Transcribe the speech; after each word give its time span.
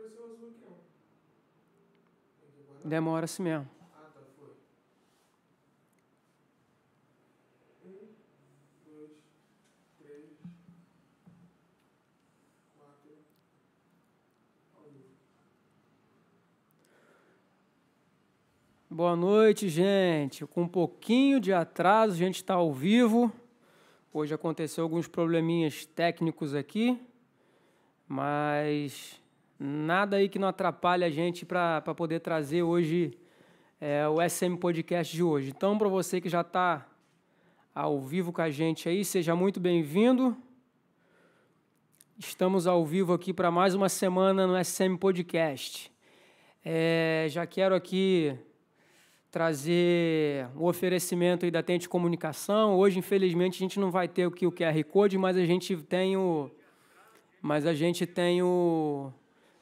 Apareceu 0.00 0.24
azul 0.24 0.48
aqui, 0.48 0.64
ó. 2.84 2.88
Demora 2.88 3.26
assim 3.26 3.42
mesmo. 3.42 3.68
Ah, 3.94 4.08
tá, 4.14 4.20
foi. 4.38 4.48
Um, 7.84 8.14
dois, 8.86 9.10
três, 9.98 10.24
quatro. 12.78 13.10
Ao 14.74 14.84
vivo. 14.84 15.04
Boa 18.88 19.14
noite, 19.14 19.68
gente. 19.68 20.46
Com 20.46 20.62
um 20.62 20.68
pouquinho 20.68 21.38
de 21.38 21.52
atraso, 21.52 22.14
a 22.14 22.16
gente 22.16 22.36
está 22.36 22.54
ao 22.54 22.72
vivo. 22.72 23.30
Hoje 24.14 24.32
aconteceu 24.32 24.82
alguns 24.82 25.06
probleminhas 25.06 25.84
técnicos 25.84 26.54
aqui, 26.54 26.98
mas 28.08 29.19
nada 29.62 30.16
aí 30.16 30.26
que 30.26 30.38
não 30.38 30.48
atrapalhe 30.48 31.04
a 31.04 31.10
gente 31.10 31.44
para 31.44 31.82
poder 31.94 32.20
trazer 32.20 32.62
hoje 32.62 33.12
é, 33.78 34.08
o 34.08 34.16
SM 34.26 34.56
Podcast 34.56 35.14
de 35.14 35.22
hoje. 35.22 35.50
Então, 35.50 35.76
para 35.76 35.86
você 35.86 36.18
que 36.18 36.30
já 36.30 36.40
está 36.40 36.86
ao 37.74 38.00
vivo 38.00 38.32
com 38.32 38.40
a 38.40 38.48
gente 38.48 38.88
aí, 38.88 39.04
seja 39.04 39.36
muito 39.36 39.60
bem-vindo. 39.60 40.34
Estamos 42.18 42.66
ao 42.66 42.86
vivo 42.86 43.12
aqui 43.12 43.34
para 43.34 43.50
mais 43.50 43.74
uma 43.74 43.90
semana 43.90 44.46
no 44.46 44.64
SM 44.64 44.96
Podcast. 44.98 45.92
É, 46.64 47.26
já 47.28 47.46
quero 47.46 47.74
aqui 47.74 48.34
trazer 49.30 50.48
o 50.56 50.68
oferecimento 50.68 51.44
aí 51.44 51.50
da 51.50 51.62
Tente 51.62 51.86
Comunicação. 51.86 52.78
Hoje, 52.78 52.98
infelizmente, 52.98 53.56
a 53.56 53.58
gente 53.58 53.78
não 53.78 53.90
vai 53.90 54.08
ter 54.08 54.26
aqui 54.26 54.46
o 54.46 54.52
QR 54.52 54.82
Code, 54.84 55.18
mas 55.18 55.36
a 55.36 55.44
gente 55.44 55.76
tem 55.76 56.16
o... 56.16 56.50
Mas 57.42 57.66
a 57.66 57.74
gente 57.74 58.06
tem 58.06 58.42
o... 58.42 59.12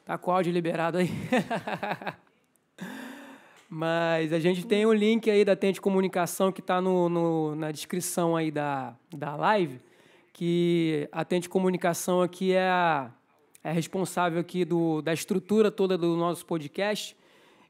Tá 0.09 0.17
com 0.17 0.31
o 0.31 0.33
áudio 0.33 0.51
liberado 0.51 0.97
aí? 0.97 1.11
mas 3.69 4.33
a 4.33 4.39
gente 4.39 4.65
tem 4.65 4.83
o 4.83 4.91
link 4.91 5.29
aí 5.29 5.45
da 5.45 5.55
Tente 5.55 5.79
Comunicação 5.79 6.51
que 6.51 6.61
está 6.61 6.81
no, 6.81 7.07
no, 7.07 7.55
na 7.55 7.71
descrição 7.71 8.35
aí 8.35 8.49
da, 8.49 8.95
da 9.15 9.35
live, 9.35 9.79
que 10.33 11.07
a 11.11 11.23
Tente 11.23 11.47
Comunicação 11.47 12.23
aqui 12.23 12.53
é 12.53 12.67
a, 12.67 13.11
é 13.63 13.71
responsável 13.71 14.39
aqui 14.39 14.65
do, 14.65 14.99
da 15.03 15.13
estrutura 15.13 15.69
toda 15.69 15.95
do 15.95 16.17
nosso 16.17 16.43
podcast. 16.43 17.15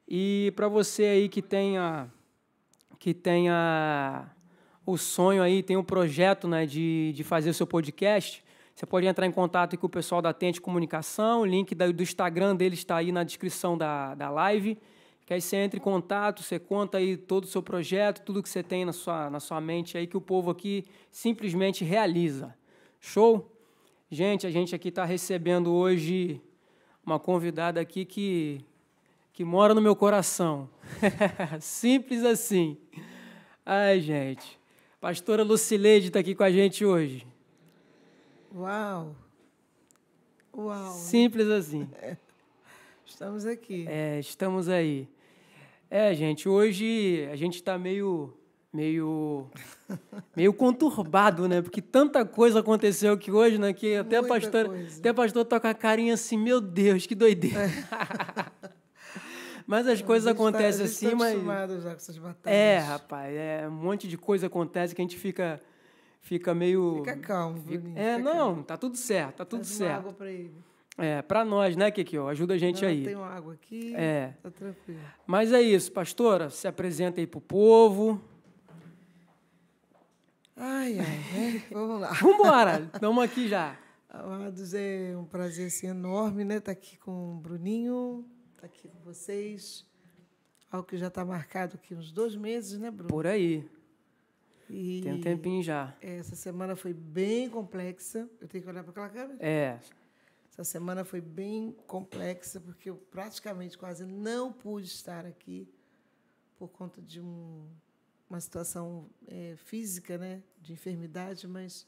E 0.07 0.53
para 0.55 0.69
você 0.69 1.03
aí 1.03 1.27
que 1.27 1.41
tenha 1.41 2.09
que 2.99 3.13
tenha 3.13 4.31
o 4.85 4.97
sonho 4.97 5.43
aí, 5.43 5.61
tem 5.61 5.75
um 5.75 5.83
projeto 5.83 6.47
né, 6.47 6.65
de, 6.65 7.11
de 7.13 7.21
fazer 7.21 7.49
o 7.49 7.53
seu 7.53 7.67
podcast, 7.67 8.41
você 8.79 8.85
pode 8.85 9.05
entrar 9.05 9.27
em 9.27 9.31
contato 9.31 9.77
com 9.77 9.87
o 9.87 9.89
pessoal 9.89 10.21
da 10.21 10.31
Tente 10.31 10.61
Comunicação, 10.61 11.41
o 11.41 11.45
link 11.45 11.75
do 11.75 12.01
Instagram 12.01 12.55
deles 12.55 12.79
está 12.79 12.95
aí 12.95 13.11
na 13.11 13.25
descrição 13.25 13.77
da, 13.77 14.15
da 14.15 14.29
live. 14.29 14.77
Que 15.25 15.33
aí 15.33 15.41
você 15.41 15.57
entra 15.57 15.77
em 15.77 15.83
contato, 15.83 16.41
você 16.41 16.57
conta 16.57 16.97
aí 16.97 17.17
todo 17.17 17.43
o 17.43 17.47
seu 17.47 17.61
projeto, 17.61 18.21
tudo 18.21 18.41
que 18.41 18.47
você 18.47 18.63
tem 18.63 18.85
na 18.85 18.93
sua, 18.93 19.29
na 19.29 19.41
sua 19.41 19.59
mente 19.59 19.97
aí, 19.97 20.07
que 20.07 20.15
o 20.15 20.21
povo 20.21 20.49
aqui 20.49 20.85
simplesmente 21.11 21.83
realiza. 21.83 22.55
Show? 23.01 23.51
Gente, 24.09 24.47
a 24.47 24.49
gente 24.49 24.73
aqui 24.73 24.87
está 24.87 25.03
recebendo 25.03 25.73
hoje 25.73 26.41
uma 27.05 27.19
convidada 27.19 27.81
aqui 27.81 28.05
que 28.05 28.63
que 29.33 29.43
mora 29.43 29.73
no 29.73 29.81
meu 29.81 29.93
coração. 29.93 30.69
Simples 31.59 32.23
assim. 32.23 32.77
Ai, 33.65 33.99
gente. 33.99 34.57
Pastora 35.01 35.43
Lucileide 35.43 36.07
está 36.07 36.19
aqui 36.19 36.33
com 36.33 36.43
a 36.43 36.49
gente 36.49 36.85
hoje. 36.85 37.27
Uau! 38.53 39.15
Uau! 40.55 40.91
Simples 40.93 41.47
assim. 41.47 41.87
Estamos 43.05 43.45
aqui. 43.45 43.85
É, 43.87 44.19
estamos 44.19 44.67
aí. 44.67 45.07
É, 45.89 46.13
gente, 46.13 46.47
hoje 46.47 47.27
a 47.31 47.35
gente 47.35 47.55
está 47.55 47.77
meio 47.77 48.33
meio 48.71 49.47
meio 50.35 50.53
conturbado, 50.53 51.47
né? 51.47 51.61
Porque 51.61 51.81
tanta 51.81 52.25
coisa 52.25 52.59
aconteceu 52.59 53.13
aqui 53.13 53.31
hoje, 53.31 53.57
né? 53.57 53.73
Que 53.73 53.95
até 53.95 54.17
a 54.17 54.21
Muita 54.21 54.65
coisa. 54.65 54.99
até 54.99 55.09
a 55.09 55.13
pastora 55.13 55.45
tá 55.45 55.57
a 55.57 55.73
carinha 55.73 56.13
assim, 56.13 56.37
meu 56.37 56.59
Deus, 56.59 57.05
que 57.05 57.15
doideira. 57.15 57.69
mas 59.65 59.87
as 59.87 60.01
coisas 60.01 60.25
tá- 60.25 60.31
acontecem 60.31 60.85
gente 60.87 60.95
assim, 60.95 61.09
tá 61.09 61.15
mas 61.15 61.83
já 61.83 61.89
com 61.91 61.95
essas 61.95 62.17
batalhas. 62.17 62.57
é, 62.59 62.79
rapaz, 62.79 63.35
é 63.35 63.67
um 63.67 63.71
monte 63.71 64.07
de 64.07 64.17
coisa 64.17 64.47
acontece 64.47 64.95
que 64.95 65.01
a 65.01 65.03
gente 65.03 65.17
fica 65.17 65.59
fica 66.29 66.53
meio 66.53 66.97
Fica 66.97 67.17
calmo, 67.17 67.59
Bruninho. 67.59 67.97
É, 67.97 68.17
fica 68.17 68.29
não, 68.29 68.37
calmo. 68.37 68.63
tá 68.63 68.77
tudo 68.77 68.95
certo, 68.95 69.37
tá 69.37 69.45
tudo 69.45 69.61
uma 69.61 69.65
certo. 69.65 69.97
água 69.97 70.13
para 70.13 70.31
ele. 70.31 70.53
É, 70.95 71.21
para 71.23 71.43
nós, 71.43 71.75
né, 71.75 71.89
Kikio? 71.89 72.27
Ajuda 72.27 72.53
a 72.53 72.57
gente 72.57 72.83
Não, 72.83 72.89
aí. 72.89 73.03
Tem 73.03 73.15
uma 73.15 73.29
água 73.29 73.53
aqui. 73.53 73.95
É. 73.95 74.35
Tá 74.43 74.51
tranquilo. 74.51 74.99
Mas 75.25 75.51
é 75.51 75.61
isso, 75.61 75.91
pastora, 75.91 76.51
se 76.51 76.67
apresenta 76.67 77.19
aí 77.19 77.25
pro 77.25 77.41
povo. 77.41 78.21
Ai, 80.55 80.99
ai, 80.99 81.17
né? 81.33 81.63
Vamos 81.71 82.01
lá. 82.01 82.11
Vambora, 82.11 82.91
estamos 82.93 83.23
aqui 83.23 83.47
já. 83.47 83.75
Amados, 84.09 84.73
é 84.73 85.15
um 85.17 85.25
prazer 85.25 85.67
assim, 85.67 85.87
enorme, 85.87 86.43
né? 86.43 86.57
Estar 86.57 86.73
aqui 86.73 86.97
com 86.97 87.37
o 87.37 87.39
Bruninho, 87.39 88.25
estar 88.53 88.67
aqui 88.67 88.87
com 88.87 88.99
vocês. 88.99 89.85
Algo 90.69 90.85
que 90.85 90.97
já 90.97 91.07
está 91.07 91.25
marcado 91.25 91.75
aqui 91.75 91.95
uns 91.95 92.11
dois 92.11 92.35
meses, 92.35 92.77
né, 92.77 92.91
Bruno? 92.91 93.09
Por 93.09 93.25
aí, 93.25 93.67
E 94.69 95.01
tem 95.01 95.13
um 95.13 95.21
tempinho 95.21 95.63
já. 95.63 95.95
essa 95.99 96.35
semana 96.35 96.75
foi 96.75 96.93
bem 96.93 97.49
complexa. 97.49 98.29
Eu 98.39 98.47
tenho 98.47 98.63
que 98.63 98.69
olhar 98.69 98.83
para 98.83 98.91
aquela 98.91 99.09
câmera? 99.09 99.37
É, 99.39 99.79
Essa 100.51 100.63
semana 100.63 101.03
foi 101.03 101.21
bem 101.21 101.75
complexa, 101.87 102.59
porque 102.59 102.89
eu 102.89 102.95
praticamente 102.95 103.77
quase 103.77 104.05
não 104.05 104.51
pude 104.51 104.87
estar 104.87 105.25
aqui 105.25 105.67
por 106.57 106.67
conta 106.67 107.01
de 107.01 107.21
um, 107.21 107.65
uma 108.29 108.39
situação 108.41 109.09
eh, 109.27 109.55
física, 109.57 110.17
né, 110.17 110.43
de 110.61 110.73
enfermidade, 110.73 111.47
mas 111.47 111.87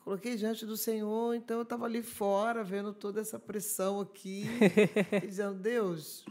coloquei 0.00 0.34
diante 0.36 0.66
do 0.66 0.76
Senhor, 0.76 1.34
então 1.34 1.58
eu 1.58 1.62
estava 1.62 1.84
ali 1.86 2.02
fora, 2.02 2.64
vendo 2.64 2.92
toda 2.92 3.20
essa 3.20 3.38
pressão 3.38 4.00
aqui, 4.00 4.44
dizendo, 5.22 5.54
Deus, 5.54 6.24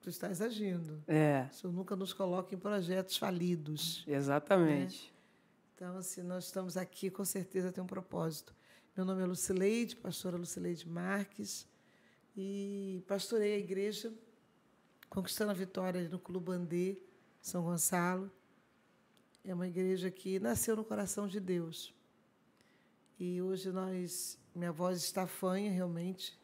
tu 0.00 0.08
estás 0.08 0.40
agindo. 0.40 1.02
é, 1.06 1.46
O 1.50 1.54
Senhor 1.54 1.72
nunca 1.72 1.94
nos 1.96 2.12
coloca 2.12 2.54
em 2.54 2.58
projetos 2.58 3.16
falidos. 3.16 4.04
exatamente. 4.06 5.12
Então, 5.74 5.96
assim, 5.96 6.22
nós 6.22 6.44
estamos 6.44 6.76
aqui, 6.76 7.10
com 7.10 7.24
certeza 7.24 7.72
tem 7.72 7.82
um 7.82 7.86
propósito. 7.86 8.54
Meu 8.96 9.04
nome 9.04 9.22
é 9.22 9.26
Lucileide, 9.26 9.96
pastora 9.96 10.36
Lucileide 10.36 10.86
Marques, 10.86 11.66
e 12.36 13.02
pastorei 13.06 13.54
a 13.54 13.58
igreja 13.58 14.12
Conquistando 15.08 15.50
a 15.50 15.54
Vitória 15.54 16.08
no 16.08 16.18
Clube 16.20 16.52
Andê, 16.52 16.96
São 17.42 17.64
Gonçalo. 17.64 18.30
É 19.44 19.52
uma 19.52 19.66
igreja 19.66 20.10
que 20.10 20.38
nasceu 20.38 20.76
no 20.76 20.84
coração 20.84 21.26
de 21.26 21.40
Deus. 21.40 21.92
E 23.18 23.40
hoje 23.42 23.72
nós, 23.72 24.38
minha 24.54 24.70
voz 24.70 24.98
está 25.02 25.26
fanha, 25.26 25.70
realmente. 25.72 26.38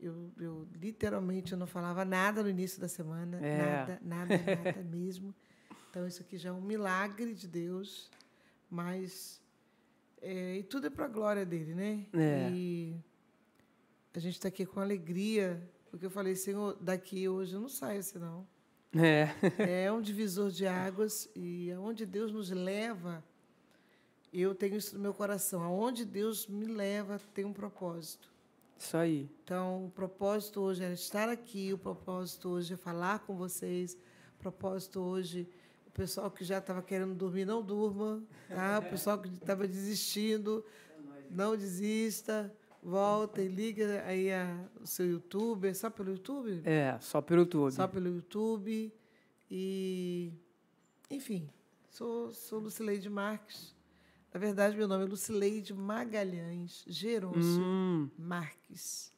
Eu, 0.00 0.30
eu 0.38 0.66
literalmente 0.80 1.52
eu 1.52 1.58
não 1.58 1.66
falava 1.66 2.04
nada 2.04 2.42
no 2.42 2.48
início 2.48 2.80
da 2.80 2.88
semana, 2.88 3.38
É. 3.44 3.58
nada, 3.58 4.00
nada, 4.02 4.34
nada 4.64 4.82
mesmo. 4.82 5.34
Então 5.90 6.06
isso 6.06 6.22
aqui 6.22 6.38
já 6.38 6.48
é 6.50 6.52
um 6.52 6.60
milagre 6.62 7.34
de 7.34 7.46
Deus, 7.46 8.10
mas 8.70 9.40
é, 10.22 10.56
e 10.58 10.62
tudo 10.62 10.86
é 10.86 10.90
para 10.90 11.04
a 11.04 11.08
glória 11.08 11.44
dele, 11.44 11.74
né? 11.74 12.06
É. 12.14 12.50
E 12.52 12.96
a 14.14 14.18
gente 14.18 14.34
está 14.34 14.48
aqui 14.48 14.64
com 14.64 14.80
alegria, 14.80 15.60
porque 15.90 16.06
eu 16.06 16.10
falei, 16.10 16.34
Senhor, 16.34 16.76
daqui 16.80 17.28
hoje 17.28 17.54
eu 17.54 17.60
não 17.60 17.68
saio 17.68 18.00
assim 18.00 18.18
não. 18.18 18.46
É, 18.94 19.84
É 19.84 19.92
um 19.92 20.00
divisor 20.00 20.50
de 20.50 20.66
águas 20.66 21.28
e 21.36 21.70
aonde 21.72 22.04
Deus 22.06 22.32
nos 22.32 22.50
leva, 22.50 23.22
eu 24.32 24.54
tenho 24.54 24.76
isso 24.76 24.94
no 24.96 25.00
meu 25.02 25.12
coração. 25.14 25.62
Aonde 25.62 26.04
Deus 26.04 26.46
me 26.46 26.66
leva 26.66 27.20
tem 27.34 27.44
um 27.44 27.52
propósito. 27.52 28.30
Isso 28.82 28.96
aí. 28.96 29.30
Então, 29.44 29.86
o 29.86 29.90
propósito 29.90 30.60
hoje 30.60 30.82
é 30.82 30.92
estar 30.92 31.28
aqui, 31.28 31.72
o 31.72 31.78
propósito 31.78 32.48
hoje 32.48 32.74
é 32.74 32.76
falar 32.76 33.20
com 33.20 33.36
vocês, 33.36 33.96
o 34.38 34.38
propósito 34.38 35.00
hoje, 35.00 35.48
o 35.86 35.90
pessoal 35.90 36.30
que 36.30 36.44
já 36.44 36.58
estava 36.58 36.82
querendo 36.82 37.14
dormir, 37.14 37.44
não 37.44 37.62
durma, 37.62 38.22
tá? 38.48 38.78
O 38.78 38.90
pessoal 38.90 39.18
que 39.18 39.28
estava 39.28 39.68
desistindo, 39.68 40.64
não 41.30 41.56
desista, 41.56 42.52
volta 42.82 43.42
e 43.42 43.48
liga 43.48 44.02
aí 44.06 44.32
a, 44.32 44.66
o 44.80 44.86
seu 44.86 45.06
YouTube, 45.06 45.68
é 45.68 45.74
só 45.74 45.90
pelo 45.90 46.12
YouTube? 46.12 46.62
É, 46.64 46.96
só 47.00 47.20
pelo 47.20 47.42
YouTube. 47.42 47.72
Só 47.72 47.86
pelo 47.86 48.08
YouTube. 48.08 48.92
E, 49.50 50.32
enfim, 51.10 51.50
sou, 51.90 52.32
sou 52.32 52.60
Lucileide 52.60 53.10
Marques. 53.10 53.74
Na 54.32 54.38
verdade, 54.38 54.76
meu 54.76 54.86
nome 54.86 55.04
é 55.04 55.06
Lucileide 55.08 55.74
Magalhães 55.74 56.84
Geroncio 56.86 57.62
Hum, 57.62 58.08
Marques. 58.16 59.12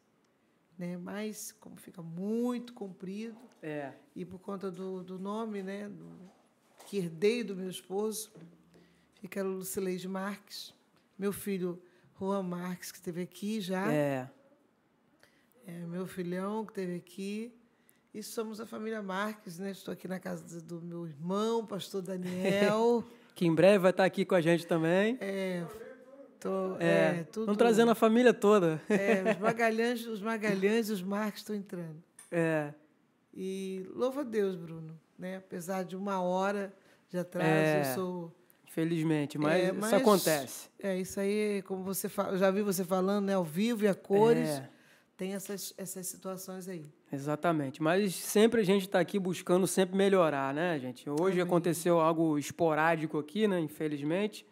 Né? 0.78 0.96
Mas, 0.96 1.52
como 1.52 1.76
fica 1.76 2.02
muito 2.02 2.72
comprido, 2.72 3.38
é, 3.62 3.92
e 4.16 4.24
por 4.24 4.38
conta 4.38 4.70
do, 4.70 5.02
do 5.04 5.18
nome 5.18 5.62
né, 5.62 5.88
do, 5.88 6.18
que 6.86 6.96
herdei 6.96 7.44
do 7.44 7.54
meu 7.54 7.68
esposo, 7.68 8.32
fica 9.20 9.42
Lucileide 9.42 10.08
Marques. 10.08 10.74
Meu 11.18 11.32
filho, 11.32 11.80
Juan 12.18 12.42
Marques, 12.42 12.90
que 12.90 12.98
esteve 12.98 13.22
aqui 13.22 13.60
já. 13.60 13.92
é, 13.92 14.30
é 15.66 15.86
meu 15.86 16.06
filhão 16.06 16.64
que 16.64 16.72
esteve 16.72 16.96
aqui. 16.96 17.54
E 18.14 18.22
somos 18.22 18.60
a 18.60 18.66
família 18.66 19.02
Marques, 19.02 19.58
né? 19.58 19.70
Estou 19.70 19.92
aqui 19.92 20.06
na 20.08 20.18
casa 20.18 20.60
do 20.60 20.82
meu 20.82 21.06
irmão, 21.06 21.64
pastor 21.66 22.02
Daniel. 22.02 23.04
que 23.34 23.46
em 23.46 23.54
breve 23.54 23.78
vai 23.78 23.90
estar 23.90 24.04
aqui 24.04 24.24
com 24.24 24.34
a 24.34 24.40
gente 24.40 24.66
também. 24.66 25.16
É, 25.20 25.64
tô, 26.40 26.76
É, 26.78 26.86
é, 27.20 27.24
tudo. 27.30 27.42
Estão 27.42 27.54
trazendo 27.54 27.90
a 27.90 27.94
família 27.94 28.32
toda. 28.34 28.80
É, 28.88 29.32
os 29.32 29.38
Magalhães, 29.38 30.06
os 30.06 30.20
Magalhães 30.20 30.88
e 30.88 30.92
os 30.92 31.02
Marques 31.02 31.40
estão 31.42 31.56
entrando. 31.56 32.02
É. 32.30 32.72
E 33.34 33.86
louva 33.94 34.20
a 34.20 34.24
Deus, 34.24 34.56
Bruno. 34.56 34.98
Né? 35.18 35.36
Apesar 35.36 35.84
de 35.84 35.96
uma 35.96 36.20
hora 36.20 36.72
de 37.08 37.18
atraso, 37.18 37.48
É. 37.48 37.80
eu 37.80 37.94
sou. 37.94 38.32
Infelizmente, 38.66 39.36
mas, 39.38 39.54
É, 39.62 39.64
isso 39.66 39.74
mas- 39.80 39.92
acontece. 39.92 40.68
É, 40.78 40.96
isso 40.98 41.20
aí, 41.20 41.62
como 41.62 41.82
você 41.84 42.08
fala, 42.08 42.36
já 42.38 42.50
vi 42.50 42.62
você 42.62 42.82
falando, 42.84 43.26
né? 43.26 43.34
Ao 43.34 43.44
vivo 43.44 43.84
e 43.84 43.88
a 43.88 43.94
cores. 43.94 44.48
É. 44.48 44.68
Tem 45.16 45.34
essas, 45.34 45.74
essas 45.76 46.06
situações 46.06 46.66
aí. 46.68 46.84
Exatamente. 47.12 47.82
Mas 47.82 48.14
sempre 48.14 48.62
a 48.62 48.64
gente 48.64 48.82
está 48.82 48.98
aqui 48.98 49.18
buscando 49.18 49.66
sempre 49.66 49.94
melhorar, 49.94 50.54
né, 50.54 50.78
gente? 50.78 51.08
Hoje 51.10 51.34
Amém. 51.34 51.42
aconteceu 51.42 52.00
algo 52.00 52.38
esporádico 52.38 53.18
aqui, 53.18 53.46
né? 53.46 53.60
Infelizmente. 53.60 54.46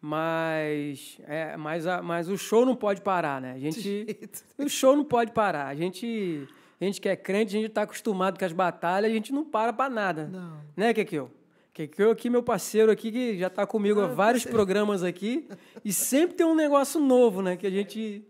Mas, 0.00 1.18
é, 1.26 1.56
mas, 1.56 1.86
a, 1.86 2.02
mas 2.02 2.28
o 2.28 2.36
show 2.36 2.64
não 2.64 2.76
pode 2.76 3.00
parar, 3.00 3.40
né? 3.40 3.52
A 3.52 3.58
gente, 3.58 4.06
o 4.58 4.68
show 4.68 4.94
não 4.94 5.04
pode 5.04 5.32
parar. 5.32 5.66
A 5.66 5.74
gente, 5.74 6.46
a 6.80 6.84
gente 6.84 7.00
que 7.00 7.08
é 7.08 7.16
crente, 7.16 7.56
a 7.56 7.60
gente 7.60 7.70
está 7.70 7.82
acostumado 7.82 8.38
com 8.38 8.44
as 8.44 8.52
batalhas, 8.52 9.10
a 9.10 9.14
gente 9.14 9.32
não 9.32 9.44
para 9.44 9.72
para 9.72 9.90
nada. 9.90 10.28
Não. 10.30 10.60
Né, 10.76 10.92
Kekeu? 10.94 11.30
Kekeu 11.72 12.10
aqui, 12.10 12.28
meu 12.28 12.42
parceiro 12.42 12.92
aqui, 12.92 13.10
que 13.10 13.38
já 13.38 13.46
está 13.46 13.66
comigo 13.66 14.00
há 14.00 14.06
vários 14.06 14.42
parceiro. 14.42 14.56
programas 14.56 15.02
aqui. 15.02 15.48
E 15.84 15.92
sempre 15.92 16.36
tem 16.36 16.44
um 16.44 16.56
negócio 16.56 17.00
novo, 17.00 17.40
né? 17.40 17.56
Que 17.56 17.66
a 17.66 17.70
gente, 17.70 18.22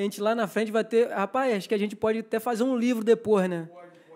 a 0.00 0.02
gente 0.02 0.20
lá 0.20 0.34
na 0.34 0.46
frente 0.46 0.72
vai 0.72 0.84
ter... 0.84 1.08
Rapaz, 1.08 1.54
acho 1.54 1.68
que 1.68 1.74
a 1.74 1.78
gente 1.78 1.94
pode 1.94 2.18
até 2.18 2.40
fazer 2.40 2.64
um 2.64 2.76
livro 2.76 3.04
depois, 3.04 3.48
né? 3.48 3.68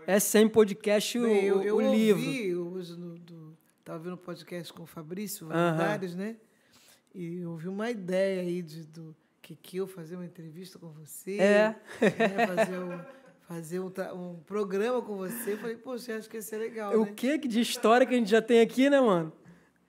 É 0.07 0.19
sempre 0.19 0.55
podcast 0.55 1.19
o, 1.19 1.23
Bem, 1.23 1.45
eu, 1.45 1.63
eu 1.63 1.77
o 1.77 1.85
ouvi 1.85 1.97
livro. 1.97 2.73
hoje 2.73 2.97
no, 2.97 3.19
do, 3.19 3.57
tava 3.85 3.99
vendo 3.99 4.15
um 4.15 4.17
podcast 4.17 4.73
com 4.73 4.85
o 4.85 4.87
Fabrício. 4.87 5.47
Valadares, 5.47 6.15
né? 6.15 6.37
E 7.15 7.41
eu 7.41 7.51
ouvi 7.51 7.69
uma 7.69 7.91
ideia 7.91 8.41
aí 8.41 8.63
de, 8.63 8.85
do 8.85 9.15
que, 9.43 9.55
que 9.55 9.77
eu 9.77 9.87
fazer 9.87 10.17
uma 10.17 10.25
entrevista 10.25 10.79
com 10.79 10.89
você. 10.89 11.39
É. 11.39 11.77
né? 12.01 12.47
Fazer, 12.47 12.79
um, 12.79 13.01
fazer 13.49 13.81
um, 13.81 13.93
um 14.15 14.37
programa 14.47 15.03
com 15.03 15.17
você. 15.17 15.53
Eu 15.53 15.59
falei, 15.59 15.77
poxa, 15.77 16.17
acho 16.17 16.29
que 16.29 16.37
ia 16.37 16.43
ser 16.43 16.57
legal, 16.57 16.95
O 16.99 17.05
né? 17.05 17.13
que 17.15 17.39
de 17.39 17.61
história 17.61 18.07
que 18.07 18.15
a 18.15 18.19
gente 18.19 18.31
já 18.31 18.41
tem 18.41 18.61
aqui, 18.61 18.89
né, 18.89 19.01
mano? 19.01 19.33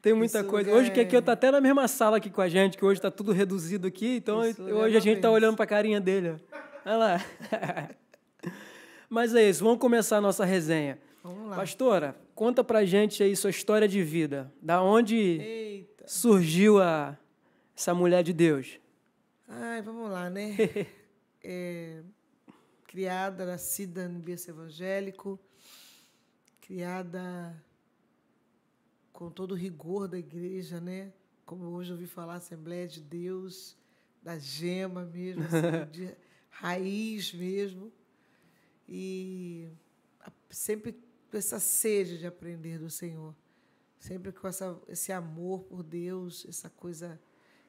Tem 0.02 0.14
muita 0.14 0.44
coisa. 0.44 0.70
lugar 0.70 0.82
Hoje 0.82 0.92
o 0.92 0.94
Kekeu 0.94 1.20
é- 1.20 1.22
tá 1.22 1.34
até 1.34 1.52
na 1.52 1.60
mesma 1.60 1.88
sala 1.88 2.18
aqui 2.18 2.30
com 2.30 2.42
a 2.42 2.48
gente, 2.48 2.78
que 2.78 2.86
hoje 2.86 3.02
tá 3.02 3.12
tudo 3.12 3.32
reduzido 3.32 3.88
aqui, 3.88 4.16
então 4.18 4.40
hoje 4.40 4.96
é 4.96 4.98
a 4.98 5.02
gente 5.02 5.20
tá 5.20 5.28
uma 5.30 5.36
olhando 5.36 5.58
pra 5.58 5.68
carinha 5.68 6.00
dele. 6.00 6.36
Olha 6.86 6.98
lá. 6.98 7.26
Mas 9.10 9.34
é 9.36 9.50
isso, 9.50 9.64
vamos 9.64 9.80
começar 9.80 10.18
a 10.18 10.22
nossa 10.22 10.46
resenha. 10.46 11.00
Vamos 11.24 11.50
lá. 11.50 11.56
Pastora, 11.58 12.16
conta 12.34 12.64
pra 12.64 12.86
gente 12.86 13.22
aí 13.22 13.36
sua 13.36 13.50
história 13.50 13.88
de 13.88 14.02
vida. 14.04 14.52
Da 14.62 14.82
onde 14.82 15.16
Eita. 15.18 16.06
surgiu 16.08 16.82
a, 16.82 17.18
essa 17.76 17.94
mulher 17.94 18.24
de 18.24 18.32
Deus? 18.32 18.80
Ai, 19.48 19.82
vamos 19.82 20.10
lá, 20.10 20.30
né? 20.30 20.56
É, 21.42 22.02
criada, 22.86 23.46
nascida 23.46 24.10
no 24.10 24.20
berço 24.20 24.50
evangélico, 24.52 25.40
criada 26.60 27.56
com 29.20 29.30
todo 29.30 29.52
o 29.52 29.56
rigor 29.56 30.08
da 30.08 30.18
igreja, 30.18 30.80
né? 30.80 31.12
Como 31.46 31.66
hoje 31.66 31.90
eu 31.92 31.96
ouvi 31.98 32.08
falar, 32.08 32.36
Assembleia 32.36 32.88
de 32.88 33.02
Deus, 33.02 33.76
da 34.24 34.40
gema 34.40 35.04
mesmo, 35.04 35.44
assim, 35.44 35.92
de 35.92 36.16
raiz 36.50 37.34
mesmo. 37.34 37.92
E 38.88 39.68
sempre 40.50 40.94
com 41.30 41.36
essa 41.38 41.60
sede 41.60 42.18
de 42.18 42.26
aprender 42.26 42.80
do 42.80 42.90
Senhor. 42.90 43.36
Sempre 44.00 44.32
com 44.32 44.48
essa, 44.48 44.80
esse 44.88 45.12
amor 45.12 45.64
por 45.64 45.84
Deus, 45.84 46.46
essa 46.48 46.70
coisa 46.70 47.20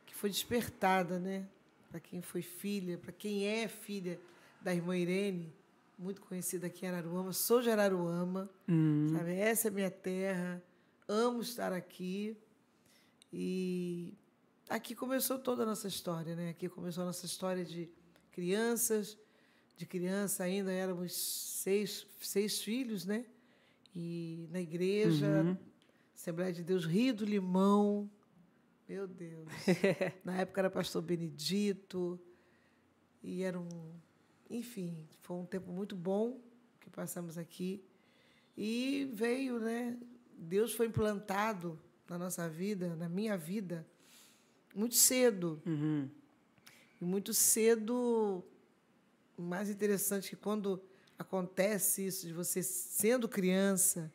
que 0.07 0.15
foi 0.15 0.31
despertada, 0.31 1.19
né? 1.19 1.49
Para 1.91 1.99
quem 1.99 2.23
foi 2.23 2.43
filha, 2.43 2.97
para 2.97 3.11
quem 3.11 3.45
é 3.45 3.67
filha 3.67 4.21
da 4.63 4.73
irmã 4.73 4.97
Irene, 4.97 5.53
muito 5.99 6.21
conhecida 6.21 6.69
aqui 6.69 6.87
em 6.87 6.91
Araruama. 6.91 7.33
Sou 7.33 7.61
de 7.61 7.71
Araruama, 7.71 8.49
Hum, 8.69 9.09
sabe? 9.13 9.33
Essa 9.35 9.67
é 9.67 9.71
minha 9.73 9.91
terra. 9.91 10.63
Amo 11.13 11.41
estar 11.41 11.73
aqui. 11.73 12.37
E 13.33 14.15
aqui 14.69 14.95
começou 14.95 15.41
toda 15.41 15.65
a 15.65 15.67
nossa 15.67 15.89
história, 15.89 16.37
né? 16.37 16.51
Aqui 16.51 16.69
começou 16.69 17.03
a 17.03 17.07
nossa 17.07 17.27
história 17.27 17.65
de 17.65 17.91
crianças. 18.31 19.19
De 19.77 19.87
criança 19.87 20.45
ainda 20.45 20.71
éramos 20.71 21.13
seis, 21.13 22.07
seis 22.21 22.63
filhos, 22.63 23.05
né? 23.05 23.27
E 23.93 24.47
na 24.53 24.61
igreja, 24.61 25.43
Uhum. 25.43 25.57
Assembleia 26.15 26.53
de 26.53 26.63
Deus, 26.63 26.85
Rio 26.85 27.13
do 27.13 27.25
Limão. 27.25 28.09
Meu 28.89 29.09
Deus. 29.09 29.49
Na 30.23 30.37
época 30.43 30.61
era 30.61 30.71
pastor 30.71 31.03
Benedito. 31.03 32.21
E 33.21 33.43
era 33.43 33.59
um. 33.59 33.69
Enfim, 34.49 35.09
foi 35.23 35.39
um 35.39 35.45
tempo 35.45 35.73
muito 35.73 35.97
bom 35.97 36.41
que 36.79 36.89
passamos 36.89 37.37
aqui. 37.37 37.83
E 38.57 39.11
veio, 39.13 39.59
né? 39.59 39.99
Deus 40.41 40.73
foi 40.75 40.87
implantado 40.87 41.79
na 42.09 42.19
nossa 42.19 42.49
vida, 42.49 42.97
na 42.97 43.09
minha 43.09 43.37
vida, 43.37 43.87
muito 44.75 44.95
cedo. 44.95 45.61
uhum. 45.67 46.09
E 47.01 47.05
muito 47.05 47.33
cedo, 47.33 48.45
o 49.37 49.43
mais 49.43 49.71
interessante 49.71 50.27
é 50.27 50.31
que 50.31 50.37
quando 50.37 50.83
acontece 51.19 52.07
isso, 52.07 52.27
de 52.27 52.33
você 52.33 52.63
sendo 52.63 53.27
criança 53.29 54.13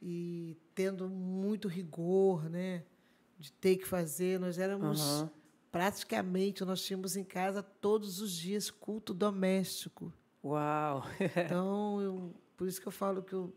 e 0.00 0.56
tendo 0.74 1.08
muito 1.08 1.68
rigor, 1.68 2.48
né? 2.48 2.84
De 3.38 3.52
ter 3.52 3.76
que 3.76 3.86
fazer, 3.86 4.38
nós 4.40 4.58
éramos 4.58 5.00
Aham. 5.00 5.30
praticamente, 5.70 6.64
nós 6.64 6.82
tínhamos 6.82 7.16
em 7.16 7.24
casa 7.24 7.62
todos 7.62 8.20
os 8.20 8.32
dias 8.32 8.70
culto 8.70 9.12
doméstico. 9.12 10.12
Uau. 10.44 11.02
Então, 11.46 12.00
eu- 12.00 12.34
por 12.56 12.66
isso 12.68 12.80
que 12.80 12.88
eu 12.88 12.92
falo 12.92 13.22
que 13.22 13.32
eu 13.34 13.52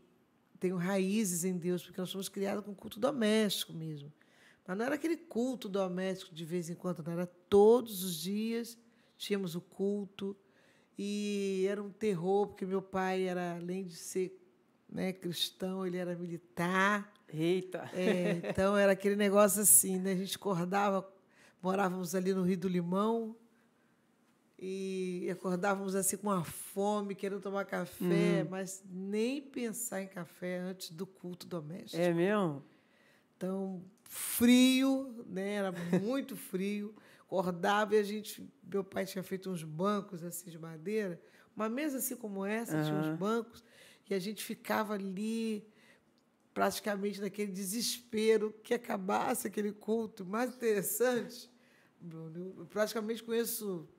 tenho 0.63 0.77
raízes 0.77 1.43
em 1.43 1.57
Deus, 1.57 1.83
porque 1.83 1.99
nós 1.99 2.09
fomos 2.09 2.29
criados 2.29 2.63
com 2.63 2.73
culto 2.73 2.97
doméstico 2.97 3.73
mesmo. 3.73 4.09
Mas 4.65 4.77
não 4.77 4.85
era 4.85 4.95
aquele 4.95 5.17
culto 5.17 5.67
doméstico 5.67 6.33
de 6.33 6.45
vez 6.45 6.69
em 6.69 6.73
quando, 6.73 7.03
não 7.03 7.11
era 7.11 7.25
todos 7.25 8.01
os 8.01 8.15
dias 8.15 8.77
tínhamos 9.17 9.55
o 9.55 9.61
culto 9.61 10.37
e 10.97 11.65
era 11.69 11.83
um 11.83 11.89
terror, 11.89 12.47
porque 12.47 12.65
meu 12.65 12.81
pai 12.81 13.23
era, 13.23 13.55
além 13.55 13.83
de 13.83 13.95
ser 13.97 14.41
né, 14.87 15.11
cristão, 15.11 15.85
ele 15.85 15.97
era 15.97 16.15
militar. 16.15 17.11
Eita. 17.27 17.89
É, 17.93 18.41
então 18.49 18.77
era 18.77 18.93
aquele 18.93 19.17
negócio 19.17 19.61
assim, 19.61 19.99
né? 19.99 20.13
A 20.13 20.15
gente 20.15 20.37
acordava, 20.37 21.05
morávamos 21.61 22.15
ali 22.15 22.33
no 22.33 22.43
Rio 22.43 22.57
do 22.57 22.69
Limão 22.69 23.35
e 24.65 25.29
acordávamos 25.29 25.93
assim 25.93 26.15
com 26.15 26.27
uma 26.27 26.41
fome, 26.41 27.15
querendo 27.15 27.41
tomar 27.41 27.65
café, 27.65 28.45
mas 28.49 28.81
nem 28.89 29.41
pensar 29.41 30.01
em 30.01 30.07
café 30.07 30.57
antes 30.57 30.89
do 30.91 31.05
culto 31.05 31.45
doméstico. 31.45 32.01
É 32.01 32.13
mesmo? 32.13 32.63
Então, 33.35 33.83
frio, 34.05 35.25
né? 35.27 35.55
Era 35.55 35.73
muito 35.73 36.37
frio. 36.37 36.95
Acordava 37.25 37.95
e 37.95 37.97
a 37.97 38.03
gente, 38.03 38.49
meu 38.63 38.85
pai 38.85 39.05
tinha 39.05 39.21
feito 39.21 39.49
uns 39.49 39.65
bancos 39.65 40.23
assim 40.23 40.49
de 40.49 40.57
madeira, 40.57 41.21
uma 41.53 41.67
mesa 41.67 41.97
assim 41.97 42.15
como 42.15 42.45
essa, 42.45 42.81
tinha 42.85 42.97
Aham. 42.97 43.11
uns 43.11 43.19
bancos, 43.19 43.61
e 44.09 44.13
a 44.13 44.19
gente 44.19 44.41
ficava 44.41 44.93
ali 44.93 45.67
praticamente 46.53 47.19
naquele 47.19 47.51
desespero 47.51 48.53
que 48.63 48.73
acabasse 48.73 49.45
aquele 49.45 49.73
culto. 49.73 50.25
Mais 50.25 50.55
interessante, 50.55 51.51
Bruno, 51.99 52.55
eu 52.59 52.65
praticamente 52.65 53.21
conheço 53.21 53.89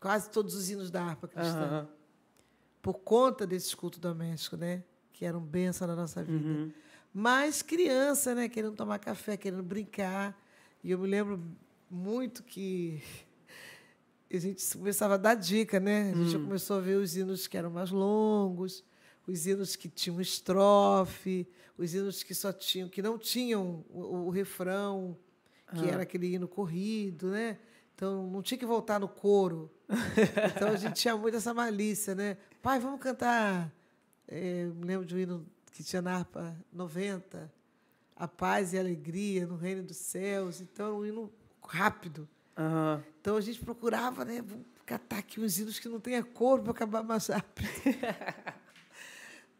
quase 0.00 0.30
todos 0.30 0.54
os 0.54 0.70
hinos 0.70 0.90
da 0.90 1.04
harpa 1.04 1.28
cristã 1.28 1.60
Aham. 1.60 1.88
por 2.80 2.94
conta 2.94 3.46
desses 3.46 3.74
cultos 3.74 4.00
domésticos, 4.00 4.58
né? 4.58 4.82
Que 5.12 5.26
eram 5.26 5.40
bênção 5.40 5.86
na 5.86 5.94
nossa 5.94 6.24
vida. 6.24 6.48
Uhum. 6.48 6.72
Mas 7.12 7.60
criança, 7.60 8.34
né? 8.34 8.48
Querendo 8.48 8.74
tomar 8.74 8.98
café, 8.98 9.36
querendo 9.36 9.62
brincar. 9.62 10.40
E 10.82 10.90
eu 10.90 10.98
me 10.98 11.06
lembro 11.06 11.42
muito 11.90 12.42
que 12.42 13.02
a 14.32 14.38
gente 14.38 14.64
começava 14.76 15.14
a 15.14 15.18
dar 15.18 15.34
dica, 15.34 15.78
né? 15.78 16.12
A 16.12 16.14
gente 16.14 16.30
já 16.30 16.38
começou 16.38 16.78
a 16.78 16.80
ver 16.80 16.96
os 16.96 17.14
hinos 17.14 17.46
que 17.46 17.58
eram 17.58 17.70
mais 17.70 17.90
longos, 17.90 18.82
os 19.26 19.46
hinos 19.46 19.76
que 19.76 19.88
tinham 19.88 20.18
estrofe, 20.20 21.46
os 21.76 21.92
hinos 21.92 22.22
que 22.22 22.34
só 22.34 22.52
tinham, 22.52 22.88
que 22.88 23.02
não 23.02 23.18
tinham 23.18 23.84
o, 23.90 24.26
o 24.26 24.30
refrão, 24.30 25.16
que 25.74 25.86
era 25.86 26.02
aquele 26.02 26.34
hino 26.34 26.48
corrido, 26.48 27.30
né? 27.30 27.58
Então 28.00 28.26
não 28.30 28.40
tinha 28.40 28.56
que 28.56 28.64
voltar 28.64 28.98
no 28.98 29.06
coro. 29.06 29.70
Então 30.56 30.68
a 30.70 30.76
gente 30.76 30.94
tinha 30.94 31.14
muito 31.14 31.36
essa 31.36 31.52
malícia, 31.52 32.14
né? 32.14 32.38
Pai, 32.62 32.80
vamos 32.80 32.98
cantar. 32.98 33.70
É, 34.26 34.64
me 34.64 34.86
lembro 34.86 35.04
de 35.04 35.14
um 35.14 35.18
hino 35.18 35.46
que 35.70 35.84
tinha 35.84 36.00
na 36.00 36.14
harpa 36.16 36.56
90, 36.72 37.52
a 38.16 38.26
paz 38.26 38.72
e 38.72 38.78
a 38.78 38.80
alegria 38.80 39.46
no 39.46 39.54
reino 39.54 39.82
dos 39.82 39.98
céus. 39.98 40.62
Então 40.62 40.86
era 40.86 40.94
um 40.94 41.04
hino 41.04 41.32
rápido. 41.62 42.26
Aham. 42.56 43.04
Então 43.20 43.36
a 43.36 43.40
gente 43.42 43.60
procurava, 43.62 44.24
né? 44.24 44.40
Vamos 44.46 44.64
catar 44.86 45.18
aqui 45.18 45.38
uns 45.38 45.58
hinos 45.58 45.78
que 45.78 45.86
não 45.86 46.00
tenha 46.00 46.24
cor 46.24 46.58
para 46.62 46.70
acabar 46.70 47.02
mais 47.02 47.26
rápido. 47.26 47.68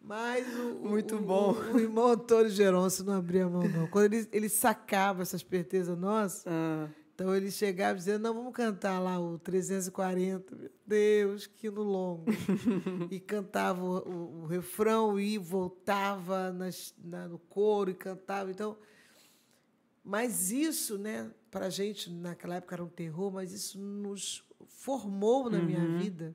Mas 0.02 0.46
o, 0.58 0.88
Muito 0.88 1.16
o- 1.16 1.20
bom. 1.20 1.52
O, 1.52 1.74
o 1.74 1.78
irmão 1.78 2.08
Antônio 2.08 2.48
Geroncio 2.50 3.04
não 3.04 3.12
abria 3.18 3.44
a 3.44 3.50
mão, 3.50 3.64
não. 3.68 3.86
Quando 3.88 4.14
ele, 4.14 4.26
ele 4.32 4.48
sacava 4.48 5.20
essas 5.20 5.42
pertezas 5.42 5.96
nossas, 5.98 6.44
Ah, 6.46 6.88
então 7.20 7.36
ele 7.36 7.50
chegava 7.50 7.98
dizendo, 7.98 8.22
não, 8.22 8.32
vamos 8.32 8.54
cantar 8.54 8.98
lá 8.98 9.20
o 9.20 9.38
340. 9.38 10.56
Meu 10.56 10.70
Deus, 10.86 11.46
que 11.46 11.70
no 11.70 11.82
longo. 11.82 12.24
e 13.10 13.20
cantava 13.20 13.84
o, 13.84 13.98
o- 14.08 14.42
o 14.42 14.46
refrão 14.46 15.20
e 15.20 15.36
voltava 15.36 16.50
nas, 16.50 16.94
na- 16.96 17.28
no 17.28 17.38
coro 17.38 17.90
e 17.90 17.94
cantava. 17.94 18.50
Então, 18.50 18.78
mas 20.02 20.50
isso, 20.50 20.96
né, 20.96 21.30
para 21.50 21.66
a 21.66 21.70
gente, 21.70 22.10
naquela 22.10 22.54
época 22.54 22.74
era 22.76 22.82
um 22.84 22.88
terror, 22.88 23.30
mas 23.30 23.52
isso 23.52 23.78
nos 23.78 24.42
formou 24.66 25.50
na 25.50 25.60
minha 25.60 25.86
vida 25.98 26.34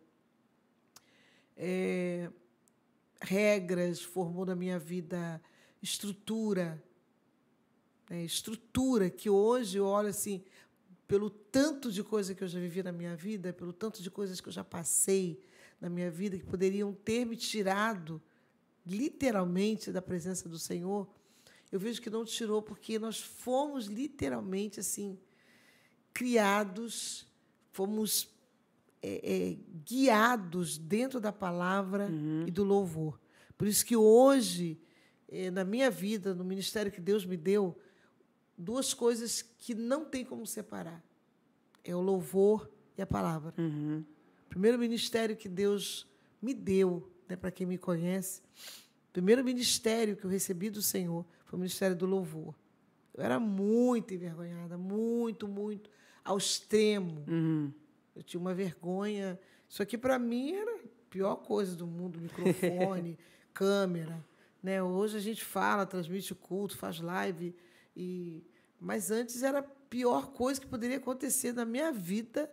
é, 1.57 2.29
regras, 3.19 4.01
formou 4.01 4.45
na 4.45 4.55
minha 4.55 4.77
vida 4.77 5.41
estrutura. 5.81 6.83
né, 8.07 8.23
estrutura 8.23 9.09
que 9.09 9.31
hoje 9.31 9.79
eu 9.79 9.85
olho 9.87 10.09
assim, 10.09 10.43
pelo 11.07 11.29
tanto 11.29 11.91
de 11.91 12.03
coisa 12.03 12.33
que 12.33 12.43
eu 12.43 12.47
já 12.47 12.59
vivi 12.59 12.81
na 12.81 12.91
minha 12.91 13.15
vida, 13.15 13.53
pelo 13.53 13.71
tanto 13.71 14.01
de 14.01 14.09
coisas 14.09 14.41
que 14.41 14.49
eu 14.49 14.53
já 14.53 14.63
passei 14.63 15.39
na 15.79 15.89
minha 15.89 16.09
vida, 16.09 16.37
que 16.37 16.45
poderiam 16.45 16.93
ter 16.93 17.25
me 17.25 17.35
tirado 17.35 18.21
literalmente 18.85 19.91
da 19.91 20.01
presença 20.01 20.47
do 20.47 20.59
Senhor, 20.59 21.07
eu 21.71 21.79
vejo 21.79 22.01
que 22.01 22.09
não 22.09 22.23
tirou, 22.23 22.61
porque 22.61 22.97
nós 22.97 23.19
fomos 23.19 23.87
literalmente 23.87 24.79
assim 24.79 25.17
criados, 26.13 27.27
fomos 27.71 28.29
é, 29.01 29.19
é, 29.23 29.57
guiados 29.85 30.77
dentro 30.77 31.19
da 31.19 31.31
palavra 31.31 32.09
e 32.47 32.51
do 32.51 32.63
louvor. 32.63 33.19
Por 33.57 33.67
isso 33.67 33.85
que 33.85 33.95
hoje, 33.95 34.79
é, 35.27 35.51
na 35.51 35.65
minha 35.65 35.91
vida, 35.91 36.33
no 36.33 36.43
ministério 36.43 36.91
que 36.91 37.01
Deus 37.01 37.25
me 37.25 37.35
deu, 37.35 37.77
duas 38.57 38.93
coisas 38.93 39.41
que 39.41 39.73
não 39.73 40.05
tem 40.05 40.23
como 40.23 40.45
separar. 40.45 41.03
É 41.83 41.95
o 41.95 42.01
louvor 42.01 42.69
e 42.97 43.01
a 43.01 43.05
palavra. 43.05 43.53
uhum. 43.57 44.03
Primeiro 44.49 44.79
ministério 44.79 45.35
que 45.35 45.49
Deus 45.49 46.07
me 46.41 46.53
deu, 46.53 47.11
né, 47.27 47.35
para 47.35 47.51
quem 47.51 47.67
me 47.67 47.77
conhece, 47.77 48.41
primeiro 49.11 49.43
ministério 49.43 50.15
que 50.15 50.25
eu 50.25 50.29
recebi 50.29 50.69
do 50.69 50.81
Senhor 50.81 51.25
foi 51.45 51.57
o 51.57 51.59
ministério 51.59 51.95
do 51.95 52.05
louvor. 52.05 52.55
Eu 53.13 53.23
era 53.23 53.39
muito 53.39 54.13
envergonhada, 54.13 54.77
muito, 54.77 55.47
muito, 55.47 55.89
ao 56.23 56.37
extremo. 56.37 57.23
Uhum. 57.27 57.71
Eu 58.15 58.23
tinha 58.23 58.39
uma 58.39 58.53
vergonha. 58.53 59.39
Isso 59.69 59.81
aqui, 59.81 59.97
para 59.97 60.19
mim, 60.19 60.53
era 60.53 60.75
a 60.75 60.79
pior 61.09 61.35
coisa 61.37 61.75
do 61.75 61.87
mundo: 61.87 62.19
microfone, 62.19 63.17
câmera. 63.53 64.23
Né? 64.61 64.81
Hoje 64.81 65.17
a 65.17 65.21
gente 65.21 65.43
fala, 65.43 65.85
transmite 65.85 66.33
culto, 66.35 66.77
faz 66.77 66.99
live. 66.99 67.55
E... 67.95 68.43
Mas 68.79 69.09
antes 69.11 69.41
era 69.43 69.59
a 69.59 69.63
pior 69.63 70.31
coisa 70.31 70.59
que 70.59 70.67
poderia 70.67 70.97
acontecer 70.97 71.53
na 71.53 71.65
minha 71.65 71.91
vida 71.91 72.51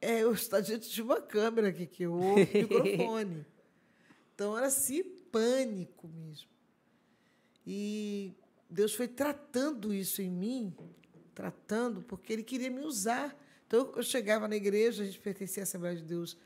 é 0.00 0.20
eu 0.22 0.32
estar 0.34 0.60
diante 0.60 0.90
de 0.90 1.00
uma 1.02 1.20
câmera 1.20 1.68
aqui, 1.68 1.86
que 1.86 2.02
eu 2.04 2.12
ouço 2.12 2.52
o 2.52 2.58
microfone. 2.58 3.46
Então 4.34 4.56
era 4.56 4.66
assim, 4.66 5.02
pânico 5.30 6.08
mesmo. 6.08 6.48
E 7.66 8.34
Deus 8.68 8.94
foi 8.94 9.06
tratando 9.08 9.94
isso 9.94 10.20
em 10.20 10.30
mim, 10.30 10.74
tratando, 11.34 12.02
porque 12.02 12.32
Ele 12.32 12.42
queria 12.42 12.70
me 12.70 12.80
usar. 12.80 13.36
Então 13.66 13.92
eu 13.96 14.02
chegava 14.02 14.48
na 14.48 14.56
igreja, 14.56 15.02
a 15.02 15.06
gente 15.06 15.18
pertencia 15.20 15.62
à 15.62 15.64
Assembleia 15.64 15.96
de 15.96 16.02
Deus. 16.04 16.36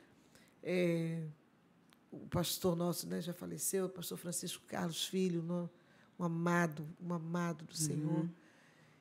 é, 0.62 1.24
o 2.10 2.26
pastor 2.28 2.74
nosso 2.76 3.06
né, 3.08 3.20
já 3.20 3.32
faleceu, 3.32 3.86
o 3.86 3.88
pastor 3.90 4.16
Francisco 4.16 4.64
Carlos 4.66 5.04
Filho, 5.06 5.42
no- 5.42 5.68
um 6.18 6.24
amado, 6.24 6.86
um 7.00 7.12
amado 7.12 7.64
do 7.64 7.74
Senhor. 7.74 8.28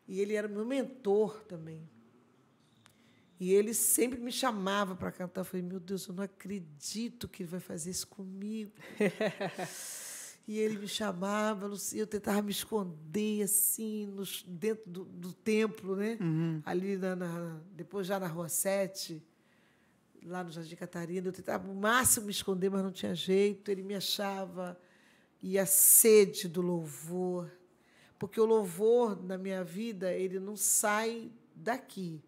E 0.08 0.20
ele 0.20 0.34
era 0.36 0.48
meu 0.48 0.66
mentor 0.66 1.42
também. 1.44 1.90
E 3.40 3.52
ele 3.52 3.74
sempre 3.74 4.20
me 4.20 4.32
chamava 4.32 4.96
para 4.96 5.12
cantar. 5.12 5.42
Eu 5.42 5.46
falei, 5.46 5.62
meu 5.66 5.80
Deus, 5.80 6.08
eu 6.08 6.14
não 6.14 6.24
acredito 6.24 7.28
que 7.28 7.44
ele 7.44 7.50
vai 7.50 7.60
fazer 7.60 7.90
isso 7.92 8.08
comigo. 8.08 8.72
e 10.48 10.58
ele 10.60 10.78
me 10.78 10.88
chamava, 10.88 11.70
eu 11.94 12.08
tentava 12.08 12.42
me 12.42 12.52
esconder 12.52 13.44
assim, 13.44 14.06
nos, 14.06 14.44
dentro 14.48 14.90
do, 14.90 15.06
do 15.06 15.34
templo, 15.34 15.96
né? 15.96 16.18
Ali 16.66 16.96
na, 16.98 17.16
na- 17.16 17.60
depois 17.74 18.08
já 18.08 18.20
na 18.20 18.28
Rua 18.28 18.48
7, 18.48 19.22
lá 20.24 20.44
no 20.44 20.52
Jardim 20.52 20.76
Catarina. 20.76 21.28
Eu 21.28 21.34
tentava 21.34 21.70
o 21.70 21.76
máximo 21.76 22.28
me 22.28 22.32
esconder, 22.32 22.70
mas 22.70 22.84
não 22.84 22.92
tinha 22.92 23.14
jeito. 23.16 23.70
Ele 23.70 23.84
me 23.84 23.96
achava. 23.96 24.80
E 25.48 25.60
a 25.60 25.66
sede 25.68 26.48
do 26.50 26.60
louvor. 26.60 27.52
Porque 28.18 28.42
o 28.42 28.46
louvor 28.46 29.16
na 29.22 29.38
minha 29.38 29.64
vida, 29.64 30.12
ele 30.12 30.40
não 30.40 30.58
sai 30.58 31.32
daqui. 31.54 32.20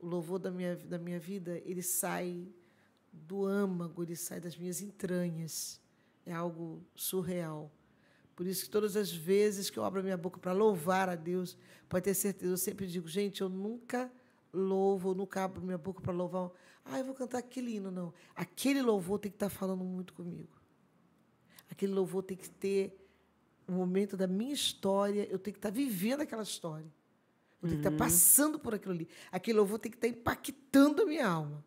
O 0.00 0.06
louvor 0.08 0.40
da 0.40 0.50
minha, 0.50 0.74
da 0.74 0.98
minha 0.98 1.20
vida, 1.20 1.62
ele 1.64 1.84
sai 1.84 2.48
do 3.12 3.46
âmago, 3.46 4.02
ele 4.02 4.16
sai 4.16 4.40
das 4.40 4.56
minhas 4.56 4.80
entranhas. 4.80 5.80
É 6.26 6.32
algo 6.32 6.84
surreal. 6.96 7.70
Por 8.34 8.44
isso 8.44 8.64
que 8.64 8.70
todas 8.70 8.96
as 8.96 9.12
vezes 9.12 9.70
que 9.70 9.78
eu 9.78 9.84
abro 9.84 10.00
a 10.00 10.02
minha 10.02 10.16
boca 10.16 10.40
para 10.40 10.52
louvar 10.52 11.08
a 11.08 11.14
Deus, 11.14 11.56
pode 11.88 12.06
ter 12.06 12.14
certeza, 12.14 12.52
eu 12.52 12.58
sempre 12.58 12.88
digo, 12.88 13.06
gente, 13.06 13.40
eu 13.40 13.48
nunca 13.48 14.10
louvo, 14.52 15.10
eu 15.10 15.14
nunca 15.14 15.44
abro 15.44 15.62
minha 15.62 15.78
boca 15.78 16.00
para 16.00 16.12
louvar. 16.12 16.50
Ah, 16.84 16.98
eu 16.98 17.04
vou 17.04 17.14
cantar 17.14 17.38
aquele 17.38 17.76
hino, 17.76 17.92
não. 17.92 18.12
Aquele 18.34 18.82
louvor 18.82 19.20
tem 19.20 19.30
que 19.30 19.36
estar 19.36 19.48
falando 19.48 19.84
muito 19.84 20.12
comigo. 20.12 20.57
Aquele 21.70 21.92
louvor 21.92 22.22
tem 22.22 22.36
que 22.36 22.48
ter 22.48 22.96
um 23.68 23.74
momento 23.74 24.16
da 24.16 24.26
minha 24.26 24.54
história, 24.54 25.28
eu 25.30 25.38
tenho 25.38 25.52
que 25.54 25.58
estar 25.58 25.70
vivendo 25.70 26.22
aquela 26.22 26.42
história. 26.42 26.86
Eu 27.62 27.68
tenho 27.68 27.82
que 27.82 27.88
estar 27.88 27.98
passando 27.98 28.58
por 28.58 28.74
aquilo 28.74 28.94
ali. 28.94 29.08
Aquele 29.32 29.58
louvor 29.58 29.78
tem 29.78 29.90
que 29.90 29.98
estar 29.98 30.08
impactando 30.08 31.02
a 31.02 31.06
minha 31.06 31.26
alma, 31.26 31.64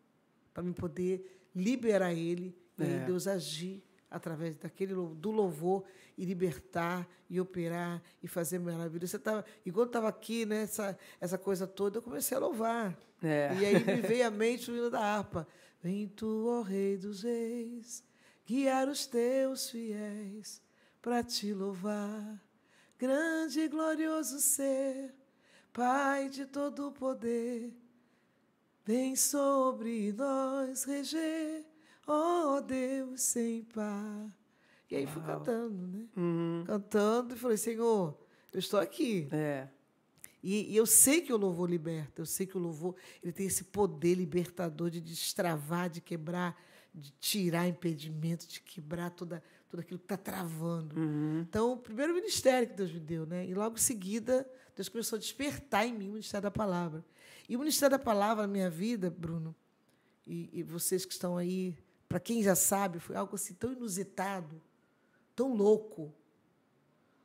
para 0.52 0.62
me 0.62 0.72
poder 0.72 1.48
liberar 1.54 2.12
ele 2.12 2.56
e 2.78 2.82
É. 2.82 3.04
Deus 3.04 3.26
agir 3.28 3.82
através 4.10 4.56
daquele 4.56 4.94
do 4.94 5.30
louvor 5.30 5.84
e 6.18 6.24
libertar 6.24 7.08
e 7.30 7.40
operar 7.40 8.02
e 8.22 8.28
fazer 8.28 8.58
maravilha. 8.58 9.06
Você 9.06 9.18
tava, 9.18 9.44
enquanto 9.64 9.88
estava 9.88 10.08
aqui, 10.08 10.44
né, 10.44 10.62
essa, 10.62 10.98
essa 11.20 11.38
coisa 11.38 11.66
toda, 11.66 11.98
eu 11.98 12.02
comecei 12.02 12.36
a 12.36 12.40
louvar. 12.40 12.98
É. 13.22 13.54
E 13.58 13.64
aí 13.64 13.84
me 13.84 14.02
veio 14.02 14.26
à 14.26 14.30
mente 14.32 14.70
o 14.70 14.76
hino 14.76 14.90
da 14.90 15.00
harpa. 15.00 15.46
Vem 15.82 16.08
tu, 16.08 16.46
ó 16.48 16.62
Rei 16.62 16.96
dos 16.96 17.22
Reis, 17.22 18.04
guiar 18.52 18.86
os 18.86 19.06
teus 19.06 19.70
fiéis 19.70 20.60
para 21.00 21.22
te 21.22 21.54
louvar. 21.54 22.38
Grande 22.98 23.60
e 23.60 23.68
glorioso 23.68 24.40
ser, 24.40 25.14
Pai 25.72 26.28
de 26.28 26.44
todo 26.44 26.88
o 26.88 26.92
poder, 26.92 27.72
vem 28.84 29.16
sobre 29.16 30.12
nós 30.12 30.84
reger, 30.84 31.64
ó 32.06 32.60
Deus 32.60 33.22
sem 33.22 33.64
par. 33.64 34.30
E 34.90 34.96
aí 34.96 35.06
fui 35.06 35.22
cantando, 35.22 35.86
né? 35.86 36.06
Uhum. 36.14 36.64
Cantando 36.66 37.34
e 37.34 37.38
falei, 37.38 37.56
Senhor, 37.56 38.14
eu 38.52 38.58
estou 38.58 38.78
aqui. 38.78 39.28
É. 39.32 39.66
E, 40.42 40.74
e 40.74 40.76
eu 40.76 40.84
sei 40.84 41.22
que 41.22 41.32
o 41.32 41.38
louvor 41.38 41.70
liberta, 41.70 42.20
eu 42.20 42.26
sei 42.26 42.46
que 42.46 42.58
o 42.58 42.60
louvor 42.60 42.94
ele 43.22 43.32
tem 43.32 43.46
esse 43.46 43.64
poder 43.64 44.14
libertador 44.14 44.90
de 44.90 45.00
destravar, 45.00 45.88
de 45.88 46.02
quebrar, 46.02 46.54
de 46.94 47.10
tirar 47.12 47.66
impedimento, 47.66 48.46
de 48.46 48.60
quebrar 48.60 49.10
toda, 49.10 49.42
tudo 49.68 49.80
aquilo 49.80 49.98
que 49.98 50.04
está 50.04 50.16
travando. 50.16 50.94
Então, 51.40 51.72
o 51.72 51.76
primeiro 51.76 52.14
ministério 52.14 52.68
que 52.68 52.74
Deus 52.74 52.92
me 52.92 53.00
deu, 53.00 53.26
né? 53.26 53.46
E 53.46 53.54
logo 53.54 53.76
em 53.76 53.80
seguida, 53.80 54.48
Deus 54.76 54.88
começou 54.88 55.16
a 55.16 55.20
despertar 55.20 55.86
em 55.86 55.92
mim 55.92 56.08
o 56.08 56.12
ministério 56.12 56.42
da 56.42 56.50
palavra. 56.50 57.04
E 57.48 57.56
o 57.56 57.58
ministério 57.58 57.96
da 57.96 58.02
palavra 58.02 58.46
na 58.46 58.52
minha 58.52 58.70
vida, 58.70 59.10
Bruno, 59.10 59.54
e, 60.26 60.50
e 60.52 60.62
vocês 60.62 61.04
que 61.04 61.12
estão 61.12 61.36
aí, 61.36 61.76
para 62.08 62.20
quem 62.20 62.42
já 62.42 62.54
sabe, 62.54 62.98
foi 62.98 63.16
algo 63.16 63.34
assim 63.34 63.54
tão 63.54 63.72
inusitado, 63.72 64.60
tão 65.34 65.54
louco, 65.54 66.14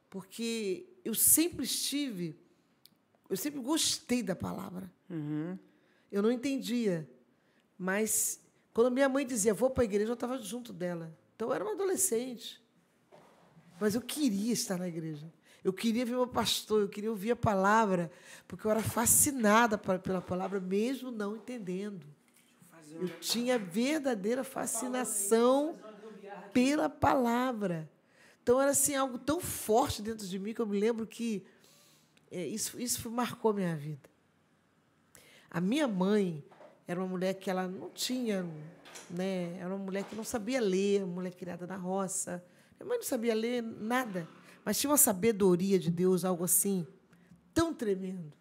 porque 0.09 0.87
eu 1.03 1.13
sempre 1.13 1.65
estive 1.65 2.35
eu 3.29 3.35
sempre 3.35 3.59
gostei 3.59 4.23
da 4.23 4.35
palavra. 4.35 4.91
Uhum. 5.09 5.57
Eu 6.11 6.21
não 6.21 6.31
entendia. 6.31 7.07
Mas 7.77 8.39
quando 8.77 8.91
minha 8.91 9.09
mãe 9.09 9.25
dizia, 9.25 9.55
vou 9.55 9.71
para 9.71 9.81
a 9.81 9.85
igreja, 9.85 10.11
eu 10.11 10.13
estava 10.13 10.37
junto 10.37 10.71
dela. 10.71 11.11
Então 11.35 11.47
eu 11.47 11.53
era 11.55 11.63
uma 11.63 11.73
adolescente. 11.73 12.61
Mas 13.79 13.95
eu 13.95 14.01
queria 14.01 14.53
estar 14.53 14.77
na 14.77 14.87
igreja. 14.87 15.33
Eu 15.63 15.73
queria 15.73 16.05
ver 16.05 16.11
meu 16.11 16.27
pastor, 16.27 16.83
eu 16.83 16.87
queria 16.87 17.09
ouvir 17.09 17.31
a 17.31 17.35
palavra, 17.35 18.11
porque 18.47 18.67
eu 18.67 18.69
era 18.69 18.83
fascinada 18.83 19.79
pela 19.79 20.21
palavra, 20.21 20.59
mesmo 20.59 21.09
não 21.09 21.37
entendendo. 21.37 22.05
Eu 22.91 23.09
tinha 23.19 23.57
verdadeira 23.57 24.43
fascinação 24.43 25.75
pela 26.53 26.87
palavra. 26.87 27.89
Então 28.43 28.61
era 28.61 28.69
assim 28.69 28.93
algo 28.93 29.17
tão 29.17 29.39
forte 29.39 30.03
dentro 30.03 30.27
de 30.27 30.37
mim 30.37 30.53
que 30.53 30.61
eu 30.61 30.67
me 30.67 30.79
lembro 30.79 31.07
que 31.07 31.43
é, 32.29 32.45
isso, 32.45 32.79
isso 32.79 33.09
marcou 33.09 33.49
a 33.49 33.53
minha 33.55 33.75
vida. 33.75 34.07
A 35.49 35.59
minha 35.59 35.87
mãe 35.87 36.43
era 36.87 36.99
uma 36.99 37.07
mulher 37.07 37.33
que 37.33 37.49
ela 37.49 37.67
não 37.67 37.89
tinha, 37.89 38.43
né? 39.09 39.57
Era 39.59 39.67
uma 39.67 39.77
mulher 39.83 40.03
que 40.05 40.15
não 40.15 40.23
sabia 40.23 40.61
ler, 40.61 41.03
uma 41.03 41.15
mulher 41.15 41.33
criada 41.33 41.67
na 41.67 41.75
roça. 41.75 42.43
Minha 42.79 42.87
mãe 42.87 42.97
não 42.97 43.05
sabia 43.05 43.35
ler 43.35 43.61
nada, 43.61 44.27
mas 44.63 44.79
tinha 44.79 44.89
uma 44.89 44.97
sabedoria 44.97 45.77
de 45.77 45.91
Deus, 45.91 46.23
algo 46.23 46.43
assim, 46.45 46.87
tão 47.53 47.73
tremendo. 47.73 48.31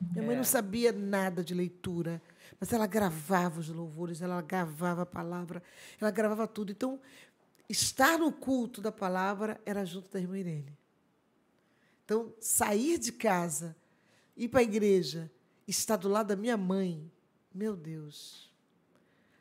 Minha 0.00 0.24
mãe 0.24 0.34
É. 0.34 0.38
não 0.38 0.44
sabia 0.44 0.92
nada 0.92 1.44
de 1.44 1.54
leitura, 1.54 2.22
mas 2.58 2.72
ela 2.72 2.86
gravava 2.86 3.60
os 3.60 3.68
louvores, 3.68 4.22
ela 4.22 4.40
gravava 4.40 5.02
a 5.02 5.06
palavra, 5.06 5.62
ela 6.00 6.10
gravava 6.10 6.46
tudo. 6.48 6.72
Então, 6.72 6.98
estar 7.68 8.18
no 8.18 8.32
culto 8.32 8.80
da 8.80 8.90
palavra 8.90 9.60
era 9.66 9.84
junto 9.84 10.10
da 10.10 10.18
irmã 10.18 10.38
Irene. 10.38 10.76
Então, 12.04 12.32
sair 12.40 12.98
de 12.98 13.12
casa, 13.12 13.76
ir 14.36 14.48
para 14.48 14.60
a 14.60 14.64
igreja, 14.64 15.30
estar 15.68 15.96
do 15.96 16.08
lado 16.08 16.28
da 16.28 16.36
minha 16.36 16.56
mãe, 16.56 17.11
meu 17.54 17.76
Deus. 17.76 18.50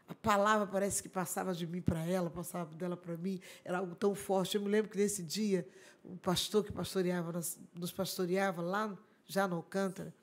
A 0.08 0.14
palavra 0.14 0.68
parece 0.68 1.02
que 1.02 1.08
passava 1.10 1.54
de 1.54 1.66
mim 1.66 1.82
para 1.82 2.06
ela, 2.06 2.30
passava 2.30 2.74
dela 2.76 2.98
para 2.98 3.16
mim, 3.16 3.40
era 3.64 3.78
algo 3.78 3.96
tão 3.96 4.14
forte. 4.14 4.56
Eu 4.58 4.62
me 4.62 4.68
lembro 4.70 4.92
que 4.92 4.98
nesse 4.98 5.24
dia, 5.24 5.68
o 6.04 6.18
pastor 6.18 6.64
que 6.66 6.72
pastoreava, 6.72 7.32
nos- 7.74 7.92
pastoreava 7.94 8.62
lá 8.62 8.98
já 9.26 9.48
no 9.48 9.56
Alcântara, 9.56 10.14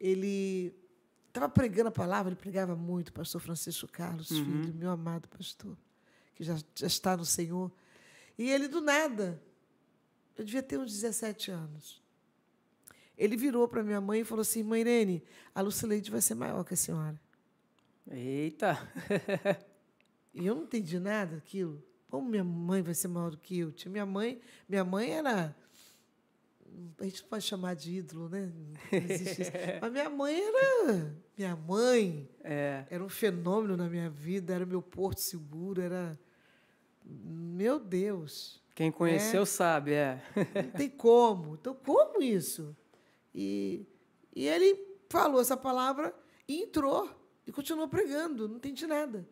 ele 0.00 0.74
estava 1.28 1.48
pregando 1.48 1.88
a 1.88 1.92
palavra, 1.92 2.30
ele 2.32 2.40
pregava 2.40 2.74
muito, 2.74 3.08
o 3.08 3.12
pastor 3.12 3.40
Francisco 3.40 3.86
Carlos, 3.86 4.28
filho, 4.28 4.74
meu 4.74 4.90
amado 4.90 5.28
pastor, 5.28 5.76
que 6.34 6.42
já, 6.42 6.56
já 6.74 6.86
está 6.86 7.16
no 7.16 7.24
Senhor. 7.24 7.70
E 8.36 8.50
ele, 8.50 8.66
do 8.68 8.80
nada, 8.80 9.40
eu 10.36 10.44
devia 10.44 10.62
ter 10.62 10.78
uns 10.78 10.92
17 10.92 11.50
anos. 11.50 12.02
Ele 13.18 13.36
virou 13.36 13.66
para 13.68 13.82
minha 13.82 14.00
mãe 14.00 14.20
e 14.20 14.24
falou 14.24 14.42
assim: 14.42 14.62
Mãe 14.62 14.80
Irene, 14.80 15.22
a 15.54 15.60
Lucileide 15.60 16.10
vai 16.10 16.20
ser 16.22 16.34
maior 16.36 16.64
que 16.64 16.72
a 16.74 16.76
senhora. 16.76 17.20
Eita. 18.10 18.78
E 20.34 20.46
eu 20.46 20.54
não 20.54 20.62
entendi 20.64 21.00
nada 21.00 21.34
daquilo. 21.34 21.82
Como 22.08 22.28
minha 22.28 22.44
mãe 22.44 22.80
vai 22.80 22.94
ser 22.94 23.08
maior 23.08 23.30
do 23.30 23.38
que 23.38 23.58
eu? 23.58 23.72
Minha 23.86 24.06
mãe, 24.06 24.40
minha 24.68 24.84
mãe 24.84 25.10
era. 25.10 25.56
A 27.00 27.04
gente 27.04 27.22
não 27.22 27.28
pode 27.28 27.44
chamar 27.44 27.74
de 27.74 27.96
ídolo, 27.96 28.28
né? 28.28 28.52
Não 28.92 28.98
existe 28.98 29.42
isso. 29.42 29.50
Mas 29.80 29.90
minha 29.90 30.08
mãe 30.08 30.40
era. 30.40 31.16
Minha 31.36 31.56
mãe 31.56 32.28
É. 32.44 32.84
era 32.88 33.02
um 33.02 33.08
fenômeno 33.08 33.76
na 33.76 33.88
minha 33.88 34.08
vida, 34.08 34.54
era 34.54 34.64
meu 34.64 34.80
porto 34.80 35.18
seguro, 35.18 35.80
era. 35.82 36.16
Meu 37.04 37.80
Deus. 37.80 38.62
Quem 38.76 38.92
conheceu 38.92 39.44
sabe, 39.44 39.92
é. 39.94 40.22
Não 40.54 40.70
tem 40.70 40.88
como. 40.88 41.54
Então, 41.54 41.74
como 41.74 42.22
isso? 42.22 42.76
E, 43.40 43.86
e 44.34 44.48
ele 44.48 44.76
falou 45.08 45.40
essa 45.40 45.56
palavra 45.56 46.12
e 46.48 46.62
entrou. 46.62 47.08
E 47.46 47.52
continuou 47.52 47.86
pregando, 47.86 48.48
não 48.48 48.56
entendi 48.56 48.84
nada. 48.84 49.26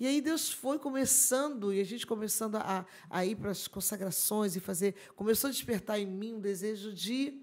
E 0.00 0.06
aí 0.06 0.22
Deus 0.22 0.50
foi 0.50 0.78
começando, 0.78 1.74
e 1.74 1.78
a 1.78 1.84
gente 1.84 2.06
começando 2.06 2.56
a, 2.56 2.86
a 3.10 3.26
ir 3.26 3.36
para 3.36 3.50
as 3.50 3.68
consagrações 3.68 4.56
e 4.56 4.60
fazer. 4.60 4.94
Começou 5.14 5.48
a 5.48 5.50
despertar 5.50 6.00
em 6.00 6.06
mim 6.06 6.32
um 6.32 6.40
desejo 6.40 6.90
de 6.90 7.38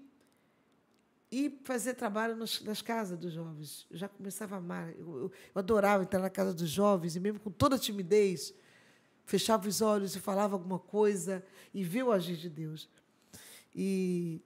ir 1.30 1.60
fazer 1.62 1.94
trabalho 1.94 2.34
nas, 2.34 2.60
nas 2.62 2.82
casas 2.82 3.16
dos 3.16 3.32
jovens. 3.32 3.86
Eu 3.88 3.96
já 3.96 4.08
começava 4.08 4.56
a 4.56 4.58
amar. 4.58 4.92
Eu, 4.98 5.20
eu, 5.22 5.32
adorava 5.54 6.02
entrar 6.02 6.18
na 6.18 6.28
casa 6.28 6.52
dos 6.52 6.68
jovens, 6.68 7.14
e 7.14 7.20
mesmo 7.20 7.38
com 7.38 7.50
toda 7.52 7.76
a 7.76 7.78
timidez, 7.78 8.52
fechava 9.24 9.68
os 9.68 9.80
olhos 9.80 10.16
e 10.16 10.20
falava 10.20 10.56
alguma 10.56 10.80
coisa 10.80 11.44
e 11.72 11.84
ver 11.84 12.02
o 12.02 12.10
agir 12.10 12.36
de 12.36 12.50
Deus. 12.50 12.88
E 13.72 14.42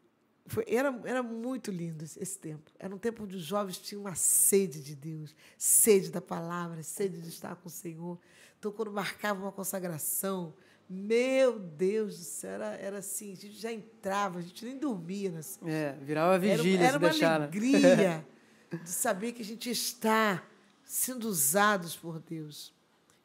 foi, 0.46 0.64
era, 0.68 0.88
era 1.04 1.22
muito 1.22 1.70
lindo 1.70 2.04
esse, 2.04 2.38
tempo. 2.38 2.70
Era 2.78 2.94
um 2.94 2.98
tempo 2.98 3.24
onde 3.24 3.36
os 3.36 3.42
jovens 3.42 3.78
tinham 3.78 4.02
uma 4.02 4.14
sede 4.14 4.82
de 4.82 4.94
Deus, 4.94 5.34
sede 5.56 6.10
da 6.10 6.20
palavra, 6.20 6.82
sede 6.82 7.20
de 7.20 7.28
estar 7.28 7.56
com 7.56 7.68
o 7.68 7.70
Senhor. 7.70 8.18
Então, 8.58 8.70
quando 8.70 8.92
marcava 8.92 9.40
uma 9.42 9.52
consagração, 9.52 10.54
meu 10.88 11.58
Deus 11.58 12.18
do 12.18 12.24
céu, 12.24 12.50
era, 12.52 12.66
era 12.76 12.98
assim, 12.98 13.32
a 13.32 13.36
gente 13.36 13.52
já 13.58 13.72
entrava, 13.72 14.38
a 14.38 14.42
gente 14.42 14.64
nem 14.64 14.78
dormia. 14.78 15.30
Nessa, 15.30 15.58
É, 15.66 15.92
virava 16.02 16.34
era, 16.34 16.38
vigília 16.62 16.78
era 16.86 16.92
se 16.92 16.98
uma 16.98 17.08
deixar. 17.10 17.38
né? 17.40 17.46
alegria 17.46 18.26
de 18.84 18.90
saber 18.90 19.32
que 19.32 19.40
a 19.40 19.44
gente 19.44 19.70
está 19.70 20.44
sendo 20.84 21.26
usados 21.26 21.96
por 21.96 22.18
Deus. 22.20 22.72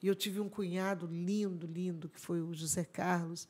E 0.01 0.07
eu 0.07 0.15
tive 0.15 0.39
um 0.39 0.47
cunhado 0.47 1.05
lindo, 1.05 1.67
lindo, 1.67 2.07
que 2.07 2.19
foi 2.19 2.39
o 2.41 2.53
José 2.53 2.85
Carlos, 2.85 3.45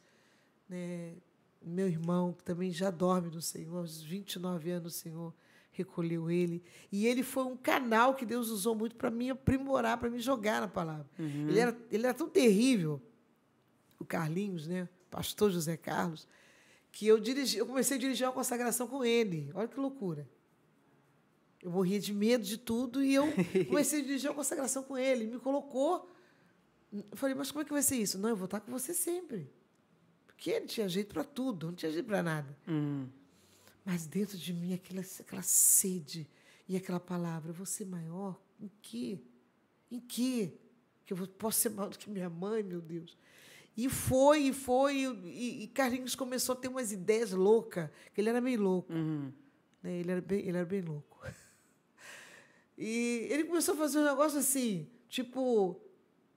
né? 0.68 1.14
Meu 1.62 1.88
irmão, 1.88 2.34
que 2.34 2.44
também 2.44 2.72
já 2.72 2.90
dorme 2.90 3.30
no 3.30 3.42
Senhor, 3.42 3.78
aos 3.78 4.02
29 4.02 4.72
anos 4.72 4.96
o 4.96 4.98
Senhor 4.98 5.34
recolheu 5.72 6.30
ele. 6.30 6.64
E 6.92 7.06
ele 7.06 7.24
foi 7.24 7.44
um 7.44 7.58
canal 7.58 8.16
que 8.16 8.26
Deus 8.26 8.50
usou 8.50 8.76
muito 8.76 8.96
para 8.96 9.10
me 9.10 9.30
aprimorar, 9.30 9.98
para 9.98 10.10
me 10.10 10.20
jogar 10.20 10.62
na 10.62 10.68
palavra. 10.68 11.08
Ele, 11.50 11.60
era, 11.60 11.78
ele 11.92 12.06
era 12.06 12.14
tão 12.14 12.30
terrível, 12.30 13.02
o 14.00 14.06
Carlinhos, 14.06 14.68
né? 14.68 14.88
pastor 15.10 15.52
José 15.52 15.76
Carlos, 15.76 16.28
que 16.92 17.06
eu, 17.06 17.20
dirigi, 17.20 17.58
eu 17.58 17.66
comecei 17.66 17.98
a 17.98 18.00
dirigir 18.00 18.28
uma 18.28 18.34
consagração 18.34 18.88
com 18.88 19.04
ele. 19.04 19.52
Olha 19.54 19.68
que 19.68 19.80
loucura. 19.80 20.30
Eu 21.62 21.72
morria 21.72 22.00
de 22.00 22.14
medo 22.14 22.44
de 22.44 22.58
tudo 22.58 23.04
e 23.04 23.14
eu 23.14 23.26
comecei 23.68 24.00
a 24.00 24.04
dirigir 24.04 24.30
uma 24.30 24.36
consagração 24.36 24.84
com 24.84 24.98
ele. 24.98 25.26
Me 25.26 25.40
colocou. 25.40 26.10
Eu 26.92 27.18
falei, 27.18 27.36
mas 27.36 27.52
como 27.52 27.62
é 27.62 27.66
que 27.66 27.72
vai 27.72 27.82
ser 27.82 27.98
isso? 27.98 28.18
Não, 28.18 28.30
eu 28.30 28.36
vou 28.36 28.46
estar 28.46 28.60
com 28.60 28.72
você 28.72 28.94
sempre. 28.94 29.52
Porque 30.40 30.52
ele 30.52 30.68
tinha 30.68 30.88
jeito 30.88 31.14
para 31.14 31.26
tudo, 31.26 31.68
não 31.68 31.76
tinha 31.76 31.92
jeito 31.92 32.06
para 32.06 32.24
nada. 32.24 32.58
Hum. 32.66 33.10
Mas 33.84 34.08
dentro 34.08 34.38
de 34.38 34.54
mim, 34.54 34.74
aquela, 34.74 35.02
aquela 35.02 35.42
sede 35.42 36.26
e 36.66 36.78
aquela 36.78 37.00
palavra, 37.00 37.50
eu 37.50 37.54
vou 37.54 37.66
ser 37.66 37.84
maior? 37.84 38.40
Em 38.58 38.72
quê? 38.82 39.20
Em 39.92 40.00
quê? 40.00 40.54
Que 41.06 41.12
eu 41.12 41.28
posso 41.28 41.60
ser 41.60 41.70
maior 41.72 41.90
do 41.90 42.00
que 42.00 42.10
minha 42.10 42.30
mãe, 42.30 42.64
meu 42.64 42.80
Deus. 42.80 43.18
E 43.76 43.90
foi, 43.90 44.44
e 44.44 44.54
foi, 44.54 45.14
e, 45.26 45.64
e 45.64 45.68
Carlinhos 45.68 46.16
começou 46.16 46.54
a 46.54 46.56
ter 46.56 46.70
umas 46.70 46.94
ideias 46.94 47.32
loucas, 47.34 47.90
que 48.14 48.22
ele 48.22 48.30
era 48.30 48.40
meio 48.40 48.62
louco. 48.62 48.94
Uhum. 48.94 49.34
né? 49.84 49.92
Ele, 49.92 50.10
era 50.10 50.22
bem, 50.22 50.40
ele 50.40 50.58
era 50.58 50.66
bem 50.66 50.82
louco. 50.82 51.20
E 52.82 53.28
ele 53.30 53.44
começou 53.44 53.74
a 53.74 53.78
fazer 53.78 54.00
um 54.00 54.06
negócio 54.06 54.40
assim, 54.40 54.88
tipo, 55.10 55.78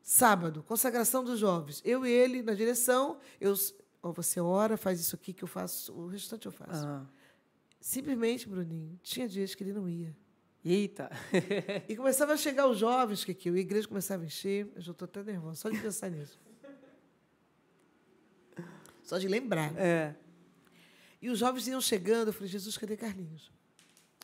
sábado, 0.02 0.64
consagração 0.64 1.22
dos 1.22 1.38
jovens. 1.38 1.80
Eu 1.84 2.04
e 2.04 2.10
ele 2.10 2.42
na 2.42 2.52
direção, 2.52 3.20
eu, 3.40 3.54
ó, 4.02 4.12
você 4.12 4.40
ora, 4.40 4.76
faz 4.76 5.00
isso 5.00 5.14
aqui 5.14 5.32
que 5.32 5.44
eu 5.44 5.48
faço, 5.48 5.92
o 5.92 6.08
restante 6.08 6.46
eu 6.46 6.52
faço. 6.52 6.86
Ah. 6.86 7.06
Simplesmente, 7.80 8.48
Bruninho, 8.48 8.98
tinha 9.02 9.28
dias 9.28 9.54
que 9.54 9.62
ele 9.62 9.72
não 9.72 9.88
ia. 9.88 10.16
Eita. 10.64 11.10
E 11.88 11.96
começava 11.96 12.32
a 12.32 12.36
chegar 12.36 12.66
os 12.68 12.78
jovens, 12.78 13.24
que 13.24 13.32
aqui, 13.32 13.48
a 13.48 13.52
igreja 13.52 13.88
começava 13.88 14.22
a 14.22 14.26
encher. 14.26 14.70
Eu 14.74 14.80
já 14.80 14.92
estou 14.92 15.06
até 15.06 15.22
nervosa, 15.22 15.56
só 15.56 15.70
de 15.70 15.80
pensar 15.80 16.10
nisso. 16.10 16.38
Só 19.02 19.18
de 19.18 19.26
lembrar. 19.26 19.76
É. 19.76 20.14
E 21.20 21.28
os 21.28 21.38
jovens 21.38 21.66
iam 21.66 21.80
chegando, 21.80 22.28
eu 22.28 22.32
falei, 22.32 22.48
Jesus, 22.48 22.76
cadê 22.78 22.96
Carlinhos? 22.96 23.50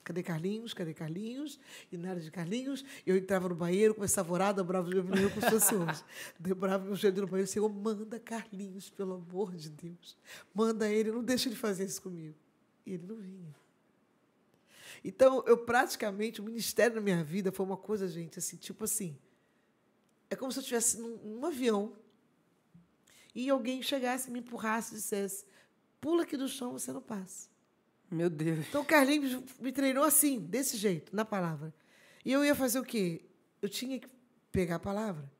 Cadê 0.04 0.22
Carlinhos? 0.22 0.72
Cadê 0.72 0.94
Carlinhos? 0.94 1.58
E 1.92 1.96
na 1.96 2.10
área 2.10 2.22
de 2.22 2.30
Carlinhos, 2.30 2.84
eu 3.06 3.16
entrava 3.16 3.48
no 3.48 3.54
banheiro, 3.54 3.94
começava 3.94 4.28
a 4.30 4.32
orar, 4.32 4.54
dobrava 4.54 4.88
o 4.88 4.92
joelho 4.92 5.30
se 5.30 5.50
fosse 5.50 5.74
hoje. 5.74 6.04
Dobrava 6.38 6.84
meu 6.84 6.94
joelho 6.94 7.22
no 7.22 7.26
banheiro, 7.26 7.50
Senhor, 7.50 7.68
manda 7.68 8.18
Carlinhos, 8.18 8.90
pelo 8.90 9.14
amor 9.14 9.54
de 9.54 9.68
Deus. 9.68 10.16
Manda 10.54 10.88
ele, 10.88 11.10
não 11.10 11.22
deixa 11.22 11.48
ele 11.48 11.56
fazer 11.56 11.84
isso 11.84 12.00
comigo. 12.00 12.34
E 12.86 12.94
ele 12.94 13.06
não 13.06 13.16
vinha. 13.16 13.54
Então, 15.04 15.44
eu 15.46 15.58
praticamente, 15.58 16.40
o 16.40 16.44
ministério 16.44 16.96
na 16.96 17.00
minha 17.00 17.22
vida 17.22 17.52
foi 17.52 17.64
uma 17.64 17.76
coisa, 17.76 18.08
gente, 18.08 18.38
assim, 18.38 18.56
tipo 18.56 18.84
assim. 18.84 19.16
É 20.30 20.36
como 20.36 20.52
se 20.52 20.58
eu 20.58 20.60
estivesse 20.60 20.98
num, 20.98 21.16
num 21.18 21.46
avião 21.46 21.92
e 23.34 23.48
alguém 23.48 23.82
chegasse, 23.82 24.30
me 24.30 24.40
empurrasse 24.40 24.94
e 24.94 24.96
dissesse: 24.96 25.44
pula 26.00 26.22
aqui 26.22 26.36
do 26.36 26.48
chão, 26.48 26.72
você 26.72 26.92
não 26.92 27.00
passa. 27.00 27.48
Meu 28.10 28.30
Deus. 28.30 28.66
Então, 28.68 28.82
o 28.82 28.84
Carlinhos 28.84 29.42
me 29.60 29.70
treinou 29.72 30.04
assim, 30.04 30.40
desse 30.40 30.76
jeito, 30.76 31.14
na 31.14 31.24
palavra. 31.24 31.74
E 32.24 32.32
eu 32.32 32.44
ia 32.44 32.54
fazer 32.54 32.78
o 32.78 32.84
quê? 32.84 33.22
Eu 33.60 33.68
tinha 33.68 33.98
que 33.98 34.08
pegar 34.50 34.76
a 34.76 34.80
palavra. 34.80 35.30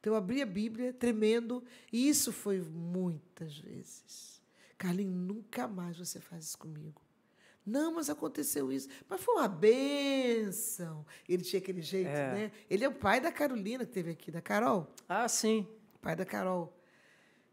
Então, 0.00 0.12
eu 0.12 0.16
abri 0.16 0.40
a 0.42 0.46
Bíblia, 0.46 0.92
tremendo, 0.92 1.62
e 1.92 2.08
isso 2.08 2.32
foi 2.32 2.60
muitas 2.60 3.56
vezes. 3.58 4.40
Carlinhos, 4.76 5.14
nunca 5.14 5.66
mais 5.68 5.96
você 5.98 6.20
faz 6.20 6.44
isso 6.46 6.58
comigo. 6.58 7.00
Não, 7.64 7.94
mas 7.94 8.10
aconteceu 8.10 8.70
isso. 8.70 8.88
Mas 9.08 9.22
foi 9.22 9.34
uma 9.36 9.48
benção. 9.48 11.04
Ele 11.28 11.42
tinha 11.42 11.60
aquele 11.60 11.80
jeito, 11.80 12.08
É. 12.08 12.34
né? 12.34 12.52
Ele 12.68 12.84
é 12.84 12.88
o 12.88 12.92
pai 12.94 13.20
da 13.20 13.32
Carolina 13.32 13.86
que 13.86 13.92
teve 13.92 14.10
aqui, 14.10 14.30
da 14.30 14.42
Carol 14.42 14.92
Ah, 15.08 15.26
sim. 15.28 15.66
pai 16.02 16.14
da 16.14 16.24
Carol. 16.26 16.78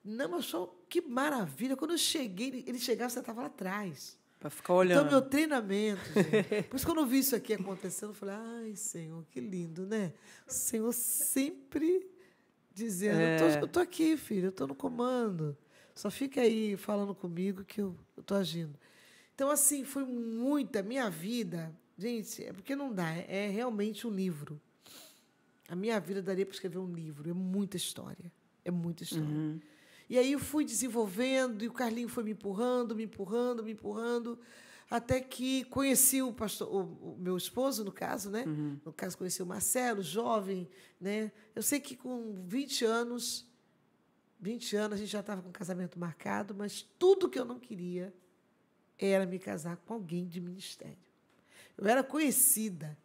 Não, 0.03 0.29
mas 0.31 0.45
só 0.45 0.73
que 0.89 0.99
maravilha. 1.01 1.77
Quando 1.77 1.91
eu 1.91 1.97
cheguei, 1.97 2.63
ele- 2.67 2.79
chegava, 2.79 3.10
você 3.10 3.19
estava 3.19 3.41
lá 3.41 3.47
atrás. 3.47 4.17
Pra 4.41 4.49
ficar 4.49 4.73
olhando. 4.73 5.06
Então, 5.06 5.12
meu 5.12 5.21
treinamento, 5.21 6.01
gente. 6.13 6.63
Por 6.67 6.75
isso, 6.75 6.86
quando 6.88 6.97
eu 7.01 7.06
vi 7.06 7.19
isso 7.19 7.36
aqui 7.36 7.54
acontecendo, 7.54 8.10
eu 8.10 8.15
falei, 8.15 8.36
ai, 8.36 8.75
Senhor, 8.75 9.23
que 9.30 9.39
lindo, 9.39 9.86
né? 9.86 10.12
O 10.47 10.51
Senhor 10.51 10.91
sempre 10.91 12.10
dizendo, 12.73 13.19
eu, 13.21 13.38
tô, 13.38 13.45
É. 13.45 13.62
eu 13.62 13.67
tô 13.67 13.80
aqui, 13.80 14.17
filho, 14.17 14.47
eu 14.47 14.51
tô 14.51 14.65
no 14.65 14.73
comando. 14.73 15.56
Só 15.93 16.10
fica 16.10 16.41
aí 16.41 16.75
falando 16.75 17.13
comigo 17.13 17.63
que 17.63 17.82
eu, 17.82 17.95
eu 18.17 18.23
tô 18.23 18.34
agindo. 18.34 18.73
Então, 19.36 19.51
assim, 19.51 19.84
foi 19.84 20.04
muita 20.06 20.82
minha 20.82 21.08
vida. 21.08 21.71
Gente, 21.95 22.43
é 22.43 22.51
porque 22.51 22.75
não 22.75 22.91
dá. 22.91 23.10
É 23.13 23.47
realmente 23.47 24.08
um 24.08 24.10
livro. 24.10 24.60
A 25.69 25.75
minha 25.75 25.99
vida 25.99 26.19
daria 26.19 26.47
para 26.47 26.54
escrever 26.56 26.80
um 26.80 26.91
livro. 26.91 27.30
É 27.30 27.34
muita 27.34 27.77
história. 27.77 28.32
É 28.65 28.71
muita 28.71 29.04
história. 29.04 29.23
Uhum. 29.23 29.60
E 30.12 30.19
aí 30.19 30.34
eu 30.34 30.39
fui 30.39 30.65
desenvolvendo, 30.65 31.63
e 31.63 31.69
o 31.69 31.71
Carlinho 31.71 32.10
foi 32.10 32.21
me 32.21 32.32
empurrando, 32.32 32.93
me 32.93 33.06
empurrando, 33.06 33.63
me 33.63 33.71
empurrando, 33.71 34.38
até 34.89 35.21
que 35.21 35.63
conheci 35.63 36.21
o 36.21 36.34
pastor, 36.34 36.67
o, 36.67 37.13
o 37.13 37.17
meu 37.17 37.38
esposo, 37.38 37.86
no 37.86 37.93
caso, 37.93 38.30
né? 38.30 38.43
No 38.84 38.91
caso, 38.91 39.17
conheci 39.17 39.41
o 39.41 39.45
Marcelo, 39.45 40.02
jovem, 40.02 40.67
né? 41.00 41.32
Eu 41.56 41.63
sei 41.63 41.80
que 41.80 41.95
com 41.95 42.43
20 42.45 42.84
anos, 42.84 43.50
20 44.41 44.76
anos, 44.76 44.95
a 44.95 44.97
gente 44.97 45.10
já 45.10 45.21
estava 45.21 45.41
com 45.41 45.50
casamento 45.50 45.97
marcado, 45.97 46.54
mas 46.54 46.82
tudo 47.00 47.30
que 47.30 47.39
eu 47.39 47.45
não 47.45 47.58
queria 47.58 48.13
era 49.00 49.26
me 49.26 49.39
casar 49.39 49.78
com 49.78 49.93
alguém 49.93 50.28
de 50.28 50.41
ministério. 50.41 50.97
Eu 51.78 51.88
era 51.88 52.04
conhecida 52.04 52.97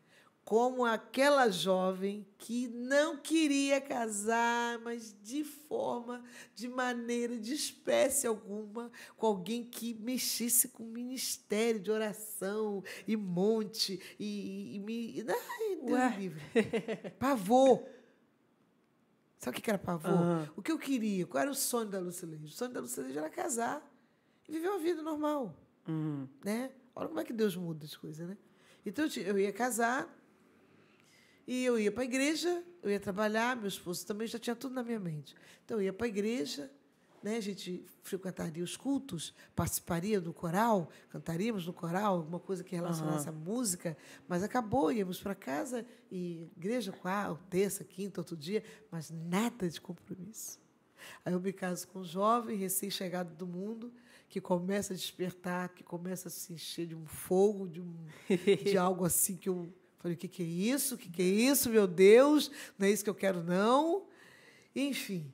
como 0.46 0.84
aquela 0.84 1.50
jovem 1.50 2.24
que 2.38 2.68
não 2.68 3.16
queria 3.16 3.80
casar, 3.80 4.78
mas 4.78 5.12
de 5.20 5.42
forma, 5.42 6.22
de 6.54 6.68
maneira, 6.68 7.36
de 7.36 7.52
espécie 7.52 8.28
alguma, 8.28 8.92
com 9.16 9.26
alguém 9.26 9.64
que 9.64 9.92
mexesse 9.94 10.68
com 10.68 10.84
ministério 10.84 11.80
de 11.80 11.90
oração 11.90 12.80
e 13.08 13.16
monte 13.16 14.00
e, 14.20 14.76
e 14.76 14.78
me. 14.78 15.24
Ai, 15.28 15.76
Deus 15.82 15.90
Ué. 15.98 16.16
livre. 16.16 16.42
Pavor. 17.18 17.84
Sabe 19.38 19.58
o 19.58 19.60
que 19.60 19.68
era 19.68 19.78
pavor? 19.80 20.12
Aham. 20.12 20.48
O 20.54 20.62
que 20.62 20.70
eu 20.70 20.78
queria? 20.78 21.26
Qual 21.26 21.42
era 21.42 21.50
o 21.50 21.54
sonho 21.56 21.88
da 21.90 21.98
Lucileide? 21.98 22.44
O 22.44 22.48
sonho 22.50 22.72
da 22.72 22.78
Lucileide 22.80 23.18
era 23.18 23.28
casar 23.28 23.84
e 24.48 24.52
viver 24.52 24.68
uma 24.68 24.78
vida 24.78 25.02
normal 25.02 25.56
Uhum. 25.88 26.28
né? 26.44 26.70
Olha 26.94 27.08
como 27.08 27.18
é 27.18 27.24
que 27.24 27.32
Deus 27.32 27.56
muda 27.56 27.84
as 27.84 27.96
coisas, 27.96 28.28
né? 28.28 28.36
Então 28.84 29.06
eu 29.16 29.36
ia 29.40 29.52
casar 29.52 30.08
e 31.46 31.64
eu 31.64 31.78
ia 31.78 31.92
para 31.92 32.02
a 32.02 32.06
igreja, 32.06 32.64
eu 32.82 32.90
ia 32.90 32.98
trabalhar, 32.98 33.56
meu 33.56 33.68
esposo 33.68 34.04
também 34.04 34.26
já 34.26 34.38
tinha 34.38 34.56
tudo 34.56 34.74
na 34.74 34.82
minha 34.82 34.98
mente. 34.98 35.34
Então 35.64 35.78
eu 35.78 35.84
ia 35.84 35.92
para 35.92 36.06
a 36.06 36.08
igreja, 36.08 36.70
né? 37.22 37.36
A 37.36 37.40
gente 37.40 37.84
frequentaria 38.02 38.62
os 38.62 38.76
cultos, 38.76 39.34
participaria 39.54 40.20
do 40.20 40.32
coral, 40.32 40.90
cantaríamos 41.08 41.66
no 41.66 41.72
coral, 41.72 42.18
alguma 42.18 42.40
coisa 42.40 42.64
que 42.64 42.74
relacionasse 42.74 43.28
à 43.28 43.32
música, 43.32 43.96
mas 44.28 44.42
acabou, 44.42 44.92
íamos 44.92 45.20
para 45.20 45.34
casa 45.34 45.86
e 46.10 46.50
igreja 46.56 46.92
quarta, 46.92 47.40
terça, 47.48 47.84
quinta, 47.84 48.20
outro 48.20 48.36
dia, 48.36 48.62
mas 48.90 49.10
nada 49.10 49.68
de 49.68 49.80
compromisso. 49.80 50.60
Aí 51.24 51.32
eu 51.32 51.40
me 51.40 51.52
caso 51.52 51.86
com 51.88 52.00
um 52.00 52.04
jovem, 52.04 52.56
recém-chegado 52.56 53.34
do 53.34 53.46
mundo, 53.46 53.92
que 54.28 54.40
começa 54.40 54.92
a 54.92 54.96
despertar, 54.96 55.68
que 55.68 55.84
começa 55.84 56.28
a 56.28 56.30
se 56.30 56.52
encher 56.52 56.86
de 56.86 56.94
um 56.96 57.06
fogo, 57.06 57.68
de, 57.68 57.80
um, 57.80 57.94
de 58.64 58.76
algo 58.78 59.04
assim 59.04 59.36
que 59.36 59.48
eu 59.48 59.72
falei, 60.06 60.14
o 60.14 60.18
que, 60.18 60.28
que 60.28 60.42
é 60.42 60.46
isso? 60.46 60.94
O 60.94 60.98
que, 60.98 61.10
que 61.10 61.22
é 61.22 61.24
isso, 61.24 61.68
meu 61.68 61.86
Deus? 61.86 62.50
Não 62.78 62.86
é 62.86 62.90
isso 62.90 63.02
que 63.02 63.10
eu 63.10 63.14
quero, 63.14 63.42
não. 63.42 64.06
Enfim, 64.74 65.32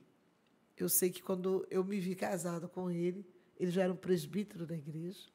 eu 0.77 0.89
sei 0.89 1.11
que 1.11 1.23
quando 1.23 1.67
eu 1.71 1.85
me 1.85 2.01
vi 2.01 2.15
casada 2.15 2.67
com 2.67 2.91
ele, 2.91 3.27
ele 3.59 3.71
já 3.71 3.83
era 3.83 3.93
um 3.93 3.97
presbítero 3.97 4.67
da 4.67 4.75
igreja. 4.75 5.29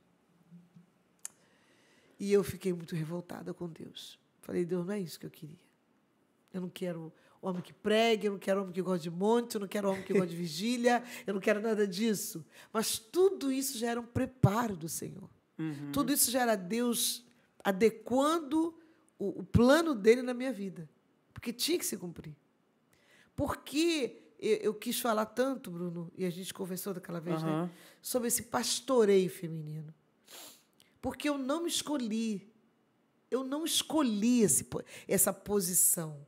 E 2.20 2.34
eu 2.34 2.44
fiquei 2.44 2.74
muito 2.74 2.96
revoltada 2.96 3.54
com 3.54 3.70
Deus. 3.70 4.20
Falei, 4.42 4.66
Deus, 4.66 4.86
não 4.86 4.94
é 4.94 5.00
isso 5.00 5.20
que 5.20 5.26
eu 5.26 5.30
queria. 5.30 5.68
Eu 6.52 6.62
não 6.62 6.70
quero 6.70 7.14
homem 7.40 7.62
que 7.62 7.74
pregue, 7.74 8.26
eu 8.26 8.32
não 8.32 8.40
quero 8.40 8.62
homem 8.62 8.74
que 8.74 8.82
gosta 8.82 9.04
de 9.04 9.12
monte, 9.12 9.56
eu 9.56 9.62
não 9.62 9.68
quero 9.68 9.90
homem 9.90 10.02
que 10.02 10.14
gosta 10.14 10.28
de 10.28 10.36
vigília, 10.36 11.04
eu 11.28 11.34
não 11.36 11.42
quero 11.42 11.62
nada 11.62 11.88
disso. 11.88 12.44
Mas 12.74 12.98
tudo 12.98 13.52
isso 13.52 13.78
já 13.78 13.92
era 13.92 14.02
um 14.02 14.06
preparo 14.06 14.76
do 14.76 14.90
Senhor. 14.90 15.30
Tudo 15.92 16.12
isso 16.12 16.32
já 16.32 16.42
era 16.42 16.56
Deus 16.56 17.24
adequando 17.64 18.74
o, 19.18 19.42
o 19.42 19.44
plano 19.44 19.94
dele 19.94 20.22
na 20.22 20.34
minha 20.34 20.52
vida. 20.52 20.90
Porque 21.34 21.54
tinha 21.54 21.78
que 21.78 21.86
se 21.86 21.98
cumprir. 21.98 22.36
Por 23.36 23.58
que 23.58 24.22
eu, 24.40 24.58
eu 24.58 24.74
quis 24.74 25.00
falar 25.00 25.26
tanto, 25.26 25.70
Bruno, 25.72 26.12
e 26.18 26.26
a 26.26 26.30
gente 26.30 26.54
conversou 26.54 26.94
daquela 26.94 27.20
vez, 27.20 27.42
né? 27.44 27.50
Aham. 27.50 27.72
Sobre 28.02 28.28
esse 28.28 28.44
pastoreio 28.44 29.30
feminino. 29.30 29.94
Porque 31.02 31.30
eu 31.30 31.38
não 31.38 31.64
me 31.64 31.70
escolhi. 31.70 32.48
Eu 33.30 33.44
não 33.44 33.66
escolhi 33.66 34.42
esse, 34.42 34.66
essa 35.08 35.34
posição. 35.34 36.26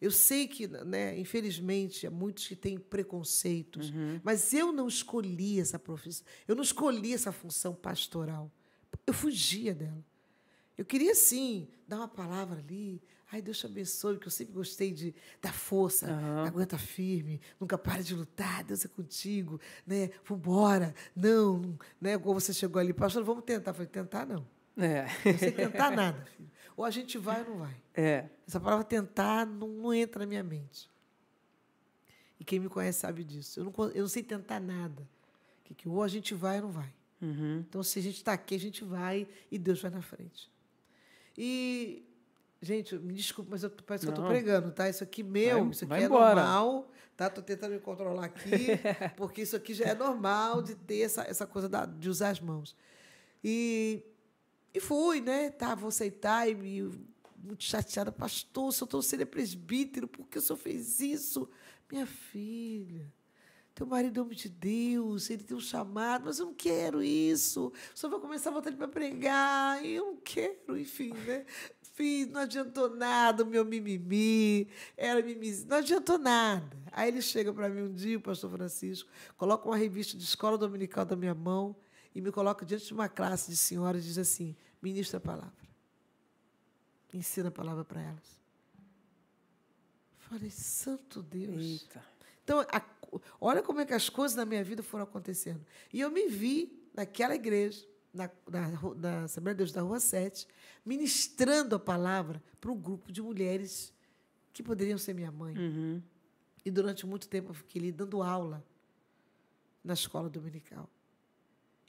Eu 0.00 0.10
sei 0.10 0.46
que, 0.46 0.66
né, 0.66 1.18
infelizmente, 1.18 2.06
há 2.06 2.10
muitos 2.10 2.46
que 2.46 2.54
têm 2.54 2.78
preconceitos, 2.78 3.90
mas 4.22 4.52
eu 4.52 4.70
não 4.70 4.86
escolhi 4.86 5.58
essa 5.58 5.78
profissão. 5.78 6.26
Eu 6.46 6.54
não 6.54 6.62
escolhi 6.62 7.14
essa 7.14 7.32
função 7.32 7.74
pastoral. 7.74 8.52
Eu 9.06 9.14
fugia 9.14 9.74
dela. 9.74 10.04
Eu 10.76 10.84
queria, 10.84 11.14
sim, 11.14 11.68
dar 11.86 11.98
uma 11.98 12.08
palavra 12.08 12.58
ali. 12.58 13.02
Ai, 13.32 13.42
Deus 13.42 13.58
te 13.58 13.66
abençoe, 13.66 14.18
que 14.18 14.26
eu 14.26 14.30
sempre 14.30 14.54
gostei 14.54 14.92
de 14.92 15.14
dar 15.42 15.52
força, 15.52 16.06
Aham. 16.06 16.46
aguenta 16.46 16.78
firme, 16.78 17.40
nunca 17.58 17.76
pare 17.76 18.04
de 18.04 18.14
lutar, 18.14 18.62
Deus 18.62 18.84
é 18.84 18.88
contigo, 18.88 19.60
né? 19.84 20.10
Vambora. 20.24 20.94
Não, 21.14 21.58
não, 21.58 21.78
né? 22.00 22.14
Igual 22.14 22.34
você 22.34 22.52
chegou 22.52 22.80
ali, 22.80 22.92
pastor, 22.92 23.24
vamos 23.24 23.42
tentar. 23.44 23.70
Eu 23.70 23.74
falei, 23.74 23.88
tentar 23.88 24.26
não. 24.26 24.46
É. 24.76 25.06
Não 25.24 25.38
sei 25.38 25.50
tentar 25.52 25.90
nada, 25.90 26.24
filho. 26.36 26.50
Ou 26.76 26.84
a 26.84 26.90
gente 26.90 27.18
vai 27.18 27.42
ou 27.42 27.50
não 27.50 27.58
vai. 27.58 27.74
É. 27.94 28.28
Essa 28.46 28.60
palavra 28.60 28.84
tentar 28.84 29.46
não, 29.46 29.66
não 29.66 29.94
entra 29.94 30.20
na 30.20 30.26
minha 30.26 30.44
mente. 30.44 30.88
E 32.38 32.44
quem 32.44 32.60
me 32.60 32.68
conhece 32.68 33.00
sabe 33.00 33.24
disso. 33.24 33.58
Eu 33.58 33.64
não, 33.64 33.72
eu 33.90 34.02
não 34.02 34.08
sei 34.08 34.22
tentar 34.22 34.60
nada. 34.60 35.08
Que, 35.64 35.74
que 35.74 35.88
ou 35.88 36.02
a 36.02 36.08
gente 36.08 36.34
vai 36.34 36.56
ou 36.56 36.66
não 36.66 36.70
vai. 36.70 36.92
Uhum. 37.20 37.64
Então, 37.68 37.82
se 37.82 37.98
a 37.98 38.02
gente 38.02 38.16
está 38.16 38.34
aqui, 38.34 38.54
a 38.54 38.60
gente 38.60 38.84
vai 38.84 39.26
e 39.50 39.58
Deus 39.58 39.80
vai 39.80 39.90
na 39.90 40.02
frente. 40.02 40.50
E, 41.38 42.04
gente, 42.62 42.96
me 42.98 43.12
desculpe, 43.14 43.50
mas 43.50 43.62
eu, 43.62 43.70
parece 43.70 44.04
que 44.06 44.10
eu 44.10 44.14
estou 44.14 44.26
pregando, 44.26 44.70
tá? 44.72 44.88
Isso 44.88 45.02
aqui 45.04 45.22
meu, 45.22 45.62
Vai- 45.64 45.70
isso 45.70 45.84
aqui 45.84 45.94
é 45.94 46.02
embora. 46.04 46.34
normal, 46.42 46.90
tá? 47.16 47.26
Estou 47.26 47.44
tentando 47.44 47.72
me 47.72 47.80
controlar 47.80 48.24
aqui, 48.26 48.68
porque 49.16 49.42
isso 49.42 49.54
aqui 49.56 49.74
já 49.74 49.86
é 49.86 49.94
normal 49.94 50.62
de 50.62 50.74
ter 50.74 51.00
essa, 51.00 51.22
essa 51.22 51.46
coisa 51.46 51.68
da- 51.68 51.86
de 51.86 52.08
usar 52.08 52.30
as 52.30 52.40
mãos. 52.40 52.74
E, 53.44 54.02
e 54.74 54.80
fui, 54.80 55.20
né? 55.20 55.50
Tá, 55.50 55.74
vou 55.74 55.88
aceitar 55.88 56.48
e 56.48 56.54
me, 56.54 56.82
muito 57.38 57.62
chateada. 57.62 58.10
Pastor, 58.10 58.72
se 58.72 58.82
eu 58.82 58.86
estou 58.86 59.02
sendo 59.02 59.26
presbítero, 59.26 60.08
por 60.08 60.26
que 60.26 60.38
o 60.38 60.40
senhor 60.40 60.56
fez 60.56 60.98
isso? 61.00 61.48
Minha 61.90 62.06
filha, 62.06 63.12
teu 63.76 63.86
marido 63.86 64.18
é 64.18 64.22
homem 64.22 64.34
de 64.34 64.48
Deus, 64.48 65.28
ele 65.28 65.44
tem 65.44 65.54
um 65.54 65.60
chamado, 65.60 66.24
mas 66.24 66.38
eu 66.38 66.46
não 66.46 66.54
quero 66.54 67.02
isso. 67.02 67.70
Senhor 67.94 68.10
vai 68.10 68.20
começar 68.20 68.48
a 68.48 68.52
botar 68.54 68.70
ele 68.70 68.78
para 68.78 68.88
pregar, 68.88 69.84
e 69.84 69.92
eu 69.96 70.06
não 70.06 70.16
quero, 70.16 70.78
enfim, 70.78 71.12
né? 71.12 71.44
Fiz, 71.82 72.26
não 72.28 72.40
adiantou 72.40 72.88
nada 72.96 73.42
o 73.42 73.46
meu 73.46 73.64
mimimi, 73.66 74.68
era 74.96 75.20
mimimi, 75.22 75.64
não 75.66 75.76
adiantou 75.76 76.18
nada. 76.18 76.74
Aí 76.90 77.08
ele 77.08 77.20
chega 77.20 77.52
para 77.52 77.68
mim 77.68 77.82
um 77.82 77.92
dia, 77.92 78.16
o 78.16 78.20
pastor 78.20 78.50
Francisco, 78.50 79.10
coloca 79.36 79.68
uma 79.68 79.76
revista 79.76 80.16
de 80.16 80.24
escola 80.24 80.56
dominical 80.56 81.04
da 81.04 81.14
minha 81.14 81.34
mão 81.34 81.76
e 82.14 82.20
me 82.22 82.32
coloca 82.32 82.64
diante 82.64 82.86
de 82.86 82.94
uma 82.94 83.10
classe 83.10 83.50
de 83.50 83.56
senhoras 83.58 84.02
e 84.02 84.08
diz 84.08 84.16
assim: 84.18 84.56
ministra 84.80 85.18
a 85.18 85.20
palavra. 85.20 85.52
Ensina 87.12 87.48
a 87.48 87.52
palavra 87.52 87.84
para 87.84 88.00
elas. 88.02 88.40
Falei, 90.16 90.50
santo 90.50 91.22
Deus. 91.22 91.62
Eita. 91.62 92.02
Então, 92.44 92.60
a- 92.70 92.84
olha 93.40 93.62
como 93.62 93.80
é 93.80 93.86
que 93.86 93.94
as 93.94 94.08
coisas 94.08 94.36
na 94.36 94.44
minha 94.44 94.62
vida 94.64 94.82
foram 94.82 95.04
acontecendo. 95.04 95.64
E 95.92 96.00
eu 96.00 96.10
me 96.10 96.28
vi 96.28 96.88
naquela 96.94 97.34
igreja, 97.34 97.86
na, 98.12 98.30
na, 98.50 98.70
na 98.96 99.24
Assembleia 99.24 99.54
de 99.54 99.58
Deus 99.58 99.72
da 99.72 99.82
Rua 99.82 100.00
7, 100.00 100.46
ministrando 100.84 101.74
a 101.74 101.78
palavra 101.78 102.42
para 102.60 102.70
um 102.72 102.76
grupo 102.80 103.12
de 103.12 103.20
mulheres 103.20 103.92
que 104.52 104.62
poderiam 104.62 104.96
ser 104.98 105.14
minha 105.14 105.30
mãe. 105.30 105.56
Uhum. 105.56 106.02
E 106.64 106.70
durante 106.70 107.06
muito 107.06 107.28
tempo 107.28 107.50
eu 107.50 107.54
fiquei 107.54 107.80
ali 107.82 107.92
dando 107.92 108.22
aula 108.22 108.64
na 109.84 109.94
escola 109.94 110.28
dominical. 110.28 110.88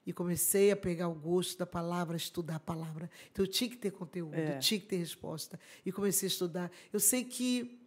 E 0.05 0.13
comecei 0.13 0.71
a 0.71 0.75
pegar 0.75 1.09
o 1.09 1.15
gosto 1.15 1.57
da 1.57 1.65
palavra, 1.65 2.15
a 2.15 2.17
estudar 2.17 2.55
a 2.55 2.59
palavra. 2.59 3.09
Então 3.31 3.43
eu 3.43 3.51
tinha 3.51 3.69
que 3.69 3.75
ter 3.75 3.91
conteúdo, 3.91 4.35
É. 4.35 4.57
tinha 4.59 4.79
que 4.79 4.85
ter 4.85 4.97
resposta. 4.97 5.59
E 5.85 5.91
comecei 5.91 6.27
a 6.27 6.31
estudar. 6.31 6.71
Eu 6.93 6.99
sei 6.99 7.23
que 7.25 7.77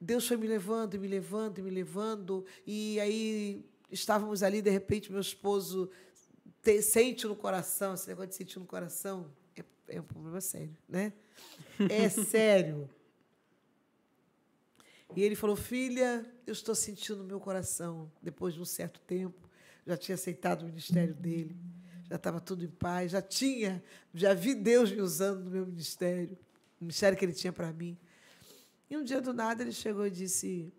Deus 0.00 0.26
foi 0.28 0.36
me 0.36 0.46
levando, 0.46 0.94
e 0.94 0.98
me 0.98 1.08
levando, 1.08 1.58
e 1.58 1.62
me 1.62 1.70
levando. 1.70 2.44
E 2.66 3.00
aí 3.00 3.64
estávamos 3.90 4.42
ali, 4.42 4.62
de 4.62 4.70
repente, 4.70 5.10
meu 5.10 5.20
esposo 5.20 5.90
te- 6.62 6.82
sente 6.82 7.26
no 7.26 7.34
coração, 7.34 7.94
esse 7.94 8.08
negócio 8.08 8.28
de 8.30 8.34
sentir 8.36 8.58
no 8.58 8.66
coração 8.66 9.30
é, 9.56 9.64
é 9.88 10.00
um 10.00 10.04
problema 10.04 10.40
sério, 10.40 10.76
né? 10.88 11.12
É 11.88 12.08
sério. 12.10 12.88
E 15.16 15.22
ele 15.22 15.34
falou: 15.34 15.56
Filha, 15.56 16.24
eu 16.46 16.52
estou 16.52 16.74
sentindo 16.74 17.18
no 17.18 17.24
meu 17.24 17.40
coração, 17.40 18.10
depois 18.22 18.54
de 18.54 18.60
um 18.60 18.64
certo 18.64 19.00
tempo, 19.00 19.48
já 19.86 19.96
tinha 19.96 20.14
aceitado 20.14 20.62
o 20.62 20.66
ministério 20.66 21.14
dele, 21.14 21.56
já 22.08 22.16
estava 22.16 22.40
tudo 22.40 22.64
em 22.64 22.68
paz, 22.68 23.12
já 23.12 23.22
tinha, 23.22 23.82
já 24.14 24.34
vi 24.34 24.54
Deus 24.54 24.90
me 24.92 25.00
usando 25.00 25.44
no 25.44 25.50
meu 25.50 25.66
ministério, 25.66 26.36
o 26.80 26.84
ministério 26.84 27.16
que 27.18 27.24
ele 27.24 27.32
tinha 27.32 27.52
para 27.52 27.72
mim. 27.72 27.98
E 28.90 28.96
um 28.96 29.04
dia 29.04 29.20
do 29.20 29.32
nada 29.32 29.62
ele 29.62 29.72
chegou 29.72 30.06
e 30.06 30.10
disse: 30.10 30.72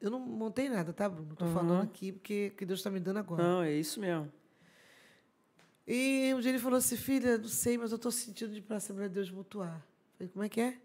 Eu 0.00 0.10
não 0.10 0.20
montei 0.20 0.68
nada, 0.68 0.92
tá, 0.92 1.08
Bruno? 1.08 1.32
Estou 1.32 1.48
Uhum. 1.48 1.54
falando 1.54 1.82
aqui 1.84 2.12
porque 2.12 2.50
que 2.56 2.64
Deus 2.66 2.80
está 2.80 2.90
me 2.90 3.00
dando 3.00 3.18
agora. 3.18 3.42
Não, 3.42 3.62
é 3.62 3.72
isso 3.72 3.98
mesmo. 4.00 4.30
E 5.86 6.32
um 6.34 6.40
dia 6.40 6.50
ele 6.50 6.58
falou 6.58 6.78
assim, 6.78 6.96
filha, 6.96 7.36
não 7.36 7.48
sei, 7.48 7.76
mas 7.76 7.90
eu 7.90 7.96
estou 7.96 8.10
sentindo 8.10 8.52
de 8.52 8.58
ir 8.58 8.62
para 8.62 8.76
a 8.76 8.78
Assembleia 8.78 9.08
de 9.08 9.14
Deus 9.16 9.30
mutuar. 9.30 9.86
Falei, 10.16 10.30
como 10.32 10.42
é 10.42 10.48
que 10.48 10.60
é? 10.60 10.78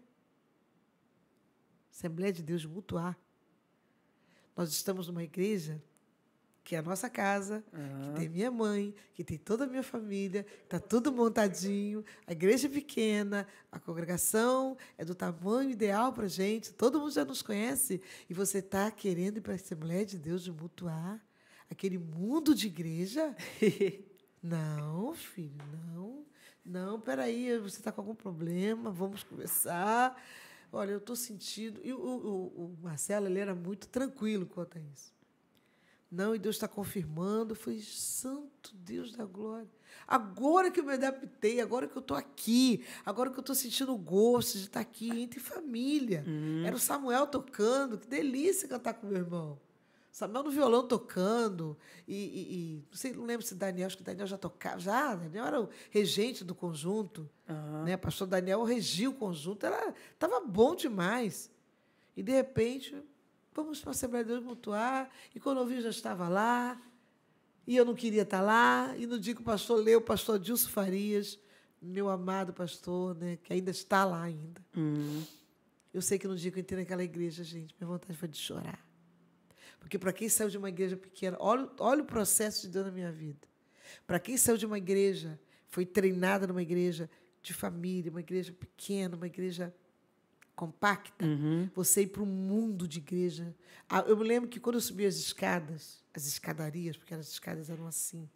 Assembleia 1.90 2.32
de 2.32 2.42
Deus 2.42 2.64
mutuar. 2.66 3.18
Nós 4.56 4.70
estamos 4.70 5.06
numa 5.08 5.22
igreja 5.24 5.82
que 6.70 6.76
é 6.76 6.78
a 6.78 6.82
nossa 6.82 7.10
casa, 7.10 7.64
que 8.04 8.10
tem 8.12 8.28
minha 8.28 8.48
mãe, 8.48 8.94
que 9.12 9.24
tem 9.24 9.36
toda 9.36 9.64
a 9.64 9.66
minha 9.66 9.82
família, 9.82 10.46
está 10.62 10.78
tudo 10.78 11.10
montadinho, 11.10 12.04
a 12.24 12.30
igreja 12.30 12.68
é 12.68 12.70
pequena, 12.70 13.44
a 13.72 13.80
congregação 13.80 14.76
é 14.96 15.04
do 15.04 15.12
tamanho 15.12 15.70
ideal 15.70 16.12
para 16.12 16.28
gente, 16.28 16.72
todo 16.72 17.00
mundo 17.00 17.10
já 17.10 17.24
nos 17.24 17.42
conhece, 17.42 18.00
e 18.28 18.32
você 18.32 18.58
está 18.58 18.88
querendo 18.88 19.38
ir 19.38 19.40
para 19.40 19.54
a 19.54 19.56
Assembleia 19.56 20.06
de 20.06 20.16
Deus 20.16 20.44
de 20.44 20.52
mutuar 20.52 21.20
aquele 21.68 21.98
mundo 21.98 22.54
de 22.54 22.68
igreja? 22.68 23.34
não, 24.40 25.12
filho, 25.12 25.64
não. 25.92 26.24
Não, 26.64 27.00
peraí, 27.00 27.58
você 27.58 27.78
está 27.78 27.90
com 27.90 28.00
algum 28.00 28.14
problema, 28.14 28.92
vamos 28.92 29.24
conversar. 29.24 30.16
Olha, 30.70 30.92
eu 30.92 30.98
estou 30.98 31.16
sentindo. 31.16 31.80
E 31.82 31.92
o, 31.92 31.98
o, 31.98 32.46
o 32.46 32.78
Marcelo 32.80 33.26
ele 33.26 33.40
era 33.40 33.56
muito 33.56 33.88
tranquilo 33.88 34.46
quanto 34.46 34.78
a 34.78 34.80
isso. 34.80 35.18
Não, 36.10 36.34
e 36.34 36.38
Deus 36.38 36.56
está 36.56 36.66
confirmando. 36.66 37.52
Eu 37.52 37.56
falei, 37.56 37.80
Santo 37.80 38.74
Deus 38.74 39.12
da 39.12 39.24
glória. 39.24 39.68
Agora 40.06 40.70
que 40.70 40.80
eu 40.80 40.84
me 40.84 40.94
adaptei, 40.94 41.60
agora 41.60 41.86
que 41.86 41.96
eu 41.96 42.00
estou 42.00 42.16
aqui, 42.16 42.84
agora 43.06 43.30
que 43.30 43.38
eu 43.38 43.42
estou 43.42 43.54
sentindo 43.54 43.94
o 43.94 43.98
gosto 43.98 44.58
de 44.58 44.64
estar 44.64 44.80
aqui 44.80 45.08
entre 45.08 45.38
família. 45.38 46.24
Uhum. 46.26 46.64
Era 46.66 46.74
o 46.74 46.80
Samuel 46.80 47.28
tocando, 47.28 47.96
que 47.96 48.08
delícia 48.08 48.66
cantar 48.66 48.94
com 48.94 49.06
meu 49.06 49.18
irmão. 49.18 49.58
Samuel 50.10 50.42
no 50.42 50.50
violão 50.50 50.86
tocando, 50.86 51.78
e, 52.08 52.14
e, 52.14 52.54
e, 52.54 52.84
não, 52.90 52.96
sei, 52.96 53.12
não 53.12 53.24
lembro 53.24 53.46
se 53.46 53.54
Daniel, 53.54 53.86
acho 53.86 53.96
que 53.96 54.02
Daniel 54.02 54.26
já 54.26 54.36
tocava, 54.36 54.80
já, 54.80 55.14
Daniel 55.14 55.44
era 55.46 55.60
o 55.60 55.68
regente 55.88 56.42
do 56.42 56.52
conjunto, 56.52 57.30
uhum. 57.48 57.84
né? 57.84 57.96
pastor 57.96 58.26
Daniel 58.26 58.64
regia 58.64 59.08
o 59.08 59.14
conjunto, 59.14 59.64
estava 60.12 60.40
bom 60.40 60.74
demais. 60.74 61.48
E, 62.16 62.22
de 62.22 62.32
repente, 62.32 63.00
vamos 63.54 63.80
para 63.80 63.90
a 63.90 63.92
Assembleia 63.92 64.24
de 64.24 64.30
Deus 64.30 64.42
mutuar. 64.42 65.10
E 65.34 65.40
quando 65.40 65.58
eu 65.58 65.66
vi, 65.66 65.80
já 65.80 65.90
estava 65.90 66.28
lá. 66.28 66.80
E 67.66 67.76
eu 67.76 67.84
não 67.84 67.94
queria 67.94 68.22
estar 68.22 68.40
lá. 68.40 68.94
E 68.96 69.06
no 69.06 69.18
dia 69.18 69.34
que 69.34 69.40
o 69.40 69.44
pastor 69.44 69.82
leu, 69.82 69.98
o 69.98 70.02
pastor 70.02 70.38
Dilson 70.38 70.68
Farias, 70.68 71.38
meu 71.80 72.08
amado 72.08 72.52
pastor, 72.52 73.14
né, 73.14 73.38
que 73.42 73.52
ainda 73.52 73.70
está 73.70 74.04
lá 74.04 74.22
ainda. 74.22 74.60
Uhum. 74.76 75.22
Eu 75.92 76.02
sei 76.02 76.18
que 76.18 76.28
no 76.28 76.36
dia 76.36 76.50
que 76.50 76.58
eu 76.58 76.60
entrei 76.60 76.80
naquela 76.80 77.02
igreja, 77.02 77.42
gente, 77.42 77.74
minha 77.78 77.88
vontade 77.88 78.16
foi 78.16 78.28
de 78.28 78.38
chorar. 78.38 78.84
Porque 79.78 79.98
para 79.98 80.12
quem 80.12 80.28
saiu 80.28 80.50
de 80.50 80.58
uma 80.58 80.68
igreja 80.68 80.96
pequena, 80.96 81.36
olha, 81.40 81.68
olha 81.78 82.02
o 82.02 82.06
processo 82.06 82.62
de 82.62 82.68
Deus 82.68 82.86
na 82.86 82.92
minha 82.92 83.10
vida. 83.10 83.48
Para 84.06 84.20
quem 84.20 84.36
saiu 84.36 84.56
de 84.56 84.66
uma 84.66 84.78
igreja, 84.78 85.40
foi 85.66 85.86
treinada 85.86 86.46
numa 86.46 86.62
igreja 86.62 87.10
de 87.42 87.54
família, 87.54 88.10
uma 88.10 88.20
igreja 88.20 88.52
pequena, 88.52 89.16
uma 89.16 89.26
igreja 89.26 89.74
compacta, 90.60 91.24
uhum. 91.24 91.70
você 91.74 92.02
ir 92.02 92.08
para 92.08 92.22
um 92.22 92.26
mundo 92.26 92.86
de 92.86 92.98
igreja. 92.98 93.56
Ah, 93.88 94.00
eu 94.00 94.14
me 94.14 94.24
lembro 94.24 94.46
que 94.46 94.60
quando 94.60 94.74
eu 94.74 94.80
subi 94.82 95.06
as 95.06 95.16
escadas, 95.16 96.04
as 96.12 96.26
escadarias, 96.26 96.98
porque 96.98 97.14
as 97.14 97.28
escadas 97.28 97.70
eram 97.70 97.86
assim, 97.86 98.28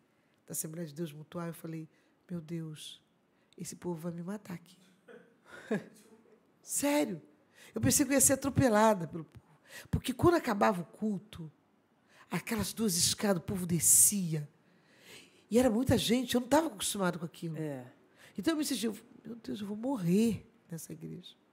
da 0.46 0.52
Assembleia 0.52 0.88
de 0.88 0.94
Deus 0.94 1.12
Mutual, 1.12 1.48
eu 1.48 1.52
falei: 1.52 1.86
meu 2.30 2.40
Deus, 2.40 2.98
esse 3.58 3.76
povo 3.76 4.00
vai 4.00 4.10
me 4.10 4.22
matar 4.22 4.54
aqui. 4.54 4.78
Sério. 6.62 7.20
Eu 7.74 7.80
pensei 7.82 8.06
que 8.06 8.12
eu 8.12 8.14
ia 8.14 8.20
ser 8.22 8.32
atropelada 8.32 9.06
pelo 9.06 9.24
povo. 9.24 9.60
Porque 9.90 10.14
quando 10.14 10.36
acabava 10.36 10.80
o 10.80 10.86
culto, 10.86 11.52
aquelas 12.30 12.72
duas 12.72 12.96
escadas, 12.96 13.42
o 13.42 13.44
povo 13.44 13.66
descia. 13.66 14.48
E 15.50 15.58
era 15.58 15.68
muita 15.68 15.98
gente, 15.98 16.36
eu 16.36 16.40
não 16.40 16.46
estava 16.46 16.68
acostumado 16.68 17.18
com 17.18 17.26
aquilo. 17.26 17.58
É. 17.58 17.84
Então 18.38 18.54
eu 18.54 18.56
me 18.56 18.64
senti, 18.64 18.88
meu 19.22 19.36
Deus, 19.36 19.60
eu 19.60 19.66
vou 19.66 19.76
morrer 19.76 20.50
nessa 20.70 20.90
igreja 20.90 21.43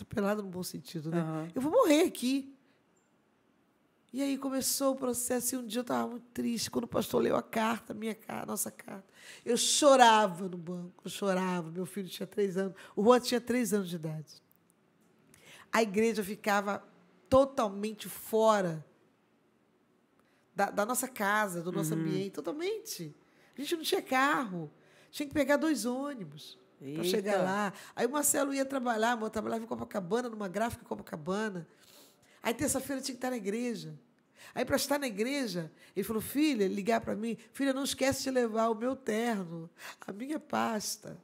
atropelado 0.00 0.42
no 0.42 0.48
bom 0.48 0.62
sentido, 0.62 1.10
né? 1.10 1.22
Uhum. 1.22 1.48
Eu 1.54 1.60
vou 1.60 1.70
morrer 1.70 2.02
aqui. 2.02 2.56
E 4.12 4.20
aí 4.22 4.36
começou 4.36 4.94
o 4.94 4.96
processo, 4.96 5.54
e 5.54 5.58
um 5.58 5.66
dia 5.66 5.80
eu 5.80 5.82
estava 5.82 6.08
muito 6.08 6.26
triste, 6.32 6.68
quando 6.70 6.84
o 6.84 6.88
pastor 6.88 7.22
leu 7.22 7.36
a 7.36 7.42
carta, 7.42 7.94
minha 7.94 8.14
carta, 8.14 8.46
nossa 8.46 8.70
carta. 8.70 9.06
Eu 9.44 9.56
chorava 9.56 10.48
no 10.48 10.56
banco, 10.56 11.02
eu 11.04 11.10
chorava. 11.10 11.70
Meu 11.70 11.86
filho 11.86 12.08
tinha 12.08 12.26
três 12.26 12.56
anos, 12.56 12.74
o 12.96 13.04
Juan 13.04 13.20
tinha 13.20 13.40
três 13.40 13.72
anos 13.72 13.88
de 13.88 13.96
idade. 13.96 14.42
A 15.70 15.82
igreja 15.82 16.24
ficava 16.24 16.82
totalmente 17.28 18.08
fora 18.08 18.84
da, 20.56 20.70
da 20.70 20.84
nossa 20.84 21.06
casa, 21.06 21.62
do 21.62 21.70
nosso 21.70 21.94
uhum. 21.94 22.00
ambiente, 22.00 22.32
totalmente. 22.32 23.14
A 23.56 23.60
gente 23.60 23.76
não 23.76 23.84
tinha 23.84 24.02
carro, 24.02 24.72
tinha 25.12 25.28
que 25.28 25.34
pegar 25.34 25.56
dois 25.56 25.86
ônibus 25.86 26.58
para 26.94 27.04
chegar 27.04 27.42
lá. 27.42 27.72
Aí 27.94 28.06
o 28.06 28.10
Marcelo 28.10 28.54
ia 28.54 28.64
trabalhar, 28.64 29.20
eu 29.20 29.30
trabalhava 29.30 29.62
em 29.62 29.66
Copacabana, 29.66 30.28
numa 30.28 30.48
gráfica 30.48 30.82
em 30.82 30.86
Copacabana. 30.86 31.68
Aí 32.42 32.54
terça-feira 32.54 33.02
tinha 33.02 33.14
que 33.14 33.18
estar 33.18 33.30
na 33.30 33.36
igreja. 33.36 33.94
Aí, 34.54 34.64
para 34.64 34.76
estar 34.76 34.98
na 34.98 35.06
igreja, 35.06 35.70
ele 35.94 36.02
falou: 36.02 36.22
filha, 36.22 36.66
ligar 36.66 37.00
para 37.00 37.14
mim, 37.14 37.36
filha, 37.52 37.72
não 37.72 37.84
esquece 37.84 38.24
de 38.24 38.30
levar 38.30 38.68
o 38.70 38.74
meu 38.74 38.96
terno, 38.96 39.70
a 40.06 40.12
minha 40.12 40.40
pasta. 40.40 41.16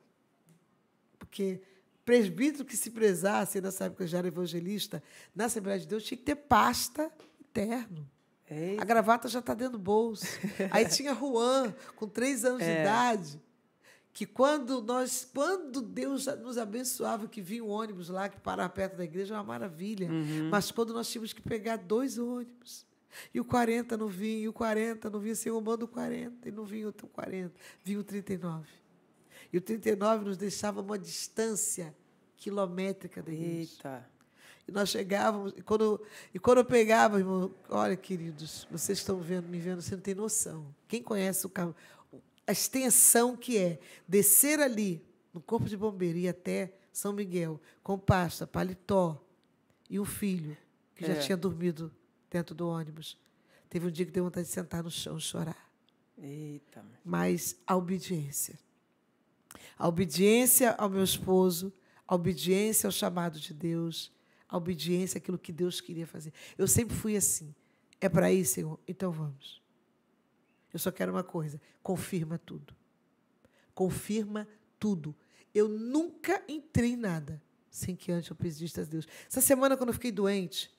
Porque 1.19 1.61
presbítero 2.05 2.65
que 2.65 2.77
se 2.77 2.91
prezasse, 2.91 3.61
nessa 3.61 3.87
época 3.87 4.05
eu 4.05 4.09
já 4.09 4.19
era 4.19 4.29
evangelista, 4.29 5.03
na 5.35 5.47
Assembleia 5.47 5.81
de 5.81 5.87
Deus, 5.87 6.05
tinha 6.05 6.19
que 6.19 6.25
ter 6.25 6.37
pasta 6.37 7.11
e 7.41 7.45
terno. 7.45 8.09
Eita. 8.49 8.83
A 8.83 8.85
gravata 8.85 9.27
já 9.29 9.41
está 9.41 9.55
dentro 9.55 9.73
do 9.73 9.79
bolso. 9.79 10.25
Aí 10.71 10.87
tinha 10.87 11.13
Juan, 11.13 11.75
com 11.97 12.07
três 12.07 12.45
anos 12.45 12.63
é. 12.63 12.75
de 12.75 12.81
idade 12.81 13.46
que 14.17 14.25
quando 14.25 14.81
nós, 14.81 15.29
quando 15.31 15.83
Deus 15.83 16.25
nos 16.43 16.57
abençoava, 16.57 17.29
que 17.29 17.43
vinha 17.43 17.63
um 17.63 17.69
ônibus 17.69 18.09
lá 18.09 18.31
que 18.31 18.41
parava 18.41 18.71
perto 18.71 18.97
da 18.97 19.05
igreja, 19.05 19.35
era 19.35 19.43
uma 19.43 19.47
maravilha. 19.47 20.09
Uhum. 20.09 20.49
Mas 20.51 20.71
quando 20.71 20.95
nós 20.95 21.07
tínhamos 21.11 21.35
que 21.35 21.43
pegar 21.43 21.77
dois 21.77 22.17
ônibus, 22.17 22.87
e 23.35 23.39
o 23.39 23.45
40 23.45 23.95
não 23.95 24.09
vinha, 24.09 24.39
e 24.39 24.49
o 24.49 24.55
40 24.55 25.11
não 25.11 25.21
vinha, 25.21 25.35
Senhor, 25.35 25.61
manda 25.61 25.85
o 25.85 25.89
40, 25.89 26.49
e 26.49 26.51
não 26.51 26.65
vinha 26.65 26.89
o 26.89 26.93
40, 26.95 27.53
vinha 27.85 28.01
o 28.01 28.03
39. 28.03 28.67
E 29.53 29.59
o 29.59 29.61
39 29.61 30.25
nos 30.25 30.39
deixava 30.39 30.81
uma 30.81 30.99
distância 30.99 31.95
quilométrica 32.39 33.23
da 33.23 33.31
igreja. 33.31 33.71
Eita. 33.75 34.17
E 34.67 34.73
nós 34.73 34.89
chegávamos, 34.89 35.53
e 35.59 35.61
quando, 35.61 36.03
e 36.33 36.39
quando 36.39 36.59
eu 36.59 36.65
pegava, 36.65 37.19
irmão, 37.19 37.55
olha, 37.69 37.95
queridos, 37.97 38.67
vocês 38.71 38.97
estão 38.97 39.21
vendo, 39.21 39.47
me 39.47 39.59
vendo, 39.59 39.83
você 39.83 39.95
não 39.95 40.03
tem 40.03 40.15
noção. 40.15 40.75
Quem 40.89 41.03
conhece 41.03 41.47
o, 41.47 41.53
a 42.47 42.53
extensão 42.53 43.37
que 43.37 43.59
é 43.59 43.79
descer 44.07 44.61
ali 44.61 45.05
no 45.35 45.41
corpo 45.41 45.69
de 45.69 45.77
bombeiro 45.77 46.19
e 46.19 46.29
até 46.29 46.73
São 46.93 47.13
Miguel 47.13 47.61
com 47.83 47.99
pasta, 47.99 48.47
paletó 48.47 49.23
e 49.91 49.99
um 49.99 50.05
filho 50.05 50.57
que 50.95 51.05
é. 51.05 51.15
já 51.15 51.21
tinha 51.21 51.37
dormido 51.37 51.93
dentro 52.31 52.55
do 52.55 52.69
ônibus. 52.69 53.19
Teve 53.69 53.87
um 53.87 53.91
dia 53.91 54.07
que 54.07 54.13
deu 54.13 54.25
vontade 54.25 54.47
de 54.47 54.53
sentar 54.53 54.83
no 54.83 54.91
chão 54.91 55.19
e 55.19 55.21
chorar. 55.21 55.71
Eita. 56.17 56.85
Mas 57.05 57.57
a 57.67 57.77
obediência. 57.77 58.59
A 59.77 59.87
obediência 59.89 60.73
ao 60.73 60.89
meu 60.89 61.05
esposo, 61.05 61.73
a 62.07 62.15
obediência 62.15 62.87
ao 62.87 62.93
chamado 62.93 63.39
de 63.39 63.53
Deus, 63.53 64.13
a 64.49 64.57
obediência 64.57 65.19
àquilo 65.19 65.39
que 65.39 65.53
Deus 65.53 65.81
queria 65.81 66.07
fazer. 66.07 66.33
Eu 66.57 66.67
sempre 66.67 66.97
fui 66.97 67.17
assim. 67.17 67.55
É 68.01 68.09
para 68.09 68.33
ir, 68.33 68.45
Senhor? 68.45 68.79
Então 68.87 69.11
vamos. 69.11 69.61
Eu 70.77 70.81
só 70.81 70.93
quero 70.93 71.11
uma 71.11 71.25
coisa: 71.25 71.61
confirma 71.83 72.39
tudo. 72.39 72.77
Confirma 73.75 74.47
tudo. 74.79 75.17
Eu 75.55 75.69
nunca 75.69 76.43
entrei 76.47 76.93
em 76.93 76.97
nada 76.97 77.43
sem 77.71 77.97
que 77.97 78.13
antes 78.13 78.29
eu 78.31 78.37
pedisse 78.37 78.81
a 78.81 78.85
Deus. 78.85 79.07
Essa 79.27 79.41
semana, 79.41 79.77
quando 79.77 79.89
eu 79.89 79.95
fiquei 79.95 80.13
doente, 80.13 80.71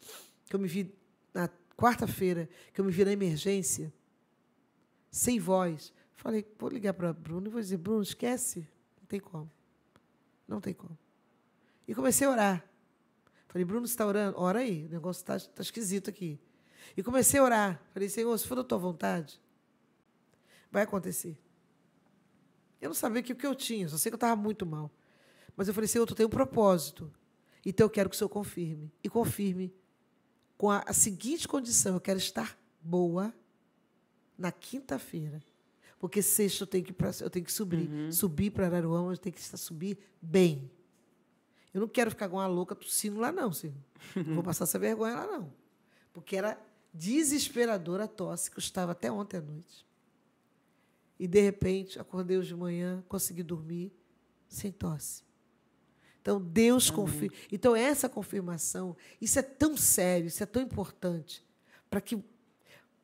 que 0.46 0.56
eu 0.56 0.60
me 0.60 0.68
vi 0.68 0.96
na 1.34 1.50
quarta-feira, 1.76 2.48
que 2.74 2.80
eu 2.80 2.86
me 2.86 2.92
vi 2.92 3.06
na 3.06 3.12
emergência, 3.12 3.94
sem 5.12 5.40
voz, 5.40 5.94
falei, 6.16 6.46
vou 6.58 6.70
ligar 6.70 6.94
para 6.94 7.14
Bruno 7.14 7.48
e 7.48 7.50
vou 7.50 7.62
dizer, 7.62 7.78
Bruno, 7.78 8.02
esquece. 8.02 8.68
Não 9.00 9.06
tem 9.08 9.20
como. 9.20 9.52
Não 10.48 10.62
tem 10.62 10.74
como. 10.74 10.98
E 11.88 11.96
comecei 11.96 12.28
a 12.28 12.32
orar. 12.32 12.70
Falei, 13.48 13.66
Bruno, 13.66 13.88
você 13.88 13.94
está 13.94 14.06
orando? 14.06 14.38
Ora 14.40 14.60
aí, 14.60 14.86
o 14.86 14.90
negócio 14.90 15.22
está 15.22 15.40
tá 15.40 15.62
esquisito 15.62 16.10
aqui. 16.10 16.40
E 16.96 17.04
comecei 17.04 17.40
a 17.40 17.44
orar. 17.44 17.82
Falei, 17.94 18.10
Senhor, 18.10 18.38
se 18.38 18.48
for 18.48 18.56
da 18.56 18.64
tua 18.64 18.78
vontade, 18.78 19.40
vai 20.72 20.84
acontecer. 20.84 21.38
Eu 22.82 22.90
não 22.90 22.96
sabia 22.96 23.22
o 23.22 23.24
que, 23.24 23.46
eu 23.46 23.56
tinha, 23.56 23.88
só 23.88 23.98
sei 23.98 24.12
que 24.12 24.16
eu 24.16 24.18
estava 24.18 24.36
muito 24.36 24.66
mal. 24.66 24.92
Mas 25.56 25.68
eu 25.68 25.74
falei, 25.74 25.88
Senhor, 25.88 26.06
tu 26.06 26.14
tem 26.14 26.26
um 26.26 26.30
propósito. 26.30 27.12
Então 27.66 27.86
eu 27.86 27.90
quero 27.90 28.10
que 28.10 28.16
o 28.16 28.18
Senhor 28.18 28.30
confirme. 28.30 28.92
E 29.04 29.10
confirme 29.10 29.74
com 30.58 30.70
a, 30.70 30.84
a 30.86 30.94
seguinte 30.94 31.48
condição: 31.48 31.96
eu 31.96 32.02
quero 32.02 32.20
estar 32.20 32.58
boa 32.82 33.34
na 34.38 34.52
quinta-feira. 34.52 35.42
Porque 36.00 36.22
sexta 36.22 36.64
eu 36.64 36.68
tenho 36.68 36.84
que, 36.84 36.96
eu 37.22 37.30
tenho 37.30 37.46
que 37.46 37.52
subir. 37.52 37.90
Uhum. 37.90 38.12
Subir 38.12 38.52
para 38.52 38.68
Araruama, 38.68 39.14
eu 39.14 39.18
tenho 39.18 39.34
que 39.34 39.42
estar, 39.42 39.58
subir 39.58 39.98
bem. 40.22 40.70
Eu 41.74 41.82
não 41.82 41.88
quero 41.88 42.12
ficar 42.12 42.30
com 42.30 42.38
uma 42.38 42.48
louca 42.48 42.76
tossindo 42.76 43.20
lá, 43.20 43.32
não, 43.32 43.52
Senhor. 43.52 43.76
Não 44.16 44.36
vou 44.36 44.44
passar 44.46 44.66
essa 44.66 44.78
vergonha 44.78 45.16
lá, 45.16 45.28
não. 45.28 45.52
Porque 46.14 46.36
era 46.36 46.60
desesperadora 46.94 48.04
a 48.04 48.08
tosse, 48.08 48.50
que 48.50 48.58
eu 48.58 48.62
estava 48.62 48.92
até 48.92 49.12
ontem 49.12 49.38
à 49.38 49.42
noite. 49.42 49.87
E, 51.20 51.28
de 51.28 51.42
repente, 51.42 52.00
acordei 52.00 52.38
hoje 52.38 52.50
de 52.50 52.56
manhã, 52.56 53.04
consegui 53.08 53.44
dormir 53.44 53.92
sem 54.48 54.72
tosse. 54.72 55.24
Então, 56.22 56.42
Deus 56.42 56.90
confirma. 56.90 57.36
Então, 57.52 57.76
essa 57.76 58.10
confirmação, 58.10 58.96
isso 59.20 59.40
é 59.40 59.42
tão 59.42 59.78
sério, 59.78 60.28
isso 60.28 60.44
é 60.44 60.46
tão 60.46 60.62
importante, 60.62 61.44
para 61.90 62.02
que 62.02 62.22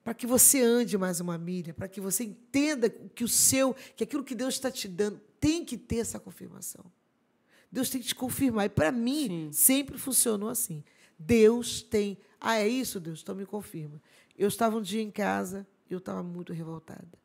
para 0.04 0.13
que 0.13 0.28
você 0.28 0.62
ande 0.62 0.97
mais 0.97 1.21
uma 1.21 1.38
milha, 1.38 1.73
para 1.73 1.88
que 1.88 2.02
você 2.02 2.26
entenda 2.26 2.89
que 2.89 3.23
o 3.23 3.28
seu, 3.28 3.73
que 3.95 4.04
aquilo 4.04 4.21
que 4.21 4.36
Deus 4.36 4.56
está 4.56 4.69
te 4.69 4.86
dando, 4.86 5.17
tem 5.39 5.63
que 5.63 5.78
ter 5.78 5.99
essa 5.99 6.19
confirmação. 6.19 6.84
Deus 7.71 7.89
tem 7.89 8.02
que 8.02 8.08
te 8.08 8.15
confirmar. 8.15 8.65
E 8.65 8.69
para 8.69 8.91
mim, 8.91 9.28
Sim. 9.28 9.52
sempre 9.54 9.97
funcionou 9.97 10.49
assim. 10.49 10.84
Deus 11.17 11.82
tem. 11.82 12.17
Ah, 12.39 12.58
é 12.58 12.67
isso, 12.67 12.99
Deus? 12.99 13.21
Então 13.21 13.34
me 13.34 13.45
confirma. 13.45 14.02
Eu 14.38 14.49
estava 14.49 14.76
um 14.76 14.82
dia 14.82 15.02
em 15.02 15.10
casa, 15.10 15.65
eu 15.89 15.99
estava 15.99 16.21
muito 16.21 16.52
revoltada. 16.52 17.22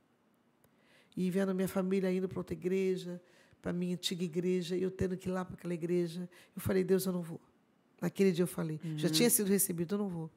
E 1.19 1.33
vendo 1.33 1.49
a 1.49 1.55
minha 1.55 1.67
família 1.67 2.13
indo 2.13 2.29
para 2.29 2.39
outra 2.39 2.55
igreja, 2.55 3.21
para 3.61 3.73
a 3.73 3.75
minha 3.75 3.95
antiga 3.95 4.23
igreja, 4.23 4.77
e 4.77 4.83
eu 4.85 4.91
tendo 4.91 5.17
que 5.17 5.29
ir 5.29 5.33
lá 5.33 5.45
para 5.45 5.57
aquela 5.57 5.75
igreja, 5.75 6.31
eu 6.55 6.63
falei, 6.63 6.85
Deus, 6.85 7.07
eu 7.07 7.13
não 7.13 7.23
vou. 7.23 7.41
Naquele 8.01 8.31
dia 8.31 8.45
eu 8.45 8.47
falei, 8.47 8.79
já 8.97 9.11
tinha 9.11 9.29
sido 9.29 9.49
recebido, 9.49 9.97
eu 9.97 9.99
não 9.99 10.09
vou. 10.09 10.31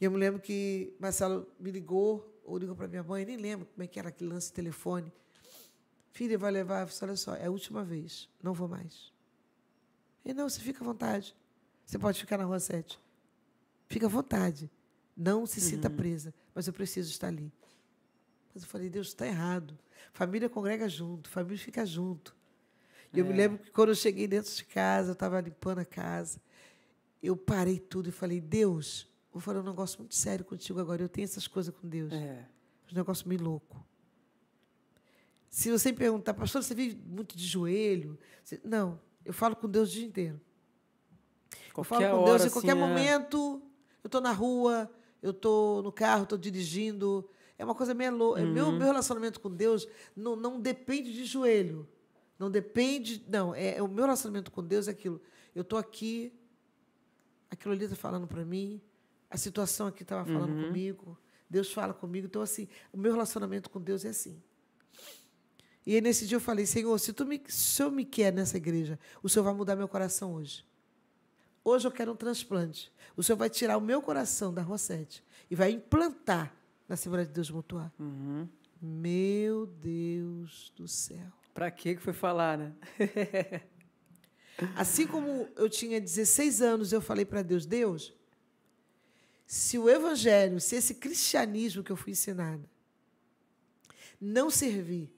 E 0.00 0.04
eu 0.04 0.10
me 0.10 0.16
lembro 0.16 0.40
que 0.40 0.92
Marcelo 0.98 1.46
me 1.60 1.70
ligou, 1.70 2.42
ou 2.44 2.58
ligou 2.58 2.74
para 2.74 2.88
minha 2.88 3.04
mãe, 3.04 3.24
nem 3.24 3.36
lembro 3.36 3.64
como 3.64 3.84
é 3.84 3.86
que 3.86 3.96
era 3.96 4.08
aquele 4.08 4.32
lance 4.32 4.48
de 4.48 4.54
telefone. 4.54 5.12
Filha, 6.10 6.36
vai 6.36 6.50
levar? 6.50 6.80
Eu 6.80 6.88
falei, 6.88 7.12
olha 7.12 7.16
só, 7.16 7.36
é 7.36 7.46
a 7.46 7.50
última 7.52 7.84
vez, 7.84 8.28
não 8.42 8.52
vou 8.52 8.66
mais. 8.66 9.12
E 10.24 10.34
não, 10.34 10.48
você 10.48 10.60
fica 10.60 10.82
à 10.82 10.84
vontade. 10.84 11.36
Você 11.86 11.96
pode 11.96 12.18
ficar 12.18 12.38
na 12.38 12.44
rua 12.44 12.58
7. 12.58 12.98
Fica 13.86 14.06
à 14.06 14.08
vontade. 14.08 14.68
Não 15.16 15.46
se 15.46 15.60
sinta 15.60 15.88
presa, 15.88 16.34
mas 16.52 16.66
eu 16.66 16.72
preciso 16.72 17.08
estar 17.08 17.28
ali. 17.28 17.52
Mas 18.60 18.64
eu 18.64 18.68
falei, 18.70 18.90
Deus, 18.90 19.08
está 19.08 19.26
errado. 19.26 19.78
Família 20.12 20.46
congrega 20.50 20.86
junto, 20.86 21.30
família 21.30 21.56
fica 21.58 21.86
junto. 21.86 22.36
E 23.12 23.18
eu 23.18 23.24
me 23.24 23.32
lembro 23.32 23.58
que 23.58 23.70
quando 23.70 23.88
eu 23.88 23.94
cheguei 23.94 24.28
dentro 24.28 24.54
de 24.54 24.64
casa, 24.66 25.10
eu 25.10 25.12
estava 25.14 25.40
limpando 25.40 25.78
a 25.78 25.84
casa, 25.84 26.38
eu 27.22 27.34
parei 27.36 27.78
tudo 27.78 28.10
e 28.10 28.12
falei, 28.12 28.38
Deus, 28.40 29.08
vou 29.32 29.40
falar 29.40 29.60
um 29.60 29.64
negócio 29.64 29.98
muito 29.98 30.14
sério 30.14 30.44
contigo 30.44 30.78
agora. 30.78 31.02
Eu 31.02 31.08
tenho 31.08 31.24
essas 31.24 31.48
coisas 31.48 31.74
com 31.74 31.88
Deus. 31.88 32.12
É. 32.12 32.44
Um 32.92 32.94
negócio 32.96 33.26
meio 33.26 33.42
louco. 33.42 33.82
Se 35.48 35.70
você 35.70 35.90
me 35.90 35.96
perguntar, 35.98 36.34
pastor, 36.34 36.62
você 36.62 36.74
vive 36.74 36.96
muito 37.06 37.36
de 37.36 37.46
joelho? 37.46 38.18
Você- 38.44 38.60
Não, 38.62 39.00
eu 39.24 39.32
falo 39.32 39.56
com 39.56 39.68
Deus 39.68 39.88
o 39.88 39.92
dia 39.92 40.04
inteiro. 40.06 40.40
Eu 41.76 41.82
falo 41.82 42.02
Qualquer 42.02 42.10
com 42.10 42.24
Deus 42.24 42.40
hora, 42.40 42.46
em 42.46 42.50
qualquer 42.52 42.72
assim, 42.72 42.78
é- 42.82 42.86
momento. 42.86 43.62
Eu 44.04 44.08
estou 44.08 44.20
na 44.20 44.32
rua, 44.32 44.90
eu 45.22 45.30
estou 45.30 45.82
no 45.82 45.90
carro, 45.90 46.24
estou 46.24 46.36
dirigindo. 46.38 47.28
É 47.60 47.64
uma 47.64 47.74
coisa 47.74 47.92
meio 47.92 48.16
louca. 48.16 48.40
Uhum. 48.40 48.52
Meu, 48.54 48.72
meu 48.72 48.86
relacionamento 48.86 49.38
com 49.38 49.50
Deus 49.54 49.86
não, 50.16 50.34
não 50.34 50.58
depende 50.58 51.12
de 51.12 51.26
joelho. 51.26 51.86
Não 52.38 52.50
depende. 52.50 53.22
Não, 53.28 53.54
é, 53.54 53.76
é 53.76 53.82
o 53.82 53.86
meu 53.86 54.04
relacionamento 54.04 54.50
com 54.50 54.64
Deus 54.64 54.88
é 54.88 54.92
aquilo. 54.92 55.20
Eu 55.54 55.60
estou 55.60 55.78
aqui, 55.78 56.32
aquilo 57.50 57.74
ali 57.74 57.84
está 57.84 57.94
falando 57.94 58.26
para 58.26 58.46
mim, 58.46 58.80
a 59.28 59.36
situação 59.36 59.88
aqui 59.88 60.02
estava 60.04 60.24
falando 60.24 60.54
Uhum. 60.54 60.68
comigo, 60.68 61.18
Deus 61.50 61.70
fala 61.70 61.92
comigo. 61.92 62.26
Então, 62.28 62.40
assim, 62.40 62.66
o 62.90 62.96
meu 62.96 63.12
relacionamento 63.12 63.68
com 63.68 63.78
Deus 63.78 64.06
é 64.06 64.08
assim. 64.08 64.42
E 65.84 65.94
aí, 65.94 66.00
nesse 66.00 66.26
dia 66.26 66.36
eu 66.36 66.40
falei, 66.40 66.64
Senhor, 66.64 66.98
se, 66.98 67.12
tu 67.12 67.26
me, 67.26 67.36
se 67.46 67.72
o 67.72 67.76
Senhor 67.76 67.90
me 67.92 68.06
quer 68.06 68.32
nessa 68.32 68.56
igreja, 68.56 68.98
o 69.22 69.28
Senhor 69.28 69.44
vai 69.44 69.52
mudar 69.52 69.76
meu 69.76 69.86
coração 69.86 70.32
hoje. 70.32 70.64
Hoje 71.62 71.86
eu 71.86 71.92
quero 71.92 72.12
um 72.12 72.16
transplante. 72.16 72.90
O 73.14 73.22
Senhor 73.22 73.36
vai 73.36 73.50
tirar 73.50 73.76
o 73.76 73.82
meu 73.82 74.00
coração 74.00 74.50
da 74.54 74.62
Rosete 74.62 75.22
e 75.50 75.54
vai 75.54 75.70
implantar 75.72 76.56
na 76.90 76.94
Assembleia 76.94 77.24
de 77.24 77.32
Deus 77.32 77.48
Mutuar. 77.52 77.92
Uhum. 78.00 78.48
Meu 78.82 79.64
Deus 79.64 80.72
do 80.74 80.88
céu. 80.88 81.28
Pra 81.54 81.70
que 81.70 81.94
que 81.94 82.02
foi 82.02 82.12
falar, 82.12 82.58
né? 82.58 82.72
Assim 84.74 85.06
como 85.06 85.48
eu 85.56 85.68
tinha 85.70 86.00
16 86.00 86.60
anos, 86.60 86.92
eu 86.92 87.00
falei 87.00 87.24
para 87.24 87.42
Deus, 87.42 87.64
Deus, 87.64 88.12
se 89.46 89.78
o 89.78 89.88
evangelho, 89.88 90.60
se 90.60 90.74
esse 90.74 90.94
cristianismo 90.96 91.84
que 91.84 91.92
eu 91.92 91.96
fui 91.96 92.10
ensinada 92.12 92.68
não 94.20 94.50
servir 94.50 95.10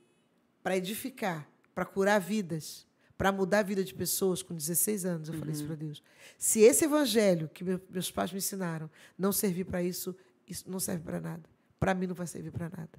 para 0.62 0.76
edificar, 0.76 1.48
para 1.74 1.84
curar 1.86 2.20
vidas, 2.20 2.86
para 3.16 3.32
mudar 3.32 3.60
a 3.60 3.62
vida 3.62 3.82
de 3.82 3.94
pessoas 3.94 4.42
com 4.42 4.54
16 4.54 5.04
anos, 5.06 5.28
eu 5.28 5.34
falei 5.34 5.54
isso 5.54 5.64
para 5.66 5.74
Deus. 5.74 6.02
Se 6.36 6.60
esse 6.60 6.84
evangelho 6.84 7.48
que 7.48 7.64
meu- 7.64 7.80
meus 7.88 8.10
pais 8.10 8.30
me 8.30 8.38
ensinaram 8.38 8.90
não 9.18 9.32
servir 9.32 9.64
para 9.64 9.82
isso, 9.82 10.14
isso 10.46 10.70
não 10.70 10.78
serve 10.78 11.02
para 11.02 11.20
nada. 11.20 11.48
Para 11.82 11.94
mim 11.94 12.06
não 12.06 12.14
vai 12.14 12.28
servir 12.28 12.52
para 12.52 12.68
nada. 12.68 12.96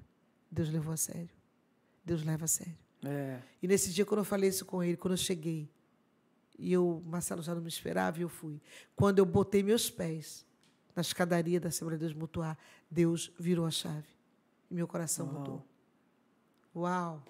Deus 0.50 0.68
levou 0.68 0.92
a 0.92 0.96
sério. 0.98 1.30
Deus 2.04 2.22
leva 2.22 2.44
a 2.44 2.46
sério. 2.46 2.76
É. 3.02 3.40
E 3.62 3.66
nesse 3.66 3.90
dia, 3.90 4.04
quando 4.04 4.18
eu 4.18 4.26
falei 4.26 4.50
isso 4.50 4.66
com 4.66 4.84
ele, 4.84 4.94
quando 4.94 5.14
eu 5.14 5.16
cheguei, 5.16 5.70
e 6.58 6.70
eu, 6.70 7.02
Marcelo 7.06 7.42
já 7.42 7.54
não 7.54 7.62
me 7.62 7.68
esperava 7.68 8.18
e 8.18 8.20
eu 8.20 8.28
fui. 8.28 8.60
Quando 8.94 9.20
eu 9.20 9.24
botei 9.24 9.62
meus 9.62 9.88
pés 9.88 10.44
na 10.94 11.00
escadaria 11.00 11.58
da 11.58 11.68
Assembleia 11.68 11.96
de 11.98 12.04
Deus 12.04 12.12
Mutuar, 12.12 12.58
Deus 12.90 13.32
virou 13.40 13.64
a 13.64 13.70
chave. 13.70 14.06
E 14.70 14.74
meu 14.74 14.86
coração 14.86 15.28
Uau. 15.28 15.34
mudou. 15.34 15.66
Uau! 16.76 17.24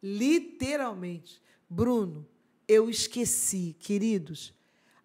Literalmente. 0.00 1.42
Bruno, 1.68 2.24
eu 2.68 2.88
esqueci, 2.88 3.74
queridos, 3.80 4.54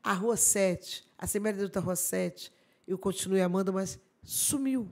a 0.03 0.13
Rua 0.13 0.38
7, 0.38 1.12
a 1.17 1.25
Assembleia 1.25 1.53
de 1.53 1.60
Deus 1.62 1.71
da 1.71 1.79
Rua 1.79 1.95
7, 1.95 2.53
eu 2.88 2.99
continuei 2.99 3.41
amando, 3.41 3.73
mas 3.73 3.99
sumiu. 4.23 4.89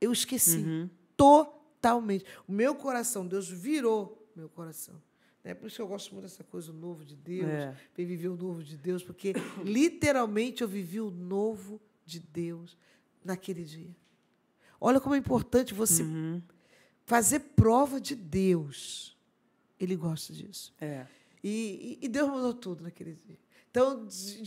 Eu 0.00 0.12
esqueci 0.12 0.58
Uhum. 0.58 0.90
totalmente. 1.16 2.24
O 2.46 2.52
meu 2.52 2.74
coração, 2.74 3.26
Deus 3.26 3.48
virou 3.48 4.30
meu 4.34 4.48
coração. 4.48 5.00
É 5.42 5.54
por 5.54 5.66
isso 5.68 5.76
que 5.76 5.82
eu 5.82 5.86
gosto 5.88 6.12
muito 6.12 6.24
dessa 6.24 6.42
coisa, 6.44 6.72
o 6.72 6.74
novo 6.74 7.04
de 7.04 7.14
Deus, 7.16 7.48
É. 7.48 7.76
viver 7.96 8.28
o 8.28 8.36
novo 8.36 8.62
de 8.64 8.76
Deus, 8.76 9.02
porque 9.02 9.32
literalmente 9.64 10.62
eu 10.62 10.68
vivi 10.68 11.00
o 11.00 11.10
novo 11.10 11.80
de 12.04 12.18
Deus 12.20 12.76
naquele 13.24 13.64
dia. 13.64 13.94
Olha 14.80 15.00
como 15.00 15.14
é 15.14 15.18
importante 15.18 15.72
você 15.72 16.02
Uhum. 16.02 16.42
fazer 17.04 17.40
prova 17.40 18.00
de 18.00 18.14
Deus. 18.14 19.16
Ele 19.78 19.94
gosta 19.96 20.32
disso. 20.32 20.74
É. 20.80 21.06
E, 21.42 21.98
e- 22.02 22.06
e 22.06 22.08
Deus 22.08 22.28
mudou 22.28 22.52
tudo 22.52 22.82
naquele 22.82 23.14
dia. 23.14 23.38
Então, 23.76 24.06
de, 24.06 24.42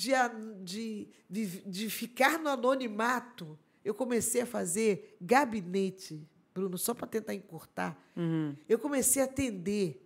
de, 0.63 1.07
de, 1.29 1.45
de- 1.69 1.89
ficar 1.91 2.39
no 2.39 2.49
anonimato, 2.49 3.59
eu 3.85 3.93
comecei 3.93 4.41
a 4.41 4.45
fazer 4.47 5.15
gabinete, 5.21 6.27
Bruno, 6.51 6.79
só 6.79 6.95
para 6.95 7.05
tentar 7.05 7.35
encurtar. 7.35 7.95
Uhum. 8.17 8.55
Eu 8.67 8.79
comecei 8.79 9.21
a 9.21 9.25
atender. 9.25 10.03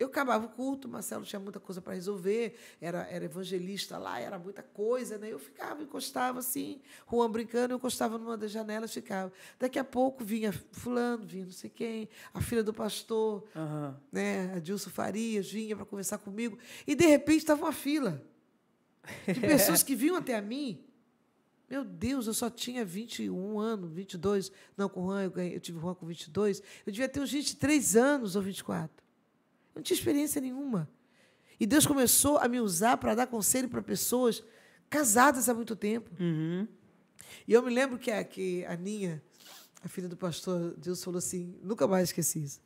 Eu 0.00 0.06
acabava 0.06 0.46
o 0.46 0.48
culto, 0.48 0.88
o 0.88 0.90
Marcelo 0.90 1.26
tinha 1.26 1.38
muita 1.38 1.60
coisa 1.60 1.82
para 1.82 1.92
resolver, 1.92 2.56
era, 2.80 3.06
era 3.10 3.22
evangelista 3.26 3.98
lá, 3.98 4.18
era 4.18 4.38
muita 4.38 4.62
coisa, 4.62 5.18
né? 5.18 5.30
Eu 5.30 5.38
ficava, 5.38 5.82
encostava 5.82 6.38
assim, 6.38 6.80
Juan 7.06 7.30
brincando, 7.30 7.74
eu 7.74 7.76
encostava 7.76 8.16
numa 8.16 8.34
das 8.34 8.50
janelas, 8.50 8.94
ficava. 8.94 9.30
Daqui 9.58 9.78
a 9.78 9.84
pouco 9.84 10.24
vinha 10.24 10.52
fulano, 10.72 11.26
vinha 11.26 11.44
não 11.44 11.52
sei 11.52 11.68
quem, 11.68 12.08
a 12.32 12.40
filha 12.40 12.62
do 12.62 12.72
pastor, 12.72 13.44
Aham. 13.54 14.00
né? 14.10 14.54
A 14.54 14.58
Dilson 14.58 14.88
Farias 14.88 15.52
vinha 15.52 15.76
para 15.76 15.84
conversar 15.84 16.16
comigo, 16.16 16.58
e 16.86 16.94
de 16.94 17.04
repente 17.04 17.40
estava 17.40 17.62
uma 17.62 17.72
fila 17.72 18.22
de 19.26 19.38
pessoas 19.38 19.82
que 19.82 19.94
vinham 19.94 20.16
até 20.16 20.34
a 20.34 20.40
mim. 20.40 20.82
Meu 21.68 21.84
Deus, 21.84 22.26
eu 22.26 22.32
só 22.32 22.48
tinha 22.48 22.86
21 22.86 23.60
anos, 23.60 23.92
22. 23.92 24.50
Não, 24.78 24.88
com 24.88 25.04
Juan, 25.04 25.24
eu, 25.24 25.30
ganhei, 25.30 25.54
eu 25.54 25.60
tive 25.60 25.78
Juan 25.78 25.94
com 25.94 26.06
22. 26.06 26.62
Eu 26.86 26.90
devia 26.90 27.08
ter 27.08 27.20
uns 27.20 27.30
23 27.30 27.96
anos 27.96 28.34
ou 28.34 28.40
24. 28.40 29.09
Eu 29.74 29.80
não 29.80 29.82
tinha 29.82 29.96
experiência 29.96 30.40
nenhuma. 30.40 30.88
E 31.58 31.66
Deus 31.66 31.86
começou 31.86 32.38
a 32.38 32.48
me 32.48 32.60
usar 32.60 32.96
para 32.96 33.14
dar 33.14 33.26
conselho 33.26 33.68
para 33.68 33.82
pessoas 33.82 34.42
casadas 34.88 35.48
há 35.48 35.54
muito 35.54 35.76
tempo. 35.76 36.10
Uhum. 36.18 36.66
E 37.46 37.52
eu 37.52 37.62
me 37.62 37.70
lembro 37.72 37.98
que 37.98 38.10
a, 38.10 38.24
que 38.24 38.64
a 38.64 38.76
Ninha, 38.76 39.22
a 39.84 39.88
filha 39.88 40.08
do 40.08 40.16
pastor, 40.16 40.74
Deus 40.76 41.02
falou 41.04 41.18
assim, 41.18 41.58
nunca 41.62 41.86
mais 41.86 42.08
esqueci 42.08 42.42
isso. 42.42 42.60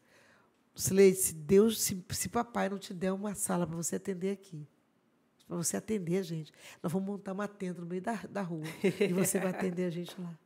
Sileide, 0.75 1.17
se 1.17 1.35
Deus, 1.35 1.81
se, 1.81 2.05
se 2.11 2.29
papai 2.29 2.69
não 2.69 2.79
te 2.79 2.93
der 2.93 3.13
uma 3.13 3.35
sala 3.35 3.67
para 3.67 3.77
você 3.77 3.97
atender 3.97 4.31
aqui, 4.31 4.67
para 5.47 5.57
você 5.57 5.77
atender 5.77 6.19
a 6.19 6.23
gente, 6.23 6.53
nós 6.83 6.93
vamos 6.93 7.07
montar 7.07 7.33
uma 7.33 7.47
tenda 7.47 7.81
no 7.81 7.87
meio 7.87 8.03
da, 8.03 8.15
da 8.29 8.43
rua 8.43 8.65
e 8.83 9.13
você 9.13 9.39
vai 9.39 9.51
atender 9.51 9.85
a 9.85 9.91
gente 9.91 10.19
lá. 10.21 10.37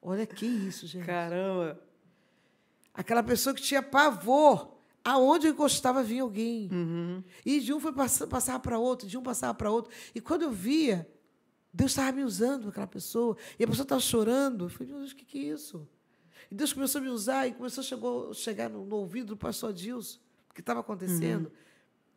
Olha 0.00 0.24
que 0.26 0.46
isso, 0.46 0.86
gente. 0.86 1.04
Caramba. 1.04 1.80
Aquela 2.94 3.22
pessoa 3.22 3.54
que 3.54 3.60
tinha 3.60 3.82
pavor. 3.82 4.75
Aonde 5.06 5.46
eu 5.46 5.52
encostava 5.52 6.02
vinha 6.02 6.22
alguém. 6.22 6.68
Uhum. 6.68 7.22
E 7.44 7.60
de 7.60 7.72
um 7.72 7.78
foi 7.78 7.92
passar, 7.92 8.26
passava 8.26 8.58
para 8.58 8.76
outro, 8.76 9.06
de 9.06 9.16
um 9.16 9.22
passava 9.22 9.54
para 9.54 9.70
outro. 9.70 9.92
E 10.12 10.20
quando 10.20 10.42
eu 10.42 10.50
via, 10.50 11.08
Deus 11.72 11.92
estava 11.92 12.10
me 12.10 12.24
usando 12.24 12.70
aquela 12.70 12.88
pessoa. 12.88 13.36
E 13.56 13.62
a 13.62 13.68
pessoa 13.68 13.84
estava 13.84 14.00
chorando. 14.00 14.64
Eu 14.64 14.68
falei, 14.68 14.88
meu 14.88 14.98
Deus, 14.98 15.12
o 15.12 15.14
que, 15.14 15.24
que 15.24 15.38
é 15.38 15.54
isso? 15.54 15.88
E 16.50 16.56
Deus 16.56 16.72
começou 16.72 17.00
a 17.00 17.02
me 17.02 17.08
usar 17.08 17.46
e 17.46 17.52
começou 17.52 17.82
a 17.82 17.84
chegou, 17.84 18.34
chegar 18.34 18.68
no, 18.68 18.84
no 18.84 18.96
ouvido 18.96 19.28
do 19.28 19.36
pastor 19.36 19.70
Adilson, 19.70 20.18
o 20.50 20.54
que 20.54 20.60
estava 20.60 20.80
acontecendo. 20.80 21.52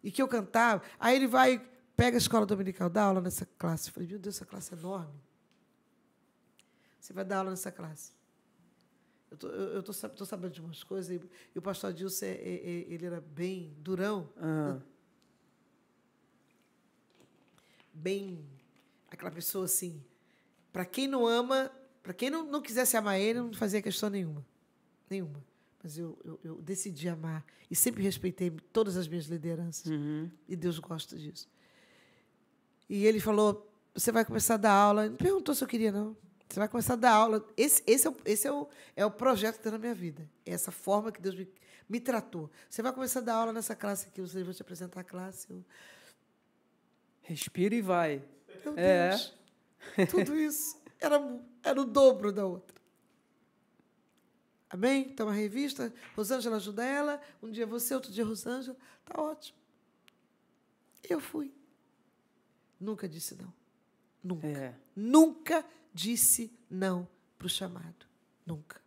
E 0.04 0.10
que 0.10 0.20
eu 0.20 0.28
cantava. 0.28 0.82
Aí 1.00 1.16
ele 1.16 1.28
vai, 1.28 1.64
pega 1.96 2.18
a 2.18 2.20
escola 2.20 2.44
dominical, 2.44 2.90
dá 2.90 3.04
aula 3.04 3.22
nessa 3.22 3.46
classe. 3.46 3.90
Eu 3.90 3.94
falei, 3.94 4.10
meu 4.10 4.18
Deus, 4.18 4.36
essa 4.36 4.48
classe 4.48 4.74
é 4.74 4.78
enorme. 4.78 5.14
Você 7.00 7.14
vai 7.14 7.24
dar 7.24 7.38
aula 7.38 7.52
nessa 7.52 7.72
classe. 7.72 8.18
Eu 9.32 9.38
tô, 9.38 9.47
eu, 9.47 9.84
tô, 9.84 9.93
tô 9.93 10.25
sabendo 10.25 10.51
de 10.53 10.61
umas 10.61 10.84
coisas 10.84 11.11
e, 11.11 11.30
e 11.55 11.59
o 11.59 11.61
pastor 11.61 11.91
Adilson, 11.91 12.25
é, 12.25 12.30
é- 12.30 12.34
é- 12.34 12.86
ele 12.93 13.05
era 13.05 13.21
bem 13.21 13.73
durão, 13.77 14.27
Aham. 14.38 14.82
bem 17.93 18.43
aquela 19.09 19.32
pessoa 19.32 19.65
assim. 19.65 20.03
Para 20.73 20.86
quem 20.86 21.07
não 21.07 21.27
ama, 21.27 21.71
para 22.01 22.13
quem 22.13 22.30
não, 22.30 22.43
não 22.43 22.61
quisesse 22.61 22.95
amar 22.97 23.19
ele, 23.19 23.39
não 23.39 23.53
fazia 23.53 23.82
questão 23.82 24.09
nenhuma. 24.09 24.45
Nenhuma. 25.09 25.43
Mas 25.82 25.97
eu, 25.97 26.17
eu, 26.23 26.39
eu 26.43 26.55
decidi 26.61 27.07
amar 27.07 27.45
e 27.69 27.75
sempre 27.75 28.03
respeitei 28.03 28.49
todas 28.73 28.97
as 28.97 29.07
minhas 29.07 29.25
lideranças. 29.25 29.86
Uhum. 29.86 30.30
E 30.47 30.55
Deus 30.55 30.77
gosta 30.80 31.15
disso. 31.17 31.47
E 32.89 33.05
ele 33.05 33.19
falou: 33.19 33.71
você 33.93 34.11
vai 34.11 34.25
começar 34.25 34.55
a 34.55 34.57
dar 34.57 34.73
aula. 34.73 35.07
Não 35.09 35.15
perguntou 35.15 35.53
se 35.55 35.63
eu 35.63 35.67
queria, 35.67 35.91
não. 35.91 36.17
Você 36.50 36.60
vai 36.60 36.68
começar 36.68 36.93
a 36.93 36.97
dar 36.97 37.12
aula. 37.12 37.45
Esse, 37.56 37.84
esse, 37.86 38.08
é, 38.08 38.10
o, 38.10 38.18
esse 38.26 38.47
é, 38.47 38.52
o, 38.52 38.68
é 38.95 39.06
o 39.06 39.12
projeto 39.12 39.58
que 39.58 39.64
tem 39.64 39.72
na 39.72 39.78
minha 39.78 39.93
vida. 39.93 40.28
É 40.45 40.52
essa 40.52 40.72
forma 40.72 41.12
que 41.12 41.22
Deus 41.22 41.36
me, 41.36 41.47
me 41.88 42.00
tratou. 42.00 42.50
Você 42.68 42.82
vai 42.82 42.91
começar 42.91 43.20
a 43.20 43.24
dar 43.24 43.36
aula 43.36 43.54
nessa 43.54 43.76
classe 43.76 44.08
aqui. 44.08 44.20
Você 44.20 44.43
vai 44.43 44.54
te 44.54 44.62
apresentar 44.62 45.02
a 45.02 45.04
classe. 45.04 45.47
Eu, 45.52 45.64
Respira 47.22 47.76
e 47.76 47.82
vai. 47.82 48.24
meu 48.66 48.74
É. 48.76 49.10
Deus. 49.10 49.38
Tudo 50.10 50.36
isso 50.36 50.82
era, 51.00 51.22
era 51.64 51.80
o 51.80 51.86
dobro 51.86 52.32
da 52.32 52.45
outra. 52.45 52.76
Amém? 54.68 55.08
Então, 55.10 55.30
a 55.30 55.34
revista, 55.34 55.93
Rosângela 56.16 56.58
ajuda 56.58 56.84
ela. 56.84 57.22
Um 57.41 57.52
dia 57.52 57.68
você, 57.68 57.93
outro 57.93 58.12
dia 58.12 58.26
Rosângela. 58.26 58.78
Tá 59.06 59.22
ótimo. 59.22 59.58
Eu 61.08 61.20
fui. 61.20 61.54
Nunca 62.80 63.08
disse 63.08 63.36
não. 63.36 63.54
Nunca. 64.24 64.47
É. 64.47 64.76
Nunca 64.95 65.66
disse 65.94 66.52
não 66.70 67.08
para 67.38 67.46
o 67.46 67.50
chamado. 67.50 68.06
Nunca. 68.46 68.82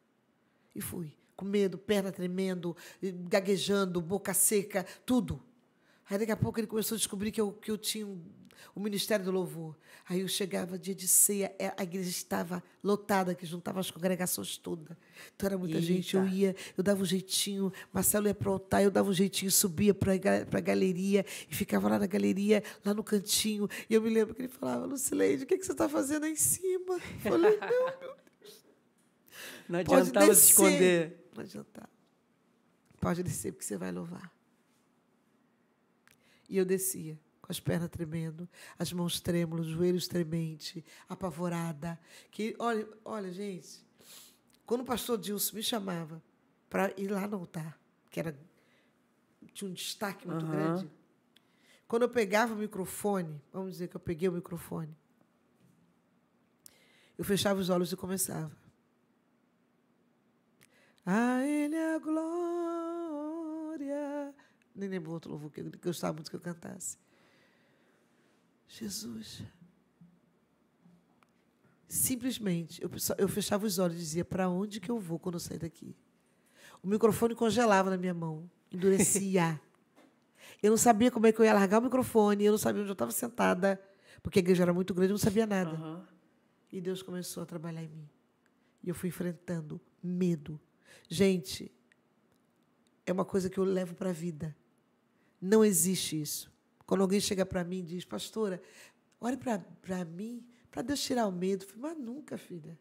E 0.74 0.80
fui. 0.80 1.14
Com 1.36 1.44
medo, 1.44 1.78
perna 1.78 2.12
tremendo, 2.12 2.76
gaguejando, 3.28 4.00
boca 4.00 4.34
seca, 4.34 4.84
tudo. 5.04 5.42
Aí 6.08 6.18
daqui 6.18 6.32
a 6.32 6.36
pouco 6.36 6.60
ele 6.60 6.66
começou 6.66 6.94
a 6.94 6.98
descobrir 6.98 7.32
que 7.32 7.40
eu, 7.40 7.52
que 7.52 7.70
eu 7.70 7.78
tinha 7.78 8.06
um, 8.06 8.22
o 8.74 8.80
Ministério 8.80 9.24
do 9.24 9.30
Louvor. 9.30 9.76
Aí 10.08 10.20
eu 10.20 10.28
chegava 10.28 10.78
dia 10.78 10.94
de 10.94 11.06
ceia, 11.06 11.54
é, 11.58 11.72
a 11.76 11.82
igreja 11.82 12.08
estava 12.10 12.62
lotada, 12.82 13.34
que 13.34 13.46
juntava 13.46 13.80
as 13.80 13.90
congregações 13.90 14.56
todas. 14.56 14.96
Então 15.34 15.46
era 15.46 15.56
muita 15.58 15.80
gente, 15.80 16.16
eu 16.16 16.24
Eita. 16.24 16.34
ia, 16.34 16.56
eu 16.76 16.82
dava 16.82 17.02
um 17.02 17.04
jeitinho, 17.04 17.72
Marcelo 17.92 18.26
ia 18.26 18.34
para 18.34 18.48
o 18.50 18.52
altar, 18.54 18.82
eu 18.82 18.90
dava 18.90 19.08
um 19.08 19.12
jeitinho, 19.12 19.50
subia 19.50 19.94
para 19.94 20.12
a 20.14 20.60
galeria 20.60 21.24
e 21.48 21.54
ficava 21.54 21.88
lá 21.88 21.98
na 21.98 22.06
galeria, 22.06 22.62
lá 22.84 22.92
no 22.92 23.04
cantinho. 23.04 23.68
E 23.88 23.94
eu 23.94 24.02
me 24.02 24.10
lembro 24.10 24.34
que 24.34 24.42
ele 24.42 24.48
falava, 24.48 24.84
Lucileide, 24.86 25.44
o 25.44 25.46
que, 25.46 25.56
que 25.58 25.64
você 25.64 25.72
está 25.72 25.88
fazendo 25.88 26.24
aí 26.24 26.32
em 26.32 26.36
cima? 26.36 26.94
Eu 26.94 27.30
falei, 27.30 27.58
não, 27.58 28.00
meu 28.00 28.16
Não 29.68 29.84
Pode 29.84 30.00
adiantava 30.00 30.26
se 30.26 30.30
descer. 30.32 30.50
esconder. 30.50 31.28
Não 31.34 31.42
adianta. 31.42 31.88
Pode 33.00 33.22
descer, 33.22 33.52
porque 33.52 33.64
você 33.64 33.76
vai 33.76 33.90
louvar. 33.90 34.32
E 36.48 36.56
eu 36.58 36.64
descia, 36.64 37.18
as 37.52 37.60
pernas 37.60 37.90
tremendo, 37.90 38.48
as 38.78 38.92
mãos 38.92 39.20
trêmulas, 39.20 39.66
os 39.66 39.72
joelhos 39.72 40.08
trementes, 40.08 40.82
apavorada. 41.08 41.98
Que, 42.30 42.56
olha, 42.58 42.88
olha, 43.04 43.30
gente, 43.30 43.84
quando 44.66 44.80
o 44.80 44.84
pastor 44.84 45.18
Dilson 45.18 45.56
me 45.56 45.62
chamava 45.62 46.22
para 46.68 46.92
ir 46.98 47.08
lá 47.08 47.28
no 47.28 47.36
altar, 47.36 47.78
que 48.10 48.18
era, 48.18 48.36
tinha 49.52 49.70
um 49.70 49.74
destaque 49.74 50.26
muito 50.26 50.44
Aham. 50.46 50.50
grande, 50.50 50.90
quando 51.86 52.02
eu 52.02 52.08
pegava 52.08 52.54
o 52.54 52.56
microfone, 52.56 53.40
vamos 53.52 53.72
dizer 53.72 53.88
que 53.88 53.96
eu 53.96 54.00
peguei 54.00 54.28
o 54.28 54.32
microfone, 54.32 54.96
eu 57.18 57.24
fechava 57.24 57.60
os 57.60 57.68
olhos 57.68 57.92
e 57.92 57.96
começava. 57.96 58.50
A 61.04 61.44
Ele 61.44 61.76
a 61.76 61.98
glória. 61.98 62.32
Nem 64.74 64.88
lembro 64.88 65.12
outro 65.12 65.30
louvor 65.30 65.50
que 65.50 65.60
eu 65.60 65.70
gostava 65.84 66.14
muito 66.14 66.30
que 66.30 66.36
eu 66.36 66.40
cantasse. 66.40 66.96
Jesus. 68.72 69.42
Simplesmente, 71.86 72.82
eu, 72.82 72.90
eu 73.18 73.28
fechava 73.28 73.66
os 73.66 73.78
olhos 73.78 73.96
e 73.96 74.00
dizia: 74.00 74.24
para 74.24 74.48
onde 74.48 74.80
que 74.80 74.90
eu 74.90 74.98
vou 74.98 75.18
quando 75.18 75.34
eu 75.34 75.40
sair 75.40 75.58
daqui? 75.58 75.94
O 76.82 76.88
microfone 76.88 77.34
congelava 77.34 77.90
na 77.90 77.98
minha 77.98 78.14
mão, 78.14 78.50
endurecia. 78.72 79.60
eu 80.62 80.70
não 80.70 80.78
sabia 80.78 81.10
como 81.10 81.26
é 81.26 81.32
que 81.32 81.40
eu 81.40 81.44
ia 81.44 81.52
largar 81.52 81.80
o 81.80 81.82
microfone, 81.82 82.44
eu 82.44 82.52
não 82.52 82.58
sabia 82.58 82.80
onde 82.80 82.90
eu 82.90 82.94
estava 82.94 83.12
sentada, 83.12 83.80
porque 84.22 84.38
a 84.38 84.40
igreja 84.40 84.62
era 84.62 84.72
muito 84.72 84.94
grande, 84.94 85.10
eu 85.10 85.14
não 85.14 85.18
sabia 85.18 85.46
nada. 85.46 85.70
Aham. 85.70 86.08
E 86.72 86.80
Deus 86.80 87.02
começou 87.02 87.42
a 87.42 87.46
trabalhar 87.46 87.82
em 87.82 87.88
mim. 87.88 88.08
E 88.82 88.88
eu 88.88 88.94
fui 88.94 89.10
enfrentando 89.10 89.78
medo. 90.02 90.58
Gente, 91.06 91.70
é 93.04 93.12
uma 93.12 93.24
coisa 93.24 93.50
que 93.50 93.58
eu 93.58 93.64
levo 93.64 93.94
para 93.94 94.08
a 94.08 94.12
vida. 94.14 94.56
Não 95.38 95.62
existe 95.62 96.20
isso. 96.20 96.51
Quando 96.92 97.00
alguém 97.00 97.20
chega 97.20 97.46
para 97.46 97.64
mim 97.64 97.78
e 97.78 97.82
diz, 97.84 98.04
pastora, 98.04 98.60
olhe 99.18 99.38
para 99.38 100.04
mim, 100.04 100.44
para 100.70 100.82
Deus 100.82 101.00
tirar 101.00 101.26
o 101.26 101.32
medo. 101.32 101.64
Eu 101.64 101.80
mas 101.80 101.96
nunca, 101.96 102.36
filha. 102.36 102.78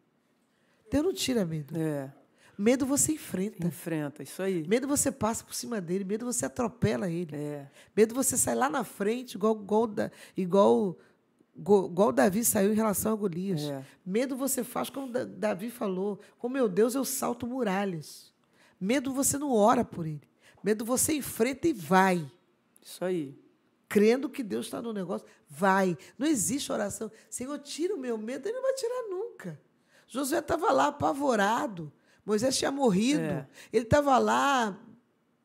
Deus 0.91 1.05
não 1.05 1.13
tira 1.13 1.45
medo. 1.45 1.73
É. 1.77 2.11
Medo 2.57 2.85
você 2.85 3.13
enfrenta. 3.13 3.65
Enfrenta, 3.65 4.21
isso 4.21 4.43
aí. 4.43 4.67
Medo 4.67 4.85
você 4.85 5.13
passa 5.13 5.45
por 5.45 5.55
cima 5.55 5.79
dele. 5.79 6.03
Medo 6.03 6.25
você 6.25 6.45
atropela 6.45 7.09
ele. 7.09 7.33
É. 7.33 7.71
Medo 7.95 8.13
você 8.13 8.37
sai 8.37 8.53
lá 8.53 8.69
na 8.69 8.83
frente, 8.83 9.35
igual, 9.35 9.55
igual, 9.55 9.89
igual, 10.35 10.97
igual, 11.57 12.11
Davi 12.11 12.43
saiu 12.43 12.73
em 12.73 12.75
relação 12.75 13.13
a 13.13 13.15
Golias. 13.15 13.61
É. 13.61 13.81
Medo 14.05 14.35
você 14.35 14.61
faz 14.61 14.89
como 14.89 15.09
Da- 15.09 15.23
Davi 15.23 15.69
falou. 15.69 16.19
Com 16.37 16.49
meu 16.49 16.67
Deus 16.67 16.95
eu 16.95 17.05
salto 17.05 17.47
muralhas. 17.47 18.33
Medo 18.77 19.13
você 19.13 19.37
não 19.37 19.53
ora 19.53 19.85
por 19.85 20.05
ele. 20.05 20.27
Medo 20.61 20.83
você 20.83 21.13
enfrenta 21.13 21.65
e 21.69 21.71
vai. 21.71 22.29
Isso 22.83 23.05
aí. 23.05 23.39
Crendo 23.91 24.29
que 24.29 24.41
Deus 24.41 24.67
está 24.67 24.81
no 24.81 24.93
negócio, 24.93 25.27
vai. 25.49 25.97
Não 26.17 26.25
existe 26.25 26.71
oração. 26.71 27.11
Senhor, 27.29 27.59
tira 27.59 27.93
o 27.93 27.97
meu 27.97 28.17
medo. 28.17 28.47
Ele 28.47 28.55
não 28.55 28.61
vai 28.61 28.73
tirar 28.73 29.09
nunca. 29.09 29.61
Josué 30.07 30.39
estava 30.39 30.71
lá 30.71 30.87
apavorado. 30.87 31.91
Moisés 32.25 32.57
tinha 32.57 32.71
morrido. 32.71 33.19
É. 33.19 33.45
Ele 33.71 33.83
estava 33.83 34.17
lá. 34.17 34.79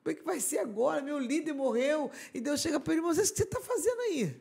Como 0.01 0.13
é 0.13 0.15
que 0.15 0.23
vai 0.23 0.39
ser 0.39 0.59
agora? 0.59 1.03
Meu 1.03 1.19
líder 1.19 1.55
morreu. 1.55 2.09
E 2.33 2.41
Deus 2.41 2.61
chega 2.61 2.79
para 2.79 2.93
ele, 2.93 3.03
Moisés, 3.03 3.31
o 3.31 3.33
que 3.33 3.39
você 3.39 3.43
está 3.43 3.61
fazendo 3.61 4.01
aí? 4.03 4.41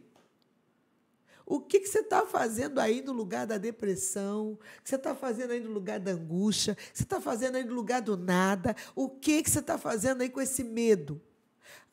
O 1.44 1.60
que, 1.60 1.80
que 1.80 1.88
você 1.88 2.02
está 2.02 2.28
fazendo 2.28 2.78
aí 2.78 3.02
no 3.02 3.12
lugar 3.12 3.48
da 3.48 3.58
depressão? 3.58 4.52
O 4.52 4.84
que 4.84 4.90
você 4.90 4.98
está 4.98 5.16
fazendo 5.16 5.50
aí 5.50 5.60
no 5.60 5.72
lugar 5.72 6.00
da 6.00 6.12
angústia? 6.12 6.74
O 6.74 6.76
que 6.76 6.90
você 6.94 7.02
está 7.02 7.20
fazendo 7.20 7.56
aí 7.56 7.64
no 7.64 7.74
lugar 7.74 8.04
do 8.04 8.16
nada? 8.16 8.76
O 8.94 9.10
que, 9.10 9.42
que 9.42 9.50
você 9.50 9.62
está 9.62 9.80
fazendo 9.80 10.22
aí 10.22 10.30
com 10.30 10.42
esse 10.42 10.64
medo? 10.64 11.20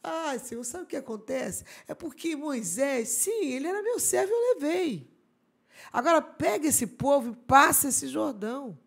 Ah, 0.03 0.37
Senhor, 0.39 0.65
sabe 0.65 0.85
o 0.85 0.87
que 0.87 0.97
acontece? 0.97 1.65
É 1.87 1.95
porque 1.95 2.35
Moisés, 2.35 3.09
sim, 3.09 3.53
ele 3.53 3.69
era 3.69 3.83
meu 3.83 4.01
servo, 4.01 4.33
eu 4.33 4.55
levei. 4.55 5.09
Agora 5.93 6.21
pega 6.21 6.67
esse 6.67 6.87
povo 6.87 7.33
e 7.33 7.37
passa 7.47 7.89
esse 7.89 8.09
Jordão. 8.09 8.79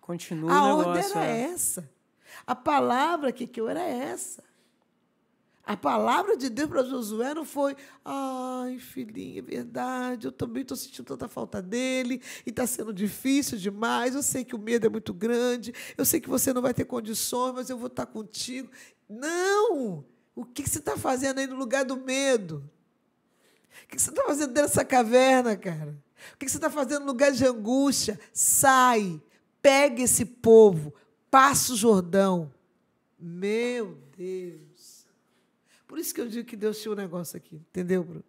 Continua 0.00 0.52
A 0.52 0.74
o 0.74 0.78
ordem 0.78 1.04
era 1.04 1.24
é. 1.24 1.40
essa. 1.42 1.88
A 2.46 2.56
palavra 2.56 3.30
que, 3.32 3.46
que 3.46 3.60
eu 3.60 3.68
era 3.68 3.82
essa. 3.82 4.42
A 5.64 5.76
palavra 5.76 6.36
de 6.36 6.48
Deus 6.48 6.68
para 6.68 6.82
Josué 6.82 7.32
não 7.32 7.44
foi, 7.44 7.76
ai, 8.04 8.78
filhinha, 8.80 9.38
é 9.38 9.42
verdade, 9.42 10.26
eu 10.26 10.32
também 10.32 10.62
estou 10.62 10.76
sentindo 10.76 11.04
tanta 11.04 11.28
falta 11.28 11.62
dele 11.62 12.20
e 12.44 12.50
está 12.50 12.66
sendo 12.66 12.92
difícil 12.92 13.56
demais. 13.56 14.16
Eu 14.16 14.22
sei 14.22 14.44
que 14.44 14.56
o 14.56 14.58
medo 14.58 14.86
é 14.86 14.90
muito 14.90 15.14
grande, 15.14 15.72
eu 15.96 16.04
sei 16.04 16.20
que 16.20 16.28
você 16.28 16.52
não 16.52 16.60
vai 16.60 16.74
ter 16.74 16.86
condições, 16.86 17.54
mas 17.54 17.70
eu 17.70 17.78
vou 17.78 17.86
estar 17.86 18.06
contigo. 18.06 18.68
Não! 19.10 20.04
O 20.36 20.44
que, 20.44 20.62
você 20.62 20.78
está 20.78 20.96
fazendo 20.96 21.40
aí 21.40 21.46
no 21.48 21.56
lugar 21.56 21.84
do 21.84 21.96
medo? 21.96 22.62
O 23.84 23.88
que, 23.88 24.00
você 24.00 24.10
está 24.10 24.22
fazendo 24.22 24.52
dessa 24.52 24.84
caverna, 24.84 25.56
cara? 25.56 25.98
O 26.32 26.36
que, 26.38 26.46
que 26.46 26.50
você 26.50 26.58
está 26.58 26.70
fazendo 26.70 27.00
no 27.00 27.06
lugar 27.06 27.32
de 27.32 27.44
angústia? 27.44 28.18
Sai, 28.32 29.20
pega 29.60 30.02
esse 30.02 30.24
povo, 30.24 30.94
passa 31.28 31.72
o 31.72 31.76
Jordão. 31.76 32.54
Meu 33.18 33.98
Deus. 34.16 35.06
Por 35.88 35.98
isso 35.98 36.14
que 36.14 36.20
eu 36.20 36.28
digo 36.28 36.48
que 36.48 36.56
Deus 36.56 36.80
tinha 36.80 36.92
um 36.92 36.96
negócio 36.96 37.36
aqui, 37.36 37.56
entendeu, 37.56 38.04
Bruno? 38.04 38.24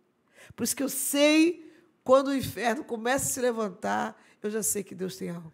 Por 0.55 0.63
isso 0.63 0.75
que 0.75 0.81
eu 0.81 0.89
sei, 0.89 1.71
quando 2.03 2.29
o 2.29 2.35
inferno 2.35 2.83
começa 2.83 3.25
a 3.25 3.29
se 3.29 3.39
levantar, 3.39 4.19
eu 4.41 4.49
já 4.49 4.63
sei 4.63 4.83
que 4.83 4.95
Deus 4.95 5.15
tem 5.15 5.29
algo. 5.29 5.53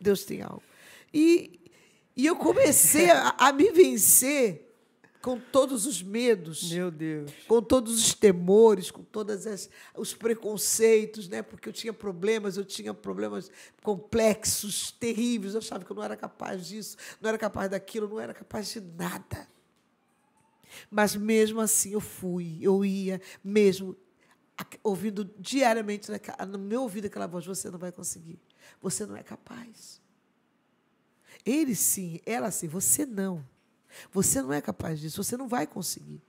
Deus 0.00 0.24
tem 0.24 0.42
algo. 0.42 0.62
E, 1.12 1.67
e 2.18 2.26
eu 2.26 2.34
comecei 2.34 3.08
a, 3.10 3.28
a 3.38 3.52
me 3.52 3.70
vencer 3.70 4.68
com 5.22 5.38
todos 5.38 5.86
os 5.86 6.02
medos 6.02 6.72
Meu 6.72 6.90
Deus. 6.90 7.30
com 7.46 7.62
todos 7.62 7.96
os 7.96 8.12
temores, 8.12 8.90
com 8.90 9.04
todos 9.04 9.46
os 9.96 10.14
preconceitos, 10.14 11.28
né? 11.28 11.42
porque 11.42 11.68
eu 11.68 11.72
tinha 11.72 11.92
problemas, 11.92 12.56
eu 12.56 12.64
tinha 12.64 12.92
problemas 12.92 13.52
complexos, 13.84 14.90
terríveis, 14.90 15.54
eu 15.54 15.58
achava 15.58 15.84
que 15.84 15.90
eu 15.92 15.96
não 15.96 16.02
era 16.02 16.16
capaz 16.16 16.66
disso, 16.66 16.96
não 17.20 17.28
era 17.28 17.38
capaz 17.38 17.70
daquilo, 17.70 18.08
não 18.08 18.18
era 18.18 18.34
capaz 18.34 18.72
de 18.72 18.80
nada. 18.80 19.48
Mas 20.90 21.14
mesmo 21.14 21.60
assim 21.60 21.92
eu 21.92 22.00
fui, 22.00 22.58
eu 22.60 22.84
ia, 22.84 23.20
mesmo 23.44 23.96
ouvindo 24.82 25.24
diariamente 25.38 26.10
no 26.48 26.58
meu 26.58 26.82
ouvido 26.82 27.06
aquela 27.06 27.28
voz: 27.28 27.46
você 27.46 27.70
não 27.70 27.78
vai 27.78 27.92
conseguir, 27.92 28.40
você 28.82 29.06
não 29.06 29.16
é 29.16 29.22
capaz. 29.22 30.00
Ele 31.48 31.74
sim, 31.74 32.20
ela 32.26 32.50
sim, 32.50 32.68
você 32.68 33.06
não. 33.06 33.42
Você 34.12 34.42
não 34.42 34.52
é 34.52 34.60
capaz 34.60 35.00
disso, 35.00 35.24
você 35.24 35.34
não 35.34 35.48
vai 35.48 35.66
conseguir. 35.66 36.20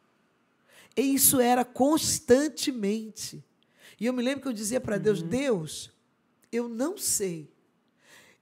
E 0.95 1.01
isso 1.01 1.41
era 1.41 1.65
constantemente. 1.65 3.43
E 3.99 4.05
eu 4.05 4.13
me 4.13 4.23
lembro 4.23 4.43
que 4.43 4.47
eu 4.47 4.53
dizia 4.53 4.79
para 4.79 4.97
Deus: 4.97 5.21
Deus, 5.21 5.91
eu 6.49 6.69
não 6.69 6.97
sei. 6.97 7.51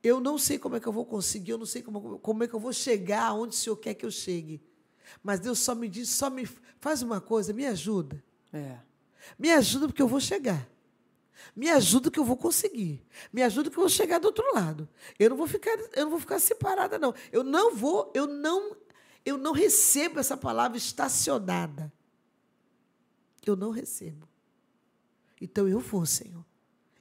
Eu 0.04 0.20
não 0.20 0.38
sei 0.38 0.60
como 0.60 0.76
é 0.76 0.80
que 0.80 0.86
eu 0.88 0.94
vou 0.94 1.04
conseguir, 1.04 1.52
eu 1.52 1.58
não 1.58 1.66
sei 1.66 1.82
como, 1.82 2.20
como 2.20 2.44
é 2.44 2.48
que 2.48 2.54
eu 2.54 2.60
vou 2.60 2.72
chegar 2.72 3.24
aonde 3.24 3.56
o 3.56 3.58
Senhor 3.58 3.76
quer 3.78 3.96
que 3.96 4.06
eu 4.06 4.12
chegue. 4.12 4.62
Mas 5.24 5.40
Deus 5.40 5.58
só 5.58 5.74
me 5.74 5.90
diz, 5.90 6.10
só 6.10 6.30
me 6.30 6.48
faz 6.80 7.02
uma 7.02 7.20
coisa, 7.20 7.54
me 7.54 7.66
ajuda. 7.66 8.24
É. 8.54 8.78
Me 9.38 9.52
ajuda 9.52 9.88
porque 9.88 10.02
eu 10.02 10.08
vou 10.08 10.20
chegar. 10.20 10.70
Me 11.56 11.70
ajuda 11.70 12.12
que 12.12 12.20
eu 12.20 12.24
vou 12.24 12.38
conseguir. 12.38 13.06
Me 13.32 13.42
ajuda 13.44 13.70
que 13.70 13.78
eu 13.78 13.82
vou 13.82 13.90
chegar 13.90 14.20
do 14.20 14.26
outro 14.26 14.46
lado. 14.54 14.88
Eu 15.18 15.30
não 15.30 15.38
vou 15.38 15.48
ficar, 15.48 15.78
eu 15.94 16.04
não 16.04 16.10
vou 16.10 16.20
ficar 16.20 16.40
separada 16.40 17.00
não. 17.00 17.14
Eu 17.32 17.44
não 17.44 17.76
vou, 17.76 18.12
eu 18.14 18.28
não, 18.28 18.76
eu 19.26 19.38
não 19.38 19.52
recebo 19.52 20.20
essa 20.20 20.36
palavra 20.38 20.78
estacionada. 20.78 21.92
Eu 23.46 23.56
não 23.56 23.72
recebo. 23.72 24.28
Então 25.40 25.68
eu 25.68 25.80
vou, 25.80 26.06
Senhor. 26.06 26.46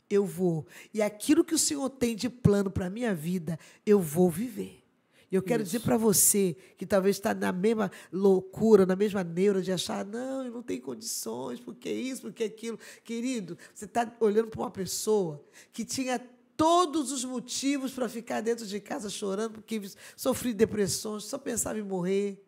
Eu 0.08 0.24
vou. 0.24 0.66
E 0.94 1.02
aquilo 1.02 1.44
que 1.44 1.54
o 1.54 1.58
Senhor 1.58 1.90
tem 1.90 2.14
de 2.14 2.28
plano 2.28 2.70
para 2.70 2.86
a 2.86 2.90
minha 2.90 3.14
vida, 3.14 3.58
eu 3.84 4.00
vou 4.00 4.30
viver. 4.30 4.85
E 5.30 5.34
eu 5.34 5.42
quero 5.42 5.62
Isso. 5.62 5.72
dizer 5.72 5.84
para 5.84 5.96
você 5.96 6.56
que 6.78 6.86
talvez 6.86 7.16
está 7.16 7.34
na 7.34 7.50
mesma 7.50 7.90
loucura, 8.12 8.86
na 8.86 8.94
mesma 8.94 9.24
neura 9.24 9.60
de 9.60 9.72
achar, 9.72 10.04
não, 10.04 10.44
eu 10.44 10.52
não 10.52 10.62
tenho 10.62 10.80
condições, 10.80 11.58
porque 11.58 11.90
isso, 11.90 12.22
porque 12.22 12.44
aquilo. 12.44 12.78
Querido, 13.02 13.58
você 13.74 13.86
está 13.86 14.10
olhando 14.20 14.48
para 14.48 14.60
uma 14.60 14.70
pessoa 14.70 15.44
que 15.72 15.84
tinha 15.84 16.20
todos 16.56 17.10
os 17.10 17.24
motivos 17.24 17.92
para 17.92 18.08
ficar 18.08 18.40
dentro 18.40 18.64
de 18.66 18.78
casa 18.80 19.10
chorando, 19.10 19.54
porque 19.54 19.82
sofria 20.16 20.54
depressões, 20.54 21.24
só 21.24 21.36
pensava 21.38 21.78
em 21.78 21.82
morrer. 21.82 22.42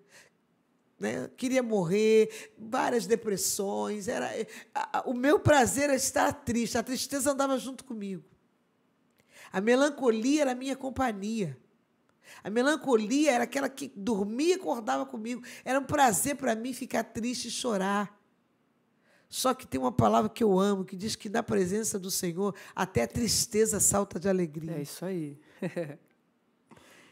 Né? 0.98 1.28
Queria 1.36 1.62
morrer, 1.62 2.52
várias 2.58 3.06
depressões. 3.06 4.08
Era 4.08 4.30
a- 4.74 4.98
a- 4.98 5.02
o 5.08 5.14
meu 5.14 5.38
prazer 5.38 5.84
era 5.84 5.94
estar 5.94 6.32
triste, 6.32 6.78
a 6.78 6.82
tristeza 6.82 7.32
andava 7.32 7.58
junto 7.58 7.84
comigo. 7.84 8.24
A 9.52 9.60
melancolia 9.60 10.42
era 10.42 10.52
a 10.52 10.54
minha 10.54 10.76
companhia. 10.76 11.56
A 12.42 12.50
melancolia 12.50 13.32
era 13.32 13.44
aquela 13.44 13.68
que 13.68 13.92
dormia 13.94 14.54
e 14.54 14.58
acordava 14.58 15.04
comigo. 15.06 15.42
Era 15.64 15.78
um 15.78 15.84
prazer 15.84 16.36
para 16.36 16.54
mim 16.54 16.72
ficar 16.72 17.04
triste 17.04 17.48
e 17.48 17.50
chorar. 17.50 18.18
Só 19.28 19.52
que 19.52 19.66
tem 19.66 19.78
uma 19.78 19.92
palavra 19.92 20.30
que 20.30 20.42
eu 20.42 20.58
amo, 20.58 20.84
que 20.84 20.96
diz 20.96 21.14
que 21.14 21.28
na 21.28 21.42
presença 21.42 21.98
do 21.98 22.10
Senhor 22.10 22.54
até 22.74 23.02
a 23.02 23.08
tristeza 23.08 23.78
salta 23.78 24.18
de 24.18 24.28
alegria. 24.28 24.72
É 24.72 24.82
isso 24.82 25.04
aí. 25.04 25.38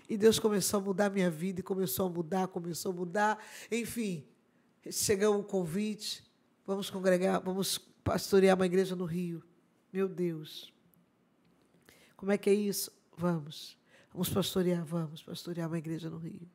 E 0.09 0.17
Deus 0.17 0.39
começou 0.39 0.79
a 0.79 0.83
mudar 0.83 1.11
minha 1.11 1.29
vida, 1.29 1.61
e 1.61 1.63
começou 1.63 2.07
a 2.07 2.09
mudar, 2.09 2.47
começou 2.47 2.93
a 2.93 2.95
mudar. 2.95 3.45
Enfim, 3.71 4.25
chegou 4.89 5.37
um 5.37 5.43
convite, 5.43 6.25
vamos 6.65 6.89
congregar, 6.89 7.41
vamos 7.41 7.79
pastorear 8.05 8.57
uma 8.57 8.67
igreja 8.67 8.95
no 8.95 9.05
Rio. 9.05 9.43
Meu 9.93 10.09
Deus. 10.09 10.73
Como 12.17 12.31
é 12.31 12.39
que 12.39 12.49
é 12.49 12.55
isso? 12.55 12.93
Vamos. 13.17 13.77
Vamos 14.17 14.31
pastorear, 14.31 14.83
vamos 14.83 15.23
pastorear 15.23 15.69
uma 15.69 15.77
igreja 15.77 16.09
no 16.09 16.17
Rio. 16.17 16.49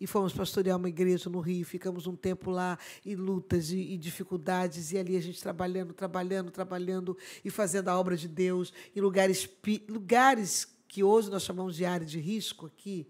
E 0.00 0.06
fomos 0.06 0.32
pastorear 0.32 0.78
uma 0.78 0.88
igreja 0.88 1.28
no 1.28 1.38
Rio, 1.38 1.66
ficamos 1.66 2.06
um 2.06 2.16
tempo 2.16 2.50
lá 2.50 2.78
em 3.04 3.14
lutas 3.14 3.72
e, 3.72 3.76
e 3.76 3.98
dificuldades, 3.98 4.90
e 4.90 4.96
ali 4.96 5.18
a 5.18 5.20
gente 5.20 5.38
trabalhando, 5.38 5.92
trabalhando, 5.92 6.50
trabalhando 6.50 7.14
e 7.44 7.50
fazendo 7.50 7.90
a 7.90 8.00
obra 8.00 8.16
de 8.16 8.26
Deus 8.26 8.72
em 8.96 9.02
lugares, 9.02 9.46
lugares 9.86 10.66
que 10.88 11.04
hoje 11.04 11.28
nós 11.28 11.42
chamamos 11.42 11.76
de 11.76 11.84
área 11.84 12.06
de 12.06 12.18
risco 12.18 12.64
aqui. 12.64 13.06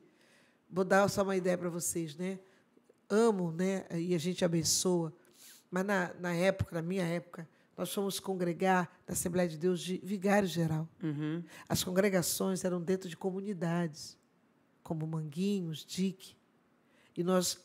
Vou 0.68 0.84
dar 0.84 1.08
só 1.08 1.22
uma 1.22 1.36
ideia 1.36 1.56
para 1.56 1.70
vocês, 1.70 2.16
né? 2.16 2.40
Amo, 3.08 3.52
né? 3.52 3.86
E 3.94 4.12
a 4.12 4.18
gente 4.18 4.44
abençoa. 4.44 5.14
Mas 5.70 5.86
na, 5.86 6.12
na 6.14 6.34
época, 6.34 6.74
na 6.74 6.82
minha 6.82 7.04
época, 7.04 7.48
nós 7.78 7.94
fomos 7.94 8.18
congregar 8.18 8.90
na 9.06 9.12
Assembleia 9.12 9.48
de 9.48 9.56
Deus 9.56 9.80
de 9.80 9.98
Vigário 10.02 10.48
Geral. 10.48 10.88
Uhum. 11.00 11.42
As 11.68 11.84
congregações 11.84 12.64
eram 12.64 12.82
dentro 12.82 13.08
de 13.08 13.16
comunidades, 13.16 14.18
como 14.82 15.06
Manguinhos, 15.06 15.84
Dique. 15.86 16.36
E 17.16 17.22
nós 17.22 17.64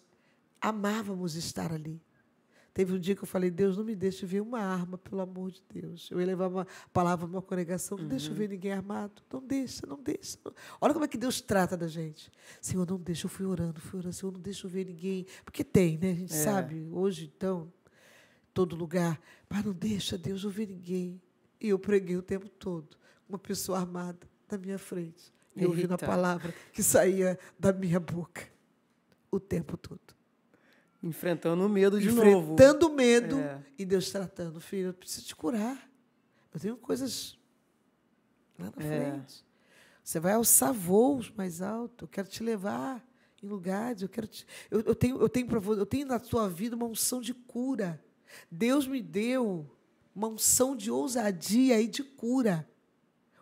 amávamos 0.61 1.35
estar 1.35 1.71
ali. 1.73 1.99
Teve 2.75 2.93
um 2.93 2.99
dia 2.99 3.15
que 3.15 3.21
eu 3.21 3.27
falei, 3.27 3.51
Deus, 3.51 3.77
não 3.77 3.83
me 3.83 3.95
deixe 3.95 4.25
ver 4.25 4.41
uma 4.41 4.59
arma, 4.59 4.97
pelo 4.97 5.21
amor 5.21 5.51
de 5.51 5.61
Deus. 5.71 6.09
Eu 6.11 6.19
ia 6.19 6.25
levar 6.25 6.47
uma 6.47 6.67
palavra 6.91 7.27
para 7.27 7.35
uma 7.35 7.41
congregação, 7.41 7.97
não 7.99 8.07
deixa 8.07 8.31
eu 8.31 8.35
ver 8.35 8.49
ninguém 8.49 8.71
armado. 8.71 9.21
Não 9.31 9.41
deixa, 9.41 9.85
não 9.85 10.01
deixa. 10.01 10.37
não. 10.43 10.53
Olha 10.81 10.91
como 10.93 11.05
é 11.05 11.07
que 11.07 11.17
Deus 11.17 11.39
trata 11.39 11.75
da 11.77 11.87
gente. 11.87 12.31
Senhor, 12.59 12.87
não 12.89 12.97
deixa, 12.97 13.25
eu 13.25 13.29
fui 13.29 13.45
orando, 13.45 13.79
fui 13.79 13.99
orando. 13.99 14.13
Senhor, 14.15 14.31
não 14.31 14.39
deixa 14.39 14.65
eu 14.65 14.71
ver 14.71 14.85
ninguém. 14.87 15.25
Porque 15.45 15.63
tem, 15.63 15.97
né? 15.99 16.11
A 16.11 16.15
gente 16.15 16.33
É. 16.33 16.43
sabe, 16.43 16.87
hoje, 16.91 17.31
então, 17.35 17.71
todo 18.53 18.75
lugar. 18.75 19.19
Mas 19.49 19.63
não 19.65 19.73
deixa, 19.73 20.17
Deus, 20.17 20.43
eu 20.43 20.49
ver 20.49 20.67
ninguém. 20.67 21.21
E 21.59 21.69
eu 21.69 21.79
preguei 21.79 22.15
o 22.17 22.21
tempo 22.21 22.47
todo. 22.49 22.97
Uma 23.27 23.39
pessoa 23.39 23.79
armada 23.79 24.27
na 24.51 24.57
minha 24.57 24.77
frente. 24.77 25.31
E 25.55 25.65
ouvindo 25.65 25.93
a 25.93 25.97
palavra 25.97 26.53
que 26.71 26.81
saía 26.83 27.37
da 27.59 27.71
minha 27.71 27.99
boca. 27.99 28.41
O 29.31 29.39
tempo 29.39 29.77
todo. 29.77 29.99
Enfrentando 31.01 31.65
o 31.65 31.69
medo 31.69 31.99
de 31.99 32.11
novo. 32.11 32.53
Enfrentando 32.53 32.87
o 32.87 32.93
medo 32.95 33.37
É. 33.39 33.61
e 33.77 33.85
Deus 33.85 34.09
tratando. 34.11 34.59
Filho, 34.59 34.89
eu 34.89 34.93
preciso 34.93 35.27
te 35.27 35.35
curar. 35.35 35.89
Eu 36.53 36.59
tenho 36.59 36.77
coisas 36.77 37.37
lá 38.57 38.71
na 38.75 38.83
É. 38.83 39.11
frente. 39.11 39.45
Você 40.03 40.19
vai 40.19 40.33
alçar 40.33 40.73
voos 40.73 41.29
mais 41.31 41.61
alto. 41.61 42.05
Eu 42.05 42.07
quero 42.09 42.27
te 42.27 42.43
levar 42.43 43.03
em 43.41 43.47
lugares. 43.47 44.01
Eu 44.01 44.09
quero 44.09 44.27
te, 44.27 44.45
eu, 44.71 44.81
eu 44.81 44.95
tenho 44.95 45.17
eu 45.19 45.29
tenho 45.29 45.47
eu 45.73 45.85
tenho 45.85 46.07
na 46.07 46.19
sua 46.19 46.47
vida 46.49 46.75
uma 46.75 46.85
unção 46.85 47.21
de 47.21 47.33
cura. 47.33 48.03
Deus 48.51 48.87
me 48.87 49.01
deu 49.01 49.69
uma 50.15 50.27
unção 50.27 50.75
de 50.75 50.91
ousadia 50.91 51.81
e 51.81 51.87
de 51.87 52.03
cura. 52.03 52.67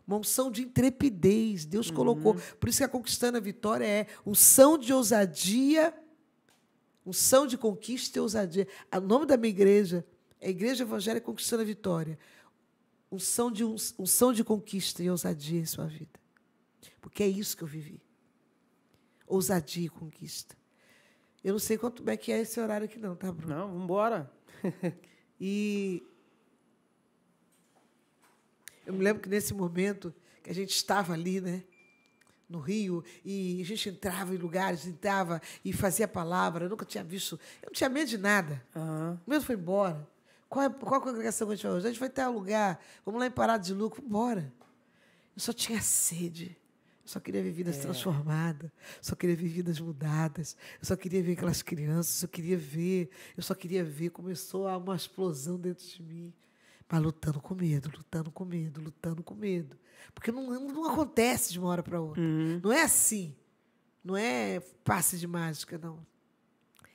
Uma 0.05 0.17
unção 0.17 0.51
de 0.51 0.63
intrepidez. 0.63 1.65
Deus 1.65 1.91
colocou. 1.91 2.35
Por 2.59 2.69
isso 2.69 2.79
que 2.79 2.83
a 2.83 2.89
Conquistando 2.89 3.37
a 3.37 3.41
Vitória 3.41 3.85
é 3.85 4.07
unção 4.25 4.77
de 4.77 4.93
ousadia, 4.93 5.93
unção 7.05 7.45
de 7.45 7.57
conquista 7.57 8.17
e 8.17 8.21
ousadia. 8.21 8.67
O 8.93 8.99
nome 8.99 9.25
da 9.25 9.37
minha 9.37 9.51
igreja 9.51 10.05
é 10.39 10.49
Igreja 10.49 10.83
Evangélica 10.83 11.25
Conquistando 11.25 11.61
a 11.61 11.65
Vitória. 11.65 12.17
Unção 13.11 13.51
de, 13.51 13.63
unção 13.63 14.31
de 14.33 14.43
conquista 14.43 15.03
e 15.03 15.09
ousadia 15.09 15.59
em 15.59 15.65
sua 15.65 15.85
vida. 15.85 16.19
Porque 17.01 17.23
é 17.23 17.27
isso 17.27 17.57
que 17.57 17.63
eu 17.63 17.67
vivi. 17.67 18.01
Ousadia 19.27 19.85
e 19.85 19.89
conquista. 19.89 20.55
Eu 21.43 21.53
não 21.53 21.59
sei 21.59 21.77
quanto 21.77 22.07
é 22.09 22.15
que 22.15 22.31
é 22.31 22.39
esse 22.39 22.59
horário 22.59 22.85
aqui 22.85 22.99
não, 22.99 23.15
tá, 23.15 23.31
Bruno? 23.31 23.55
Não, 23.55 23.67
vamos 23.67 23.83
embora. 23.83 24.31
E 25.43 26.03
eu 28.85 28.93
me 28.93 29.03
lembro 29.03 29.23
que 29.23 29.27
nesse 29.27 29.55
momento 29.55 30.13
que 30.43 30.51
a 30.51 30.53
gente 30.53 30.69
estava 30.69 31.13
ali, 31.13 31.41
né, 31.41 31.63
no 32.47 32.59
Rio, 32.59 33.03
e 33.25 33.59
a 33.59 33.65
gente 33.65 33.89
entrava 33.89 34.35
em 34.35 34.37
lugares, 34.37 34.85
entrava 34.85 35.41
e 35.65 35.73
fazia 35.73 36.07
palavra, 36.07 36.65
eu 36.65 36.69
nunca 36.69 36.85
tinha 36.85 37.03
visto, 37.03 37.39
eu 37.61 37.67
não 37.67 37.73
tinha 37.73 37.89
medo 37.89 38.07
de 38.07 38.19
nada. 38.19 38.63
Aham. 38.75 39.19
O 39.25 39.29
medo 39.29 39.43
foi 39.43 39.55
embora. 39.55 40.07
Qual, 40.47 40.65
é, 40.65 40.69
qual 40.69 41.01
a 41.01 41.03
congregação 41.03 41.47
que 41.47 41.53
a 41.53 41.55
gente 41.55 41.63
vai 41.65 41.71
hoje? 41.71 41.87
A 41.87 41.89
gente 41.89 41.99
vai 41.99 42.09
ter 42.09 42.27
um 42.27 42.33
lugar, 42.33 42.79
vamos 43.05 43.19
lá 43.19 43.25
em 43.25 43.31
Parada 43.31 43.63
de 43.63 43.73
Lucro, 43.73 44.03
embora. 44.03 44.53
Eu 45.35 45.41
só 45.41 45.53
tinha 45.53 45.81
sede. 45.81 46.55
Só 47.11 47.19
queria 47.19 47.43
ver 47.43 47.51
vidas 47.51 47.75
transformadas. 47.75 48.71
Só 49.01 49.17
queria 49.17 49.35
ver 49.35 49.49
vidas 49.49 49.81
mudadas. 49.81 50.55
Eu 50.79 50.85
só 50.85 50.95
queria 50.95 51.21
ver 51.21 51.33
aquelas 51.33 51.61
crianças. 51.61 52.23
Eu 52.23 52.29
queria 52.29 52.57
ver. 52.57 53.09
Eu 53.35 53.43
só 53.43 53.53
queria 53.53 53.83
ver. 53.83 54.11
Começou 54.11 54.65
uma 54.65 54.95
explosão 54.95 55.59
dentro 55.59 55.85
de 55.85 56.01
mim. 56.01 56.33
Mas 56.89 57.01
lutando 57.01 57.41
com 57.41 57.53
medo, 57.53 57.91
lutando 57.93 58.31
com 58.31 58.45
medo, 58.45 58.79
lutando 58.79 59.21
com 59.21 59.35
medo. 59.35 59.77
Porque 60.15 60.31
não, 60.31 60.57
não 60.61 60.89
acontece 60.89 61.51
de 61.51 61.59
uma 61.59 61.67
hora 61.67 61.83
para 61.83 61.99
outra. 61.99 62.23
Não 62.63 62.71
é 62.71 62.81
assim. 62.81 63.35
Não 64.01 64.15
é 64.15 64.61
passe 64.81 65.17
de 65.17 65.27
mágica, 65.27 65.77
não. 65.77 66.07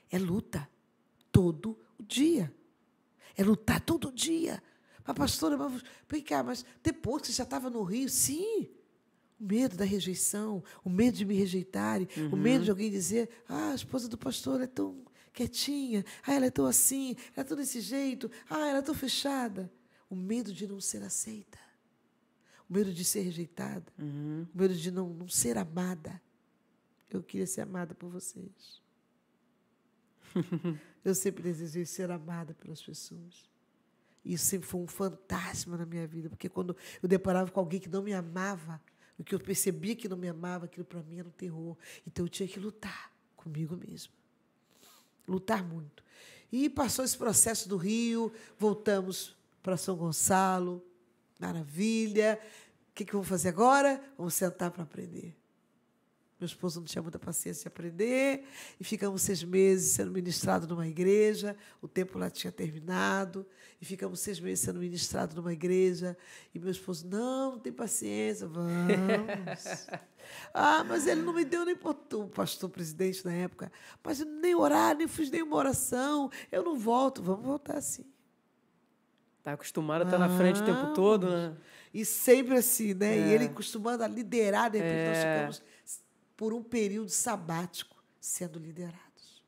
É 0.09 0.17
luta. 0.17 0.67
Todo 1.31 1.77
o 1.95 2.01
dia. 2.01 2.51
É 3.35 3.43
lutar 3.43 3.81
todo 3.81 4.11
dia. 4.11 4.63
Mas, 5.05 5.15
pastora, 5.15 5.55
mas, 5.55 5.83
vem 6.09 6.23
cá, 6.23 6.41
mas 6.41 6.65
depois 6.81 7.21
que 7.21 7.27
você 7.27 7.33
já 7.33 7.43
estava 7.43 7.69
no 7.69 7.83
Rio, 7.83 8.09
sim. 8.09 8.67
O 9.39 9.45
medo 9.45 9.77
da 9.77 9.85
rejeição, 9.85 10.63
o 10.83 10.89
medo 10.89 11.17
de 11.17 11.25
me 11.25 11.35
rejeitarem, 11.35 12.07
o 12.31 12.35
medo 12.35 12.63
de 12.63 12.71
alguém 12.71 12.89
dizer, 12.89 13.29
ah, 13.47 13.71
a 13.71 13.75
esposa 13.75 14.07
do 14.07 14.17
pastor 14.17 14.61
é 14.61 14.67
tão 14.67 15.05
quietinha, 15.31 16.03
ah, 16.23 16.33
ela 16.33 16.47
é 16.47 16.49
tão 16.49 16.65
assim, 16.65 17.15
ela 17.35 17.41
é 17.41 17.43
tão 17.43 17.55
desse 17.55 17.79
jeito, 17.79 18.31
ah, 18.49 18.67
ela 18.67 18.79
é 18.79 18.81
tão 18.81 18.95
fechada. 18.95 19.71
O 20.09 20.15
medo 20.15 20.51
de 20.51 20.65
não 20.65 20.79
ser 20.79 21.03
aceita. 21.03 21.59
O 22.67 22.73
medo 22.73 22.91
de 22.91 23.05
ser 23.05 23.21
rejeitada. 23.21 23.85
Uhum. 23.99 24.47
O 24.53 24.57
medo 24.57 24.73
de 24.73 24.89
não, 24.89 25.09
não 25.09 25.27
ser 25.27 25.57
amada. 25.57 26.21
Eu 27.09 27.21
queria 27.21 27.45
ser 27.45 27.61
amada 27.61 27.93
por 27.93 28.09
vocês. 28.09 28.81
Eu 31.03 31.15
sempre 31.15 31.43
desejei 31.43 31.85
ser 31.85 32.11
amada 32.11 32.53
pelas 32.53 32.81
pessoas. 32.81 33.47
Isso 34.25 34.45
sempre 34.45 34.67
foi 34.67 34.81
um 34.81 34.87
fantasma 34.87 35.77
na 35.77 35.85
minha 35.85 36.05
vida, 36.05 36.29
porque 36.29 36.49
quando 36.49 36.75
eu 37.01 37.07
deparava 37.07 37.49
com 37.49 37.61
alguém 37.61 37.79
que 37.79 37.87
não 37.87 38.03
me 38.03 38.13
amava, 38.13 38.81
no 39.17 39.25
que 39.25 39.33
eu 39.33 39.39
percebia 39.39 39.95
que 39.95 40.07
não 40.07 40.17
me 40.17 40.27
amava, 40.27 40.65
aquilo 40.65 40.85
para 40.85 41.01
mim 41.01 41.19
era 41.19 41.27
um 41.27 41.31
terror. 41.31 41.75
Então 42.05 42.25
eu 42.25 42.29
tinha 42.29 42.47
que 42.47 42.59
lutar 42.59 43.11
comigo 43.35 43.75
mesmo. 43.75 44.13
Lutar 45.27 45.63
muito. 45.63 46.03
E 46.51 46.69
passou 46.69 47.03
esse 47.03 47.17
processo 47.17 47.67
do 47.67 47.77
Rio, 47.77 48.31
voltamos 48.57 49.35
para 49.61 49.75
São 49.75 49.95
Gonçalo, 49.95 50.83
maravilha. 51.39 52.39
O 52.91 52.93
que, 52.93 53.03
que 53.03 53.11
vamos 53.11 53.27
fazer 53.27 53.49
agora? 53.49 54.01
Vamos 54.17 54.33
sentar 54.33 54.71
para 54.71 54.83
aprender. 54.83 55.35
Meu 56.39 56.45
esposo 56.45 56.79
não 56.79 56.85
tinha 56.85 57.01
muita 57.01 57.17
paciência 57.17 57.63
de 57.63 57.67
aprender, 57.67 58.45
e 58.79 58.83
ficamos 58.83 59.23
seis 59.23 59.43
meses 59.43 59.93
sendo 59.93 60.11
ministrados 60.11 60.67
numa 60.67 60.87
igreja, 60.87 61.55
o 61.81 61.87
tempo 61.87 62.19
lá 62.19 62.29
tinha 62.29 62.51
terminado, 62.51 63.43
e 63.81 63.85
ficamos 63.85 64.19
seis 64.19 64.39
meses 64.39 64.63
sendo 64.63 64.79
ministrados 64.79 65.35
numa 65.35 65.51
igreja, 65.51 66.15
e 66.53 66.59
meu 66.59 66.69
esposo, 66.69 67.07
não, 67.07 67.53
não 67.53 67.59
tem 67.59 67.73
paciência, 67.73 68.47
vamos. 68.47 68.67
ah, 70.53 70.83
mas 70.83 71.07
ele 71.07 71.23
não 71.23 71.33
me 71.33 71.43
deu 71.43 71.65
nem 71.65 71.75
o 71.75 72.27
pastor 72.27 72.69
presidente 72.69 73.25
na 73.25 73.33
época, 73.33 73.71
mas 74.03 74.19
eu 74.19 74.27
nem 74.27 74.53
orar, 74.53 74.95
nem 74.95 75.07
fiz 75.07 75.31
nenhuma 75.31 75.55
oração, 75.55 76.29
eu 76.51 76.63
não 76.63 76.77
volto, 76.77 77.23
vamos 77.23 77.43
voltar 77.43 77.77
assim. 77.77 78.05
Está 79.39 79.53
acostumado 79.53 80.01
a 80.01 80.05
estar 80.05 80.19
na 80.19 80.37
frente 80.37 80.61
o 80.61 80.65
tempo 80.65 80.93
todo, 80.93 81.29
né? 81.29 81.55
E 81.93 82.03
sempre 82.03 82.57
assim, 82.57 82.93
né? 82.93 83.17
É. 83.17 83.27
E 83.27 83.33
ele 83.33 83.45
acostumando 83.45 84.03
a 84.03 84.07
liderar, 84.07 84.69
de 84.69 84.77
repente 84.77 84.99
é. 84.99 85.07
nós 85.07 85.55
ficamos 85.57 85.76
por 86.37 86.53
um 86.53 86.63
período 86.63 87.09
sabático 87.09 88.01
sendo 88.21 88.59
liderados. 88.59 89.43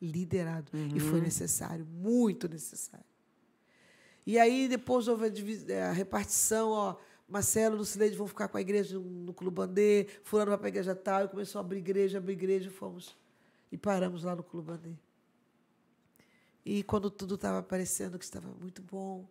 Liderado. 0.00 0.72
Uhum. 0.72 0.96
E 0.96 1.00
foi 1.00 1.20
necessário, 1.20 1.84
muito 1.84 2.48
necessário. 2.48 3.04
E 4.26 4.38
aí, 4.38 4.66
depois 4.68 5.06
houve 5.06 5.26
a, 5.26 5.72
é, 5.72 5.92
repartição, 5.92 6.70
ó, 6.70 6.96
Marcelo 7.28 7.76
e 7.76 7.78
Lucileide 7.78 8.16
vão 8.16 8.26
ficar 8.26 8.48
com 8.48 8.56
a 8.56 8.60
igreja 8.60 8.98
no 8.98 9.34
Clubandê, 9.34 10.06
fulano 10.22 10.50
vai 10.50 10.58
para 10.58 10.66
a 10.66 10.70
igreja 10.70 10.94
tal, 10.94 11.24
e 11.24 11.28
começou 11.28 11.58
a 11.58 11.62
abrir 11.62 11.78
igreja, 11.78 12.18
abrir 12.18 12.32
igreja, 12.32 12.68
e 12.68 12.72
fomos 12.72 13.16
e 13.70 13.76
paramos 13.76 14.24
lá 14.24 14.34
no 14.34 14.42
Clubandê. 14.42 14.94
E 16.64 16.82
quando 16.82 17.10
tudo 17.10 17.34
estava 17.34 17.62
parecendo 17.62 18.18
que 18.18 18.24
estava 18.24 18.48
muito 18.60 18.82
bom, 18.82 19.26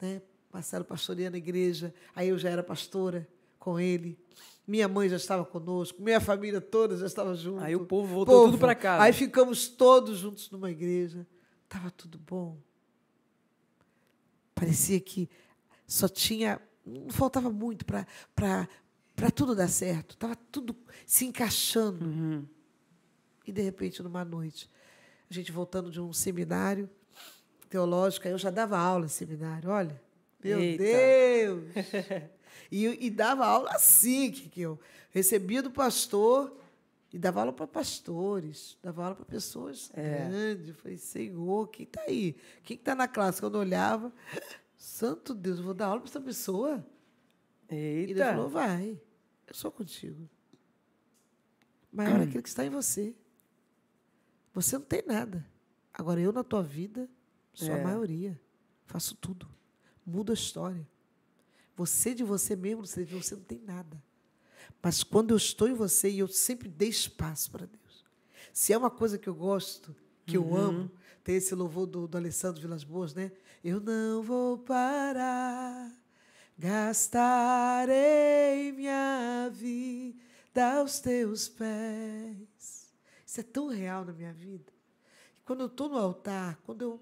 né? 0.00 0.22
Marcelo 0.52 0.84
pastoreando 0.84 1.36
a 1.36 1.38
igreja, 1.38 1.94
aí 2.14 2.28
eu 2.28 2.38
já 2.38 2.48
era 2.48 2.62
pastora 2.62 3.28
com 3.58 3.78
ele. 3.78 4.18
Minha 4.66 4.86
mãe 4.86 5.08
já 5.08 5.16
estava 5.16 5.44
conosco, 5.44 6.02
minha 6.02 6.20
família 6.20 6.60
toda 6.60 6.96
já 6.96 7.06
estava 7.06 7.34
junto. 7.34 7.64
Aí 7.64 7.74
o 7.74 7.86
povo 7.86 8.06
voltou 8.06 8.34
povo. 8.34 8.50
tudo 8.52 8.60
para 8.60 8.74
casa. 8.74 9.02
Aí 9.02 9.12
ficamos 9.12 9.66
todos 9.68 10.18
juntos 10.18 10.50
numa 10.50 10.70
igreja. 10.70 11.26
Estava 11.64 11.90
tudo 11.90 12.18
bom. 12.18 12.58
Parecia 14.54 15.00
que 15.00 15.28
só 15.86 16.08
tinha. 16.08 16.60
Não 16.84 17.10
faltava 17.10 17.50
muito 17.50 17.84
para 17.84 19.30
tudo 19.34 19.54
dar 19.54 19.68
certo. 19.68 20.12
Estava 20.12 20.36
tudo 20.36 20.76
se 21.06 21.24
encaixando. 21.24 22.04
Uhum. 22.04 22.46
E, 23.46 23.52
de 23.52 23.62
repente, 23.62 24.02
numa 24.02 24.24
noite, 24.24 24.70
a 25.30 25.34
gente 25.34 25.50
voltando 25.50 25.90
de 25.90 26.00
um 26.00 26.12
seminário 26.12 26.90
teológico, 27.70 28.28
eu 28.28 28.36
já 28.36 28.50
dava 28.50 28.78
aula 28.78 29.06
em 29.06 29.08
seminário. 29.08 29.70
Olha, 29.70 30.00
meu 30.42 30.60
Eita. 30.60 30.82
Deus! 30.82 31.64
E, 32.70 33.06
e 33.06 33.10
dava 33.10 33.46
aula 33.46 33.70
assim, 33.70 34.30
que, 34.30 34.48
que 34.48 34.60
eu 34.60 34.78
recebia 35.10 35.62
do 35.62 35.70
pastor 35.70 36.56
e 37.12 37.18
dava 37.18 37.40
aula 37.40 37.52
para 37.52 37.66
pastores, 37.66 38.76
dava 38.82 39.04
aula 39.04 39.14
para 39.14 39.24
pessoas 39.24 39.90
é. 39.94 40.28
grandes. 40.28 40.68
Eu 40.68 40.74
falei, 40.74 40.96
Senhor, 40.96 41.68
quem 41.68 41.84
está 41.84 42.02
aí? 42.02 42.36
Quem 42.62 42.76
está 42.76 42.94
na 42.94 43.08
classe? 43.08 43.40
Quando 43.40 43.54
eu 43.54 43.60
olhava, 43.60 44.12
Santo 44.76 45.34
Deus, 45.34 45.58
eu 45.58 45.64
vou 45.64 45.74
dar 45.74 45.86
aula 45.86 46.00
para 46.00 46.10
essa 46.10 46.20
pessoa. 46.20 46.84
Eita. 47.68 48.10
E 48.10 48.12
ele 48.12 48.24
falou, 48.24 48.48
vai, 48.48 49.00
eu 49.46 49.54
sou 49.54 49.70
contigo. 49.70 50.28
Maior 51.90 52.20
é 52.20 52.24
aquele 52.24 52.42
que 52.42 52.48
está 52.48 52.64
em 52.64 52.70
você. 52.70 53.14
Você 54.52 54.76
não 54.76 54.84
tem 54.84 55.02
nada. 55.06 55.46
Agora, 55.92 56.20
eu 56.20 56.32
na 56.32 56.44
tua 56.44 56.62
vida 56.62 57.08
sou 57.52 57.74
é. 57.74 57.80
a 57.80 57.84
maioria. 57.84 58.38
Faço 58.86 59.16
tudo. 59.16 59.48
Mudo 60.04 60.30
a 60.30 60.34
história. 60.34 60.86
Você 61.78 62.12
de 62.12 62.24
você 62.24 62.56
mesmo, 62.56 62.84
você, 62.84 63.04
você 63.04 63.36
não 63.36 63.44
tem 63.44 63.60
nada. 63.60 64.02
Mas 64.82 65.04
quando 65.04 65.30
eu 65.30 65.36
estou 65.36 65.68
em 65.68 65.74
você, 65.74 66.10
e 66.10 66.18
eu 66.18 66.26
sempre 66.26 66.68
dei 66.68 66.88
espaço 66.88 67.52
para 67.52 67.66
Deus. 67.66 68.04
Se 68.52 68.72
é 68.72 68.76
uma 68.78 68.90
coisa 68.90 69.16
que 69.16 69.28
eu 69.28 69.34
gosto, 69.34 69.94
que 70.26 70.36
uhum. 70.36 70.50
eu 70.50 70.56
amo, 70.56 70.90
tem 71.22 71.36
esse 71.36 71.54
louvor 71.54 71.86
do, 71.86 72.08
do 72.08 72.18
Alessandro 72.18 72.60
Vilas 72.60 72.82
Boas, 72.82 73.14
né? 73.14 73.30
Eu 73.62 73.78
não 73.78 74.24
vou 74.24 74.58
parar, 74.58 75.96
gastarei 76.58 77.92
minha 78.72 79.48
vida 79.52 80.78
aos 80.78 80.98
teus 80.98 81.48
pés. 81.48 82.92
Isso 83.24 83.38
é 83.38 83.44
tão 83.44 83.68
real 83.68 84.04
na 84.04 84.12
minha 84.12 84.32
vida. 84.32 84.72
Quando 85.44 85.60
eu 85.60 85.68
estou 85.68 85.88
no 85.88 85.96
altar, 85.96 86.58
quando 86.64 86.82
eu 86.82 87.00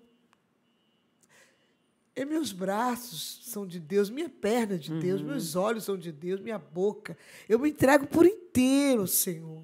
e 2.17 2.25
meus 2.25 2.51
braços 2.51 3.43
são 3.45 3.67
de 3.67 3.79
Deus, 3.79 4.09
minha 4.09 4.31
perna 4.31 4.77
é 4.77 4.79
de 4.79 4.99
Deus, 4.99 5.21
uhum. 5.21 5.27
meus 5.27 5.55
olhos 5.55 5.85
são 5.85 5.99
de 5.99 6.11
Deus, 6.11 6.41
minha 6.41 6.59
boca. 6.59 7.17
Eu 7.47 7.59
me 7.59 7.69
entrego 7.69 8.07
por 8.07 8.25
inteiro, 8.25 9.07
Senhor. 9.07 9.62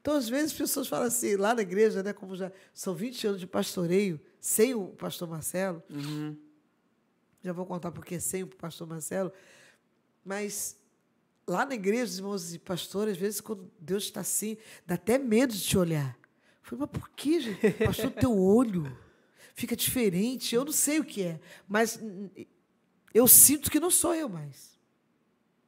Então, 0.00 0.14
às 0.14 0.28
vezes, 0.28 0.52
as 0.52 0.56
pessoas 0.56 0.86
falam 0.86 1.08
assim, 1.08 1.34
lá 1.34 1.52
na 1.52 1.62
igreja, 1.62 2.04
né, 2.04 2.12
como 2.12 2.36
já 2.36 2.52
são 2.72 2.94
20 2.94 3.26
anos 3.26 3.40
de 3.40 3.48
pastoreio, 3.48 4.20
sem 4.40 4.74
o 4.76 4.90
pastor 4.90 5.28
Marcelo. 5.28 5.82
Uhum. 5.90 6.36
Já 7.42 7.52
vou 7.52 7.66
contar 7.66 7.90
porque 7.90 8.20
sem 8.20 8.44
o 8.44 8.46
pastor 8.46 8.86
Marcelo. 8.86 9.32
Mas 10.24 10.76
lá 11.44 11.66
na 11.66 11.74
igreja, 11.74 12.04
os 12.04 12.18
irmãos 12.18 12.54
e 12.54 12.60
pastores, 12.60 13.14
às 13.14 13.18
vezes, 13.18 13.40
quando 13.40 13.68
Deus 13.80 14.04
está 14.04 14.20
assim, 14.20 14.56
dá 14.86 14.94
até 14.94 15.18
medo 15.18 15.52
de 15.52 15.60
te 15.60 15.76
olhar. 15.76 16.16
Eu 16.62 16.70
falei, 16.70 16.86
mas 16.88 17.00
por 17.00 17.10
que, 17.10 17.40
gente? 17.40 17.70
Pastor, 17.84 18.12
teu 18.12 18.38
olho 18.38 19.05
fica 19.56 19.74
diferente. 19.74 20.54
Eu 20.54 20.64
não 20.64 20.72
sei 20.72 21.00
o 21.00 21.04
que 21.04 21.22
é, 21.22 21.40
mas 21.66 21.98
eu 23.12 23.26
sinto 23.26 23.70
que 23.70 23.80
não 23.80 23.90
sou 23.90 24.14
eu 24.14 24.28
mais. 24.28 24.78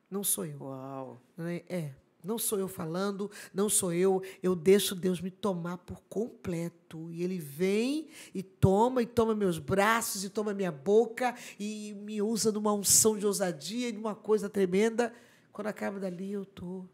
Não 0.08 0.22
sou 0.22 0.44
eu. 0.44 0.62
Uau. 0.62 1.20
É, 1.38 1.64
é, 1.68 1.94
não 2.22 2.38
sou 2.38 2.58
eu 2.58 2.68
falando, 2.68 3.30
não 3.52 3.68
sou 3.68 3.92
eu. 3.92 4.22
Eu 4.42 4.54
deixo 4.54 4.94
Deus 4.94 5.20
me 5.20 5.30
tomar 5.30 5.78
por 5.78 6.02
completo. 6.08 7.10
E 7.10 7.22
Ele 7.22 7.38
vem 7.38 8.08
e 8.34 8.42
toma, 8.42 9.02
e 9.02 9.06
toma 9.06 9.34
meus 9.34 9.58
braços, 9.58 10.22
e 10.22 10.28
toma 10.28 10.54
minha 10.54 10.72
boca, 10.72 11.34
e 11.58 11.94
me 11.94 12.20
usa 12.20 12.52
numa 12.52 12.72
unção 12.72 13.18
de 13.18 13.26
ousadia, 13.26 13.92
numa 13.92 14.14
coisa 14.14 14.48
tremenda. 14.48 15.12
Quando 15.50 15.68
acaba 15.68 15.98
dali, 15.98 16.32
eu 16.32 16.44
tô. 16.44 16.84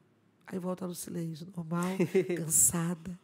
Aí 0.47 0.59
volta 0.59 0.86
no 0.86 0.95
silêncio 0.95 1.47
normal, 1.57 1.97
cansada. 2.36 3.18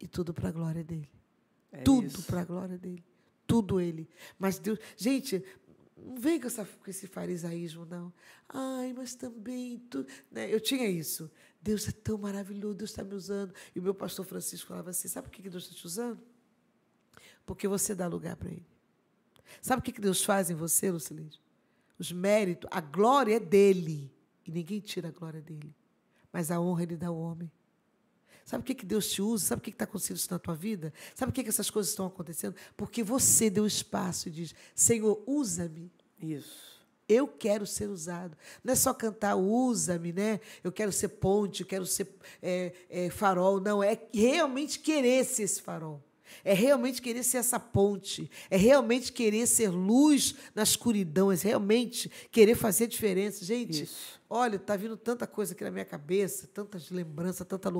E 0.00 0.06
tudo 0.06 0.32
para 0.32 0.48
a 0.48 0.52
glória 0.52 0.82
dele. 0.84 1.13
É 1.74 1.82
tudo 1.82 2.22
para 2.22 2.40
a 2.40 2.44
glória 2.44 2.78
dele. 2.78 3.04
Tudo 3.46 3.80
ele. 3.80 4.08
Mas 4.38 4.58
Deus. 4.58 4.78
Gente, 4.96 5.44
não 5.96 6.16
vem 6.16 6.40
com, 6.40 6.46
essa, 6.46 6.64
com 6.64 6.90
esse 6.90 7.06
farisaísmo, 7.06 7.84
não. 7.84 8.12
Ai, 8.48 8.92
mas 8.92 9.14
também. 9.14 9.78
Tu, 9.90 10.06
né? 10.30 10.52
Eu 10.52 10.60
tinha 10.60 10.88
isso. 10.88 11.30
Deus 11.60 11.88
é 11.88 11.92
tão 11.92 12.18
maravilhoso, 12.18 12.74
Deus 12.74 12.90
está 12.90 13.02
me 13.02 13.14
usando. 13.14 13.54
E 13.74 13.78
o 13.78 13.82
meu 13.82 13.94
pastor 13.94 14.24
Francisco 14.24 14.68
falava 14.68 14.90
assim: 14.90 15.08
sabe 15.08 15.28
por 15.28 15.34
que 15.34 15.48
Deus 15.48 15.64
está 15.64 15.76
te 15.76 15.86
usando? 15.86 16.20
Porque 17.46 17.66
você 17.66 17.94
dá 17.94 18.06
lugar 18.06 18.36
para 18.36 18.50
ele. 18.50 18.66
Sabe 19.60 19.80
o 19.80 19.82
que 19.82 20.00
Deus 20.00 20.24
faz 20.24 20.50
em 20.50 20.54
você, 20.54 20.90
Lucilene? 20.90 21.30
Os 21.98 22.10
méritos, 22.10 22.68
a 22.72 22.80
glória 22.80 23.36
é 23.36 23.40
dele. 23.40 24.12
E 24.46 24.50
ninguém 24.50 24.80
tira 24.80 25.08
a 25.08 25.10
glória 25.10 25.40
dele. 25.40 25.74
Mas 26.32 26.50
a 26.50 26.60
honra 26.60 26.82
ele 26.82 26.96
dá 26.96 27.08
ao 27.08 27.16
homem. 27.16 27.50
Sabe 28.44 28.62
o 28.62 28.64
que, 28.64 28.74
que 28.74 28.84
Deus 28.84 29.10
te 29.10 29.22
usa? 29.22 29.46
Sabe 29.46 29.60
o 29.60 29.62
que 29.62 29.70
está 29.70 29.84
acontecendo 29.84 30.16
isso 30.18 30.28
na 30.30 30.38
tua 30.38 30.54
vida? 30.54 30.92
Sabe 31.14 31.30
o 31.30 31.32
que, 31.32 31.42
que 31.42 31.48
essas 31.48 31.70
coisas 31.70 31.90
estão 31.90 32.06
acontecendo? 32.06 32.54
Porque 32.76 33.02
você 33.02 33.48
deu 33.48 33.66
espaço 33.66 34.28
e 34.28 34.30
diz: 34.30 34.54
Senhor, 34.74 35.22
usa-me. 35.26 35.90
Isso. 36.20 36.74
Eu 37.08 37.26
quero 37.28 37.66
ser 37.66 37.88
usado. 37.88 38.36
Não 38.62 38.72
é 38.72 38.76
só 38.76 38.94
cantar, 38.94 39.36
usa-me, 39.36 40.12
né? 40.12 40.40
Eu 40.62 40.72
quero 40.72 40.90
ser 40.90 41.08
ponte, 41.08 41.62
eu 41.62 41.66
quero 41.66 41.84
ser 41.86 42.08
é, 42.42 42.72
é, 42.88 43.10
farol. 43.10 43.60
Não, 43.60 43.82
é 43.82 43.98
realmente 44.12 44.78
querer 44.78 45.24
ser 45.24 45.42
esse 45.42 45.60
farol. 45.60 46.02
É 46.42 46.54
realmente 46.54 47.02
querer 47.02 47.22
ser 47.22 47.38
essa 47.38 47.60
ponte. 47.60 48.30
É 48.50 48.56
realmente 48.56 49.12
querer 49.12 49.46
ser 49.46 49.68
luz 49.68 50.34
na 50.54 50.62
escuridão. 50.62 51.30
É 51.30 51.36
realmente 51.36 52.10
querer 52.30 52.54
fazer 52.54 52.86
diferença. 52.86 53.44
Gente, 53.44 53.84
Isso. 53.84 54.20
olha, 54.28 54.56
está 54.56 54.76
vindo 54.76 54.96
tanta 54.96 55.26
coisa 55.26 55.52
aqui 55.52 55.62
na 55.62 55.70
minha 55.70 55.84
cabeça, 55.84 56.48
tantas 56.52 56.90
lembranças, 56.90 57.46
tanta 57.46 57.70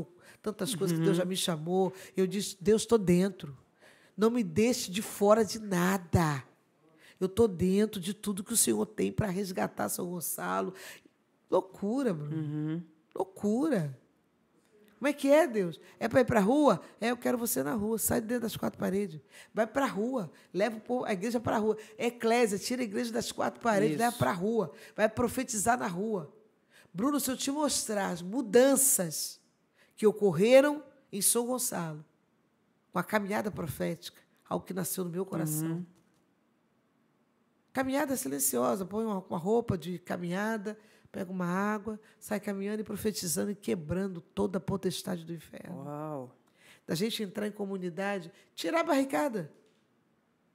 tantas 0.42 0.74
coisas 0.74 0.96
uhum. 0.96 1.02
que 1.02 1.04
Deus 1.06 1.16
já 1.16 1.22
uhum. 1.22 1.28
me 1.28 1.36
chamou. 1.36 1.92
Eu 2.16 2.26
disse, 2.26 2.56
Deus, 2.60 2.82
estou 2.82 2.98
dentro. 2.98 3.56
Não 4.16 4.30
me 4.30 4.44
deixe 4.44 4.90
de 4.90 5.02
fora 5.02 5.44
de 5.44 5.58
nada. 5.58 6.44
Eu 7.18 7.26
estou 7.26 7.48
dentro 7.48 8.00
de 8.00 8.12
tudo 8.12 8.44
que 8.44 8.52
o 8.52 8.56
Senhor 8.56 8.84
tem 8.86 9.10
para 9.10 9.28
resgatar 9.28 9.88
São 9.88 10.06
Gonçalo. 10.06 10.74
Loucura, 11.50 12.12
Bruno. 12.12 12.36
Uhum. 12.36 12.82
Loucura. 13.14 13.98
Como 15.04 15.10
é 15.10 15.12
que 15.12 15.30
é, 15.30 15.46
Deus? 15.46 15.78
É 16.00 16.08
para 16.08 16.22
ir 16.22 16.24
para 16.24 16.40
a 16.40 16.42
rua? 16.42 16.80
É, 16.98 17.10
eu 17.10 17.16
quero 17.18 17.36
você 17.36 17.62
na 17.62 17.74
rua. 17.74 17.98
Sai 17.98 18.22
de 18.22 18.26
dentro 18.26 18.44
das 18.44 18.56
quatro 18.56 18.78
paredes. 18.78 19.20
Vai 19.52 19.66
para 19.66 19.84
a 19.84 19.88
rua. 19.88 20.32
Leva 20.50 20.80
a 21.04 21.12
igreja 21.12 21.38
para 21.38 21.56
a 21.56 21.58
rua. 21.58 21.76
Eclésia, 21.98 22.58
tira 22.58 22.80
a 22.80 22.84
igreja 22.86 23.12
das 23.12 23.30
quatro 23.30 23.60
paredes, 23.60 23.96
Isso. 23.96 24.02
leva 24.02 24.16
para 24.16 24.30
a 24.30 24.32
rua. 24.32 24.72
Vai 24.96 25.06
profetizar 25.06 25.78
na 25.78 25.86
rua. 25.86 26.34
Bruno, 26.90 27.20
se 27.20 27.30
eu 27.30 27.36
te 27.36 27.50
mostrar 27.50 28.12
as 28.12 28.22
mudanças 28.22 29.38
que 29.94 30.06
ocorreram 30.06 30.82
em 31.12 31.20
São 31.20 31.48
Gonçalo, 31.48 32.02
com 32.90 32.98
a 32.98 33.04
caminhada 33.04 33.50
profética, 33.50 34.22
algo 34.48 34.64
que 34.64 34.72
nasceu 34.72 35.04
no 35.04 35.10
meu 35.10 35.26
coração. 35.26 35.84
Caminhada 37.74 38.16
silenciosa, 38.16 38.86
põe 38.86 39.04
uma, 39.04 39.18
uma 39.18 39.38
roupa 39.38 39.76
de 39.76 39.98
caminhada, 39.98 40.78
pega 41.14 41.30
uma 41.30 41.46
água, 41.46 42.00
sai 42.18 42.40
caminhando 42.40 42.80
e 42.80 42.84
profetizando 42.84 43.52
e 43.52 43.54
quebrando 43.54 44.20
toda 44.20 44.58
a 44.58 44.60
potestade 44.60 45.24
do 45.24 45.32
inferno. 45.32 45.84
Uau. 45.84 46.36
Da 46.84 46.96
gente 46.96 47.22
entrar 47.22 47.46
em 47.46 47.52
comunidade, 47.52 48.32
tirar 48.52 48.80
a 48.80 48.84
barricada. 48.84 49.48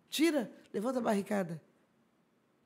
Tira, 0.09 0.51
levanta 0.73 0.99
a 0.99 1.01
barricada. 1.01 1.61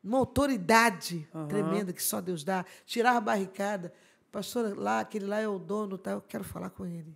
Uma 0.04 0.18
autoridade 0.18 1.28
Aham. 1.34 1.48
tremenda 1.48 1.94
que 1.94 2.02
só 2.02 2.20
Deus 2.20 2.44
dá. 2.44 2.66
Tirar 2.84 3.16
a 3.16 3.22
barricada. 3.22 3.94
Pastora, 4.32 4.74
lá, 4.74 5.02
aquele 5.02 5.26
lá 5.28 5.40
é 5.40 5.48
o 5.48 5.60
dono, 5.60 5.96
tá? 5.98 6.12
eu 6.14 6.22
quero 6.22 6.44
falar 6.44 6.72
com 6.72 6.86
ele. 6.88 7.16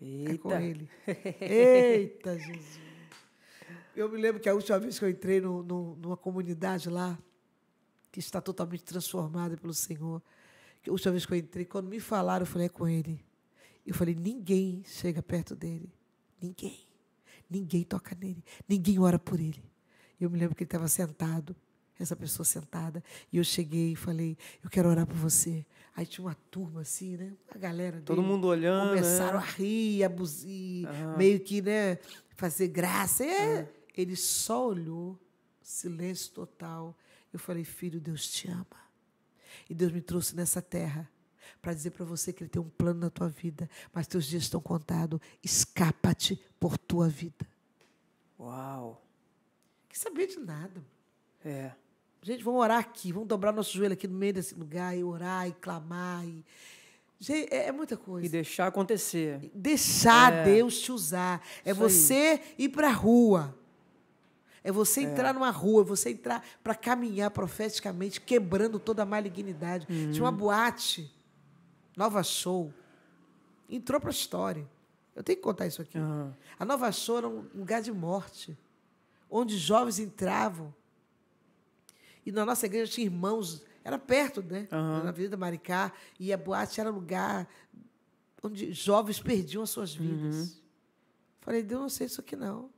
É 0.00 0.38
com 0.38 0.50
Eita. 0.52 0.62
ele. 0.62 0.88
Eita, 1.40 2.38
Jesus. 2.38 2.80
Eu 3.96 4.08
me 4.08 4.20
lembro 4.20 4.40
que 4.40 4.48
a 4.48 4.54
última 4.54 4.78
vez 4.78 4.98
que 4.98 5.04
eu 5.04 5.10
entrei 5.10 5.40
no, 5.40 5.62
no- 5.64 5.96
numa 5.96 6.16
comunidade 6.16 6.88
lá, 6.88 7.18
que 8.12 8.20
está 8.20 8.40
totalmente 8.40 8.84
transformada 8.84 9.56
pelo 9.56 9.72
Senhor, 9.72 10.22
que 10.82 10.90
a 10.90 10.92
última 10.92 11.12
vez 11.12 11.24
que 11.24 11.32
eu 11.32 11.38
entrei, 11.38 11.64
quando 11.64 11.88
me 11.88 11.98
falaram, 11.98 12.42
eu 12.42 12.46
falei, 12.46 12.66
é 12.66 12.68
com 12.68 12.86
ele. 12.86 13.24
Eu 13.86 13.94
falei, 13.94 14.14
ninguém 14.14 14.84
chega 14.84 15.22
perto 15.22 15.56
dele. 15.56 15.90
Ninguém. 16.40 16.78
Ninguém 17.48 17.82
toca 17.84 18.14
nele. 18.14 18.44
Ninguém 18.68 18.98
ora 18.98 19.18
por 19.18 19.40
ele. 19.40 19.64
Eu 20.20 20.28
me 20.30 20.38
lembro 20.38 20.54
que 20.54 20.62
ele 20.62 20.68
estava 20.68 20.86
sentado, 20.88 21.56
essa 21.98 22.14
pessoa 22.14 22.44
sentada, 22.44 23.02
e 23.32 23.38
eu 23.38 23.44
cheguei 23.44 23.92
e 23.92 23.96
falei, 23.96 24.36
eu 24.62 24.68
quero 24.68 24.88
orar 24.88 25.06
por 25.06 25.16
você. 25.16 25.64
Aí 25.96 26.06
tinha 26.06 26.26
uma 26.26 26.34
turma 26.50 26.82
assim, 26.82 27.16
né? 27.16 27.32
A 27.48 27.58
galera 27.58 28.00
Todo 28.00 28.16
dele. 28.16 28.28
mundo 28.28 28.46
olhando. 28.46 28.90
Começaram 28.90 29.38
né? 29.40 29.46
a 29.46 29.50
rir, 29.50 30.04
a 30.04 30.08
buzir, 30.08 30.86
Aham. 30.86 31.16
meio 31.16 31.40
que, 31.40 31.62
né, 31.62 31.98
fazer 32.36 32.68
graça. 32.68 33.24
É. 33.24 33.68
Ele 33.96 34.16
só 34.16 34.68
olhou, 34.68 35.18
silêncio 35.60 36.32
total. 36.32 36.96
Eu 37.32 37.38
falei, 37.38 37.64
filho, 37.64 38.00
Deus 38.00 38.28
te 38.30 38.48
ama. 38.48 38.66
E 39.68 39.74
Deus 39.74 39.92
me 39.92 40.00
trouxe 40.00 40.34
nessa 40.36 40.60
terra 40.60 41.10
para 41.60 41.72
dizer 41.72 41.90
para 41.90 42.04
você 42.04 42.32
que 42.32 42.42
Ele 42.42 42.50
tem 42.50 42.60
um 42.60 42.68
plano 42.68 43.00
na 43.00 43.10
tua 43.10 43.28
vida, 43.28 43.68
mas 43.92 44.06
teus 44.06 44.26
dias 44.26 44.44
estão 44.44 44.60
contados. 44.60 45.20
Escapa-te 45.42 46.40
por 46.58 46.76
tua 46.76 47.08
vida. 47.08 47.46
Uau. 48.38 49.02
Que 49.88 49.98
saber 49.98 50.26
de 50.26 50.38
nada. 50.38 50.84
É. 51.44 51.72
Gente, 52.22 52.42
vamos 52.44 52.60
orar 52.60 52.78
aqui, 52.78 53.12
vamos 53.12 53.28
dobrar 53.28 53.52
nosso 53.52 53.76
joelho 53.76 53.94
aqui 53.94 54.06
no 54.06 54.16
meio 54.16 54.32
desse 54.32 54.54
lugar 54.54 54.96
e 54.96 55.02
orar 55.02 55.48
e 55.48 55.52
clamar. 55.52 56.24
E... 56.24 56.44
Gente, 57.18 57.52
é, 57.52 57.66
é 57.68 57.72
muita 57.72 57.96
coisa. 57.96 58.26
E 58.26 58.28
deixar 58.28 58.66
acontecer. 58.68 59.50
Deixar 59.54 60.32
É. 60.32 60.44
Deus 60.44 60.80
te 60.80 60.92
usar. 60.92 61.44
É 61.64 61.72
Isso 61.72 61.82
aí. 61.82 61.90
você 61.90 62.40
ir 62.58 62.68
para 62.68 62.88
a 62.88 62.92
rua. 62.92 63.56
É 64.64 64.70
você 64.70 65.00
entrar 65.00 65.34
numa 65.34 65.50
rua, 65.50 65.82
é 65.82 65.84
você 65.84 66.10
entrar 66.10 66.44
para 66.62 66.74
caminhar 66.74 67.30
profeticamente, 67.30 68.20
quebrando 68.20 68.78
toda 68.78 69.02
a 69.02 69.06
malignidade. 69.06 69.86
Uhum. 69.90 70.12
Tinha 70.12 70.24
uma 70.24 70.32
boate, 70.32 71.12
Nova 71.96 72.22
Show, 72.22 72.72
entrou 73.68 74.00
para 74.00 74.10
a 74.10 74.12
história. 74.12 74.68
Eu 75.14 75.22
tenho 75.22 75.36
que 75.36 75.42
contar 75.42 75.66
isso 75.66 75.82
aqui. 75.82 75.98
Aham. 75.98 76.34
A 76.58 76.64
Nova 76.64 76.90
Show 76.92 77.18
era 77.18 77.28
um 77.28 77.44
lugar 77.54 77.82
de 77.82 77.92
morte, 77.92 78.56
onde 79.28 79.58
jovens 79.58 79.98
entravam. 79.98 80.72
E 82.24 82.30
na 82.30 82.46
nossa 82.46 82.66
igreja 82.66 82.92
tinha 82.92 83.06
irmãos, 83.06 83.64
era 83.82 83.98
perto, 83.98 84.42
né? 84.42 84.68
Aham. 84.70 85.02
Na 85.02 85.08
Avenida 85.08 85.36
Maricá. 85.36 85.92
E 86.20 86.32
a 86.32 86.36
boate 86.36 86.80
era 86.80 86.88
lugar 86.88 87.48
onde 88.42 88.72
jovens 88.72 89.20
perdiam 89.20 89.62
as 89.62 89.70
suas 89.70 89.94
vidas. 89.94 90.36
Uhum. 90.36 90.56
Falei, 91.40 91.62
Deus, 91.62 91.80
não 91.80 91.88
sei 91.88 92.06
isso 92.06 92.20
aqui 92.20 92.36
não. 92.36 92.70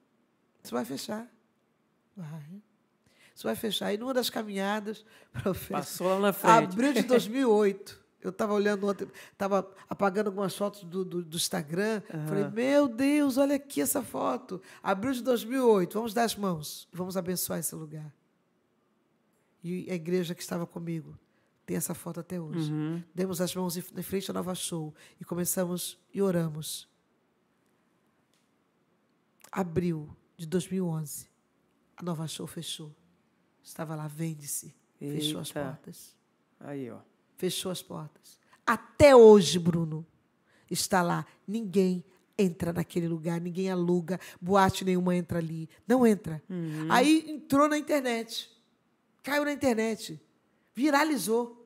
Isso 0.62 0.74
vai 0.74 0.84
fechar. 0.84 1.30
Vai. 2.16 2.62
Isso 3.34 3.46
vai 3.46 3.56
fechar. 3.56 3.92
E 3.92 3.98
numa 3.98 4.14
das 4.14 4.30
caminhadas, 4.30 5.04
profeta, 5.32 5.80
Passou 5.80 6.08
lá 6.08 6.18
na 6.18 6.32
frente. 6.32 6.72
Abril 6.72 6.92
de 6.92 7.02
2008. 7.04 8.04
Eu 8.22 8.30
estava 8.30 8.54
olhando 8.54 8.88
ontem, 8.88 9.06
estava 9.30 9.70
apagando 9.86 10.28
algumas 10.28 10.56
fotos 10.56 10.82
do, 10.84 11.04
do, 11.04 11.22
do 11.22 11.36
Instagram. 11.36 12.00
Falei, 12.26 12.48
meu 12.48 12.88
Deus, 12.88 13.36
olha 13.36 13.56
aqui 13.56 13.82
essa 13.82 14.02
foto. 14.02 14.62
Abril 14.82 15.12
de 15.12 15.22
2008, 15.22 15.92
vamos 15.92 16.14
dar 16.14 16.24
as 16.24 16.34
mãos. 16.34 16.88
Vamos 16.90 17.18
abençoar 17.18 17.58
esse 17.58 17.74
lugar. 17.74 18.10
E 19.62 19.90
a 19.90 19.94
igreja 19.94 20.34
que 20.34 20.40
estava 20.40 20.66
comigo 20.66 21.18
tem 21.66 21.76
essa 21.76 21.92
foto 21.92 22.20
até 22.20 22.40
hoje. 22.40 22.72
Uhum. 22.72 23.02
Demos 23.14 23.42
as 23.42 23.54
mãos 23.54 23.76
em 23.76 23.84
em 23.94 24.02
frente 24.02 24.30
à 24.30 24.34
Nova 24.34 24.54
Show 24.54 24.94
e 25.20 25.24
começamos 25.24 25.98
e 26.12 26.22
oramos. 26.22 26.88
Abril 29.52 30.08
de 30.36 30.46
2011, 30.46 31.28
a 31.96 32.02
Nova 32.02 32.26
Show 32.26 32.46
fechou. 32.46 32.94
Estava 33.62 33.94
lá, 33.94 34.06
vende-se. 34.06 34.74
Fechou 34.98 35.40
as 35.40 35.52
portas. 35.52 36.14
Aí, 36.60 36.90
ó. 36.90 36.98
Fechou 37.36 37.70
as 37.70 37.82
portas. 37.82 38.38
Até 38.66 39.14
hoje, 39.14 39.58
Bruno, 39.58 40.06
está 40.70 41.02
lá. 41.02 41.26
Ninguém 41.46 42.04
entra 42.36 42.72
naquele 42.72 43.06
lugar, 43.06 43.40
ninguém 43.40 43.70
aluga, 43.70 44.18
boate 44.40 44.84
nenhuma 44.84 45.14
entra 45.14 45.38
ali. 45.38 45.68
Não 45.86 46.06
entra. 46.06 46.42
Aí 46.90 47.30
entrou 47.30 47.68
na 47.68 47.78
internet. 47.78 48.50
Caiu 49.22 49.44
na 49.44 49.52
internet. 49.52 50.20
Viralizou. 50.74 51.63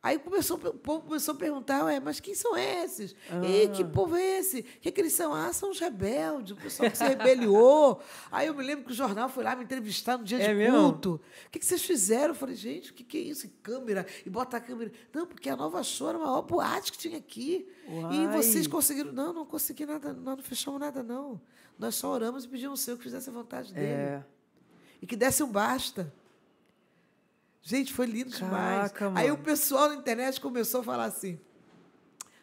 Aí 0.00 0.16
começou, 0.16 0.56
o 0.56 0.74
povo 0.74 1.06
começou 1.06 1.34
a 1.34 1.36
perguntar, 1.36 1.84
ué, 1.84 1.98
mas 1.98 2.20
quem 2.20 2.32
são 2.32 2.56
esses? 2.56 3.16
E 3.42 3.66
que 3.70 3.84
povo 3.84 4.14
é 4.14 4.38
esse? 4.38 4.60
O 4.60 4.62
que, 4.80 4.92
que 4.92 5.00
eles 5.00 5.12
são? 5.12 5.34
Ah, 5.34 5.52
são 5.52 5.70
os 5.72 5.80
rebeldes, 5.80 6.52
o 6.52 6.56
pessoal 6.56 6.88
que 6.88 6.96
se 6.96 7.02
rebeliou. 7.04 8.00
Aí 8.30 8.46
eu 8.46 8.54
me 8.54 8.62
lembro 8.62 8.84
que 8.84 8.92
o 8.92 8.94
jornal 8.94 9.28
foi 9.28 9.42
lá 9.42 9.56
me 9.56 9.64
entrevistar 9.64 10.16
no 10.16 10.22
dia 10.22 10.38
É 10.40 10.48
de 10.48 10.54
mesmo? 10.54 10.78
culto. 10.78 11.20
O 11.46 11.50
que, 11.50 11.58
que 11.58 11.66
vocês 11.66 11.82
fizeram? 11.82 12.28
Eu 12.28 12.34
falei, 12.36 12.54
gente, 12.54 12.92
o 12.92 12.94
que, 12.94 13.02
que 13.02 13.18
é 13.18 13.20
isso? 13.22 13.46
E 13.46 13.48
câmera, 13.48 14.06
e 14.24 14.30
bota 14.30 14.56
a 14.56 14.60
câmera. 14.60 14.92
Não, 15.12 15.26
porque 15.26 15.50
a 15.50 15.56
Nova 15.56 15.82
Show 15.82 16.10
era 16.10 16.18
a 16.18 16.20
maior 16.20 16.42
boate 16.42 16.92
que 16.92 16.98
tinha 16.98 17.18
aqui. 17.18 17.68
E 17.88 17.92
Uai. 17.92 18.28
vocês 18.36 18.68
conseguiram. 18.68 19.10
Não, 19.12 19.32
não 19.32 19.44
consegui 19.44 19.84
nada, 19.84 20.12
nós 20.12 20.36
não 20.36 20.44
fechamos 20.44 20.78
nada, 20.78 21.02
não. 21.02 21.40
Nós 21.76 21.96
só 21.96 22.08
oramos 22.12 22.44
e 22.44 22.48
pedimos 22.48 22.78
ao 22.80 22.84
Senhor 22.84 22.96
que 22.98 23.02
fizesse 23.02 23.30
a 23.30 23.32
vontade 23.32 23.74
dele. 23.74 23.86
É. 23.86 24.24
E 25.02 25.06
que 25.08 25.16
desse 25.16 25.42
um 25.42 25.50
basta. 25.50 26.12
Gente, 27.62 27.92
foi 27.92 28.06
lindo 28.06 28.30
demais. 28.30 28.92
Caraca, 28.92 29.18
Aí 29.18 29.26
o 29.30 29.34
mano. 29.34 29.44
pessoal 29.44 29.88
na 29.90 29.96
internet 29.96 30.40
começou 30.40 30.80
a 30.80 30.84
falar 30.84 31.04
assim: 31.04 31.38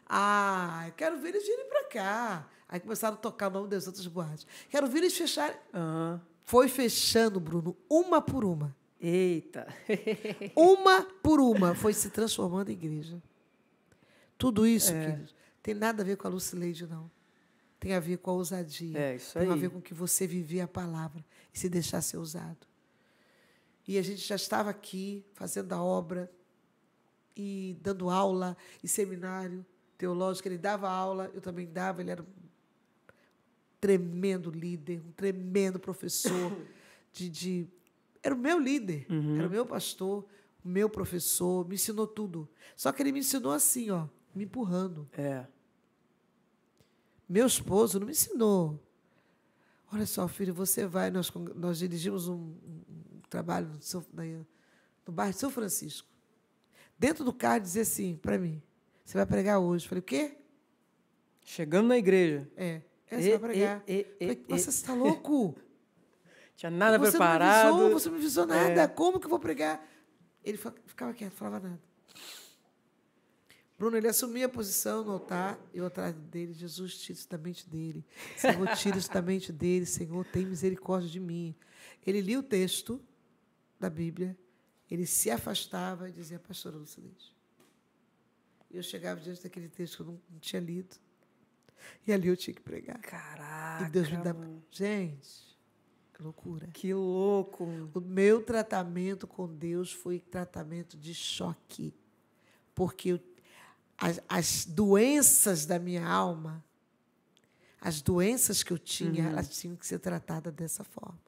Ah, 0.07 0.83
eu 0.87 0.93
quero 0.93 1.17
ver 1.17 1.29
eles 1.29 1.43
virem 1.45 1.67
para 1.67 1.83
cá. 1.85 2.47
Aí 2.67 2.79
começaram 2.79 3.15
a 3.15 3.17
tocar 3.17 3.47
o 3.47 3.51
nome 3.51 3.67
das 3.69 3.87
outras 3.87 4.05
boates. 4.07 4.45
Quero 4.69 4.87
ver 4.87 4.99
eles 4.99 5.15
fecharem. 5.17 5.57
Aham. 5.73 6.21
Foi 6.43 6.67
fechando, 6.67 7.39
Bruno, 7.39 7.75
uma 7.89 8.21
por 8.21 8.43
uma. 8.45 8.75
Eita. 9.01 9.67
Uma 10.55 11.01
por 11.21 11.39
uma 11.39 11.75
foi 11.75 11.93
se 11.93 12.09
transformando 12.09 12.69
em 12.69 12.73
igreja. 12.73 13.21
Tudo 14.37 14.65
isso, 14.65 14.91
É. 14.93 15.05
queridos, 15.05 15.35
tem 15.61 15.73
nada 15.75 16.01
a 16.01 16.05
ver 16.05 16.17
com 16.17 16.27
a 16.27 16.29
Lucileide, 16.31 16.87
não. 16.87 17.09
Tem 17.79 17.93
a 17.93 17.99
ver 17.99 18.17
com 18.17 18.31
a 18.31 18.33
ousadia. 18.33 18.97
É, 18.97 19.15
isso 19.15 19.37
tem 19.37 19.49
a 19.49 19.53
aí. 19.53 19.59
ver 19.59 19.69
com 19.69 19.81
que 19.81 19.93
você 19.93 20.25
vivia 20.25 20.63
a 20.63 20.67
palavra 20.67 21.23
e 21.53 21.59
se 21.59 21.67
deixar 21.69 22.01
ser 22.01 22.17
usado. 22.17 22.65
E 23.87 23.97
a 23.97 24.01
gente 24.01 24.21
já 24.21 24.35
estava 24.35 24.69
aqui 24.69 25.23
fazendo 25.33 25.71
a 25.73 25.81
obra 25.83 26.31
e 27.35 27.77
dando 27.81 28.09
aula 28.09 28.57
e 28.83 28.87
seminário 28.87 29.65
teológico. 29.97 30.47
Ele 30.47 30.57
dava 30.57 30.89
aula, 30.89 31.29
eu 31.33 31.41
também 31.41 31.71
dava, 31.71 32.01
ele 32.01 32.11
era 32.11 32.23
um 32.23 32.25
tremendo 33.79 34.49
líder, 34.49 35.01
um 35.05 35.11
tremendo 35.11 35.79
professor 35.79 36.51
de, 37.13 37.29
de 37.29 37.67
era 38.23 38.33
o 38.33 38.37
meu 38.37 38.57
líder, 38.59 39.05
era 39.37 39.47
o 39.47 39.51
meu 39.51 39.65
pastor, 39.65 40.25
o 40.63 40.67
meu 40.67 40.89
professor, 40.89 41.67
me 41.67 41.75
ensinou 41.75 42.07
tudo. 42.07 42.49
Só 42.75 42.91
que 42.91 43.03
ele 43.03 43.11
me 43.11 43.19
ensinou 43.19 43.51
assim, 43.51 43.91
ó, 43.91 44.07
me 44.33 44.45
empurrando. 44.45 45.07
É. 45.15 45.45
Meu 47.29 47.45
esposo 47.45 47.99
não 47.99 48.05
me 48.07 48.13
ensinou. 48.13 48.81
Olha 49.93 50.07
só, 50.07 50.27
filho, 50.27 50.53
você 50.55 50.87
vai. 50.87 51.11
Nós, 51.11 51.31
nós 51.55 51.77
dirigimos 51.77 52.27
um- 52.27 52.33
um 52.63 53.14
trabalho 53.29 53.67
no, 53.67 53.81
São- 53.81 54.05
na- 54.13 54.23
no 55.05 55.13
bairro 55.13 55.33
de 55.33 55.39
São 55.39 55.49
Francisco. 55.49 56.07
Dentro 56.97 57.23
do 57.25 57.33
carro 57.33 57.59
dizia 57.59 57.81
assim 57.81 58.15
para 58.17 58.37
mim: 58.37 58.61
Você 59.03 59.17
vai 59.17 59.25
pregar 59.25 59.59
hoje? 59.59 59.85
Eu 59.85 59.89
falei: 59.89 59.99
O 59.99 60.03
quê? 60.03 60.37
Chegando 61.43 61.87
na 61.87 61.97
igreja. 61.97 62.49
É. 62.55 62.81
É, 63.11 63.19
E, 63.19 63.21
você 63.23 63.37
vai 63.37 63.49
pregar. 63.51 63.83
e, 63.87 63.93
e, 63.93 64.03
falei, 64.03 64.43
e, 64.47 64.51
Mas 64.51 64.61
você 64.61 64.69
está 64.71 64.93
louco? 64.93 65.55
Tinha 66.57 66.71
nada 66.71 66.97
você 66.97 67.11
preparado. 67.11 67.65
Não 67.71 67.77
me 67.77 67.81
avisou, 67.83 67.99
você 67.99 68.09
não 68.09 68.15
me 68.15 68.21
avisou 68.21 68.45
nada. 68.47 68.81
É. 68.81 68.87
Como 68.87 69.19
que 69.19 69.25
eu 69.25 69.29
vou 69.29 69.39
pregar? 69.39 69.85
Ele 70.43 70.57
ficava 70.85 71.13
quieto, 71.13 71.33
falava 71.33 71.67
nada. 71.67 71.81
Bruno, 73.77 73.97
ele 73.97 74.07
assumia 74.07 74.45
a 74.45 74.49
posição 74.49 75.03
no 75.03 75.11
altar, 75.11 75.59
eu 75.73 75.85
atrás 75.85 76.15
dele, 76.15 76.53
Jesus, 76.53 76.97
tira 76.97 77.19
isso 77.19 77.29
da 77.29 77.37
mente 77.37 77.69
dele. 77.69 78.05
Senhor, 78.37 78.67
tira 78.77 78.97
isso 78.97 79.11
da 79.11 79.21
mente 79.21 79.51
dele. 79.51 79.85
Senhor, 79.85 80.23
tem 80.25 80.45
misericórdia 80.45 81.09
de 81.09 81.19
mim. 81.19 81.53
Ele 82.07 82.21
lia 82.21 82.39
o 82.39 82.43
texto 82.43 83.01
da 83.79 83.89
Bíblia, 83.89 84.37
ele 84.89 85.05
se 85.05 85.29
afastava 85.29 86.09
e 86.09 86.11
dizia, 86.11 86.39
pastora 86.39 86.77
Lucilene. 86.77 87.15
E 88.71 88.77
eu 88.77 88.83
chegava 88.83 89.19
diante 89.19 89.43
daquele 89.43 89.69
texto 89.69 89.97
que 89.97 90.01
eu 90.01 90.05
não, 90.07 90.21
não, 90.29 90.39
tinha 90.39 90.61
lido. 90.61 90.95
E 92.05 92.11
ali 92.11 92.27
eu 92.27 92.37
tinha 92.37 92.53
que 92.53 92.61
pregar. 92.61 92.99
Caraca. 92.99 93.85
E 93.85 93.89
Deus 93.89 94.09
me. 94.09 94.17
Gente, 94.71 95.57
que 96.13 96.23
loucura. 96.23 96.67
Que 96.67 96.93
louco. 96.93 97.65
O 97.93 98.01
meu 98.01 98.43
tratamento 98.43 99.27
com 99.27 99.47
Deus 99.47 99.91
foi 99.91 100.19
tratamento 100.19 100.97
de 100.97 101.13
choque. 101.13 101.93
Porque 102.73 103.09
eu 103.09 103.19
as, 103.97 104.19
as 104.27 104.65
doenças 104.65 105.65
da 105.65 105.79
minha 105.79 106.05
alma, 106.05 106.63
as 107.79 108.01
doenças 108.01 108.63
que 108.63 108.73
eu 108.73 108.79
tinha, 108.79 109.23
uhum. 109.23 109.29
elas 109.29 109.49
tinham 109.49 109.75
que 109.75 109.85
ser 109.85 109.99
tratadas 109.99 110.53
dessa 110.53 110.83
forma. 110.83 111.19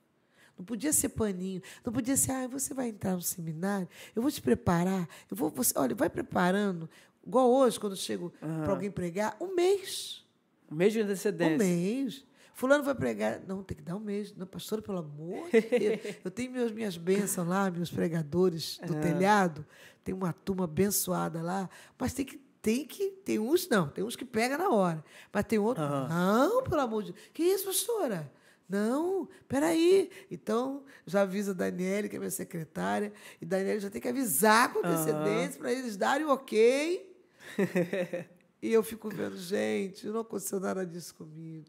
Não 0.57 0.65
podia 0.65 0.91
ser 0.91 1.09
paninho, 1.09 1.61
não 1.85 1.93
podia 1.93 2.17
ser, 2.17 2.31
ah, 2.31 2.47
você 2.47 2.73
vai 2.73 2.89
entrar 2.89 3.13
no 3.13 3.21
seminário, 3.21 3.87
eu 4.15 4.21
vou 4.21 4.31
te 4.31 4.41
preparar, 4.41 5.07
eu 5.29 5.37
vou, 5.37 5.49
você, 5.49 5.77
olha, 5.77 5.93
vai 5.93 6.09
preparando, 6.09 6.89
igual 7.25 7.49
hoje, 7.51 7.79
quando 7.79 7.93
eu 7.93 7.97
chego 7.97 8.33
uhum. 8.41 8.63
para 8.63 8.71
alguém 8.71 8.89
pregar, 8.89 9.37
um 9.39 9.53
mês. 9.53 10.25
Um 10.71 10.75
mês 10.75 10.93
de 10.93 11.01
antecedência. 11.01 11.55
Um 11.55 11.57
mês. 11.57 12.25
Fulano 12.53 12.83
vai 12.83 12.95
pregar. 12.95 13.39
Não, 13.47 13.61
tem 13.63 13.77
que 13.77 13.83
dar 13.83 13.95
um 13.95 13.99
mês. 13.99 14.33
Não, 14.35 14.47
pastor, 14.47 14.81
pelo 14.81 14.97
amor 14.97 15.47
de 15.51 15.61
Deus. 15.61 16.15
Eu 16.25 16.31
tenho 16.31 16.51
meus, 16.51 16.71
minhas 16.71 16.97
bênçãos 16.97 17.47
lá, 17.47 17.69
meus 17.69 17.91
pregadores 17.91 18.79
do 18.83 18.95
uhum. 18.95 18.99
telhado. 18.99 19.63
Tem 20.03 20.13
uma 20.13 20.33
turma 20.33 20.63
abençoada 20.63 21.39
lá. 21.43 21.69
Mas 21.99 22.13
tem 22.13 22.25
que 22.25 22.41
tem 22.59 22.83
que. 22.83 23.11
Tem 23.23 23.37
uns 23.37 23.69
não, 23.69 23.87
tem 23.87 24.03
uns 24.03 24.15
que 24.15 24.25
pega 24.25 24.57
na 24.57 24.69
hora. 24.69 25.05
Mas 25.31 25.45
tem 25.45 25.59
outros. 25.59 25.87
Uhum. 25.87 26.07
Não, 26.07 26.63
pelo 26.63 26.81
amor 26.81 27.03
de 27.03 27.13
Deus. 27.13 27.25
Que 27.31 27.43
isso, 27.43 27.65
pastora? 27.65 28.29
Não, 28.67 29.27
peraí. 29.47 30.09
Então, 30.29 30.83
já 31.05 31.21
avisa 31.21 31.51
a 31.51 31.53
Daniele, 31.53 32.09
que 32.09 32.15
é 32.17 32.19
minha 32.19 32.31
secretária, 32.31 33.13
e 33.41 33.45
a 33.45 33.47
Daniele 33.47 33.79
já 33.79 33.89
tem 33.89 34.01
que 34.01 34.07
avisar 34.07 34.73
com 34.73 34.79
antecedência 34.79 35.53
uhum. 35.53 35.59
para 35.59 35.71
eles 35.71 35.95
darem 35.95 36.25
o 36.25 36.31
ok. 36.31 37.15
e 38.61 38.73
eu 38.73 38.83
fico 38.83 39.09
vendo, 39.09 39.37
gente, 39.37 40.07
não 40.07 40.21
aconteceu 40.21 40.59
nada 40.59 40.85
disso 40.85 41.15
comigo. 41.15 41.65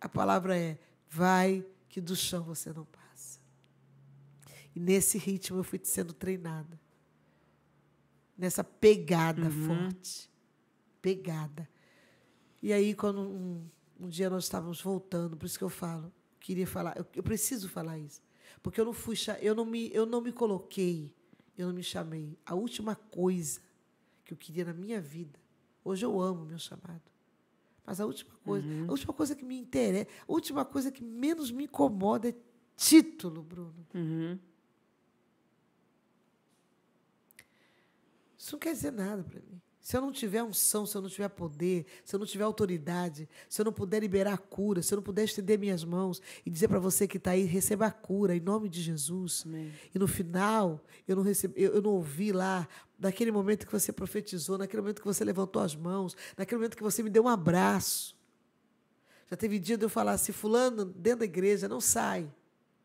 A 0.00 0.08
palavra 0.08 0.56
é: 0.56 0.78
vai 1.08 1.64
que 1.88 2.00
do 2.00 2.16
chão 2.16 2.42
você 2.42 2.72
não 2.72 2.84
passa. 2.84 3.40
E 4.74 4.80
nesse 4.80 5.18
ritmo 5.18 5.58
eu 5.58 5.64
fui 5.64 5.80
sendo 5.82 6.12
treinada 6.12 6.78
nessa 8.38 8.62
pegada 8.62 9.42
uhum. 9.42 9.66
forte. 9.66 10.30
Pegada. 11.02 11.68
E 12.62 12.72
aí, 12.72 12.94
quando 12.94 13.20
um, 13.20 13.68
um, 13.98 14.08
dia 14.08 14.30
nós 14.30 14.44
estávamos 14.44 14.80
voltando, 14.80 15.36
por 15.36 15.46
isso 15.46 15.58
que 15.58 15.64
eu 15.64 15.68
falo, 15.68 16.12
queria 16.40 16.66
falar, 16.66 16.96
eu, 16.96 17.06
eu 17.14 17.22
preciso 17.22 17.68
falar 17.68 17.98
isso. 17.98 18.22
Porque 18.62 18.80
eu 18.80 18.84
não 18.84 18.92
fui, 18.92 19.16
eu 19.40 19.54
não 19.54 19.64
me, 19.64 19.90
eu 19.92 20.06
não 20.06 20.20
me 20.20 20.32
coloquei, 20.32 21.14
eu 21.56 21.68
não 21.68 21.74
me 21.74 21.82
chamei. 21.82 22.38
A 22.44 22.54
última 22.54 22.94
coisa 22.94 23.60
que 24.24 24.32
eu 24.32 24.38
queria 24.38 24.64
na 24.64 24.72
minha 24.72 25.00
vida, 25.00 25.38
hoje 25.84 26.04
eu 26.04 26.20
amo 26.20 26.44
meu 26.44 26.58
chamado. 26.58 27.02
Mas 27.84 28.00
a 28.00 28.06
última 28.06 28.34
coisa, 28.44 28.66
uhum. 28.66 28.86
a 28.88 28.90
última 28.90 29.14
coisa 29.14 29.34
que 29.34 29.44
me 29.44 29.58
interessa, 29.58 30.10
a 30.26 30.32
última 30.32 30.64
coisa 30.64 30.92
que 30.92 31.02
menos 31.02 31.50
me 31.50 31.64
incomoda 31.64 32.28
é 32.28 32.34
título, 32.76 33.42
Bruno. 33.42 33.86
Uhum. 33.94 34.38
Isso 38.36 38.52
não 38.52 38.58
quer 38.58 38.72
dizer 38.72 38.92
nada 38.92 39.24
para 39.24 39.40
mim. 39.40 39.60
Se 39.88 39.96
eu 39.96 40.02
não 40.02 40.12
tiver 40.12 40.42
unção, 40.42 40.84
se 40.84 40.94
eu 40.94 41.00
não 41.00 41.08
tiver 41.08 41.30
poder, 41.30 41.86
se 42.04 42.14
eu 42.14 42.18
não 42.18 42.26
tiver 42.26 42.44
autoridade, 42.44 43.26
se 43.48 43.58
eu 43.58 43.64
não 43.64 43.72
puder 43.72 44.00
liberar 44.00 44.34
a 44.34 44.36
cura, 44.36 44.82
se 44.82 44.92
eu 44.92 44.96
não 44.96 45.02
puder 45.02 45.24
estender 45.24 45.58
minhas 45.58 45.82
mãos 45.82 46.20
e 46.44 46.50
dizer 46.50 46.68
para 46.68 46.78
você 46.78 47.08
que 47.08 47.16
está 47.16 47.30
aí, 47.30 47.44
receba 47.44 47.86
a 47.86 47.90
cura 47.90 48.36
em 48.36 48.40
nome 48.40 48.68
de 48.68 48.82
Jesus. 48.82 49.44
Amém. 49.46 49.72
E 49.94 49.98
no 49.98 50.06
final, 50.06 50.78
eu 51.06 51.16
não, 51.16 51.22
recebi, 51.22 51.54
eu, 51.56 51.72
eu 51.72 51.80
não 51.80 51.92
ouvi 51.92 52.32
lá, 52.32 52.68
naquele 52.98 53.32
momento 53.32 53.64
que 53.64 53.72
você 53.72 53.90
profetizou, 53.90 54.58
naquele 54.58 54.82
momento 54.82 55.00
que 55.00 55.06
você 55.06 55.24
levantou 55.24 55.62
as 55.62 55.74
mãos, 55.74 56.14
naquele 56.36 56.58
momento 56.58 56.76
que 56.76 56.82
você 56.82 57.02
me 57.02 57.08
deu 57.08 57.24
um 57.24 57.28
abraço. 57.28 58.14
Já 59.30 59.38
teve 59.38 59.58
dia 59.58 59.78
de 59.78 59.86
eu 59.86 59.88
falar 59.88 60.12
assim, 60.12 60.32
fulano, 60.32 60.84
dentro 60.84 61.20
da 61.20 61.24
igreja, 61.24 61.66
não 61.66 61.80
sai. 61.80 62.30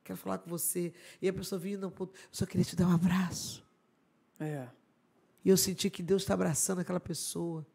Quero 0.05 0.17
falar 0.17 0.37
com 0.37 0.49
você. 0.49 0.93
E 1.21 1.27
a 1.27 1.33
pessoa 1.33 1.59
vinha, 1.59 1.77
não, 1.77 1.91
eu 1.99 2.09
só 2.31 2.45
queria 2.45 2.63
te 2.63 2.77
dar 2.77 2.87
um 2.87 2.93
abraço. 2.93 3.61
É. 4.39 4.69
E 5.43 5.49
eu 5.49 5.57
senti 5.57 5.89
que 5.89 6.01
Deus 6.01 6.21
está 6.21 6.33
abraçando 6.33 6.79
aquela 6.79 6.99
pessoa. 6.99 7.65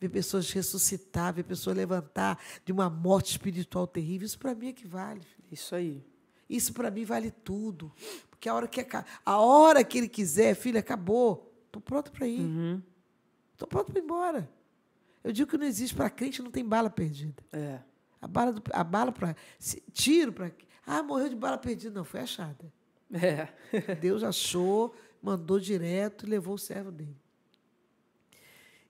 Ver 0.00 0.08
pessoas 0.08 0.50
ressuscitar, 0.50 1.32
ver 1.34 1.44
pessoas 1.44 1.76
levantar 1.76 2.38
de 2.64 2.72
uma 2.72 2.90
morte 2.90 3.30
espiritual 3.32 3.86
terrível. 3.86 4.26
Isso 4.26 4.38
para 4.38 4.54
mim 4.54 4.68
é 4.68 4.72
que 4.72 4.86
vale. 4.86 5.20
Filho. 5.20 5.48
Isso 5.52 5.74
aí. 5.74 6.04
Isso 6.48 6.72
para 6.72 6.90
mim 6.90 7.04
vale 7.04 7.30
tudo. 7.30 7.92
Porque 8.30 8.48
a 8.48 8.54
hora 8.54 8.68
que, 8.68 8.86
a 9.24 9.38
hora 9.38 9.84
que 9.84 9.98
ele 9.98 10.08
quiser, 10.08 10.54
filho, 10.54 10.78
acabou. 10.78 11.52
Estou 11.66 11.80
pronto 11.80 12.12
para 12.12 12.26
ir. 12.26 12.40
Estou 12.40 12.46
uhum. 12.48 12.82
pronto 13.68 13.92
para 13.92 14.00
ir 14.00 14.04
embora. 14.04 14.50
Eu 15.22 15.32
digo 15.32 15.50
que 15.50 15.56
não 15.56 15.66
existe 15.66 15.96
para 15.96 16.10
crente, 16.10 16.42
não 16.42 16.50
tem 16.50 16.64
bala 16.64 16.90
perdida. 16.90 17.42
É. 17.50 17.80
A 18.20 18.28
bala, 18.28 18.52
do, 18.52 18.62
a 18.72 18.84
bala 18.84 19.10
para. 19.10 19.34
Tiro 19.92 20.32
para. 20.32 20.52
Ah, 20.86 21.02
morreu 21.02 21.30
de 21.30 21.36
bala 21.36 21.56
perdida. 21.56 21.94
Não, 21.94 22.04
foi 22.04 22.20
achada. 22.20 22.72
É. 23.10 23.48
Deus 24.00 24.22
achou, 24.22 24.94
mandou 25.24 25.58
direto 25.58 26.26
e 26.26 26.28
levou 26.28 26.54
o 26.54 26.58
servo 26.58 26.92
dele. 26.92 27.16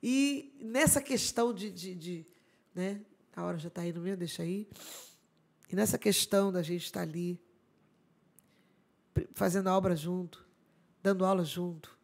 E 0.02 0.52
nessa 0.60 1.00
questão 1.00 1.54
de. 1.54 1.70
de, 1.70 1.94
de 1.94 2.26
né, 2.74 3.00
a 3.36 3.44
hora 3.44 3.56
já 3.56 3.68
está 3.68 3.86
indo 3.86 4.00
mesmo, 4.00 4.18
deixa 4.18 4.42
aí. 4.42 4.68
E 5.70 5.76
nessa 5.76 5.96
questão 5.96 6.52
da 6.52 6.60
gente 6.60 6.84
estar 6.84 7.00
tá 7.00 7.06
ali, 7.06 7.40
fazendo 9.32 9.68
a 9.68 9.76
obra 9.76 9.94
junto, 9.94 10.44
dando 11.00 11.24
aula 11.24 11.44
junto, 11.44 11.96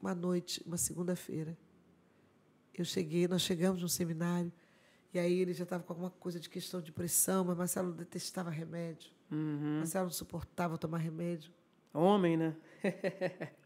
uma 0.00 0.14
noite, 0.14 0.62
uma 0.66 0.76
segunda-feira, 0.76 1.56
eu 2.74 2.84
cheguei, 2.84 3.26
nós 3.26 3.40
chegamos 3.40 3.80
no 3.80 3.88
seminário, 3.88 4.52
e 5.14 5.18
aí 5.18 5.40
ele 5.40 5.54
já 5.54 5.64
estava 5.64 5.82
com 5.82 5.92
alguma 5.92 6.10
coisa 6.10 6.38
de 6.38 6.50
questão 6.50 6.80
de 6.80 6.92
pressão, 6.92 7.44
mas 7.44 7.56
Marcelo 7.56 7.92
detestava 7.92 8.50
remédio. 8.50 9.10
Uhum. 9.30 9.78
Marcelo 9.78 10.06
não 10.06 10.12
suportava 10.12 10.76
tomar 10.76 10.98
remédio. 10.98 11.52
Homem, 11.92 12.36
né? 12.36 12.54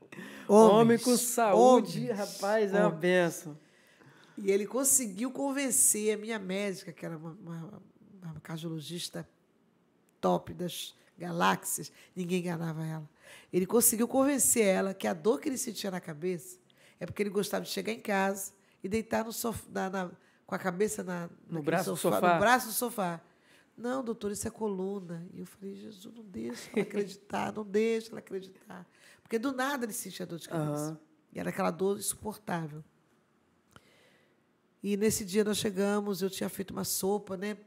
Homens, 0.49 0.73
Homem 0.73 0.99
com 0.99 1.17
saúde, 1.17 2.11
homens, 2.11 2.19
rapaz, 2.19 2.75
é 2.75 2.81
uma 2.81 2.91
benção. 2.91 3.57
E 4.37 4.51
ele 4.51 4.67
conseguiu 4.67 5.31
convencer 5.31 6.15
a 6.15 6.17
minha 6.17 6.39
médica, 6.39 6.93
que 6.93 7.05
era 7.05 7.17
uma, 7.17 7.31
uma, 7.31 7.83
uma 8.23 8.41
cardiologista 8.41 9.29
top 10.21 10.55
das 10.55 10.95
galáxias, 11.19 11.93
ninguém 12.15 12.41
enganava 12.41 12.85
ela. 12.85 13.09
Ele 13.53 13.67
conseguiu 13.67 14.09
convencer 14.09 14.65
ela 14.65 14.95
que 14.95 15.07
a 15.07 15.13
dor 15.13 15.41
que 15.41 15.49
ele 15.49 15.59
sentia 15.59 15.91
na 15.91 16.01
cabeça 16.01 16.59
é 17.01 17.07
porque 17.07 17.23
ele 17.23 17.31
gostava 17.31 17.65
de 17.65 17.71
chegar 17.71 17.93
em 17.93 18.01
casa 18.01 18.53
e 18.83 18.89
deitar 18.89 19.25
no 19.25 19.33
sofá, 19.33 19.67
na, 19.71 19.91
na, 19.91 20.11
com 20.47 20.55
a 20.55 20.59
cabeça 20.59 21.03
na, 21.03 21.29
no, 21.49 21.63
braço 21.63 21.97
sofá, 21.97 22.17
sofá. 22.17 22.35
no 22.35 22.41
braço 22.41 22.67
do 22.69 22.73
sofá. 22.73 23.21
Não, 23.77 24.03
doutor, 24.03 24.33
isso 24.33 24.47
é 24.47 24.51
coluna. 24.51 25.27
E 25.33 25.41
eu 25.41 25.47
falei, 25.47 25.75
Jesus, 25.75 26.13
não 26.15 26.25
deixa 26.25 26.69
ela 26.73 26.83
acreditar, 26.83 27.53
não 27.53 27.65
deixa 27.65 28.11
ela 28.11 28.19
acreditar. 28.19 28.87
Porque 29.29 29.39
do 29.39 29.53
nada 29.53 29.85
ele 29.85 29.93
sentia 29.93 30.25
dor 30.25 30.39
de 30.39 30.49
cabeça. 30.49 30.93
Uhum. 30.93 30.97
E 31.35 31.39
era 31.39 31.51
aquela 31.51 31.71
dor 31.71 31.99
insuportável. 31.99 32.83
E 34.83 34.97
nesse 34.97 35.23
dia 35.23 35.45
nós 35.45 35.59
chegamos, 35.59 36.23
eu 36.23 36.31
tinha 36.31 36.49
feito 36.49 36.71
uma 36.71 36.83
sopa, 36.83 37.37
né? 37.37 37.59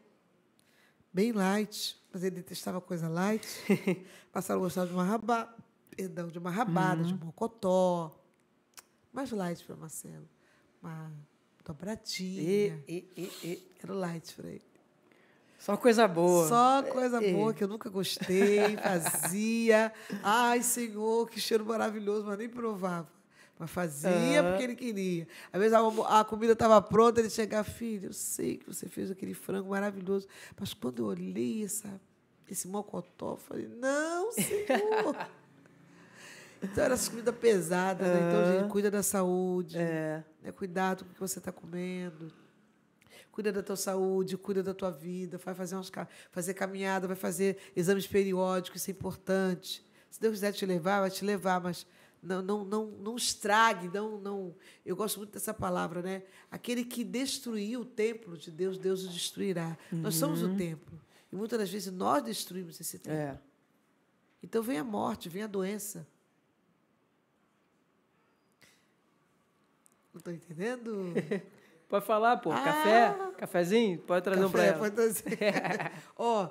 Bem 1.13 1.31
light, 1.31 2.01
mas 2.11 2.23
ele 2.23 2.37
detestava 2.37 2.81
coisa 2.81 3.07
light. 3.07 3.47
Passaram 4.33 4.59
a 4.59 4.63
gostar 4.63 4.87
de 4.87 4.93
uma 4.93 5.03
rabada, 5.03 5.55
perdão, 5.91 6.29
de 6.29 6.39
uma 6.39 6.49
rabada, 6.49 7.03
uhum. 7.03 7.07
de 7.09 7.13
um 7.13 7.25
mocotó. 7.27 8.19
Mais 9.13 9.29
light 9.29 9.63
para 9.63 9.75
Marcelo. 9.75 10.27
Uma 10.81 11.11
dobradinha. 11.63 12.41
E, 12.43 12.83
e, 12.87 13.11
e, 13.15 13.47
e. 13.47 13.71
Era 13.83 13.93
light 13.93 14.33
para 14.33 14.49
ele. 14.49 14.70
Só 15.61 15.77
coisa 15.77 16.07
boa. 16.07 16.47
Só 16.47 16.81
coisa 16.81 17.23
é. 17.23 17.31
boa 17.31 17.53
que 17.53 17.63
eu 17.63 17.67
nunca 17.67 17.87
gostei, 17.87 18.75
fazia. 18.77 19.93
Ai, 20.23 20.63
Senhor, 20.63 21.29
que 21.29 21.39
cheiro 21.39 21.63
maravilhoso, 21.63 22.25
mas 22.25 22.35
nem 22.39 22.49
provava. 22.49 23.07
Mas 23.59 23.69
fazia 23.69 24.43
porque 24.43 24.63
ele 24.63 24.75
queria. 24.75 25.27
Às 25.53 25.59
vezes 25.59 25.75
a, 25.75 26.19
a 26.19 26.23
comida 26.23 26.53
estava 26.53 26.81
pronta, 26.81 27.19
ele 27.19 27.29
chegava, 27.29 27.63
filho, 27.63 28.09
eu 28.09 28.13
sei 28.13 28.57
que 28.57 28.65
você 28.65 28.89
fez 28.89 29.11
aquele 29.11 29.35
frango 29.35 29.69
maravilhoso, 29.69 30.27
mas 30.59 30.73
quando 30.73 31.03
eu 31.03 31.05
olhei 31.05 31.63
essa, 31.63 32.01
esse 32.49 32.67
mocotó, 32.67 33.33
eu 33.33 33.37
falei, 33.37 33.67
não, 33.67 34.31
Senhor. 34.31 35.15
então 36.59 36.83
era 36.83 36.97
comida 36.97 37.31
pesada, 37.31 38.03
né? 38.03 38.19
Então, 38.27 38.61
gente, 38.61 38.71
cuida 38.71 38.89
da 38.89 39.03
saúde. 39.03 39.77
É. 39.77 40.23
Né? 40.41 40.51
Cuidado 40.51 41.05
com 41.05 41.11
o 41.11 41.13
que 41.13 41.19
você 41.19 41.37
está 41.37 41.51
comendo 41.51 42.40
cuida 43.31 43.51
da 43.51 43.63
tua 43.63 43.75
saúde, 43.75 44.37
cuida 44.37 44.61
da 44.61 44.73
tua 44.73 44.91
vida, 44.91 45.37
vai 45.37 45.55
fazer, 45.55 45.75
umas, 45.75 45.91
fazer 46.29 46.53
caminhada, 46.53 47.07
vai 47.07 47.15
fazer 47.15 47.57
exames 47.75 48.05
periódicos, 48.05 48.81
isso 48.81 48.91
é 48.91 48.93
importante. 48.93 49.85
Se 50.09 50.19
Deus 50.19 50.33
quiser 50.33 50.51
te 50.51 50.65
levar, 50.65 50.99
vai 50.99 51.09
te 51.09 51.23
levar, 51.23 51.61
mas 51.61 51.85
não, 52.21 52.41
não, 52.41 52.65
não, 52.65 52.85
não 52.87 53.15
estrague, 53.15 53.87
não, 53.87 54.19
não. 54.19 54.55
Eu 54.85 54.95
gosto 54.95 55.17
muito 55.17 55.31
dessa 55.31 55.53
palavra, 55.53 56.01
né? 56.01 56.23
Aquele 56.51 56.83
que 56.83 57.03
destruiu 57.03 57.81
o 57.81 57.85
templo 57.85 58.37
de 58.37 58.51
Deus, 58.51 58.77
Deus 58.77 59.05
o 59.05 59.09
destruirá. 59.09 59.77
Nós 59.91 60.15
somos 60.15 60.43
o 60.43 60.55
templo. 60.55 60.99
E 61.31 61.35
muitas 61.35 61.57
das 61.57 61.69
vezes 61.69 61.91
nós 61.91 62.21
destruímos 62.21 62.79
esse 62.79 62.99
templo. 62.99 63.17
É. 63.17 63.39
Então 64.43 64.61
vem 64.61 64.77
a 64.77 64.83
morte, 64.83 65.29
vem 65.29 65.43
a 65.43 65.47
doença. 65.47 66.05
Não 70.13 70.19
estou 70.19 70.33
entendendo? 70.33 71.13
Pode 71.91 72.05
falar, 72.05 72.37
pô. 72.37 72.51
Ah! 72.53 72.61
Café? 72.63 73.17
Cafezinho? 73.37 73.99
Pode 73.99 74.23
trazer 74.23 74.45
um 74.45 74.49
pra 74.49 74.61
café, 74.61 74.69
ela. 74.71 74.79
pode 74.79 74.95
trazer. 74.95 75.37
Ó, 76.15 76.49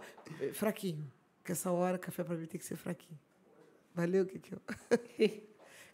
fraquinho. 0.53 1.11
Porque 1.39 1.53
essa 1.53 1.71
hora, 1.73 1.99
café 1.99 2.23
para 2.23 2.37
mim 2.37 2.45
tem 2.47 2.59
que 2.61 2.65
ser 2.67 2.77
fraquinho. 2.77 3.19
Valeu, 3.95 4.27
que 4.27 4.39
que 4.39 4.53
eu... 4.55 4.61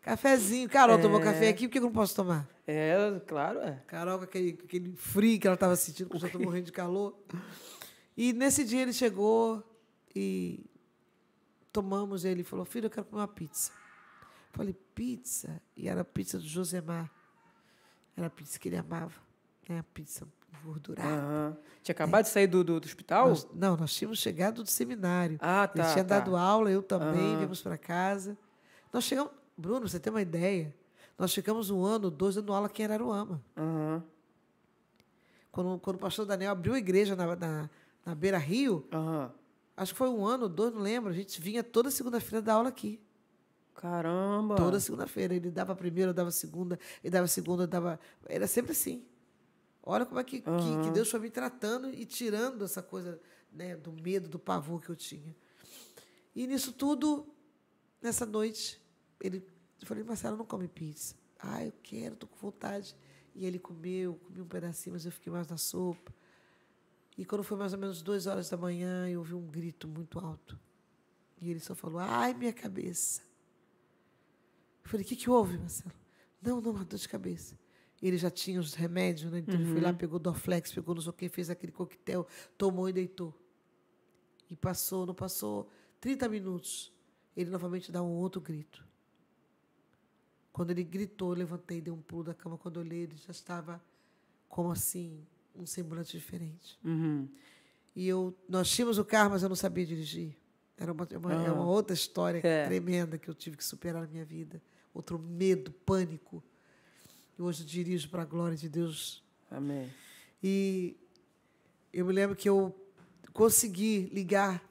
Cafezinho. 0.03 0.69
Carol 0.69 1.01
tomou 1.01 1.21
É. 1.21 1.25
café 1.25 1.49
aqui, 1.49 1.67
por 1.69 1.73
que 1.73 1.79
eu 1.79 1.83
não 1.83 1.93
posso 1.93 2.15
tomar? 2.17 2.49
É, 2.67 2.97
claro, 3.27 3.61
é. 3.61 3.81
Carol 3.87 4.19
com 4.19 4.25
aquele, 4.25 4.53
com 4.55 4.65
aquele 4.65 4.97
frio 4.97 5.39
que 5.39 5.47
ela 5.47 5.55
estava 5.55 5.77
sentindo, 5.77 6.09
porque 6.09 6.17
eu 6.17 6.21
já 6.23 6.27
estou 6.27 6.43
morrendo 6.43 6.67
de 6.67 6.73
calor. 6.73 7.17
E 8.17 8.33
nesse 8.33 8.65
dia 8.65 8.83
ele 8.83 8.93
chegou 8.93 9.63
e 10.15 10.65
tomamos. 11.73 12.25
Ele 12.25 12.43
falou: 12.43 12.65
Filho, 12.65 12.87
eu 12.87 12.91
quero 12.91 13.07
comer 13.07 13.21
uma 13.23 13.29
pizza. 13.29 13.71
Eu 14.53 14.57
falei: 14.59 14.75
Pizza? 14.95 15.63
E 15.77 15.89
era 15.89 16.01
a 16.01 16.05
pizza 16.05 16.39
do 16.39 16.47
Josemar. 16.47 17.09
Era 18.17 18.27
a 18.27 18.31
pizza 18.31 18.59
que 18.59 18.69
ele 18.69 18.77
amava. 18.77 19.25
Né? 19.69 19.79
A 19.79 19.83
pizza 19.83 20.27
engordurada. 20.63 21.09
Aham. 21.09 21.57
Tinha 21.83 21.93
acabado 21.93 22.25
de 22.25 22.31
sair 22.31 22.47
do, 22.47 22.65
do, 22.65 22.81
do 22.81 22.85
hospital? 22.85 23.29
Nós- 23.29 23.49
não, 23.55 23.77
nós 23.77 23.95
tínhamos 23.95 24.19
chegado 24.19 24.63
do 24.63 24.71
seminário. 24.71 25.39
Ah, 25.41 25.67
tá. 25.69 25.83
ele 25.83 25.93
tinha 25.93 26.05
tá. 26.05 26.19
dado 26.19 26.37
aula, 26.37 26.71
eu 26.71 26.83
também, 26.83 27.31
Aham. 27.31 27.39
viemos 27.39 27.63
para 27.63 27.77
casa. 27.79 28.37
Nós 28.93 29.05
chegamos. 29.05 29.33
Bruno, 29.57 29.89
você 29.89 29.99
tem 29.99 30.13
uma 30.13 30.21
ideia? 30.23 30.75
Nós 31.19 31.33
ficamos 31.33 31.71
um 31.71 31.85
ano, 31.85 32.11
dois 32.11 32.35
dando 32.35 32.53
aula 32.53 32.67
aqui 32.67 32.83
em 32.83 32.85
Araruama. 32.87 33.43
Aham. 33.57 34.03
Quando, 35.51 35.79
quando 35.79 35.97
o 35.97 35.99
pastor 35.99 36.27
Daniel 36.27 36.53
abriu 36.53 36.75
a 36.75 36.79
igreja 36.79 37.17
na, 37.17 37.35
na, 37.35 37.71
na 38.05 38.15
Beira 38.15 38.37
Rio, 38.37 38.87
Aham. 38.93 39.31
acho 39.77 39.93
que 39.95 39.99
foi 39.99 40.09
um 40.11 40.27
ano, 40.27 40.49
dois, 40.49 40.75
não 40.75 40.83
lembro. 40.83 41.11
A 41.11 41.15
gente 41.15 41.41
vinha 41.41 41.63
toda 41.65 41.91
segunda-feira 41.91 42.43
dar 42.43 42.55
aula 42.55 42.69
aqui. 42.69 43.01
Caramba. 43.75 44.57
Toda 44.57 44.79
segunda-feira. 44.81 45.35
Ele 45.35 45.51
dava 45.51 45.73
a 45.73 45.77
primeira, 45.77 46.11
eu 46.11 46.15
dava 46.15 46.29
a 46.29 46.33
segunda, 46.33 46.79
ele 47.03 47.11
dava 47.11 47.25
a 47.25 47.29
segunda, 47.29 47.63
eu 47.63 47.67
dava. 47.67 47.99
Era 48.27 48.47
sempre 48.47 48.73
assim. 48.73 49.03
Olha 49.89 50.05
como 50.05 50.19
é 50.19 50.25
que, 50.25 50.41
que, 50.41 50.51
Aham. 50.51 50.83
que 50.83 50.91
Deus 50.91 51.09
foi 51.09 51.21
me 51.21 51.31
tratando 51.31 51.89
e 51.89 52.05
tirando 52.05 52.65
essa 52.65 52.83
coisa 52.83 53.21
né, 53.53 53.77
do 53.77 53.93
medo, 53.93 54.29
do 54.29 54.37
pavor 54.37 54.83
que 54.83 54.89
eu 54.89 54.97
tinha. 54.97 55.35
E 56.35 56.45
nisso 56.45 56.73
tudo, 56.73 57.33
nessa 58.03 58.27
noite, 58.27 58.83
ele, 59.21 59.47
eu 59.81 59.87
falei, 59.87 60.03
Marcelo, 60.03 60.37
não 60.37 60.45
come 60.45 60.67
pizza. 60.67 61.15
Ah, 61.39 61.65
eu 61.65 61.73
quero, 61.85 62.15
estou 62.15 62.29
com 62.29 62.37
vontade. 62.37 62.97
E 63.33 63.47
ele 63.47 63.61
comeu, 63.61 64.17
comi 64.17 64.41
um 64.41 64.49
pedacinho, 64.49 64.95
mas 64.95 65.07
eu 65.07 65.13
fiquei 65.13 65.33
mais 65.33 65.47
na 65.47 65.57
sopa. 65.57 66.13
E 67.17 67.25
quando 67.25 67.45
foi 67.45 67.57
mais 67.57 67.73
ou 67.73 67.79
menos 67.79 68.03
duas 68.03 68.27
horas 68.27 68.51
da 68.51 68.57
manhã, 68.57 69.09
eu 69.09 69.21
ouvi 69.21 69.35
um 69.35 69.47
grito 69.47 69.87
muito 69.87 70.19
alto. 70.19 70.59
E 71.41 71.49
ele 71.49 71.61
só 71.61 71.77
falou, 71.77 72.01
ai, 72.01 72.35
minha 72.35 72.53
cabeça. 72.53 73.23
Eu 74.83 74.91
falei, 74.91 75.07
o 75.07 75.09
que, 75.09 75.15
que 75.15 75.31
houve, 75.31 75.57
Marcelo? 75.59 75.95
Não, 76.43 76.61
não, 76.61 76.73
uma 76.73 76.85
dor 76.85 76.99
de 76.99 77.09
cabeça. 77.09 77.57
Ele 78.03 78.17
já 78.19 78.31
tinha 78.31 78.61
os 78.61 78.75
remédios, 78.75 79.31
né? 79.33 79.39
Então 79.39 79.55
ele 79.55 79.65
foi 79.73 79.81
lá, 79.81 79.93
pegou 79.93 80.19
Dorflex, 80.19 80.73
pegou 80.73 80.95
não 80.95 81.03
sei 81.03 81.11
o 81.11 81.13
quê, 81.15 81.29
fez 81.29 81.49
aquele 81.51 81.73
coquetel, 81.73 82.27
tomou 82.59 82.89
e 82.89 82.93
deitou. 82.93 83.35
E 84.51 84.55
passou, 84.57 85.07
não 85.07 85.15
passou 85.15 85.69
30 86.01 86.29
minutos. 86.29 86.93
Ele 87.37 87.51
novamente 87.51 87.91
dá 87.91 88.03
um 88.03 88.11
outro 88.13 88.41
grito. 88.41 88.85
Quando 90.53 90.71
ele 90.71 90.85
gritou, 90.85 91.33
eu 91.33 91.39
levantei, 91.39 91.81
dei 91.81 91.93
um 91.93 92.01
pulo 92.01 92.25
da 92.25 92.35
cama. 92.35 92.57
Quando 92.57 92.77
eu 92.81 92.83
olhei, 92.83 93.01
ele 93.03 93.17
já 93.17 93.31
estava 93.31 93.83
como 94.49 94.71
assim, 94.71 95.27
um 95.55 95.67
semblante 95.67 96.17
diferente. 96.17 96.79
Uhum. 96.85 97.29
E 97.95 98.07
eu, 98.07 98.35
nós 98.49 98.69
tínhamos 98.71 98.99
o 98.99 99.05
carro, 99.05 99.31
mas 99.31 99.43
eu 99.43 99.49
não 99.49 99.57
sabia 99.57 99.85
dirigir. 99.85 100.35
Era 100.77 100.93
uma, 100.93 101.07
uma- 101.17 101.33
é 101.47 101.51
uma 101.51 101.67
outra 101.67 101.95
história 101.95 102.41
É. 102.47 102.67
tremenda 102.67 103.19
que 103.19 103.29
eu 103.29 103.35
tive 103.35 103.57
que 103.57 103.65
superar 103.65 104.03
na 104.03 104.09
minha 104.09 104.25
vida. 104.25 104.63
Outro 104.95 105.19
medo, 105.19 105.71
pânico. 105.71 106.43
E 107.39 107.43
hoje 107.43 107.63
eu 107.63 107.67
dirijo 107.67 108.09
para 108.09 108.23
a 108.23 108.25
glória 108.25 108.57
de 108.57 108.69
Deus. 108.69 109.23
Amém. 109.51 109.91
E 110.43 110.97
eu 111.93 112.05
me 112.07 112.13
lembro 112.13 112.35
que 112.35 112.49
eu 112.49 112.75
consegui 113.33 114.11
ligar 114.13 114.63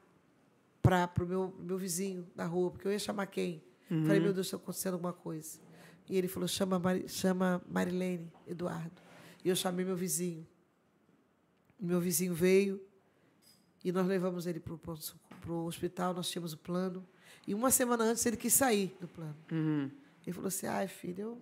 para 0.82 1.10
o 1.24 1.26
meu, 1.26 1.56
meu 1.60 1.78
vizinho 1.78 2.28
da 2.36 2.46
rua, 2.46 2.72
porque 2.72 2.88
eu 2.88 2.92
ia 2.92 3.00
chamar 3.00 3.28
quem? 3.28 3.64
Falei, 4.06 4.20
meu 4.20 4.34
Deus, 4.34 4.48
está 4.48 4.58
acontecendo 4.58 4.94
alguma 4.94 5.14
coisa. 5.14 5.60
E 6.10 6.18
ele 6.18 6.28
falou, 6.28 6.48
chama, 6.48 6.80
Mari, 6.80 7.08
chama 7.08 7.62
Marilene 7.68 8.32
Eduardo. 8.48 9.02
E 9.44 9.50
eu 9.50 9.56
chamei 9.56 9.86
meu 9.86 9.96
vizinho. 9.96 10.46
Meu 11.80 12.00
vizinho 12.00 12.34
veio 12.34 12.82
e 13.84 13.92
nós 13.92 14.08
levamos 14.08 14.48
ele 14.48 14.60
para 14.60 14.74
o 15.54 15.66
hospital, 15.66 16.14
nós 16.14 16.30
tínhamos 16.30 16.54
o 16.54 16.58
plano. 16.58 17.06
E 17.48 17.54
uma 17.54 17.70
semana 17.70 18.04
antes 18.04 18.26
ele 18.26 18.38
quis 18.38 18.54
sair 18.54 18.98
do 19.00 19.08
plano. 19.08 19.38
Uhum. 19.52 19.92
Ele 20.26 20.34
falou 20.34 20.48
assim: 20.48 20.66
ai, 20.66 20.88
filho, 20.88 21.22
eu, 21.22 21.42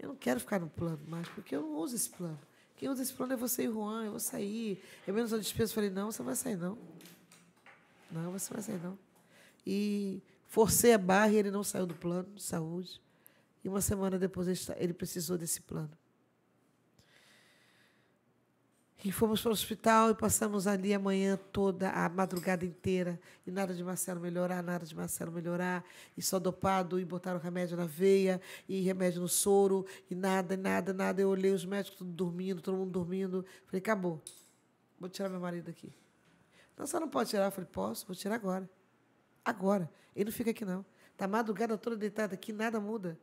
eu 0.00 0.08
não 0.08 0.16
quero 0.16 0.40
ficar 0.40 0.58
no 0.58 0.68
plano 0.68 1.00
mais, 1.06 1.28
porque 1.28 1.54
eu 1.54 1.60
não 1.60 1.76
uso 1.76 1.94
esse 1.94 2.08
plano. 2.08 2.38
Quem 2.76 2.88
usa 2.88 3.02
esse 3.02 3.12
plano 3.12 3.34
é 3.34 3.36
você 3.36 3.64
e 3.64 3.68
o 3.68 3.74
Juan, 3.74 4.04
eu 4.06 4.10
vou 4.12 4.20
sair. 4.20 4.82
É 5.06 5.12
menos 5.12 5.32
a 5.34 5.38
despesa. 5.38 5.70
Eu 5.70 5.74
falei: 5.74 5.90
não, 5.90 6.10
você 6.10 6.20
não 6.20 6.26
vai 6.26 6.34
sair, 6.34 6.56
não. 6.56 6.78
Não, 8.10 8.32
você 8.32 8.48
não 8.50 8.56
vai 8.56 8.62
sair, 8.62 8.82
não. 8.82 8.98
E 9.66 10.22
forcei 10.48 10.94
a 10.94 10.98
barra 10.98 11.28
e 11.28 11.36
ele 11.36 11.50
não 11.50 11.62
saiu 11.62 11.86
do 11.86 11.94
plano 11.94 12.34
de 12.34 12.42
saúde. 12.42 12.98
E 13.62 13.68
uma 13.68 13.82
semana 13.82 14.18
depois 14.18 14.70
ele 14.78 14.94
precisou 14.94 15.36
desse 15.36 15.60
plano. 15.60 15.90
E 19.02 19.10
fomos 19.10 19.40
para 19.40 19.48
o 19.48 19.52
hospital 19.52 20.10
e 20.10 20.14
passamos 20.14 20.66
ali 20.66 20.92
a 20.92 20.98
manhã 20.98 21.38
toda, 21.50 21.90
a 21.90 22.06
madrugada 22.08 22.66
inteira, 22.66 23.18
e 23.46 23.50
nada 23.50 23.72
de 23.72 23.82
Marcelo 23.82 24.20
melhorar, 24.20 24.62
nada 24.62 24.84
de 24.84 24.94
Marcelo 24.94 25.32
melhorar, 25.32 25.82
e 26.18 26.20
só 26.20 26.38
dopado, 26.38 27.00
e 27.00 27.04
botaram 27.04 27.40
remédio 27.40 27.78
na 27.78 27.86
veia, 27.86 28.42
e 28.68 28.82
remédio 28.82 29.22
no 29.22 29.28
soro, 29.28 29.86
e 30.10 30.14
nada, 30.14 30.54
nada, 30.54 30.92
nada. 30.92 31.22
Eu 31.22 31.30
olhei 31.30 31.50
os 31.50 31.64
médicos 31.64 31.96
tudo 31.96 32.10
dormindo, 32.12 32.60
todo 32.60 32.76
mundo 32.76 32.90
dormindo. 32.90 33.44
Falei, 33.64 33.80
acabou, 33.80 34.20
vou 34.98 35.08
tirar 35.08 35.30
meu 35.30 35.40
marido 35.40 35.70
aqui. 35.70 35.90
Não, 36.76 36.86
você 36.86 37.00
não 37.00 37.08
pode 37.08 37.30
tirar. 37.30 37.46
Eu 37.46 37.50
falei, 37.50 37.68
posso, 37.72 38.06
vou 38.06 38.14
tirar 38.14 38.34
agora. 38.34 38.68
Agora. 39.42 39.90
Ele 40.14 40.26
não 40.26 40.32
fica 40.32 40.50
aqui, 40.50 40.64
não. 40.64 40.84
A 41.18 41.28
madrugada 41.28 41.76
toda 41.76 41.96
deitada 41.96 42.34
aqui, 42.34 42.52
nada 42.52 42.80
muda. 42.80 43.18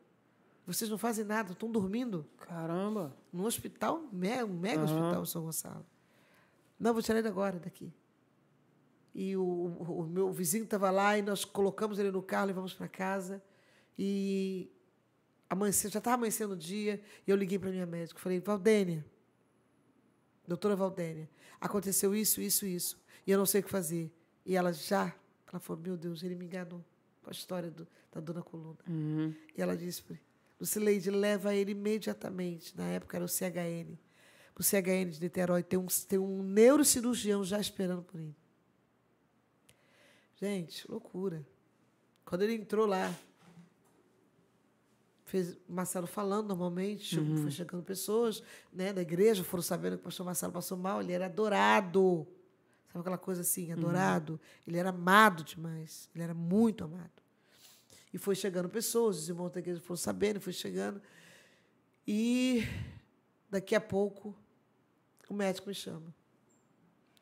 Vocês 0.67 0.89
não 0.89 0.97
fazem 0.97 1.23
nada, 1.23 1.53
estão 1.53 1.71
dormindo 1.71 2.25
Caramba. 2.39 3.15
num 3.31 3.45
hospital, 3.45 4.01
me- 4.11 4.43
um 4.43 4.47
mega 4.53 4.81
Aham. 4.81 4.83
hospital 4.83 5.23
em 5.23 5.25
São 5.25 5.43
Gonçalo. 5.43 5.85
Não, 6.77 6.93
vou 6.93 7.01
tirar 7.01 7.19
ele 7.19 7.27
agora 7.29 7.57
daqui. 7.57 7.91
E 9.15 9.35
o, 9.37 9.41
o- 9.41 10.01
o 10.01 10.07
meu 10.07 10.29
vizinho 10.31 10.65
estava 10.65 10.91
lá 10.91 11.17
e 11.17 11.21
nós 11.21 11.45
colocamos 11.45 11.97
ele 11.99 12.11
no 12.11 12.21
carro, 12.21 12.47
levamos 12.47 12.73
para 12.73 12.87
casa. 12.87 13.41
E 13.97 14.69
amanheceu, 15.49 15.89
já 15.89 15.99
estava 15.99 16.15
amanhecendo 16.15 16.53
o 16.53 16.57
dia, 16.57 17.01
e 17.25 17.31
eu 17.31 17.37
liguei 17.37 17.57
para 17.57 17.71
minha 17.71 17.85
médica. 17.85 18.19
Falei, 18.19 18.39
Valdênia, 18.41 19.03
doutora 20.47 20.75
Valdênia, 20.75 21.29
aconteceu 21.61 22.13
isso, 22.13 22.41
isso, 22.41 22.65
isso, 22.65 23.01
e 23.25 23.31
eu 23.31 23.37
não 23.37 23.45
sei 23.45 23.61
o 23.61 23.63
que 23.63 23.69
fazer. 23.71 24.13
E 24.45 24.55
ela 24.55 24.71
já, 24.73 25.15
ela 25.51 25.59
falou, 25.59 25.81
meu 25.81 25.97
Deus, 25.97 26.21
ele 26.23 26.35
me 26.35 26.45
enganou 26.45 26.83
com 27.23 27.29
a 27.29 27.31
história 27.33 27.71
do- 27.71 27.87
da 28.11 28.19
dona 28.21 28.41
coluna. 28.43 28.77
Uhum. 28.87 29.33
E 29.57 29.61
ela 29.61 29.75
disse 29.75 30.03
Lucileide, 30.59 31.11
leva 31.11 31.53
ele 31.53 31.71
imediatamente. 31.71 32.75
Na 32.75 32.85
época 32.85 33.17
era 33.17 33.25
o 33.25 33.27
CHN. 33.29 33.97
O 34.57 34.63
CHN 34.63 35.09
de 35.11 35.21
Niterói 35.21 35.61
tem 35.61 35.77
um, 35.77 35.85
tem 36.07 36.17
um 36.17 36.41
neurocirurgião 36.41 37.43
já 37.43 37.59
esperando 37.59 38.01
por 38.01 38.19
ele. 38.19 38.35
Gente, 40.35 40.89
loucura. 40.89 41.45
Quando 42.25 42.41
ele 42.43 42.53
entrou 42.55 42.85
lá, 42.85 43.13
fez 45.25 45.57
Marcelo 45.67 46.07
falando 46.07 46.47
normalmente, 46.49 47.03
chegou- 47.05 47.35
foi 47.37 47.51
chegando 47.51 47.83
pessoas 47.83 48.41
né, 48.71 48.93
da 48.93 49.01
igreja, 49.01 49.43
foram 49.43 49.61
sabendo 49.63 49.97
que 49.97 50.01
o 50.01 50.05
pastor 50.05 50.25
Marcelo 50.25 50.53
passou 50.53 50.77
mal, 50.77 51.01
ele 51.01 51.11
era 51.13 51.25
adorado. 51.25 52.25
Sabe 52.87 52.99
aquela 53.01 53.17
coisa 53.17 53.41
assim, 53.41 53.71
adorado? 53.71 54.39
Ele 54.65 54.77
era 54.77 54.89
amado 54.89 55.43
demais, 55.43 56.09
ele 56.15 56.23
era 56.23 56.33
muito 56.33 56.83
amado. 56.83 57.16
E 58.13 58.17
foi 58.17 58.35
chegando 58.35 58.69
pessoas, 58.69 59.17
os 59.17 59.29
irmãos 59.29 59.51
da 59.51 59.59
igreja 59.59 59.81
foram 59.81 59.97
sabendo, 59.97 60.39
foi 60.39 60.53
chegando. 60.53 61.01
E 62.07 62.63
daqui 63.49 63.75
a 63.75 63.81
pouco 63.81 64.35
o 65.29 65.33
médico 65.33 65.67
me 65.67 65.75
chama. 65.75 66.13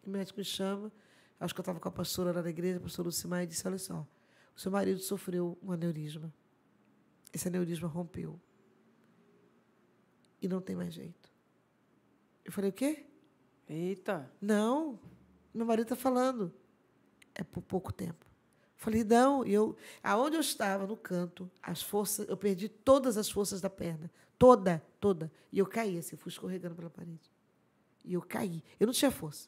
O 0.06 0.10
médico 0.10 0.38
me 0.38 0.46
chama, 0.46 0.92
acho 1.40 1.54
que 1.54 1.60
eu 1.60 1.64
estava 1.64 1.80
com 1.80 1.90
a 1.90 1.92
pastora 1.92 2.32
lá 2.32 2.42
da 2.42 2.50
igreja, 2.50 2.78
a 2.78 2.82
pastora 2.82 3.08
Lucimar, 3.08 3.44
e 3.44 3.48
disse, 3.48 3.68
olha 3.68 3.80
só, 3.80 4.08
o 4.56 4.60
seu 4.60 4.72
marido 4.72 5.00
sofreu 5.00 5.58
um 5.62 5.72
aneurisma. 5.72 6.32
Esse 7.34 7.48
aneurisma 7.48 7.88
rompeu. 7.88 8.40
E 10.42 10.48
não 10.48 10.62
tem 10.62 10.76
mais 10.76 10.94
jeito. 10.94 11.34
Eu 12.44 12.52
falei, 12.52 12.70
o 12.70 12.74
quê? 12.74 13.06
Eita. 13.68 14.32
Não, 14.40 15.00
meu 15.54 15.66
marido 15.66 15.86
está 15.86 15.96
falando. 15.96 16.54
É 17.34 17.44
por 17.44 17.62
pouco 17.62 17.92
tempo. 17.92 18.25
Falei, 18.76 19.04
não, 19.04 19.44
eu, 19.46 19.76
aonde 20.04 20.36
eu 20.36 20.42
estava, 20.42 20.86
no 20.86 20.98
canto, 20.98 21.50
as 21.62 21.82
forças, 21.82 22.28
eu 22.28 22.36
perdi 22.36 22.68
todas 22.68 23.18
as 23.18 23.30
forças 23.30 23.62
da 23.62 23.70
perna. 23.70 24.12
Toda, 24.38 24.84
toda. 25.00 25.32
E 25.52 25.60
eu 25.60 25.66
caí, 25.66 25.98
assim, 25.98 26.16
fui 26.16 26.30
escorregando 26.30 26.76
pela 26.76 26.90
parede. 26.90 27.32
E 28.04 28.14
eu 28.14 28.22
caí. 28.22 28.64
Eu 28.80 28.88
não 28.88 28.94
tinha 28.94 29.10
força. 29.10 29.48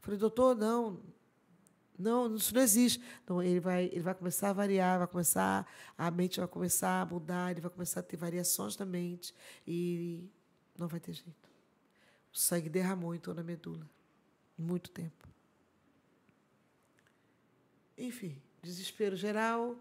Falei, 0.00 0.18
doutor, 0.18 0.56
não, 0.56 0.98
não, 1.98 2.34
isso 2.34 2.54
não 2.54 2.62
existe. 2.62 3.02
Então, 3.22 3.42
ele 3.42 3.60
vai, 3.60 3.84
ele 3.84 4.00
vai 4.00 4.14
começar 4.14 4.50
a 4.50 4.52
variar, 4.52 4.98
vai 4.98 5.06
começar, 5.06 5.66
a 5.96 6.10
mente 6.10 6.40
vai 6.40 6.48
começar 6.48 7.02
a 7.02 7.06
mudar, 7.06 7.50
ele 7.50 7.60
vai 7.60 7.70
começar 7.70 8.00
a 8.00 8.02
ter 8.02 8.16
variações 8.16 8.74
da 8.74 8.84
mente 8.84 9.34
e 9.66 10.28
não 10.76 10.88
vai 10.88 10.98
ter 10.98 11.12
jeito. 11.12 11.50
O 12.32 12.38
sangue 12.38 12.68
derramou 12.68 13.14
em 13.14 13.18
toda 13.18 13.42
a 13.42 13.44
medula. 13.44 13.88
Muito 14.56 14.90
tempo. 14.90 15.31
Enfim, 18.02 18.36
desespero 18.60 19.14
geral, 19.14 19.78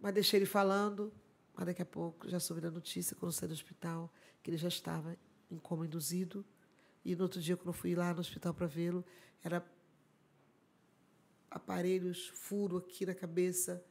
mas 0.00 0.12
deixei 0.12 0.40
ele 0.40 0.46
falando. 0.46 1.12
Mas 1.54 1.66
daqui 1.66 1.80
a 1.80 1.86
pouco 1.86 2.28
já 2.28 2.40
soube 2.40 2.60
da 2.60 2.72
notícia, 2.72 3.14
quando 3.14 3.30
saí 3.30 3.46
do 3.46 3.54
hospital, 3.54 4.12
que 4.42 4.50
ele 4.50 4.56
já 4.56 4.66
estava 4.66 5.16
em 5.48 5.56
coma 5.56 5.86
induzido. 5.86 6.44
E 7.04 7.14
no 7.14 7.22
outro 7.22 7.40
dia, 7.40 7.56
quando 7.56 7.68
eu 7.68 7.72
fui 7.72 7.94
lá 7.94 8.12
no 8.12 8.18
hospital 8.18 8.52
para 8.52 8.66
vê-lo, 8.66 9.04
era 9.44 9.64
aparelhos, 11.48 12.26
furo 12.28 12.78
aqui 12.78 13.06
na 13.06 13.14
cabeça, 13.14 13.84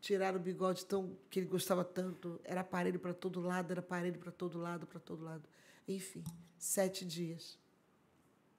tiraram 0.00 0.40
o 0.40 0.42
bigode 0.42 0.84
tão 0.84 1.16
que 1.30 1.38
ele 1.38 1.46
gostava 1.46 1.84
tanto, 1.84 2.40
era 2.42 2.62
aparelho 2.62 2.98
para 2.98 3.14
todo 3.14 3.40
lado, 3.40 3.70
era 3.70 3.80
aparelho 3.80 4.18
para 4.18 4.32
todo 4.32 4.58
lado, 4.58 4.88
para 4.88 4.98
todo 4.98 5.22
lado. 5.22 5.48
Enfim, 5.86 6.24
sete 6.58 7.04
dias. 7.04 7.56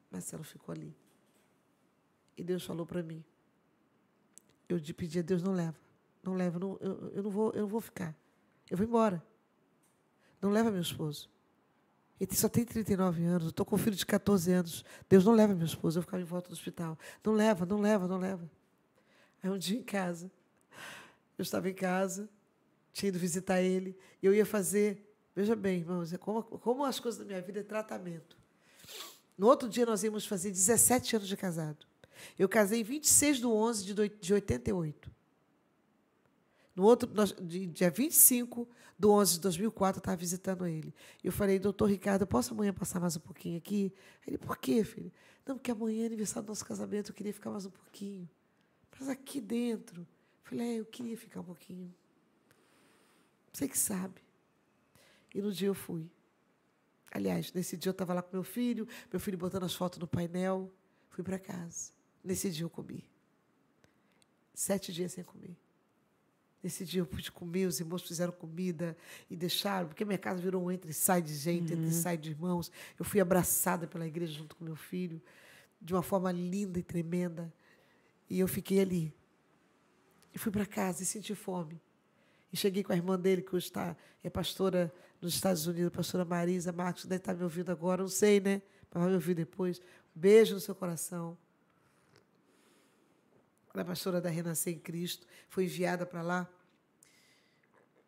Marcelo 0.09 0.45
ficou 0.45 0.71
ali. 0.71 0.95
E 2.37 2.43
Deus 2.43 2.63
falou 2.63 2.85
para 2.85 3.03
mim. 3.03 3.21
Eu 4.67 4.79
pedi 4.95 5.19
a 5.19 5.21
Deus, 5.21 5.41
não 5.41 5.53
leva. 5.53 5.75
Não 6.23 6.33
leva, 6.35 6.57
não, 6.57 6.77
eu, 6.79 7.11
eu, 7.15 7.23
não 7.23 7.29
vou, 7.29 7.51
eu 7.51 7.61
não 7.61 7.67
vou 7.67 7.81
ficar. 7.81 8.15
Eu 8.69 8.77
vou 8.77 8.85
embora. 8.85 9.23
Não 10.41 10.49
leva 10.49 10.71
meu 10.71 10.81
esposo. 10.81 11.29
Ele 12.19 12.35
só 12.35 12.47
tem 12.47 12.63
39 12.63 13.23
anos, 13.25 13.43
eu 13.43 13.49
estou 13.49 13.65
com 13.65 13.75
um 13.75 13.79
filho 13.79 13.95
de 13.95 14.05
14 14.05 14.51
anos. 14.51 14.85
Deus 15.09 15.25
não 15.25 15.33
leva 15.33 15.53
meu 15.53 15.65
esposo, 15.65 15.99
eu 15.99 16.03
ficava 16.03 16.21
em 16.21 16.25
volta 16.25 16.47
do 16.47 16.53
hospital. 16.53 16.97
Não 17.23 17.33
leva, 17.33 17.65
não 17.65 17.81
leva, 17.81 18.07
não 18.07 18.17
leva. 18.17 18.49
Aí 19.41 19.49
um 19.49 19.57
dia 19.57 19.77
em 19.77 19.83
casa, 19.83 20.31
eu 21.37 21.43
estava 21.43 21.69
em 21.69 21.73
casa, 21.73 22.29
tinha 22.93 23.09
ido 23.09 23.19
visitar 23.19 23.61
ele, 23.61 23.97
e 24.21 24.25
eu 24.25 24.33
ia 24.33 24.45
fazer, 24.45 25.13
veja 25.35 25.55
bem, 25.55 25.79
irmãos, 25.79 26.13
é 26.13 26.17
como, 26.17 26.43
como 26.43 26.85
as 26.85 26.99
coisas 26.99 27.19
da 27.19 27.25
minha 27.25 27.41
vida 27.41 27.59
é 27.59 27.63
tratamento. 27.63 28.37
No 29.37 29.47
outro 29.47 29.67
dia 29.67 29.85
nós 29.85 30.03
íamos 30.03 30.25
fazer 30.25 30.51
17 30.51 31.17
anos 31.17 31.27
de 31.27 31.35
casado. 31.35 31.85
Eu 32.37 32.47
casei 32.49 32.81
em 32.81 32.83
26 32.83 33.37
de 33.37 33.45
11 33.45 33.93
de 34.19 34.33
88. 34.33 35.11
No 36.75 36.83
outro, 36.83 37.09
dia 37.71 37.91
25 37.91 38.67
de 38.97 39.07
11 39.07 39.33
de 39.33 39.39
2004, 39.41 39.97
eu 39.97 40.01
estava 40.01 40.17
visitando 40.17 40.65
ele. 40.65 40.93
Eu 41.23 41.31
falei, 41.31 41.59
doutor 41.59 41.89
Ricardo, 41.89 42.25
posso 42.25 42.53
amanhã 42.53 42.73
passar 42.73 42.99
mais 42.99 43.15
um 43.15 43.19
pouquinho 43.19 43.57
aqui? 43.57 43.93
Ele, 44.25 44.37
por 44.37 44.57
quê, 44.57 44.83
filho? 44.83 45.11
Não, 45.45 45.55
porque 45.55 45.71
amanhã 45.71 46.03
é 46.03 46.05
aniversário 46.07 46.45
do 46.45 46.49
nosso 46.49 46.65
casamento, 46.65 47.11
eu 47.11 47.15
queria 47.15 47.33
ficar 47.33 47.51
mais 47.51 47.65
um 47.65 47.69
pouquinho. 47.69 48.29
Mas 48.97 49.09
aqui 49.09 49.39
dentro. 49.39 50.01
Eu 50.01 50.07
falei, 50.43 50.67
é, 50.67 50.79
eu 50.79 50.85
queria 50.85 51.17
ficar 51.17 51.41
um 51.41 51.45
pouquinho. 51.45 51.93
Você 53.51 53.67
que 53.67 53.77
sabe. 53.77 54.21
E 55.33 55.41
no 55.41 55.51
dia 55.51 55.67
eu 55.67 55.75
fui. 55.75 56.09
Aliás, 57.11 57.53
nesse 57.53 57.77
dia 57.77 57.89
eu 57.89 57.93
estava 57.93 58.13
lá 58.13 58.23
com 58.23 58.35
meu 58.35 58.43
filho, 58.43 58.87
meu 59.11 59.19
filho 59.19 59.37
botando 59.37 59.63
as 59.63 59.75
fotos 59.75 59.99
no 59.99 60.07
painel. 60.07 60.71
Fui 61.09 61.23
para 61.23 61.37
casa. 61.37 61.91
Nesse 62.23 62.49
dia 62.49 62.65
eu 62.65 62.69
comi. 62.69 63.03
Sete 64.53 64.93
dias 64.93 65.11
sem 65.11 65.23
comer. 65.23 65.57
Nesse 66.63 66.85
dia 66.85 67.01
eu 67.01 67.05
pude 67.05 67.29
comer, 67.29 67.65
os 67.65 67.81
irmãos 67.81 68.03
fizeram 68.03 68.31
comida 68.31 68.95
e 69.29 69.35
deixaram, 69.35 69.89
porque 69.89 70.05
minha 70.05 70.17
casa 70.17 70.41
virou 70.41 70.63
um 70.63 70.71
entre 70.71 70.91
e 70.91 70.93
sai 70.93 71.21
de 71.21 71.35
gente, 71.35 71.73
uhum. 71.73 71.79
entre 71.79 71.91
e 71.91 71.93
sai 71.93 72.17
de 72.17 72.29
irmãos. 72.29 72.71
Eu 72.97 73.03
fui 73.03 73.19
abraçada 73.19 73.85
pela 73.85 74.07
igreja 74.07 74.31
junto 74.31 74.55
com 74.55 74.63
meu 74.63 74.75
filho, 74.75 75.21
de 75.81 75.93
uma 75.93 76.01
forma 76.01 76.31
linda 76.31 76.79
e 76.79 76.83
tremenda. 76.83 77.53
E 78.29 78.39
eu 78.39 78.47
fiquei 78.47 78.79
ali. 78.79 79.13
E 80.33 80.37
fui 80.37 80.53
para 80.53 80.65
casa 80.65 81.03
e 81.03 81.05
senti 81.05 81.35
fome. 81.35 81.81
E 82.51 82.55
cheguei 82.55 82.81
com 82.81 82.93
a 82.93 82.95
irmã 82.95 83.19
dele, 83.19 83.41
que 83.41 83.53
hoje 83.53 83.65
está, 83.65 83.97
é 84.23 84.29
pastora 84.29 84.93
nos 85.19 85.33
Estados 85.33 85.67
Unidos, 85.67 85.91
pastora 85.91 86.23
Marisa 86.23 86.71
Marcos, 86.71 87.05
deve 87.05 87.19
estar 87.19 87.33
me 87.33 87.43
ouvindo 87.43 87.71
agora, 87.71 88.03
não 88.03 88.09
sei, 88.09 88.39
né? 88.39 88.61
Mas 88.91 89.01
vai 89.01 89.09
me 89.09 89.15
ouvir 89.15 89.33
depois. 89.33 89.79
Um 90.15 90.19
beijo 90.19 90.53
no 90.53 90.59
seu 90.61 90.75
coração. 90.75 91.37
A 93.73 93.83
pastora 93.83 94.21
da 94.21 94.29
Renascer 94.29 94.73
em 94.73 94.79
Cristo, 94.79 95.25
foi 95.49 95.63
enviada 95.63 96.05
para 96.05 96.21
lá. 96.21 96.49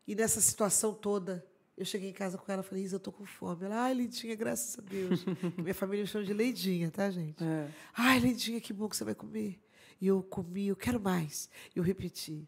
E 0.08 0.14
nessa 0.14 0.40
situação 0.40 0.94
toda, 0.94 1.44
eu 1.76 1.84
cheguei 1.84 2.10
em 2.10 2.14
casa 2.14 2.38
com 2.38 2.52
ela 2.52 2.62
e 2.62 2.66
falei, 2.66 2.84
Isa, 2.84 2.96
eu 2.96 3.00
tô 3.00 3.12
com 3.12 3.26
fome. 3.26 3.66
Ela, 3.66 3.84
ai, 3.84 3.94
Lindinha, 3.94 4.36
graças 4.36 4.78
a 4.78 4.82
Deus. 4.82 5.26
Minha 5.58 5.74
família 5.74 6.04
me 6.04 6.08
chama 6.08 6.24
de 6.24 6.34
Leidinha, 6.34 6.92
tá, 6.92 7.10
gente? 7.10 7.44
É. 7.44 7.70
Ai, 7.94 8.20
Lindinha, 8.20 8.62
que 8.62 8.72
bom 8.72 8.88
que 8.88 8.96
você 8.96 9.04
vai 9.04 9.16
comer. 9.16 9.60
E 10.00 10.08
eu 10.08 10.22
comi, 10.22 10.68
eu 10.68 10.76
quero 10.76 11.00
mais. 11.00 11.50
E 11.76 11.80
eu 11.80 11.84
repeti. 11.84 12.48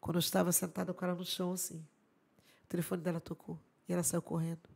Quando 0.00 0.16
eu 0.16 0.20
estava 0.20 0.50
sentada 0.52 0.92
com 0.92 1.04
ela 1.04 1.14
no 1.14 1.24
chão, 1.24 1.52
assim, 1.52 1.78
o 2.64 2.68
telefone 2.68 3.00
dela 3.02 3.20
tocou. 3.20 3.58
E 3.88 3.92
ela 3.92 4.02
saiu 4.02 4.20
correndo. 4.20 4.68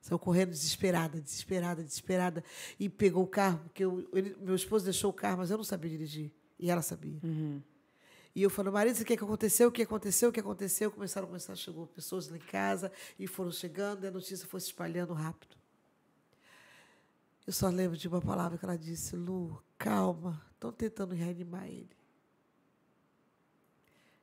Saiu 0.00 0.18
correndo 0.18 0.50
desesperada, 0.50 1.20
desesperada, 1.20 1.82
desesperada. 1.82 2.44
E 2.78 2.88
pegou 2.88 3.22
o 3.22 3.26
carro, 3.26 3.60
porque 3.64 3.84
eu, 3.84 4.08
ele, 4.12 4.36
meu 4.40 4.54
esposo 4.54 4.84
deixou 4.84 5.10
o 5.10 5.14
carro, 5.14 5.38
mas 5.38 5.50
eu 5.50 5.56
não 5.56 5.64
sabia 5.64 5.90
dirigir. 5.90 6.32
E 6.58 6.70
ela 6.70 6.82
sabia. 6.82 7.20
Uhum. 7.22 7.62
E 8.34 8.42
eu 8.42 8.50
falei, 8.50 8.72
Marisa, 8.72 9.02
o 9.02 9.06
que, 9.06 9.14
é 9.14 9.16
que 9.16 9.24
aconteceu? 9.24 9.68
O 9.68 9.72
que 9.72 9.82
aconteceu? 9.82 10.28
O 10.28 10.32
que 10.32 10.40
aconteceu? 10.40 10.90
Começaram 10.90 11.26
a 11.26 11.28
começar, 11.28 11.56
chegou 11.56 11.86
pessoas 11.86 12.28
lá 12.28 12.36
em 12.36 12.40
casa 12.40 12.92
e 13.18 13.26
foram 13.26 13.50
chegando, 13.50 14.04
e 14.04 14.06
a 14.06 14.10
notícia 14.10 14.46
foi 14.46 14.60
se 14.60 14.66
espalhando 14.66 15.12
rápido. 15.12 15.56
Eu 17.46 17.52
só 17.52 17.68
lembro 17.68 17.96
de 17.96 18.06
uma 18.06 18.20
palavra 18.20 18.58
que 18.58 18.64
ela 18.64 18.76
disse, 18.76 19.16
Lu, 19.16 19.62
calma, 19.78 20.44
estão 20.52 20.70
tentando 20.70 21.14
reanimar 21.14 21.66
ele. 21.66 21.96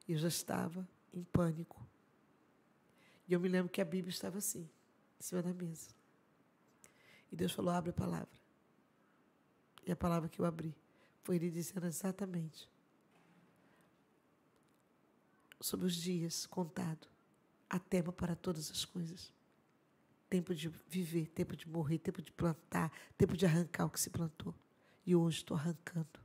E 0.07 0.13
eu 0.13 0.17
já 0.17 0.27
estava 0.27 0.87
em 1.13 1.23
pânico. 1.23 1.85
E 3.27 3.33
eu 3.33 3.39
me 3.39 3.49
lembro 3.49 3.71
que 3.71 3.81
a 3.81 3.85
Bíblia 3.85 4.11
estava 4.11 4.37
assim, 4.37 4.69
em 5.19 5.23
cima 5.23 5.41
da 5.41 5.53
mesa. 5.53 5.89
E 7.31 7.35
Deus 7.35 7.51
falou, 7.51 7.73
abre 7.73 7.89
a 7.89 7.93
palavra. 7.93 8.39
E 9.85 9.91
a 9.91 9.95
palavra 9.95 10.29
que 10.29 10.39
eu 10.39 10.45
abri 10.45 10.75
foi 11.25 11.37
ele 11.37 11.49
dizendo 11.49 11.87
exatamente 11.87 12.69
sobre 15.59 15.87
os 15.87 15.95
dias 15.95 16.45
contado. 16.45 17.07
Há 17.67 17.79
tempo 17.79 18.11
para 18.11 18.35
todas 18.35 18.69
as 18.69 18.85
coisas. 18.85 19.33
Tempo 20.29 20.53
de 20.53 20.69
viver, 20.87 21.25
tempo 21.29 21.57
de 21.57 21.67
morrer, 21.67 21.97
tempo 21.97 22.21
de 22.21 22.31
plantar, 22.31 22.91
tempo 23.17 23.35
de 23.35 23.43
arrancar 23.43 23.85
o 23.85 23.89
que 23.89 23.99
se 23.99 24.11
plantou. 24.11 24.53
E 25.03 25.15
hoje 25.15 25.37
estou 25.37 25.57
arrancando. 25.57 26.19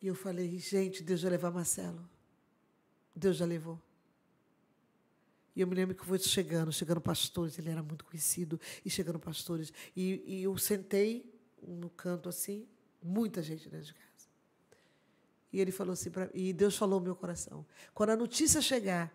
E 0.00 0.06
eu 0.06 0.14
falei, 0.14 0.58
gente, 0.58 1.02
Deus 1.02 1.20
já 1.20 1.28
levou 1.28 1.52
Marcelo. 1.52 2.08
Deus 3.14 3.36
já 3.36 3.44
levou. 3.44 3.78
E 5.54 5.60
eu 5.60 5.66
me 5.66 5.74
lembro 5.74 5.94
que 5.94 6.06
foi 6.06 6.18
chegando, 6.18 6.72
chegando 6.72 7.02
pastores, 7.02 7.58
ele 7.58 7.68
era 7.68 7.82
muito 7.82 8.04
conhecido, 8.06 8.58
e 8.82 8.88
chegando 8.88 9.18
pastores. 9.18 9.72
E, 9.94 10.22
e 10.26 10.42
eu 10.42 10.56
sentei 10.56 11.35
no 11.62 11.90
canto 11.90 12.28
assim, 12.28 12.66
muita 13.02 13.42
gente 13.42 13.68
dentro 13.68 13.86
de 13.86 13.94
casa. 13.94 14.06
E 15.52 15.60
ele 15.60 15.72
falou 15.72 15.92
assim 15.92 16.10
para 16.10 16.30
e 16.34 16.52
Deus 16.52 16.76
falou 16.76 16.98
no 16.98 17.04
meu 17.04 17.16
coração. 17.16 17.64
Quando 17.94 18.10
a 18.10 18.16
notícia 18.16 18.60
chegar, 18.60 19.14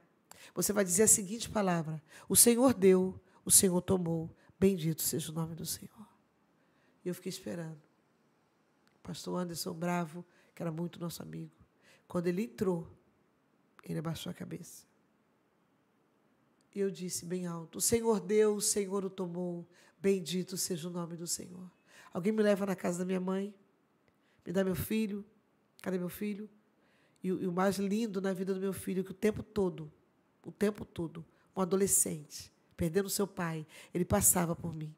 você 0.56 0.74
vai 0.74 0.84
dizer 0.84 1.04
a 1.04 1.08
seguinte 1.08 1.50
palavra: 1.50 2.02
O 2.28 2.36
Senhor 2.36 2.74
deu, 2.74 3.20
o 3.46 3.52
Senhor 3.52 3.82
tomou. 3.82 4.30
Bendito 4.60 5.02
seja 5.02 5.32
o 5.32 5.36
nome 5.36 5.56
do 5.56 5.66
Senhor. 5.66 6.08
E 7.04 7.10
eu 7.10 7.16
fiquei 7.16 7.30
esperando. 7.30 7.82
Pastor 9.02 9.40
Anderson 9.40 9.74
Bravo, 9.74 10.24
que 10.54 10.62
era 10.62 10.72
muito 10.72 11.00
nosso 11.00 11.24
amigo, 11.24 11.52
quando 12.08 12.28
ele 12.28 12.44
entrou, 12.44 12.88
ele 13.84 13.98
abaixou 13.98 14.30
a 14.30 14.34
cabeça. 14.34 14.86
E 16.74 16.80
eu 16.80 16.90
disse 16.90 17.26
bem 17.26 17.46
alto: 17.48 17.80
O 17.80 17.82
Senhor 17.82 18.20
deu, 18.20 18.56
o 18.56 18.62
Senhor 18.62 19.04
o 19.04 19.10
tomou. 19.10 19.68
Bendito 20.00 20.58
seja 20.58 20.88
o 20.88 20.92
nome 20.92 21.16
do 21.16 21.28
Senhor. 21.28 21.70
Alguém 22.14 22.32
me 22.32 22.44
leva 22.44 22.66
na 22.66 22.76
casa 22.76 23.00
da 23.00 23.06
minha 23.06 23.20
mãe, 23.20 23.54
me 24.46 24.52
dá 24.52 24.64
meu 24.64 24.76
filho, 24.76 25.26
Cadê 25.82 25.98
meu 25.98 26.10
filho? 26.10 26.50
E, 27.24 27.28
e, 27.28 27.48
o 27.48 27.52
mais 27.52 27.78
lindo 27.78 28.22
na 28.22 28.32
vida 28.34 28.54
do 28.54 28.60
meu 28.60 28.74
filho, 28.74 29.04
que 29.04 29.12
o 29.12 29.16
tempo 29.16 29.42
todo, 29.42 29.92
o 30.46 30.52
tempo 30.52 30.86
todo, 30.86 31.26
um 31.56 31.62
adolescente, 31.62 32.52
perdendo 32.78 33.10
seu 33.10 33.28
pai, 33.28 33.66
ele 33.94 34.06
passava 34.06 34.56
por 34.56 34.74
mim. 34.74 34.94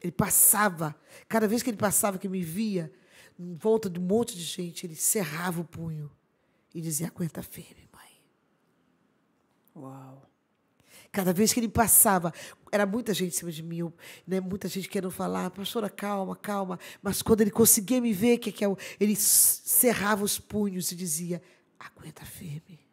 Ele 0.00 0.12
passava. 0.12 0.94
Cada 1.28 1.48
vez 1.48 1.62
que 1.62 1.70
ele 1.70 1.76
passava, 1.76 2.18
que 2.18 2.28
me 2.28 2.42
via, 2.42 2.92
em 3.38 3.54
volta 3.54 3.90
de 3.90 3.98
um 3.98 4.02
monte 4.02 4.36
de 4.36 4.42
gente, 4.42 4.86
ele 4.86 4.94
cerrava 4.94 5.60
o 5.60 5.64
punho 5.64 6.10
e 6.74 6.80
dizia: 6.80 7.08
Aguenta 7.08 7.42
firme, 7.42 7.88
mãe. 7.92 8.22
Uau. 9.74 10.27
Cada 11.10 11.32
vez 11.32 11.52
que 11.52 11.60
ele 11.60 11.68
passava, 11.68 12.32
era 12.70 12.84
muita 12.84 13.14
gente 13.14 13.34
em 13.34 13.36
cima 13.36 13.50
de 13.50 13.62
mim, 13.62 13.90
né? 14.26 14.40
muita 14.40 14.68
gente 14.68 14.88
querendo 14.88 15.10
falar, 15.10 15.50
pastora, 15.50 15.88
calma, 15.88 16.36
calma. 16.36 16.78
Mas 17.02 17.22
quando 17.22 17.40
ele 17.40 17.50
conseguia 17.50 18.00
me 18.00 18.12
ver, 18.12 18.38
que, 18.38 18.52
que 18.52 18.64
é 18.64 18.68
ele 19.00 19.16
cerrava 19.16 20.22
os 20.22 20.38
punhos 20.38 20.92
e 20.92 20.96
dizia: 20.96 21.42
aguenta 21.78 22.24
firme. 22.24 22.86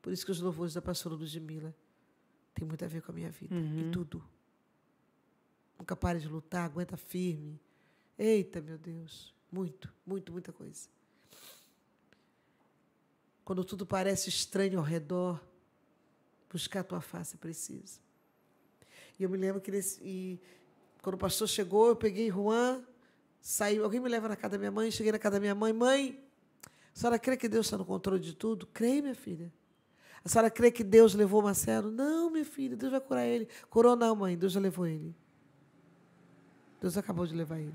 Por 0.00 0.12
isso 0.12 0.24
que 0.24 0.32
os 0.32 0.40
louvores 0.40 0.74
da 0.74 0.80
pastora 0.80 1.14
Ludmilla 1.14 1.74
tem 2.54 2.66
muito 2.66 2.84
a 2.84 2.88
ver 2.88 3.02
com 3.02 3.12
a 3.12 3.14
minha 3.14 3.30
vida, 3.30 3.54
uhum. 3.54 3.88
e 3.88 3.90
tudo. 3.90 4.24
Nunca 5.78 5.96
pare 5.96 6.18
de 6.18 6.28
lutar, 6.28 6.64
aguenta 6.64 6.96
firme. 6.96 7.60
Eita, 8.18 8.60
meu 8.60 8.78
Deus. 8.78 9.34
Muito, 9.50 9.92
muito, 10.06 10.30
muita 10.30 10.52
coisa. 10.52 10.88
Quando 13.44 13.64
tudo 13.64 13.84
parece 13.84 14.28
estranho 14.28 14.78
ao 14.78 14.84
redor, 14.84 15.40
buscar 16.50 16.80
a 16.80 16.84
tua 16.84 17.00
face 17.00 17.34
é 17.34 17.38
preciso. 17.38 18.00
E 19.18 19.22
eu 19.22 19.28
me 19.28 19.36
lembro 19.36 19.60
que 19.60 19.70
nesse, 19.70 20.00
e 20.02 20.40
quando 21.02 21.14
o 21.14 21.18
pastor 21.18 21.48
chegou, 21.48 21.88
eu 21.88 21.96
peguei 21.96 22.30
Juan, 22.30 22.84
saí, 23.40 23.78
alguém 23.78 24.00
me 24.00 24.08
leva 24.08 24.28
na 24.28 24.36
casa 24.36 24.52
da 24.52 24.58
minha 24.58 24.70
mãe, 24.70 24.90
cheguei 24.90 25.12
na 25.12 25.18
casa 25.18 25.36
da 25.36 25.40
minha 25.40 25.54
mãe, 25.54 25.72
mãe, 25.72 26.22
a 26.94 26.98
senhora 26.98 27.18
crê 27.18 27.36
que 27.36 27.48
Deus 27.48 27.66
está 27.66 27.78
no 27.78 27.84
controle 27.84 28.20
de 28.20 28.34
tudo? 28.34 28.66
Creio, 28.66 29.02
minha 29.02 29.14
filha. 29.14 29.52
A 30.24 30.28
senhora 30.28 30.50
crê 30.50 30.70
que 30.70 30.84
Deus 30.84 31.14
levou 31.14 31.42
Marcelo? 31.42 31.90
Não, 31.90 32.30
minha 32.30 32.44
filha, 32.44 32.76
Deus 32.76 32.92
vai 32.92 33.00
curar 33.00 33.26
ele. 33.26 33.48
Curou 33.70 33.96
não, 33.96 34.14
mãe, 34.14 34.36
Deus 34.36 34.52
já 34.52 34.60
levou 34.60 34.86
ele. 34.86 35.14
Deus 36.80 36.96
acabou 36.96 37.26
de 37.26 37.34
levar 37.34 37.58
ele. 37.58 37.74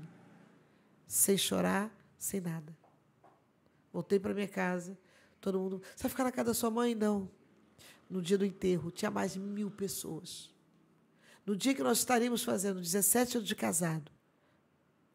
Sem 1.06 1.36
chorar, 1.36 1.90
sem 2.18 2.40
nada. 2.40 2.76
Voltei 3.92 4.18
para 4.18 4.34
minha 4.34 4.48
casa, 4.48 4.96
todo 5.40 5.58
mundo. 5.58 5.82
Você 5.94 6.02
vai 6.04 6.10
ficar 6.10 6.24
na 6.24 6.32
casa 6.32 6.48
da 6.48 6.54
sua 6.54 6.70
mãe? 6.70 6.94
Não. 6.94 7.30
No 8.08 8.22
dia 8.22 8.38
do 8.38 8.44
enterro, 8.44 8.90
tinha 8.90 9.10
mais 9.10 9.32
de 9.32 9.40
mil 9.40 9.70
pessoas. 9.70 10.50
No 11.44 11.56
dia 11.56 11.74
que 11.74 11.82
nós 11.82 11.98
estaríamos 11.98 12.42
fazendo 12.42 12.80
17 12.80 13.38
anos 13.38 13.48
de 13.48 13.54
casado, 13.54 14.10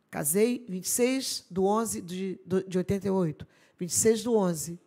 casei 0.09 0.65
26 0.67 1.45
de 1.49 1.59
11 1.59 2.01
de, 2.01 2.39
de 2.67 2.77
88, 2.77 3.47
26 3.77 4.19
de 4.19 4.29
11 4.29 4.79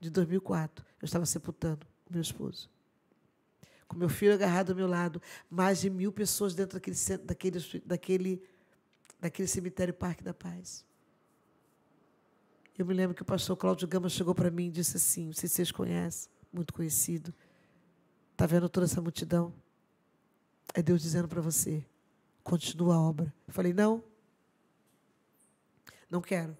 de 0.00 0.10
2004, 0.10 0.84
eu 1.00 1.06
estava 1.06 1.24
sepultando 1.24 1.86
o 2.08 2.12
meu 2.12 2.20
esposo. 2.20 2.68
Com 3.88 3.96
meu 3.96 4.08
filho 4.08 4.34
agarrado 4.34 4.70
ao 4.70 4.76
meu 4.76 4.86
lado, 4.86 5.20
mais 5.48 5.80
de 5.80 5.90
mil 5.90 6.12
pessoas 6.12 6.54
dentro 6.54 6.78
daquele, 6.78 6.96
daquele, 7.84 8.42
daquele 9.18 9.48
cemitério 9.48 9.92
Parque 9.92 10.22
da 10.22 10.32
Paz. 10.32 10.84
Eu 12.80 12.86
me 12.86 12.94
lembro 12.94 13.14
que 13.14 13.20
o 13.20 13.26
pastor 13.26 13.58
Cláudio 13.58 13.86
Gama 13.86 14.08
chegou 14.08 14.34
para 14.34 14.50
mim 14.50 14.68
e 14.68 14.70
disse 14.70 14.96
assim: 14.96 15.26
não 15.26 15.34
sei 15.34 15.50
se 15.50 15.56
vocês 15.56 15.70
conhecem, 15.70 16.32
muito 16.50 16.72
conhecido. 16.72 17.34
Está 18.32 18.46
vendo 18.46 18.70
toda 18.70 18.86
essa 18.86 19.02
multidão? 19.02 19.52
É 20.72 20.80
Deus 20.80 21.02
dizendo 21.02 21.28
para 21.28 21.42
você: 21.42 21.84
continua 22.42 22.94
a 22.94 22.98
obra. 22.98 23.34
Eu 23.46 23.52
falei: 23.52 23.74
não, 23.74 24.02
não 26.08 26.22
quero. 26.22 26.56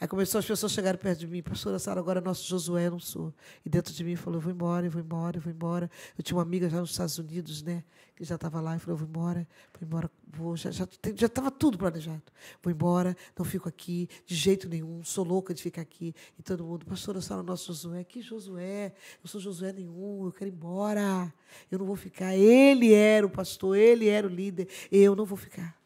Aí 0.00 0.08
começou 0.08 0.38
as 0.38 0.46
pessoas 0.46 0.72
chegarem 0.72 0.98
perto 0.98 1.18
de 1.18 1.26
mim, 1.26 1.42
pastora 1.42 1.78
Sara, 1.78 2.00
agora 2.00 2.22
nosso 2.22 2.48
Josué 2.48 2.88
não 2.88 2.98
sou. 2.98 3.34
E 3.66 3.68
dentro 3.68 3.92
de 3.92 4.02
mim 4.02 4.16
falou, 4.16 4.38
eu 4.38 4.40
vou 4.40 4.50
embora, 4.50 4.86
eu 4.86 4.90
vou 4.90 5.02
embora, 5.02 5.36
eu 5.36 5.42
vou 5.42 5.52
embora. 5.52 5.90
Eu 6.16 6.24
tinha 6.24 6.38
uma 6.38 6.42
amiga 6.42 6.70
já 6.70 6.80
nos 6.80 6.92
Estados 6.92 7.18
Unidos, 7.18 7.62
né, 7.62 7.84
que 8.16 8.24
já 8.24 8.36
estava 8.36 8.62
lá 8.62 8.74
e 8.76 8.78
falou, 8.78 8.94
eu 8.94 8.96
vou 8.96 9.06
embora, 9.06 9.46
vou 9.78 9.86
embora, 9.86 10.10
vou, 10.26 10.56
já 10.56 10.70
já 10.70 10.88
já 11.14 11.26
estava 11.26 11.50
tudo 11.50 11.76
planejado. 11.76 12.22
Vou 12.62 12.72
embora, 12.72 13.14
não 13.38 13.44
fico 13.44 13.68
aqui 13.68 14.08
de 14.24 14.34
jeito 14.34 14.70
nenhum, 14.70 15.04
sou 15.04 15.22
louca 15.22 15.52
de 15.52 15.62
ficar 15.62 15.82
aqui. 15.82 16.14
E 16.38 16.42
todo 16.42 16.64
mundo, 16.64 16.86
pastora 16.86 17.20
Sara, 17.20 17.42
nosso 17.42 17.66
Josué, 17.66 18.02
que 18.02 18.22
Josué? 18.22 18.94
Eu 19.22 19.28
sou 19.28 19.38
Josué 19.38 19.70
nenhum, 19.70 20.24
eu 20.24 20.32
quero 20.32 20.48
ir 20.48 20.54
embora. 20.54 21.30
Eu 21.70 21.78
não 21.78 21.84
vou 21.84 21.96
ficar. 21.96 22.34
Ele 22.34 22.94
era 22.94 23.26
o 23.26 23.30
pastor, 23.30 23.76
ele 23.76 24.08
era 24.08 24.26
o 24.26 24.30
líder, 24.30 24.66
eu 24.90 25.14
não 25.14 25.26
vou 25.26 25.36
ficar. 25.36 25.78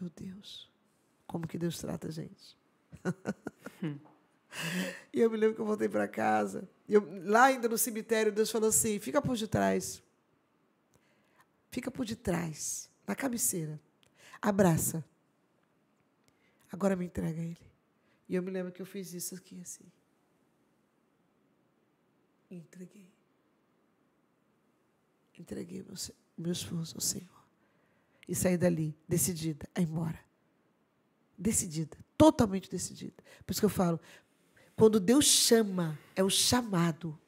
Meu 0.00 0.10
Deus. 0.16 0.71
Como 1.32 1.48
que 1.48 1.56
Deus 1.56 1.78
trata 1.78 2.08
a 2.08 2.10
gente. 2.10 2.58
e 5.10 5.18
eu 5.18 5.30
me 5.30 5.38
lembro 5.38 5.54
que 5.54 5.62
eu 5.62 5.64
voltei 5.64 5.88
para 5.88 6.06
casa. 6.06 6.68
Eu, 6.86 7.08
lá 7.24 7.44
ainda 7.44 7.70
no 7.70 7.78
cemitério, 7.78 8.30
Deus 8.30 8.50
falou 8.50 8.68
assim: 8.68 9.00
fica 9.00 9.22
por 9.22 9.34
detrás. 9.34 10.02
Fica 11.70 11.90
por 11.90 12.04
detrás, 12.04 12.90
na 13.06 13.14
cabeceira. 13.14 13.80
Abraça. 14.42 15.02
Agora 16.70 16.94
me 16.94 17.06
entrega 17.06 17.40
a 17.40 17.44
Ele. 17.44 17.72
E 18.28 18.34
eu 18.34 18.42
me 18.42 18.50
lembro 18.50 18.70
que 18.70 18.82
eu 18.82 18.86
fiz 18.86 19.14
isso 19.14 19.34
aqui 19.34 19.58
assim. 19.62 19.90
Entreguei. 22.50 23.10
Entreguei 25.38 25.82
meu, 25.82 25.94
meu 26.36 26.52
esposo 26.52 26.94
ao 26.94 27.00
Senhor. 27.00 27.42
E 28.28 28.34
saí 28.34 28.58
dali, 28.58 28.94
decidida 29.08 29.66
a 29.74 29.80
ir 29.80 29.84
embora 29.84 30.31
decidida, 31.42 31.96
totalmente 32.16 32.70
decidida. 32.70 33.22
Por 33.44 33.52
isso 33.52 33.60
que 33.60 33.66
eu 33.66 33.70
falo, 33.70 34.00
quando 34.76 34.98
Deus 34.98 35.26
chama, 35.26 35.98
é 36.16 36.22
o 36.22 36.30
chamado. 36.30 37.18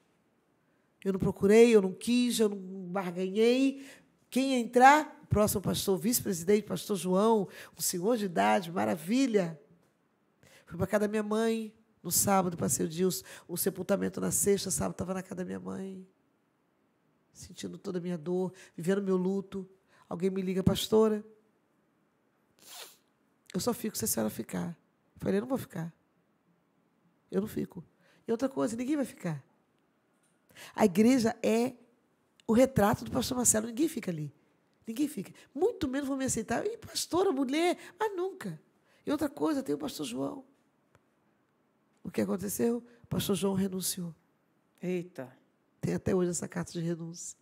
Eu 1.04 1.12
não 1.12 1.20
procurei, 1.20 1.74
eu 1.74 1.82
não 1.82 1.92
quis, 1.92 2.38
eu 2.38 2.48
não 2.48 2.56
barganhei. 2.56 3.86
Quem 4.30 4.54
entrar? 4.54 5.26
Próximo 5.28 5.60
pastor, 5.60 5.98
vice-presidente, 5.98 6.64
pastor 6.64 6.96
João, 6.96 7.48
um 7.76 7.80
senhor 7.80 8.16
de 8.16 8.24
idade, 8.24 8.70
maravilha. 8.70 9.60
Fui 10.64 10.78
para 10.78 10.86
casa 10.86 11.00
da 11.00 11.08
minha 11.08 11.22
mãe, 11.22 11.74
no 12.02 12.10
sábado, 12.10 12.56
passei 12.56 12.86
o 12.86 12.88
dia, 12.88 13.08
o 13.48 13.56
sepultamento 13.56 14.20
na 14.20 14.30
sexta, 14.30 14.70
sábado 14.70 14.92
estava 14.92 15.14
na 15.14 15.22
casa 15.22 15.36
da 15.36 15.44
minha 15.44 15.60
mãe. 15.60 16.06
Sentindo 17.32 17.76
toda 17.76 17.98
a 17.98 18.00
minha 18.00 18.16
dor, 18.16 18.52
vivendo 18.76 19.02
meu 19.02 19.16
luto. 19.16 19.68
Alguém 20.08 20.30
me 20.30 20.40
liga, 20.40 20.62
pastora, 20.62 21.24
eu 23.54 23.60
só 23.60 23.72
fico 23.72 23.96
se 23.96 24.04
a 24.04 24.08
senhora 24.08 24.28
ficar. 24.28 24.76
Eu 25.14 25.20
falei, 25.20 25.38
eu 25.38 25.42
não 25.42 25.48
vou 25.48 25.56
ficar. 25.56 25.94
Eu 27.30 27.40
não 27.40 27.48
fico. 27.48 27.84
E 28.26 28.32
outra 28.32 28.48
coisa, 28.48 28.76
ninguém 28.76 28.96
vai 28.96 29.04
ficar. 29.04 29.42
A 30.74 30.84
igreja 30.84 31.36
é 31.40 31.72
o 32.48 32.52
retrato 32.52 33.04
do 33.04 33.12
pastor 33.12 33.36
Marcelo. 33.36 33.68
Ninguém 33.68 33.88
fica 33.88 34.10
ali. 34.10 34.34
Ninguém 34.84 35.06
fica. 35.06 35.32
Muito 35.54 35.86
menos 35.86 36.08
vão 36.08 36.16
me 36.16 36.24
aceitar. 36.24 36.66
E 36.66 36.76
pastora, 36.76 37.30
mulher, 37.30 37.78
mas 37.98 38.14
nunca. 38.16 38.60
E 39.06 39.12
outra 39.12 39.28
coisa, 39.28 39.62
tem 39.62 39.74
o 39.74 39.78
pastor 39.78 40.04
João. 40.04 40.44
O 42.02 42.10
que 42.10 42.20
aconteceu? 42.20 42.82
O 43.04 43.06
pastor 43.06 43.36
João 43.36 43.54
renunciou. 43.54 44.12
Eita. 44.82 45.32
Tem 45.80 45.94
até 45.94 46.12
hoje 46.12 46.30
essa 46.30 46.48
carta 46.48 46.72
de 46.72 46.80
renúncia. 46.80 47.38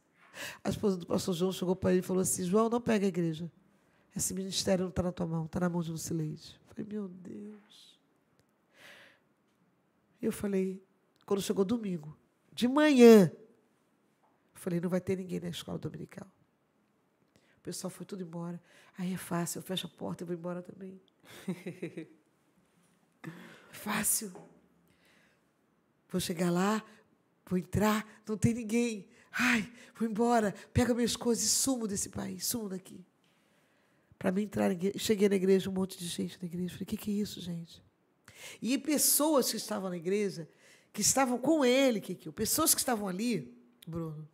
A 0.62 0.68
esposa 0.68 0.98
do 0.98 1.06
pastor 1.06 1.34
João 1.34 1.52
chegou 1.52 1.74
para 1.74 1.92
ele 1.92 2.00
e 2.00 2.02
falou 2.02 2.20
assim: 2.20 2.44
João, 2.44 2.68
não 2.68 2.80
pega 2.80 3.06
a 3.06 3.08
igreja. 3.08 3.50
Esse 4.14 4.34
ministério 4.34 4.84
não 4.84 4.90
está 4.90 5.02
na 5.02 5.12
tua 5.12 5.26
mão, 5.26 5.46
está 5.46 5.60
na 5.60 5.68
mão 5.68 5.82
de 5.82 5.90
Lucileide. 5.90 6.60
Eu 6.60 6.74
falei, 6.74 6.92
meu 6.92 7.08
Deus. 7.08 7.98
Eu 10.20 10.32
falei, 10.32 10.82
quando 11.24 11.42
chegou 11.42 11.64
domingo, 11.64 12.16
de 12.52 12.68
manhã, 12.68 13.32
eu 13.32 14.60
falei, 14.60 14.80
não 14.80 14.90
vai 14.90 15.00
ter 15.00 15.16
ninguém 15.16 15.40
na 15.40 15.48
escola 15.48 15.78
dominical. 15.78 16.28
O 17.56 17.60
pessoal 17.62 17.90
foi 17.90 18.04
tudo 18.04 18.22
embora. 18.22 18.62
Aí 18.98 19.14
é 19.14 19.16
fácil, 19.16 19.58
eu 19.58 19.62
fecho 19.62 19.86
a 19.86 19.90
porta 19.90 20.22
e 20.22 20.26
vou 20.26 20.36
embora 20.36 20.62
também. 20.62 21.00
fácil. 23.70 24.32
Vou 26.08 26.20
chegar 26.20 26.50
lá, 26.50 26.84
vou 27.46 27.58
entrar, 27.58 28.06
não 28.28 28.36
tem 28.36 28.52
ninguém. 28.52 29.08
Ai, 29.32 29.72
vou 29.94 30.06
embora, 30.06 30.54
pega 30.74 30.92
minhas 30.92 31.16
coisas 31.16 31.44
e 31.44 31.48
sumo 31.48 31.88
desse 31.88 32.10
país, 32.10 32.44
sumo 32.44 32.68
daqui 32.68 33.02
para 34.22 34.30
mim 34.30 34.42
entrar 34.42 34.68
na 34.68 34.74
igreja. 34.74 34.96
Cheguei 35.00 35.28
na 35.28 35.34
igreja, 35.34 35.68
um 35.68 35.72
monte 35.72 35.98
de 35.98 36.06
gente 36.06 36.38
na 36.40 36.46
igreja. 36.46 36.68
Falei, 36.68 36.84
o 36.84 36.86
que, 36.86 36.96
que 36.96 37.10
é 37.10 37.14
isso, 37.14 37.40
gente? 37.40 37.82
E 38.62 38.78
pessoas 38.78 39.50
que 39.50 39.56
estavam 39.56 39.90
na 39.90 39.96
igreja, 39.96 40.48
que 40.92 41.00
estavam 41.00 41.36
com 41.36 41.64
ele, 41.64 42.00
que, 42.00 42.14
que, 42.14 42.30
pessoas 42.30 42.72
que 42.72 42.80
estavam 42.80 43.08
ali, 43.08 43.52
Bruno, 43.84 44.28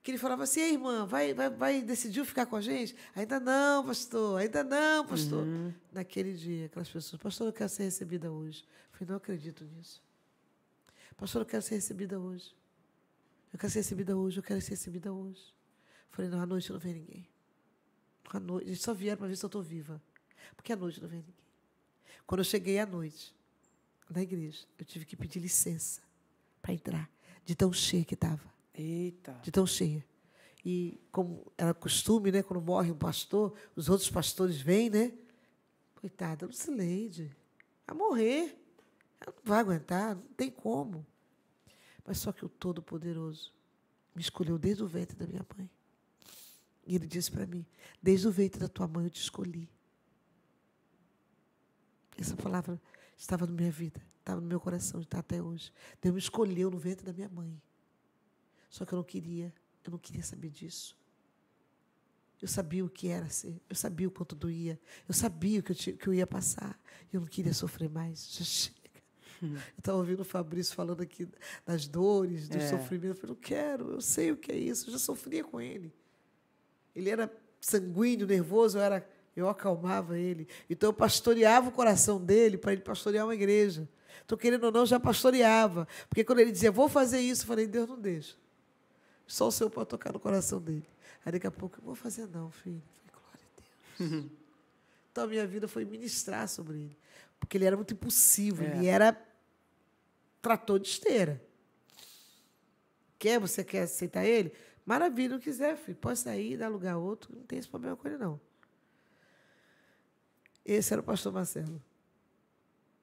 que 0.00 0.12
ele 0.12 0.18
falava 0.18 0.44
assim, 0.44 0.60
Ei, 0.60 0.74
irmã, 0.74 1.06
vai, 1.06 1.34
vai, 1.34 1.50
vai, 1.50 1.82
decidiu 1.82 2.24
ficar 2.24 2.46
com 2.46 2.54
a 2.54 2.60
gente? 2.60 2.94
Ainda 3.16 3.40
não, 3.40 3.84
pastor, 3.84 4.40
ainda 4.42 4.62
não, 4.62 5.04
pastor. 5.04 5.42
Uhum. 5.42 5.74
Naquele 5.90 6.34
dia, 6.34 6.66
aquelas 6.66 6.88
pessoas, 6.88 7.20
pastor, 7.20 7.48
eu 7.48 7.52
quero 7.52 7.68
ser 7.68 7.82
recebida 7.82 8.30
hoje. 8.30 8.62
Eu 8.62 8.98
falei, 8.98 9.10
não 9.10 9.16
acredito 9.16 9.64
nisso. 9.64 10.00
Pastor, 11.16 11.42
eu 11.42 11.46
quero 11.46 11.62
ser 11.64 11.74
recebida 11.74 12.16
hoje. 12.20 12.54
Eu 13.52 13.58
quero 13.58 13.72
ser 13.72 13.80
recebida 13.80 14.16
hoje, 14.16 14.38
eu 14.38 14.42
quero 14.44 14.60
ser 14.60 14.70
recebida 14.70 15.12
hoje. 15.12 15.42
Eu 15.42 16.12
falei, 16.12 16.30
não, 16.30 16.40
à 16.40 16.46
noite 16.46 16.70
não 16.70 16.78
vem 16.78 16.94
ninguém. 16.94 17.28
À 18.30 18.40
noite, 18.40 18.68
eles 18.68 18.80
só 18.80 18.92
vieram 18.92 19.18
para 19.18 19.28
ver 19.28 19.36
se 19.36 19.44
eu 19.44 19.48
estou 19.48 19.62
viva. 19.62 20.00
Porque 20.54 20.72
à 20.72 20.76
noite 20.76 21.00
não 21.00 21.08
vem 21.08 21.20
ninguém. 21.20 21.34
Quando 22.26 22.40
eu 22.40 22.44
cheguei 22.44 22.78
à 22.78 22.86
noite, 22.86 23.34
na 24.10 24.22
igreja, 24.22 24.66
eu 24.78 24.84
tive 24.84 25.04
que 25.04 25.16
pedir 25.16 25.40
licença 25.40 26.02
para 26.60 26.72
entrar, 26.72 27.10
de 27.44 27.54
tão 27.54 27.72
cheia 27.72 28.04
que 28.04 28.14
estava. 28.14 28.52
Eita. 28.74 29.32
De 29.42 29.50
tão 29.50 29.66
cheia. 29.66 30.04
E 30.64 31.00
como 31.10 31.50
era 31.56 31.72
costume, 31.72 32.30
né, 32.30 32.42
quando 32.42 32.60
morre 32.60 32.90
um 32.90 32.98
pastor, 32.98 33.54
os 33.74 33.88
outros 33.88 34.10
pastores 34.10 34.60
vêm, 34.60 34.90
né? 34.90 35.12
Coitada, 35.94 36.46
Lucileide, 36.46 37.34
a 37.86 37.94
morrer. 37.94 38.56
Ela 39.20 39.34
não 39.34 39.42
vai 39.44 39.60
aguentar, 39.60 40.14
não 40.14 40.22
tem 40.36 40.50
como. 40.50 41.06
Mas 42.04 42.18
só 42.18 42.32
que 42.32 42.44
o 42.44 42.48
Todo-Poderoso 42.48 43.52
me 44.14 44.22
escolheu 44.22 44.58
desde 44.58 44.82
o 44.82 44.86
ventre 44.86 45.16
da 45.16 45.26
minha 45.26 45.46
mãe. 45.56 45.68
E 46.88 46.94
ele 46.94 47.06
disse 47.06 47.30
para 47.30 47.46
mim: 47.46 47.66
Desde 48.02 48.26
o 48.26 48.32
ventre 48.32 48.58
da 48.58 48.66
tua 48.66 48.88
mãe 48.88 49.04
eu 49.04 49.10
te 49.10 49.20
escolhi. 49.20 49.68
Essa 52.16 52.34
palavra 52.34 52.80
estava 53.16 53.46
na 53.46 53.52
minha 53.52 53.70
vida, 53.70 54.00
estava 54.18 54.40
no 54.40 54.46
meu 54.46 54.58
coração, 54.58 55.02
está 55.02 55.18
até 55.18 55.40
hoje. 55.40 55.70
Deus 56.00 56.14
me 56.14 56.18
escolheu 56.18 56.70
no 56.70 56.78
ventre 56.78 57.04
da 57.04 57.12
minha 57.12 57.28
mãe. 57.28 57.60
Só 58.70 58.86
que 58.86 58.94
eu 58.94 58.96
não 58.96 59.04
queria, 59.04 59.52
eu 59.84 59.92
não 59.92 59.98
queria 59.98 60.22
saber 60.22 60.48
disso. 60.48 60.96
Eu 62.40 62.48
sabia 62.48 62.84
o 62.84 62.88
que 62.88 63.08
era 63.08 63.28
ser, 63.28 63.60
eu 63.68 63.76
sabia 63.76 64.08
o 64.08 64.10
quanto 64.10 64.34
doía, 64.34 64.80
eu 65.06 65.12
sabia 65.12 65.60
o 65.60 65.62
que 65.62 65.72
eu, 65.72 65.76
tinha, 65.76 65.96
que 65.96 66.06
eu 66.08 66.14
ia 66.14 66.26
passar. 66.26 66.80
Eu 67.12 67.20
não 67.20 67.28
queria 67.28 67.52
sofrer 67.52 67.90
mais. 67.90 68.30
Já 68.32 68.44
chega. 68.44 68.78
Eu 69.42 69.58
estava 69.78 69.98
ouvindo 69.98 70.20
o 70.20 70.24
Fabrício 70.24 70.74
falando 70.74 71.02
aqui 71.02 71.28
das 71.66 71.86
dores, 71.86 72.48
do 72.48 72.56
é. 72.56 72.66
sofrimento. 72.66 73.10
Eu 73.10 73.14
falei, 73.14 73.36
não 73.36 73.42
quero, 73.42 73.90
eu 73.92 74.00
sei 74.00 74.32
o 74.32 74.36
que 74.36 74.50
é 74.50 74.58
isso, 74.58 74.88
eu 74.88 74.92
já 74.92 74.98
sofria 74.98 75.44
com 75.44 75.60
ele. 75.60 75.92
Ele 76.98 77.10
era 77.10 77.32
sanguíneo, 77.60 78.26
nervoso, 78.26 78.78
eu, 78.78 78.82
era, 78.82 79.08
eu 79.36 79.48
acalmava 79.48 80.18
ele. 80.18 80.48
Então 80.68 80.88
eu 80.88 80.92
pastoreava 80.92 81.68
o 81.68 81.72
coração 81.72 82.20
dele 82.20 82.58
para 82.58 82.72
ele 82.72 82.82
pastorear 82.82 83.24
uma 83.24 83.34
igreja. 83.34 83.88
Estou 84.20 84.36
querendo 84.36 84.64
ou 84.64 84.72
não, 84.72 84.84
já 84.84 84.98
pastoreava. 84.98 85.86
Porque 86.08 86.24
quando 86.24 86.40
ele 86.40 86.50
dizia, 86.50 86.72
vou 86.72 86.88
fazer 86.88 87.20
isso, 87.20 87.44
eu 87.44 87.46
falei, 87.46 87.66
Deus 87.66 87.88
não 87.88 87.98
deixa. 87.98 88.34
Só 89.26 89.46
o 89.46 89.52
Senhor 89.52 89.70
pode 89.70 89.88
tocar 89.88 90.12
no 90.12 90.18
coração 90.18 90.60
dele. 90.60 90.86
Aí 91.24 91.32
daqui 91.32 91.46
a 91.46 91.50
pouco, 91.50 91.78
eu 91.78 91.84
vou 91.84 91.94
fazer 91.94 92.26
não, 92.26 92.50
filho. 92.50 92.82
falei, 92.94 93.12
glória 93.12 93.46
a 93.46 94.10
Deus. 94.16 94.24
então 95.12 95.24
a 95.24 95.26
minha 95.26 95.46
vida 95.46 95.68
foi 95.68 95.84
ministrar 95.84 96.48
sobre 96.48 96.78
ele. 96.78 96.98
Porque 97.38 97.56
ele 97.56 97.64
era 97.64 97.76
muito 97.76 97.94
impulsivo, 97.94 98.64
é. 98.64 98.66
ele 98.66 98.86
era 98.86 99.16
trator 100.42 100.80
de 100.80 100.88
esteira. 100.88 101.40
Quer, 103.18 103.38
você 103.38 103.64
quer 103.64 103.82
aceitar 103.82 104.24
ele? 104.24 104.52
Maravilha, 104.88 105.34
não 105.34 105.38
quiser, 105.38 105.76
filho, 105.76 105.98
pode 105.98 106.18
sair, 106.18 106.56
dar 106.56 106.68
lugar 106.68 106.94
a 106.94 106.96
outro, 106.96 107.36
não 107.36 107.42
tem 107.42 107.58
esse 107.58 107.68
problema 107.68 107.94
com 107.94 108.08
ele, 108.08 108.16
não. 108.16 108.40
Esse 110.64 110.94
era 110.94 111.02
o 111.02 111.04
pastor 111.04 111.30
Marcelo. 111.30 111.78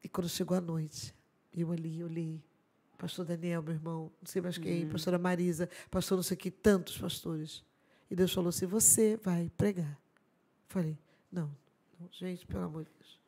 E 0.03 0.09
quando 0.09 0.27
chegou 0.27 0.57
a 0.57 0.61
noite, 0.61 1.13
eu 1.55 1.71
ali, 1.71 1.99
eu 1.99 2.07
li, 2.07 2.43
pastor 2.97 3.23
Daniel, 3.23 3.61
meu 3.61 3.75
irmão, 3.75 4.11
não 4.19 4.25
sei 4.25 4.41
mais 4.41 4.57
quem, 4.57 4.85
uhum. 4.85 4.89
pastora 4.89 5.19
Marisa, 5.19 5.69
pastor 5.91 6.15
não 6.15 6.23
sei 6.23 6.35
que, 6.35 6.49
tantos 6.49 6.97
pastores. 6.97 7.63
E 8.09 8.15
Deus 8.15 8.33
falou 8.33 8.49
assim: 8.49 8.65
você 8.65 9.15
vai 9.17 9.51
pregar. 9.55 9.95
Falei, 10.67 10.97
não, 11.31 11.55
não 11.99 12.09
gente, 12.11 12.47
pelo 12.47 12.63
amor 12.63 12.83
de 12.83 12.89
Deus. 12.97 13.19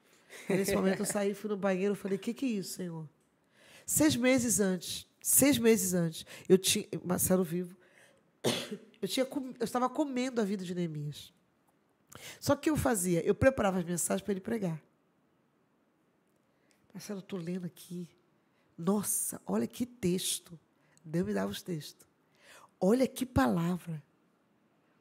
Aí, 0.50 0.58
nesse 0.58 0.76
momento 0.76 1.02
eu 1.02 1.06
saí, 1.06 1.36
fui 1.36 1.52
no 1.52 1.58
banheiro, 1.58 1.94
falei, 1.94 2.18
o 2.18 2.20
que, 2.20 2.34
que 2.34 2.48
é 2.48 2.50
isso, 2.50 2.74
Senhor? 2.74 3.08
Seis 3.86 4.16
meses 4.16 4.60
antes, 4.60 5.08
seis 5.22 5.60
meses 5.60 5.94
antes, 5.94 6.26
eu 6.50 6.58
tinha, 6.58 6.88
Marcelo 7.06 7.44
vivo, 7.44 7.78
eu, 9.02 9.08
tinha, 9.08 9.26
eu 9.60 9.64
estava 9.64 9.90
comendo 9.90 10.42
a 10.42 10.44
vida 10.44 10.64
de 10.64 10.74
Neemias. 10.74 11.34
Só 12.40 12.56
que 12.56 12.70
eu 12.70 12.78
fazia? 12.78 13.26
Eu 13.26 13.36
preparava 13.36 13.80
as 13.80 13.86
mensagens 13.86 14.24
para 14.24 14.34
ele 14.34 14.42
pregar. 14.42 14.82
Marcelo, 16.94 17.20
estou 17.20 17.40
lendo 17.40 17.66
aqui. 17.66 18.08
Nossa, 18.78 19.42
olha 19.46 19.68
que 19.68 19.86
texto. 19.86 20.60
Deus 21.04 21.26
me 21.26 21.34
dava 21.34 21.52
os 21.52 21.62
textos. 21.62 22.08
Olha 22.80 23.08
que 23.08 23.26
palavra. 23.26 24.04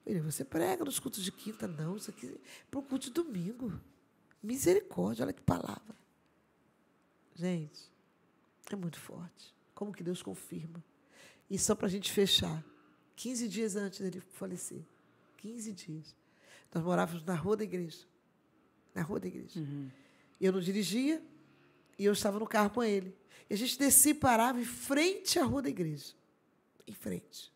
Ele, 0.04 0.20
você 0.20 0.44
prega 0.44 0.84
nos 0.84 0.98
cultos 0.98 1.22
de 1.24 1.32
quinta? 1.32 1.66
Não, 1.66 1.96
isso 1.96 2.10
aqui 2.10 2.26
é 2.26 2.38
para 2.70 2.80
o 2.80 2.82
culto 2.82 3.06
de 3.06 3.10
domingo. 3.10 3.80
Misericórdia, 4.42 5.24
olha 5.24 5.32
que 5.32 5.42
palavra. 5.42 5.96
Gente, 7.34 7.90
é 8.70 8.76
muito 8.76 8.98
forte. 8.98 9.54
Como 9.74 9.92
que 9.92 10.02
Deus 10.02 10.22
confirma. 10.22 10.82
E 11.50 11.58
só 11.58 11.74
para 11.74 11.86
a 11.86 11.90
gente 11.90 12.12
fechar. 12.12 12.64
15 13.16 13.48
dias 13.48 13.76
antes 13.76 14.00
dele 14.00 14.20
falecer. 14.20 14.82
15 15.38 15.72
dias. 15.72 16.14
Nós 16.72 16.84
morávamos 16.84 17.24
na 17.24 17.34
rua 17.34 17.56
da 17.56 17.64
igreja. 17.64 18.04
Na 18.94 19.02
rua 19.02 19.18
da 19.18 19.26
igreja. 19.26 19.58
Uhum. 19.58 19.90
Eu 20.40 20.52
não 20.52 20.60
dirigia 20.60 21.22
e 21.98 22.04
eu 22.04 22.12
estava 22.12 22.38
no 22.38 22.46
carro 22.46 22.70
com 22.70 22.84
ele. 22.84 23.16
E 23.48 23.54
a 23.54 23.56
gente 23.56 23.78
descia 23.78 24.12
e 24.12 24.14
parava 24.14 24.60
em 24.60 24.64
frente 24.64 25.38
à 25.38 25.44
rua 25.44 25.62
da 25.62 25.70
igreja. 25.70 26.14
Em 26.86 26.92
frente. 26.92 27.52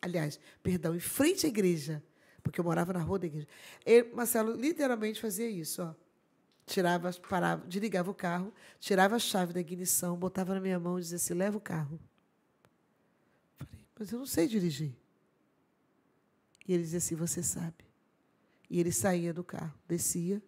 Aliás, 0.00 0.38
perdão, 0.62 0.94
em 0.94 1.00
frente 1.00 1.46
à 1.46 1.48
igreja. 1.48 2.02
Porque 2.42 2.60
eu 2.60 2.64
morava 2.64 2.92
na 2.92 3.00
rua 3.00 3.18
da 3.18 3.26
igreja. 3.26 3.48
Ele, 3.84 4.12
Marcelo 4.12 4.52
literalmente 4.52 5.20
fazia 5.20 5.48
isso, 5.48 5.82
ó. 5.82 5.94
Tirava, 6.66 7.10
parava, 7.14 7.66
desligava 7.66 8.10
o 8.10 8.14
carro, 8.14 8.52
tirava 8.78 9.16
a 9.16 9.18
chave 9.18 9.54
da 9.54 9.60
ignição, 9.60 10.16
botava 10.16 10.52
na 10.52 10.60
minha 10.60 10.78
mão 10.78 10.98
e 10.98 11.02
dizia 11.02 11.16
assim: 11.16 11.32
leva 11.32 11.56
o 11.56 11.60
carro. 11.60 11.98
Mas 13.98 14.12
eu 14.12 14.18
não 14.18 14.26
sei 14.26 14.46
dirigir. 14.46 14.94
E 16.66 16.72
ele 16.72 16.82
dizia 16.82 16.98
assim: 16.98 17.14
Você 17.16 17.42
sabe. 17.42 17.84
E 18.70 18.78
ele 18.78 18.92
saía 18.92 19.32
do 19.32 19.42
carro, 19.42 19.74
descia, 19.88 20.42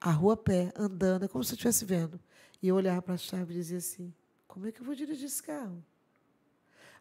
a 0.00 0.10
rua 0.10 0.34
a 0.34 0.36
pé, 0.36 0.72
andando, 0.76 1.24
é 1.24 1.28
como 1.28 1.42
se 1.42 1.52
eu 1.52 1.54
estivesse 1.54 1.84
vendo. 1.84 2.20
E 2.62 2.68
eu 2.68 2.76
olhava 2.76 3.02
para 3.02 3.14
a 3.14 3.18
chave 3.18 3.52
e 3.52 3.56
dizia 3.56 3.78
assim: 3.78 4.14
Como 4.46 4.66
é 4.66 4.72
que 4.72 4.80
eu 4.80 4.84
vou 4.84 4.94
dirigir 4.94 5.26
esse 5.26 5.42
carro? 5.42 5.84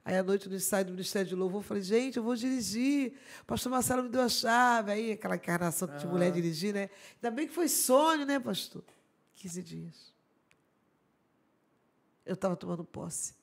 Aí, 0.06 0.18
à 0.18 0.24
noite, 0.24 0.50
no 0.50 0.56
ensaio 0.56 0.86
do 0.86 0.92
Ministério 0.92 1.30
de 1.30 1.36
Louvor, 1.36 1.60
eu 1.60 1.64
falei: 1.64 1.84
Gente, 1.84 2.18
eu 2.18 2.24
vou 2.24 2.36
dirigir. 2.36 3.14
O 3.44 3.46
pastor 3.46 3.72
Marcelo 3.72 4.04
me 4.04 4.10
deu 4.10 4.22
a 4.22 4.30
chave. 4.30 4.92
Aí, 4.92 5.12
aquela 5.12 5.36
encarnação 5.36 5.88
de 5.98 6.08
mulher 6.08 6.32
dirigir, 6.32 6.74
né? 6.74 6.90
Ainda 7.16 7.32
bem 7.32 7.48
que 7.48 7.54
foi 7.54 7.70
sonho, 7.70 8.26
né, 8.26 8.40
pastor? 8.40 8.84
15 9.36 9.64
dias. 9.64 10.14
Eu 12.26 12.34
estava 12.34 12.56
tomando 12.56 12.84
posse. 12.84 13.34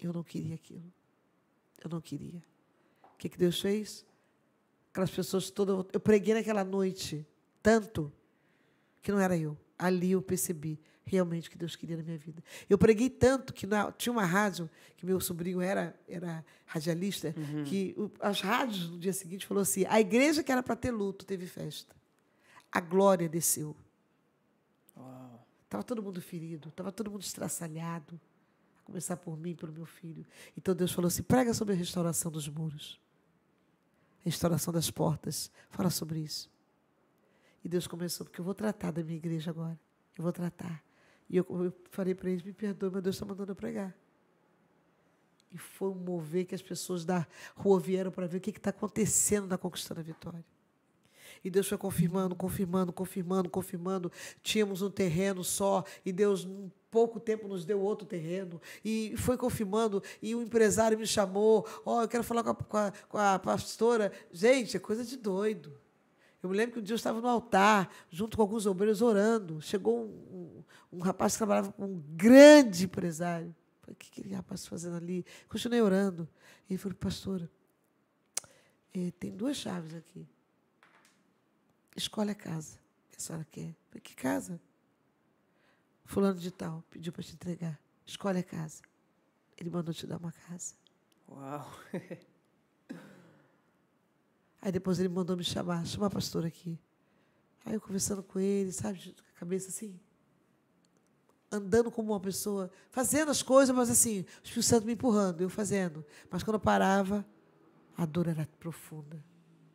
Eu 0.00 0.12
não 0.12 0.22
queria 0.22 0.54
aquilo. 0.54 0.92
Eu 1.82 1.90
não 1.90 2.00
queria. 2.00 2.42
O 3.02 3.18
que, 3.18 3.28
que 3.28 3.38
Deus 3.38 3.60
fez? 3.60 4.06
Aquelas 4.90 5.10
pessoas 5.10 5.50
todas. 5.50 5.86
Eu 5.92 6.00
preguei 6.00 6.34
naquela 6.34 6.64
noite 6.64 7.26
tanto 7.62 8.12
que 9.02 9.10
não 9.10 9.18
era 9.18 9.36
eu. 9.36 9.56
Ali 9.78 10.12
eu 10.12 10.22
percebi 10.22 10.80
realmente 11.04 11.48
o 11.48 11.50
que 11.50 11.58
Deus 11.58 11.74
queria 11.74 11.96
na 11.96 12.02
minha 12.02 12.18
vida. 12.18 12.42
Eu 12.68 12.76
preguei 12.76 13.08
tanto 13.08 13.52
que 13.52 13.66
na, 13.66 13.90
tinha 13.92 14.12
uma 14.12 14.24
rádio, 14.24 14.68
que 14.96 15.06
meu 15.06 15.20
sobrinho 15.20 15.60
era, 15.60 15.98
era 16.06 16.44
radialista, 16.66 17.34
uhum. 17.36 17.64
que 17.64 17.94
o, 17.96 18.10
as 18.20 18.40
rádios 18.40 18.90
no 18.90 18.98
dia 18.98 19.12
seguinte 19.12 19.46
falou 19.46 19.62
assim: 19.62 19.84
a 19.88 20.00
igreja 20.00 20.42
que 20.42 20.52
era 20.52 20.62
para 20.62 20.76
ter 20.76 20.90
luto 20.90 21.24
teve 21.24 21.46
festa. 21.46 21.96
A 22.70 22.80
glória 22.80 23.28
desceu. 23.28 23.74
Estava 25.64 25.82
todo 25.82 26.02
mundo 26.02 26.20
ferido, 26.20 26.70
estava 26.70 26.90
todo 26.90 27.10
mundo 27.10 27.22
estraçalhado 27.22 28.18
começar 28.88 29.18
por 29.18 29.36
mim 29.36 29.54
pelo 29.54 29.70
meu 29.70 29.84
filho. 29.84 30.24
Então 30.56 30.74
Deus 30.74 30.92
falou 30.92 31.08
assim: 31.08 31.22
prega 31.22 31.52
sobre 31.52 31.74
a 31.74 31.76
restauração 31.76 32.32
dos 32.32 32.48
muros, 32.48 32.98
a 34.20 34.24
restauração 34.24 34.72
das 34.72 34.90
portas. 34.90 35.50
Fala 35.68 35.90
sobre 35.90 36.20
isso. 36.20 36.50
E 37.62 37.68
Deus 37.68 37.86
começou, 37.86 38.24
porque 38.24 38.40
eu 38.40 38.44
vou 38.44 38.54
tratar 38.54 38.90
da 38.90 39.04
minha 39.04 39.18
igreja 39.18 39.50
agora. 39.50 39.78
Eu 40.16 40.22
vou 40.22 40.32
tratar. 40.32 40.82
E 41.28 41.36
eu, 41.36 41.46
eu 41.50 41.72
falei 41.90 42.14
para 42.14 42.30
eles: 42.30 42.42
me 42.42 42.52
perdoe, 42.52 42.90
mas 42.90 43.02
Deus 43.02 43.16
está 43.16 43.26
mandando 43.26 43.52
eu 43.52 43.56
pregar. 43.56 43.94
E 45.52 45.58
foi 45.58 45.90
um 45.90 45.94
mover 45.94 46.46
que 46.46 46.54
as 46.54 46.62
pessoas 46.62 47.04
da 47.04 47.26
rua 47.54 47.78
vieram 47.78 48.10
para 48.10 48.26
ver 48.26 48.38
o 48.38 48.40
que 48.40 48.50
está 48.50 48.70
acontecendo 48.70 49.46
na 49.46 49.58
Conquistando 49.58 50.00
a 50.00 50.02
Vitória. 50.02 50.44
E 51.44 51.50
Deus 51.50 51.68
foi 51.68 51.78
confirmando, 51.78 52.34
confirmando, 52.34 52.92
confirmando, 52.92 53.50
confirmando. 53.50 54.12
Tínhamos 54.42 54.82
um 54.82 54.90
terreno 54.90 55.44
só 55.44 55.84
e 56.04 56.12
Deus, 56.12 56.48
pouco 56.90 57.20
tempo, 57.20 57.48
nos 57.48 57.64
deu 57.64 57.80
outro 57.80 58.06
terreno. 58.06 58.60
E 58.84 59.14
foi 59.16 59.36
confirmando. 59.36 60.02
E 60.22 60.34
o 60.34 60.42
empresário 60.42 60.98
me 60.98 61.06
chamou: 61.06 61.66
Ó, 61.84 61.98
oh, 61.98 62.02
eu 62.02 62.08
quero 62.08 62.24
falar 62.24 62.42
com 62.42 62.50
a, 62.50 62.54
com, 62.54 62.76
a, 62.76 62.92
com 63.08 63.18
a 63.18 63.38
pastora. 63.38 64.12
Gente, 64.32 64.76
é 64.76 64.80
coisa 64.80 65.04
de 65.04 65.16
doido. 65.16 65.78
Eu 66.42 66.48
me 66.48 66.56
lembro 66.56 66.74
que 66.74 66.78
um 66.78 66.82
dia 66.82 66.94
eu 66.94 66.96
estava 66.96 67.20
no 67.20 67.28
altar, 67.28 67.92
junto 68.10 68.36
com 68.36 68.42
alguns 68.42 68.64
obreiros, 68.64 69.02
orando. 69.02 69.60
Chegou 69.60 70.04
um, 70.04 70.64
um, 70.92 70.98
um 70.98 71.00
rapaz 71.00 71.32
que 71.32 71.38
trabalhava 71.38 71.72
com 71.72 71.84
um 71.84 72.02
grande 72.14 72.84
empresário. 72.84 73.54
Falei, 73.80 73.94
o 73.94 73.96
que 73.96 74.08
aquele 74.12 74.34
rapaz 74.34 74.60
está 74.60 74.70
fazendo 74.70 74.96
ali? 74.96 75.26
Continuei 75.48 75.82
orando. 75.82 76.28
E 76.68 76.74
ele 76.74 76.78
falou, 76.78 76.96
pastora, 76.96 77.50
eh, 78.94 79.12
tem 79.18 79.32
duas 79.32 79.56
chaves 79.56 79.94
aqui. 79.94 80.28
Escolhe 81.96 82.30
a 82.30 82.34
casa 82.34 82.78
que 83.10 83.16
a 83.16 83.20
senhora 83.20 83.46
quer. 83.50 83.74
Falei, 83.88 84.00
que 84.00 84.14
casa? 84.14 84.60
Fulano 86.08 86.40
de 86.40 86.50
tal 86.50 86.82
pediu 86.90 87.12
para 87.12 87.22
te 87.22 87.34
entregar. 87.34 87.78
Escolhe 88.06 88.38
a 88.38 88.42
casa. 88.42 88.80
Ele 89.58 89.68
mandou 89.68 89.92
te 89.92 90.06
dar 90.06 90.16
uma 90.16 90.32
casa. 90.32 90.74
Uau! 91.28 91.70
Aí 94.62 94.72
depois 94.72 94.98
ele 94.98 95.10
mandou 95.10 95.36
me 95.36 95.44
chamar, 95.44 95.84
chama 95.86 96.06
a 96.06 96.10
pastora 96.10 96.48
aqui. 96.48 96.80
Aí 97.62 97.74
eu 97.74 97.80
conversando 97.80 98.22
com 98.22 98.40
ele, 98.40 98.72
sabe, 98.72 98.98
com 98.98 99.36
a 99.36 99.38
cabeça 99.38 99.68
assim, 99.68 100.00
andando 101.52 101.90
como 101.90 102.12
uma 102.14 102.20
pessoa, 102.20 102.70
fazendo 102.90 103.30
as 103.30 103.42
coisas, 103.42 103.76
mas 103.76 103.90
assim, 103.90 104.20
o 104.20 104.26
Espírito 104.42 104.62
Santo 104.62 104.86
me 104.86 104.94
empurrando, 104.94 105.42
eu 105.42 105.50
fazendo. 105.50 106.02
Mas 106.30 106.42
quando 106.42 106.54
eu 106.54 106.60
parava, 106.60 107.22
a 107.94 108.06
dor 108.06 108.28
era 108.28 108.48
profunda 108.58 109.22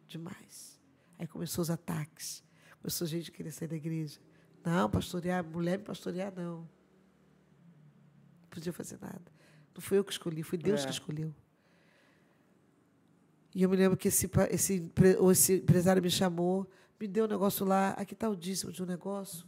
demais. 0.07 0.79
Aí 1.19 1.27
começou 1.27 1.61
os 1.61 1.69
ataques. 1.69 2.43
Começou 2.81 3.05
a 3.05 3.09
gente 3.09 3.31
querer 3.31 3.51
sair 3.51 3.67
da 3.67 3.75
igreja. 3.75 4.19
Não, 4.63 4.89
pastorear, 4.89 5.43
mulher 5.43 5.77
me 5.77 5.83
pastorear, 5.83 6.33
não. 6.35 6.59
Não 8.41 8.47
podia 8.49 8.71
fazer 8.71 8.97
nada. 9.01 9.21
Não 9.73 9.81
fui 9.81 9.97
eu 9.97 10.03
que 10.03 10.11
escolhi, 10.11 10.43
foi 10.43 10.57
Deus 10.57 10.81
É. 10.81 10.85
que 10.85 10.91
escolheu. 10.91 11.33
E 13.55 13.61
eu 13.61 13.69
me 13.69 13.75
lembro 13.75 13.97
que 13.97 14.07
esse, 14.07 14.29
esse, 14.49 14.91
esse 15.31 15.53
empresário 15.55 16.01
me 16.01 16.09
chamou, 16.09 16.67
me 16.99 17.07
deu 17.07 17.25
um 17.25 17.27
negócio 17.27 17.65
lá, 17.65 17.89
aqui 17.91 18.13
está 18.13 18.29
o 18.29 18.35
dízimo 18.35 18.71
de 18.71 18.81
um 18.81 18.85
negócio. 18.85 19.45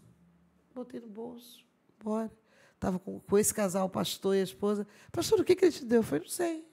Botei 0.73 0.99
no 0.99 1.07
bolso, 1.07 1.65
bora. 2.03 2.31
Estava 2.73 2.99
com, 2.99 3.19
com 3.19 3.37
esse 3.37 3.53
casal, 3.53 3.87
o 3.87 3.89
pastor 3.89 4.35
e 4.35 4.41
a 4.41 4.43
esposa. 4.43 4.85
Pastor, 5.11 5.39
o 5.39 5.43
que, 5.43 5.55
que 5.55 5.65
ele 5.65 5.71
te 5.71 5.85
deu? 5.85 5.99
Eu 5.99 6.03
falei, 6.03 6.21
não 6.21 6.29
sei. 6.29 6.67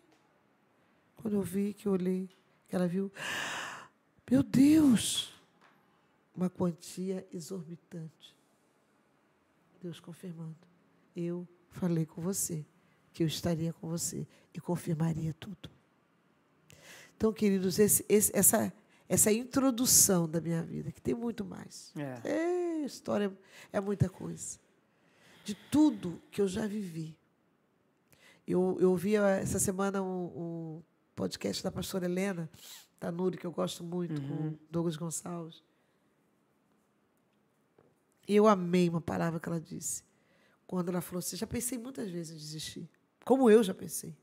Quando 1.16 1.34
eu 1.34 1.42
vi, 1.42 1.72
que 1.72 1.86
eu 1.86 1.92
olhei, 1.92 2.28
que 2.68 2.74
ela 2.74 2.88
viu, 2.88 3.10
meu 4.30 4.42
Deus! 4.42 5.31
Uma 6.34 6.48
quantia 6.48 7.26
exorbitante. 7.32 8.36
Deus 9.82 10.00
confirmando. 10.00 10.56
Eu 11.14 11.46
falei 11.70 12.06
com 12.06 12.22
você 12.22 12.64
que 13.12 13.22
eu 13.22 13.26
estaria 13.26 13.72
com 13.72 13.88
você 13.88 14.26
e 14.54 14.60
confirmaria 14.60 15.34
tudo. 15.34 15.70
Então, 17.16 17.32
queridos, 17.32 17.78
esse- 17.78 18.04
esse- 18.08 18.34
essa, 18.34 18.72
essa 19.08 19.30
introdução 19.32 20.28
da 20.28 20.40
minha 20.40 20.62
vida, 20.62 20.90
que 20.90 21.00
tem 21.00 21.14
muito 21.14 21.44
mais. 21.44 21.92
É. 21.96 22.20
É, 22.28 22.84
história 22.84 23.32
é 23.72 23.80
muita 23.80 24.08
coisa. 24.08 24.58
De 25.44 25.54
tudo 25.70 26.22
que 26.30 26.40
eu 26.40 26.48
já 26.48 26.66
vivi. 26.66 27.16
Eu, 28.46 28.78
eu 28.80 28.90
ouvi 28.90 29.14
essa 29.16 29.58
semana 29.58 30.02
um, 30.02 30.24
um 30.78 30.82
podcast 31.14 31.62
da 31.62 31.70
pastora 31.70 32.06
Helena 32.06 32.50
Tanuri, 32.98 33.36
que 33.36 33.46
eu 33.46 33.52
gosto 33.52 33.84
muito, 33.84 34.20
com 34.22 34.48
o 34.48 34.58
Douglas 34.70 34.96
Gonçalves. 34.96 35.62
Eu 38.26 38.46
amei 38.46 38.88
uma 38.88 39.00
palavra 39.00 39.40
que 39.40 39.48
ela 39.48 39.60
disse. 39.60 40.04
Quando 40.66 40.88
ela 40.88 41.00
falou 41.00 41.18
assim, 41.18 41.36
já 41.36 41.46
pensei 41.46 41.78
muitas 41.78 42.10
vezes 42.10 42.34
em 42.34 42.38
desistir. 42.38 42.88
Como 43.24 43.50
eu 43.50 43.62
já 43.62 43.74
pensei. 43.74 44.16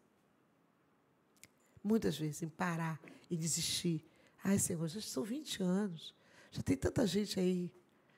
Muitas 1.83 2.17
vezes, 2.17 2.41
em 2.41 2.49
parar 2.49 2.99
e 3.29 3.37
desistir. 3.37 4.05
Ai, 4.43 4.57
Senhor, 4.57 4.87
já 4.87 5.01
são 5.01 5.23
20 5.23 5.63
anos. 5.63 6.13
Já 6.51 6.61
tem 6.61 6.75
tanta 6.75 7.05
gente 7.05 7.39
aí. 7.39 7.71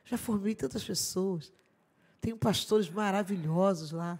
Já 0.06 0.18
formei 0.18 0.56
tantas 0.56 0.84
pessoas. 0.84 1.52
Tenho 2.20 2.38
pastores 2.38 2.90
maravilhosos 2.90 3.91
lá. 3.91 4.20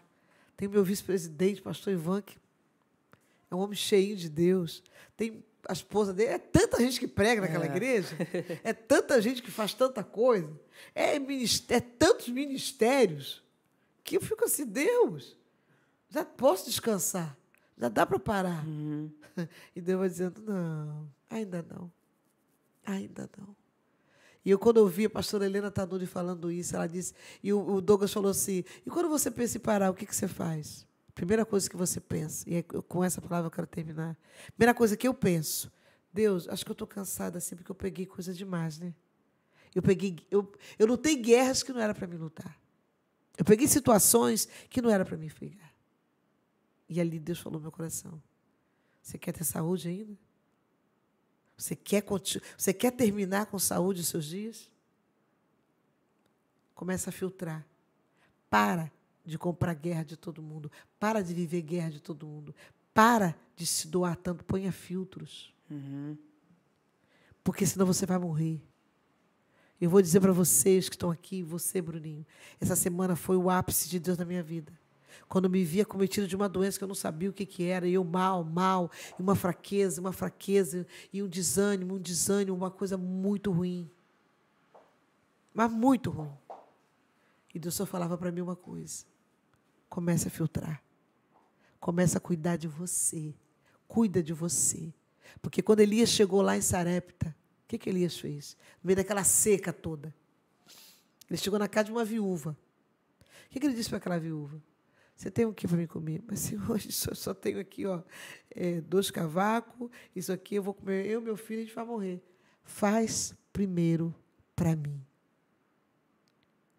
Tem 0.58 0.68
meu 0.68 0.84
vice-presidente, 0.84 1.62
pastor 1.62 1.94
Ivan, 1.94 2.22
que 2.22 2.38
é 3.50 3.56
um 3.56 3.60
homem 3.60 3.76
cheio 3.76 4.16
de 4.16 4.30
Deus. 4.30 4.84
Tem 5.16 5.44
a 5.68 5.74
esposa 5.74 6.14
dele. 6.14 6.32
É 6.32 6.38
tanta 6.38 6.80
gente 6.80 7.00
que 7.00 7.08
prega 7.08 7.42
naquela 7.42 7.66
É. 7.66 7.68
igreja. 7.68 8.16
É 8.64 8.74
tanta 8.74 9.22
gente 9.22 9.42
que 9.42 9.52
faz 9.52 9.74
tanta 9.74 10.04
coisa. 10.04 10.50
É, 10.96 11.16
é 11.16 11.80
tantos 11.80 12.30
ministérios 12.30 13.44
que 14.04 14.18
eu 14.18 14.22
fico 14.22 14.46
assim, 14.46 14.66
Deus, 14.66 15.38
já 16.10 16.26
posso 16.26 16.66
descansar. 16.66 17.38
Já 17.78 17.90
dá 17.90 18.06
para 18.06 18.20
parar. 18.20 18.66
Uhum. 18.66 19.10
E 19.76 19.80
Deus 19.80 20.00
vai 20.00 20.10
dizendo, 20.10 20.42
não, 20.42 21.10
ainda 21.30 21.66
não. 21.68 21.92
Ainda 22.86 23.30
não. 23.38 23.56
E 24.44 24.50
eu, 24.50 24.60
quando 24.60 24.78
eu 24.78 24.88
vi 24.88 25.06
a 25.06 25.10
pastora 25.10 25.46
Helena 25.46 25.72
Tanuri 25.72 26.06
falando 26.06 26.52
isso, 26.52 26.76
ela 26.76 26.88
disse, 26.88 27.14
e 27.42 27.54
o, 27.54 27.76
o 27.76 27.82
Douglas 27.82 28.12
falou 28.12 28.32
assim, 28.32 28.64
e 28.86 28.90
quando 28.90 29.08
você 29.08 29.30
pensa 29.32 29.58
em 29.58 29.62
parar, 29.62 29.90
o 29.90 29.94
que, 29.94 30.06
que 30.06 30.16
você 30.16 30.28
faz? 30.28 30.86
Primeira 31.14 31.46
coisa 31.46 31.70
que 31.70 31.76
você 31.76 32.00
pensa, 32.00 32.50
e 32.50 32.56
é 32.56 32.64
com 32.64 33.04
essa 33.04 33.22
palavra 33.22 33.48
eu 33.48 33.52
quero 33.52 33.68
terminar. 33.68 34.18
Primeira 34.56 34.74
coisa 34.74 34.96
que 34.96 35.08
eu 35.08 35.14
penso, 35.14 35.72
Deus, 36.14 36.48
acho 36.48 36.64
que 36.64 36.72
eu 36.72 36.74
estou 36.74 36.88
cansada 36.88 37.38
assim, 37.38 37.56
porque 37.56 37.72
eu 37.72 37.76
peguei 37.76 38.06
coisa 38.06 38.34
demais, 38.34 38.80
né? 38.80 38.94
Eu 39.74 39.82
peguei, 39.82 40.18
eu, 40.30 40.52
eu 40.78 40.86
lutei 40.86 41.16
guerras 41.16 41.64
que 41.64 41.72
não 41.72 41.80
era 41.80 41.94
para 41.94 42.08
mim 42.08 42.18
lutar. 42.18 42.60
Eu 43.38 43.46
peguei 43.46 43.68
situações 43.68 44.48
que 44.70 44.82
não 44.82 44.90
era 44.90 45.06
para 45.06 45.18
mim 45.18 45.30
pegar. 45.30 45.74
E 46.90 47.00
ali 47.00 47.20
Deus 47.20 47.40
falou 47.40 47.60
no 47.60 47.64
meu 47.64 47.72
coração. 47.72 48.22
Você 49.02 49.18
quer 49.18 49.32
ter 49.32 49.46
saúde 49.46 49.88
ainda? 49.88 50.18
Você 51.58 51.76
quer, 51.76 52.04
você 52.58 52.74
quer 52.74 52.92
terminar 52.92 53.46
com 53.46 53.58
saúde 53.58 54.02
os 54.02 54.08
seus 54.08 54.26
dias? 54.26 54.70
Começa 56.76 57.10
a 57.10 57.14
filtrar. 57.14 57.66
Para 58.50 58.92
de 59.26 59.38
comprar 59.38 59.74
guerra 59.74 60.04
de 60.04 60.18
todo 60.18 60.42
mundo. 60.42 60.72
Para 61.00 61.22
de 61.22 61.34
viver 61.34 61.62
guerra 61.62 61.90
de 61.90 62.00
todo 62.02 62.26
mundo. 62.26 62.54
Para 62.94 63.36
de 63.56 63.66
se 63.66 63.88
doar 63.88 64.16
tanto. 64.16 64.44
Ponha 64.44 64.72
filtros. 64.72 65.54
Uhum. 65.70 66.18
Porque 67.44 67.66
senão 67.66 67.86
você 67.86 68.06
vai 68.06 68.18
morrer. 68.18 68.62
Eu 69.80 69.90
vou 69.90 70.02
dizer 70.02 70.20
para 70.20 70.32
vocês 70.32 70.88
que 70.88 70.96
estão 70.96 71.10
aqui, 71.10 71.42
você, 71.42 71.82
Bruninho, 71.82 72.26
essa 72.60 72.76
semana 72.76 73.16
foi 73.16 73.36
o 73.36 73.50
ápice 73.50 73.90
de 73.90 74.00
Deus 74.00 74.18
na 74.18 74.26
minha 74.26 74.44
vida. 74.44 74.72
Quando 75.28 75.50
me 75.50 75.64
via 75.64 75.84
cometido 75.84 76.28
de 76.28 76.36
uma 76.36 76.48
doença 76.48 76.78
que 76.78 76.84
eu 76.84 76.88
não 76.88 76.94
sabia 76.94 77.30
o 77.30 77.34
que, 77.34 77.46
que 77.46 77.64
era, 77.64 77.88
e 77.88 77.94
eu 77.94 78.04
mal, 78.04 78.44
mal, 78.44 78.92
e 79.18 79.22
uma 79.22 79.36
fraqueza, 79.36 80.00
uma 80.00 80.12
fraqueza, 80.12 80.86
e 81.12 81.24
um 81.24 81.28
desânimo, 81.28 81.96
um 81.96 82.00
desânimo, 82.00 82.56
uma 82.56 82.70
coisa 82.70 82.96
muito 82.96 83.52
ruim. 83.52 83.90
Mas 85.54 85.72
muito 85.72 86.12
ruim. 86.12 86.32
E 87.54 87.60
Deus 87.60 87.74
só 87.74 87.86
falava 87.86 88.18
para 88.18 88.32
mim 88.32 88.42
uma 88.42 88.56
coisa: 88.56 89.06
comece 89.92 90.30
a 90.30 90.32
filtrar. 90.32 90.82
Comece 91.78 92.18
a 92.18 92.20
cuidar 92.20 92.56
de 92.56 92.68
você. 92.68 93.36
Cuida 93.90 94.24
de 94.24 94.32
você. 94.32 94.94
Porque 95.42 95.62
quando 95.62 95.82
Elias 95.82 96.10
chegou 96.10 96.42
lá 96.42 96.56
em 96.56 96.62
Sarepta, 96.62 97.36
o 97.66 97.68
que, 97.68 97.78
que 97.78 97.90
Elias 97.90 98.18
fez? 98.18 98.58
No 98.82 98.88
meio 98.88 98.96
daquela 98.96 99.26
seca 99.26 99.74
toda. 99.74 100.16
Ele 101.30 101.38
chegou 101.38 101.60
na 101.60 101.68
casa 101.68 101.86
de 101.88 101.92
uma 101.92 102.06
viúva. 102.06 102.58
O 103.48 103.50
que, 103.50 103.60
que 103.60 103.66
ele 103.66 103.76
disse 103.76 103.90
para 103.90 103.98
aquela 103.98 104.18
viúva? 104.18 104.64
Você 105.14 105.30
tem 105.30 105.46
o 105.46 105.54
que 105.54 105.68
para 105.68 105.76
mim 105.76 105.88
comer? 105.88 106.24
Mas, 106.26 106.40
senhor, 106.40 106.80
só, 106.84 107.14
só 107.14 107.34
tenho 107.34 107.60
aqui 107.60 107.86
ó, 107.86 108.02
é, 108.50 108.80
dois 108.80 109.12
cavacos, 109.12 109.90
isso 110.16 110.32
aqui 110.32 110.56
eu 110.56 110.64
vou 110.64 110.74
comer, 110.74 111.06
eu 111.06 111.20
e 111.20 111.24
meu 111.24 111.36
filho, 111.36 111.60
a 111.60 111.66
gente 111.66 111.76
vai 111.76 111.86
morrer. 111.86 112.24
Faz 112.64 113.36
primeiro 113.52 114.16
para 114.56 114.74
mim. 114.74 115.06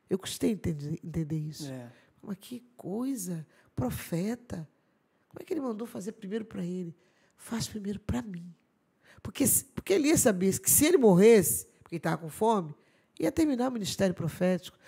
Eu 0.09 0.19
custei 0.19 0.51
entender, 0.53 0.99
entender 1.05 1.39
isso. 1.39 1.71
É. 1.71 1.93
Mas 2.23 2.37
que 2.41 2.61
coisa, 2.77 3.47
profeta. 3.75 4.69
Como 5.29 5.41
é 5.41 5.45
que 5.45 5.53
ele 5.53 5.61
mandou 5.61 5.87
fazer 5.87 6.13
primeiro 6.13 6.45
para 6.45 6.65
ele? 6.65 6.97
Faz 7.37 7.67
primeiro 7.67 7.99
para 7.99 8.23
mim. 8.23 8.55
Porque, 9.23 9.45
porque 9.75 9.93
ele 9.93 10.09
ia 10.09 10.17
saber 10.17 10.59
que 10.61 10.71
se 10.71 10.85
ele 10.85 10.97
morresse, 10.97 11.67
porque 11.83 11.97
ele 11.97 11.99
estava 11.99 12.19
com 12.19 12.29
fome, 12.29 12.75
ia 13.19 13.33
terminar 13.33 13.69
o 13.69 13.73
ministério 13.73 14.15
profético. 14.15 14.79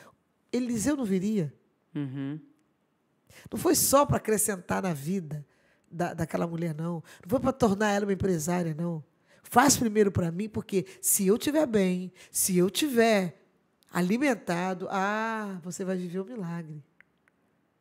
Eliseu 0.52 0.96
não 0.96 1.04
viria. 1.04 1.52
Uhum. 1.94 2.38
Não 3.50 3.58
foi 3.58 3.74
só 3.74 4.06
para 4.06 4.18
acrescentar 4.18 4.82
na 4.82 4.92
vida 4.92 5.44
da, 5.90 6.14
daquela 6.14 6.46
mulher, 6.46 6.74
não. 6.74 7.02
Não 7.22 7.28
foi 7.28 7.40
para 7.40 7.52
tornar 7.52 7.90
ela 7.90 8.06
uma 8.06 8.12
empresária, 8.12 8.74
não. 8.74 9.04
Faz 9.42 9.76
primeiro 9.76 10.10
para 10.10 10.30
mim, 10.32 10.48
porque 10.48 10.86
se 11.00 11.26
eu 11.26 11.36
estiver 11.36 11.66
bem, 11.66 12.12
se 12.30 12.56
eu 12.56 12.70
tiver 12.70 13.40
alimentado, 13.92 14.88
ah, 14.90 15.60
você 15.62 15.84
vai 15.84 15.96
viver 15.96 16.18
o 16.18 16.24
milagre. 16.24 16.82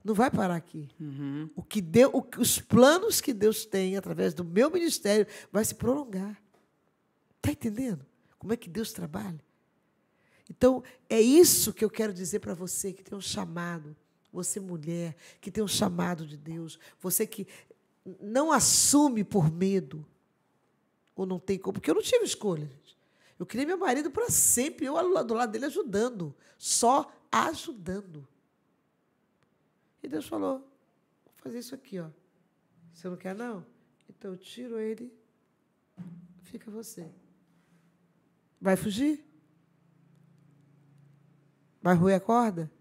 Não 0.04 0.14
vai 0.14 0.30
parar 0.30 0.56
aqui. 0.56 0.90
Uhum. 1.00 1.50
O 1.56 1.64
que 1.64 1.80
deu, 1.80 2.12
o 2.14 2.26
os 2.38 2.60
planos 2.60 3.22
que 3.22 3.34
Deus 3.34 3.66
tem 3.66 3.96
através 3.96 4.34
do 4.34 4.44
meu 4.44 4.70
ministério 4.70 5.26
vai 5.52 5.64
se 5.64 5.76
prolongar. 5.76 6.42
Está 7.38 7.52
entendendo? 7.52 8.06
Como 8.38 8.52
é 8.52 8.58
que 8.58 8.70
Deus 8.70 8.92
trabalha? 8.92 9.40
Então, 10.50 10.84
é 11.10 11.22
isso 11.22 11.74
que 11.74 11.86
eu 11.86 11.90
quero 11.90 12.14
dizer 12.14 12.40
para 12.40 12.54
você 12.54 12.92
que 12.92 13.04
tem 13.04 13.18
um 13.18 13.22
chamado, 13.22 13.96
você 14.32 14.60
mulher, 14.60 15.16
que 15.40 15.50
tem 15.50 15.64
um 15.64 15.68
chamado 15.68 16.26
de 16.26 16.36
Deus, 16.36 16.78
você 17.00 17.26
que 17.26 17.48
não 18.22 18.52
assume 18.52 19.24
por 19.24 19.50
medo, 19.50 20.06
ou 21.16 21.26
não 21.26 21.40
tem 21.40 21.58
como, 21.58 21.74
porque 21.74 21.90
eu 21.90 21.96
não 21.96 22.02
tive 22.02 22.26
escolha, 22.26 22.66
gente. 22.66 22.98
Eu 23.40 23.46
queria 23.46 23.66
meu 23.66 23.78
marido 23.78 24.12
para 24.12 24.30
sempre, 24.30 24.86
eu 24.86 25.24
do 25.24 25.34
lado 25.34 25.52
dele 25.52 25.66
ajudando, 25.66 26.36
só 26.58 27.12
ajudando. 27.32 28.28
E 30.04 30.08
Deus 30.08 30.28
falou: 30.28 30.60
vou 30.60 31.34
fazer 31.38 31.60
isso 31.60 31.74
aqui, 31.74 32.00
ó. 32.00 32.10
Você 32.94 33.10
não 33.10 33.18
quer, 33.18 33.34
não? 33.34 33.66
Então 34.10 34.32
eu 34.32 34.38
tiro 34.38 34.78
ele, 34.78 35.12
fica 36.44 36.70
você. 36.70 37.10
Vai 38.62 38.76
fugir? 38.76 39.26
Vai 41.82 41.96
roer 41.96 42.16
a 42.16 42.20
corda? 42.20 42.72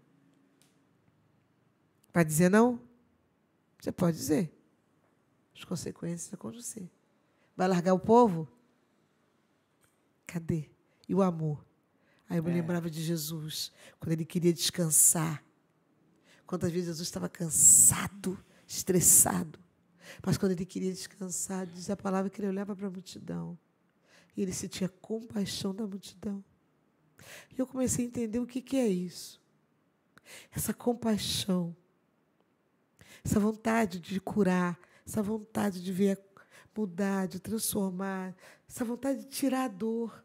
Vai 2.13 2.23
dizer 2.23 2.49
não? 2.49 2.79
Você 3.79 3.91
pode 3.91 4.15
dizer. 4.15 4.53
As 5.55 5.63
consequências 5.63 6.21
são 6.29 6.37
com 6.39 6.51
você. 6.51 6.89
Vai 7.55 7.67
largar 7.67 7.93
o 7.93 7.99
povo? 7.99 8.47
Cadê? 10.25 10.69
E 11.07 11.13
o 11.13 11.21
amor? 11.21 11.65
Aí 12.29 12.37
eu 12.37 12.43
me 12.43 12.51
É. 12.51 12.53
lembrava 12.53 12.89
de 12.89 13.03
Jesus, 13.03 13.71
quando 13.99 14.13
ele 14.13 14.25
queria 14.25 14.53
descansar. 14.53 15.43
Quantas 16.45 16.71
vezes 16.71 16.87
Jesus 16.87 17.07
estava 17.07 17.29
cansado, 17.29 18.37
estressado. 18.67 19.59
Mas 20.25 20.37
quando 20.37 20.51
ele 20.51 20.65
queria 20.65 20.91
descansar, 20.91 21.65
diz 21.65 21.89
a 21.89 21.95
palavra 21.97 22.29
que 22.29 22.41
ele 22.41 22.49
olhava 22.49 22.75
para 22.75 22.87
a 22.87 22.91
multidão. 22.91 23.57
E 24.35 24.41
ele 24.41 24.53
sentia 24.53 24.89
compaixão 24.89 25.73
da 25.73 25.85
multidão. 25.87 26.43
E 27.55 27.59
eu 27.59 27.65
comecei 27.65 28.05
a 28.05 28.07
entender 28.07 28.39
o 28.39 28.47
que, 28.47 28.61
que 28.61 28.77
é 28.77 28.87
isso. 28.87 29.41
essa 30.51 30.73
compaixão, 30.73 31.75
essa 33.23 33.39
vontade 33.39 33.99
de 33.99 34.19
curar, 34.19 34.79
essa 35.05 35.21
vontade 35.21 35.81
de 35.81 35.91
ver 35.91 36.19
mudar, 36.75 37.27
de 37.27 37.39
transformar, 37.39 38.35
essa 38.67 38.83
vontade 38.83 39.19
de 39.19 39.27
tirar 39.27 39.65
a 39.65 39.67
dor, 39.67 40.23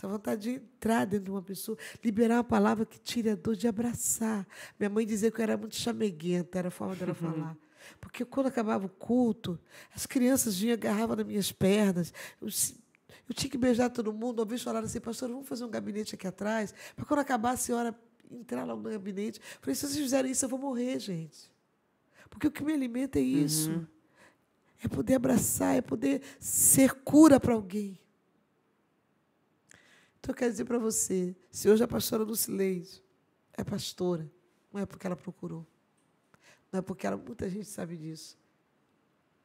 essa 0.00 0.08
vontade 0.08 0.42
de 0.42 0.50
entrar 0.56 1.04
dentro 1.04 1.26
de 1.26 1.30
uma 1.30 1.42
pessoa, 1.42 1.76
liberar 2.02 2.36
uma 2.36 2.44
palavra 2.44 2.86
que 2.86 2.98
tire 2.98 3.28
a 3.28 3.34
dor, 3.34 3.54
de 3.54 3.68
abraçar. 3.68 4.46
Minha 4.78 4.88
mãe 4.88 5.04
dizia 5.04 5.30
que 5.30 5.38
eu 5.38 5.42
era 5.42 5.58
muito 5.58 5.76
chameguenta, 5.76 6.58
era 6.58 6.68
a 6.68 6.70
forma 6.70 6.96
dela 6.96 7.12
falar. 7.12 7.54
Porque 8.00 8.24
quando 8.24 8.46
acabava 8.46 8.86
o 8.86 8.88
culto, 8.88 9.60
as 9.94 10.06
crianças 10.06 10.58
vinham, 10.58 10.72
agarravam 10.72 11.16
nas 11.16 11.26
minhas 11.26 11.52
pernas. 11.52 12.14
Eu, 12.40 12.48
eu 13.28 13.34
tinha 13.34 13.50
que 13.50 13.58
beijar 13.58 13.90
todo 13.90 14.10
mundo. 14.10 14.40
Uma 14.40 14.46
vez 14.46 14.62
falaram 14.62 14.86
assim, 14.86 15.00
pastor, 15.00 15.28
vamos 15.28 15.46
fazer 15.46 15.64
um 15.64 15.70
gabinete 15.70 16.14
aqui 16.14 16.26
atrás, 16.26 16.74
para 16.96 17.04
quando 17.04 17.20
acabar 17.20 17.50
a 17.52 17.56
senhora 17.58 17.94
entrar 18.30 18.64
lá 18.64 18.74
no 18.74 18.82
gabinete. 18.82 19.38
Eu 19.38 19.60
falei, 19.60 19.74
se 19.74 19.86
vocês 19.86 19.98
fizerem 19.98 20.30
isso, 20.30 20.46
eu 20.46 20.48
vou 20.48 20.58
morrer, 20.58 20.98
gente. 20.98 21.52
Porque 22.30 22.46
o 22.46 22.50
que 22.50 22.64
me 22.64 22.72
alimenta 22.72 23.18
é 23.18 23.22
isso. 23.22 23.70
Uhum. 23.70 23.86
É 24.82 24.88
poder 24.88 25.16
abraçar, 25.16 25.76
é 25.76 25.82
poder 25.82 26.22
ser 26.38 26.94
cura 26.94 27.38
para 27.38 27.52
alguém. 27.52 27.99
Então, 30.20 30.32
eu 30.32 30.36
quero 30.36 30.52
dizer 30.52 30.64
para 30.66 30.78
você: 30.78 31.34
se 31.50 31.68
hoje 31.68 31.82
a 31.82 31.88
pastora 31.88 32.22
Lucileide 32.22 33.02
é 33.54 33.64
pastora, 33.64 34.30
não 34.72 34.80
é 34.80 34.86
porque 34.86 35.06
ela 35.06 35.16
procurou. 35.16 35.66
Não 36.70 36.78
é 36.78 36.82
porque 36.82 37.06
ela, 37.06 37.16
muita 37.16 37.48
gente 37.48 37.66
sabe 37.66 37.96
disso. 37.96 38.38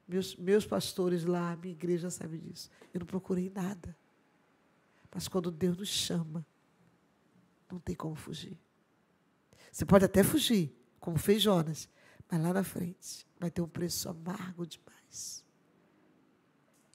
Meus, 0.07 0.35
meus 0.35 0.65
pastores 0.65 1.25
lá, 1.25 1.55
minha 1.55 1.73
igreja 1.73 2.09
sabe 2.11 2.37
disso. 2.37 2.69
Eu 2.93 2.99
não 2.99 3.07
procurei 3.07 3.49
nada. 3.49 3.97
Mas 5.11 5.27
quando 5.27 5.49
Deus 5.49 5.77
nos 5.77 5.87
chama, 5.87 6.45
não 7.71 7.79
tem 7.79 7.95
como 7.95 8.15
fugir. 8.15 8.59
Você 9.71 9.85
pode 9.85 10.05
até 10.05 10.23
fugir, 10.23 10.77
como 10.99 11.17
fez 11.17 11.41
Jonas, 11.41 11.89
mas 12.29 12.41
lá 12.41 12.53
na 12.53 12.63
frente 12.63 13.25
vai 13.39 13.49
ter 13.49 13.61
um 13.61 13.67
preço 13.67 14.09
amargo 14.09 14.67
demais. 14.67 15.43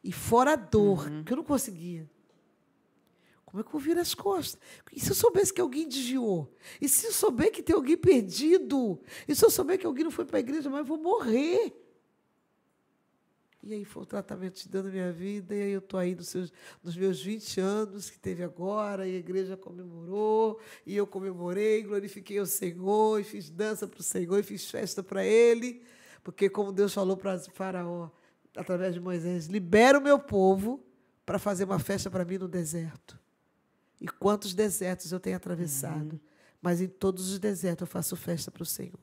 E 0.05 0.13
fora 0.13 0.53
a 0.53 0.57
dor, 0.57 1.09
uhum. 1.09 1.25
que 1.25 1.33
eu 1.33 1.37
não 1.39 1.45
conseguia. 1.45 2.09
Como 3.51 3.61
é 3.61 3.65
que 3.65 3.75
eu 3.75 3.81
virar 3.81 4.03
as 4.03 4.15
costas? 4.15 4.61
E 4.93 5.01
se 5.01 5.11
eu 5.11 5.15
soubesse 5.15 5.53
que 5.53 5.61
alguém 5.61 5.89
desviou? 5.89 6.55
E 6.81 6.89
se 6.89 7.07
eu 7.07 7.13
souber 7.13 7.51
que 7.51 7.63
tem 7.63 7.75
alguém 7.75 7.97
perdido? 7.97 9.01
E 9.27 9.35
se 9.35 9.45
eu 9.45 9.51
souber 9.51 9.77
que 9.77 9.85
alguém 9.85 10.05
não 10.05 10.11
foi 10.11 10.25
para 10.25 10.37
a 10.37 10.41
igreja, 10.41 10.71
mas 10.71 10.79
eu 10.81 10.85
vou 10.85 10.99
morrer? 10.99 11.75
E 13.63 13.75
aí 13.75 13.85
foi 13.85 14.05
o 14.05 14.07
tratamento 14.07 14.55
te 14.55 14.69
dando 14.69 14.89
minha 14.89 15.13
vida, 15.13 15.55
e 15.55 15.63
aí 15.63 15.73
eu 15.73 15.81
estou 15.81 15.99
aí 15.99 16.15
nos, 16.15 16.29
seus, 16.29 16.53
nos 16.83 16.97
meus 16.97 17.21
20 17.21 17.61
anos 17.61 18.09
que 18.09 18.19
teve 18.19 18.43
agora, 18.43 19.07
e 19.07 19.17
a 19.17 19.19
igreja 19.19 19.57
comemorou, 19.57 20.61
e 20.87 20.97
eu 20.97 21.07
comemorei, 21.07 21.83
glorifiquei 21.83 22.39
o 22.41 22.47
Senhor, 22.47 23.21
e 23.21 23.25
fiz 23.25 23.51
dança 23.51 23.87
para 23.87 24.01
o 24.01 24.03
Senhor, 24.03 24.39
e 24.39 24.43
fiz 24.45 24.71
festa 24.71 25.03
para 25.03 25.25
Ele, 25.25 25.83
porque 26.23 26.49
como 26.49 26.73
Deus 26.73 26.95
falou 26.95 27.17
para 27.17 27.39
Faraó, 27.39 28.09
através 28.57 28.95
de 28.95 29.01
Moisés, 29.01 29.47
libera 29.47 29.99
o 29.99 30.03
meu 30.03 30.19
povo 30.19 30.83
para 31.27 31.39
fazer 31.39 31.65
uma 31.65 31.79
festa 31.79 32.11
para 32.11 32.25
mim 32.25 32.39
no 32.39 32.49
deserto. 32.49 33.19
E 34.01 34.09
quantos 34.09 34.55
desertos 34.55 35.13
eu 35.13 35.21
tenho 35.21 35.37
atravessado. 35.37 36.13
Uhum. 36.13 36.21
Mas 36.63 36.81
em 36.81 36.89
todos 36.89 37.31
os 37.31 37.39
desertos 37.39 37.83
eu 37.83 37.87
faço 37.87 38.17
festa 38.17 38.51
para 38.51 38.63
o 38.63 38.67
Senhor. 38.67 38.99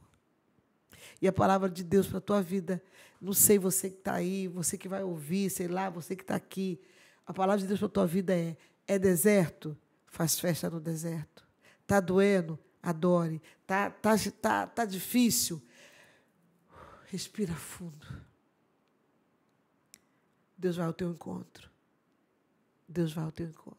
E 1.22 1.28
a 1.28 1.34
palavra 1.34 1.70
de 1.70 1.84
Deus 1.84 2.08
para 2.08 2.18
a 2.18 2.22
tua 2.22 2.42
vida, 2.42 2.82
não 3.20 3.34
sei 3.34 3.58
você 3.58 3.90
que 3.90 3.98
está 3.98 4.14
aí, 4.14 4.48
você 4.48 4.78
que 4.78 4.88
vai 4.88 5.04
ouvir, 5.04 5.50
sei 5.50 5.68
lá, 5.68 5.90
você 5.90 6.16
que 6.16 6.24
está 6.24 6.36
aqui. 6.36 6.80
A 7.26 7.34
palavra 7.34 7.62
de 7.62 7.68
Deus 7.68 7.80
para 7.80 7.88
a 7.88 7.92
tua 7.92 8.08
vida 8.08 8.36
é: 8.36 8.56
é 8.88 9.00
deserto? 9.00 9.78
Faz 10.06 10.40
festa 10.40 10.70
no 10.70 10.80
deserto. 10.80 11.46
Está 11.82 12.00
doendo? 12.00 12.60
Adore. 12.82 13.42
Está 13.62 13.90
tá, 13.90 14.16
tá, 14.42 14.68
tá 14.68 14.86
difícil? 14.86 15.62
Respira 17.08 17.54
fundo. 17.54 18.06
Deus 20.58 20.76
vai 20.76 20.86
ao 20.86 20.94
teu 20.94 21.12
encontro. 21.12 21.70
Deus 22.88 23.14
vai 23.14 23.26
ao 23.26 23.32
teu 23.32 23.48
encontro. 23.48 23.77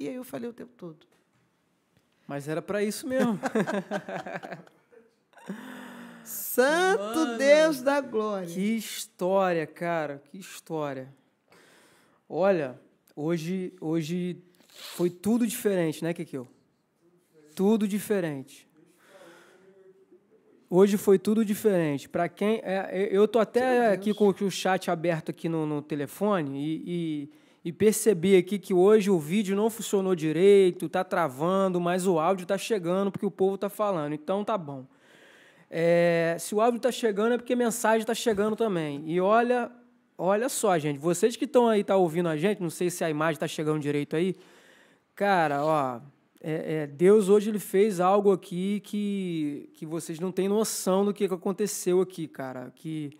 E 0.00 0.08
aí 0.08 0.14
eu 0.14 0.24
falei 0.24 0.48
o 0.48 0.52
tempo 0.54 0.72
todo. 0.78 1.06
Mas 2.26 2.48
era 2.48 2.62
para 2.62 2.82
isso 2.82 3.06
mesmo. 3.06 3.38
Santo 6.24 7.18
Mano, 7.18 7.36
Deus 7.36 7.82
da 7.82 8.00
glória. 8.00 8.48
Que 8.48 8.76
história, 8.76 9.66
cara, 9.66 10.22
que 10.30 10.38
história. 10.38 11.12
Olha, 12.26 12.80
hoje, 13.14 13.74
hoje 13.78 14.42
foi 14.68 15.10
tudo 15.10 15.46
diferente, 15.46 16.02
né, 16.02 16.14
Kikil? 16.14 16.48
Tudo 17.54 17.86
diferente. 17.86 18.66
Hoje 20.70 20.96
foi 20.96 21.18
tudo 21.18 21.44
diferente. 21.44 22.08
Para 22.08 22.26
quem. 22.26 22.62
É, 22.64 23.06
eu 23.10 23.28
tô 23.28 23.38
até 23.38 23.92
aqui 23.92 24.14
com 24.14 24.28
o 24.28 24.50
chat 24.50 24.90
aberto 24.90 25.30
aqui 25.30 25.46
no, 25.46 25.66
no 25.66 25.82
telefone 25.82 26.58
e, 26.58 26.82
e 26.86 27.30
e 27.64 27.72
percebi 27.72 28.36
aqui 28.36 28.58
que 28.58 28.72
hoje 28.72 29.10
o 29.10 29.18
vídeo 29.18 29.54
não 29.54 29.68
funcionou 29.68 30.14
direito, 30.14 30.86
está 30.86 31.04
travando, 31.04 31.80
mas 31.80 32.06
o 32.06 32.18
áudio 32.18 32.44
está 32.44 32.56
chegando 32.56 33.12
porque 33.12 33.26
o 33.26 33.30
povo 33.30 33.56
está 33.56 33.68
falando. 33.68 34.14
Então 34.14 34.44
tá 34.44 34.56
bom. 34.56 34.86
É, 35.70 36.36
se 36.38 36.54
o 36.54 36.60
áudio 36.60 36.78
está 36.78 36.90
chegando 36.90 37.34
é 37.34 37.36
porque 37.36 37.52
a 37.52 37.56
mensagem 37.56 38.00
está 38.00 38.14
chegando 38.14 38.56
também. 38.56 39.02
E 39.06 39.20
olha, 39.20 39.70
olha 40.16 40.48
só, 40.48 40.78
gente, 40.78 40.98
vocês 40.98 41.36
que 41.36 41.44
estão 41.44 41.68
aí 41.68 41.84
tá 41.84 41.96
ouvindo 41.96 42.28
a 42.28 42.36
gente, 42.36 42.62
não 42.62 42.70
sei 42.70 42.88
se 42.88 43.04
a 43.04 43.10
imagem 43.10 43.34
está 43.34 43.46
chegando 43.46 43.78
direito 43.78 44.16
aí, 44.16 44.34
cara, 45.14 45.62
ó, 45.64 46.00
é, 46.42 46.82
é, 46.82 46.86
Deus 46.86 47.28
hoje 47.28 47.50
ele 47.50 47.58
fez 47.58 48.00
algo 48.00 48.32
aqui 48.32 48.80
que, 48.80 49.68
que 49.74 49.84
vocês 49.84 50.18
não 50.18 50.32
têm 50.32 50.48
noção 50.48 51.04
do 51.04 51.12
que 51.12 51.26
aconteceu 51.26 52.00
aqui, 52.00 52.26
cara. 52.26 52.72
Que 52.74 53.10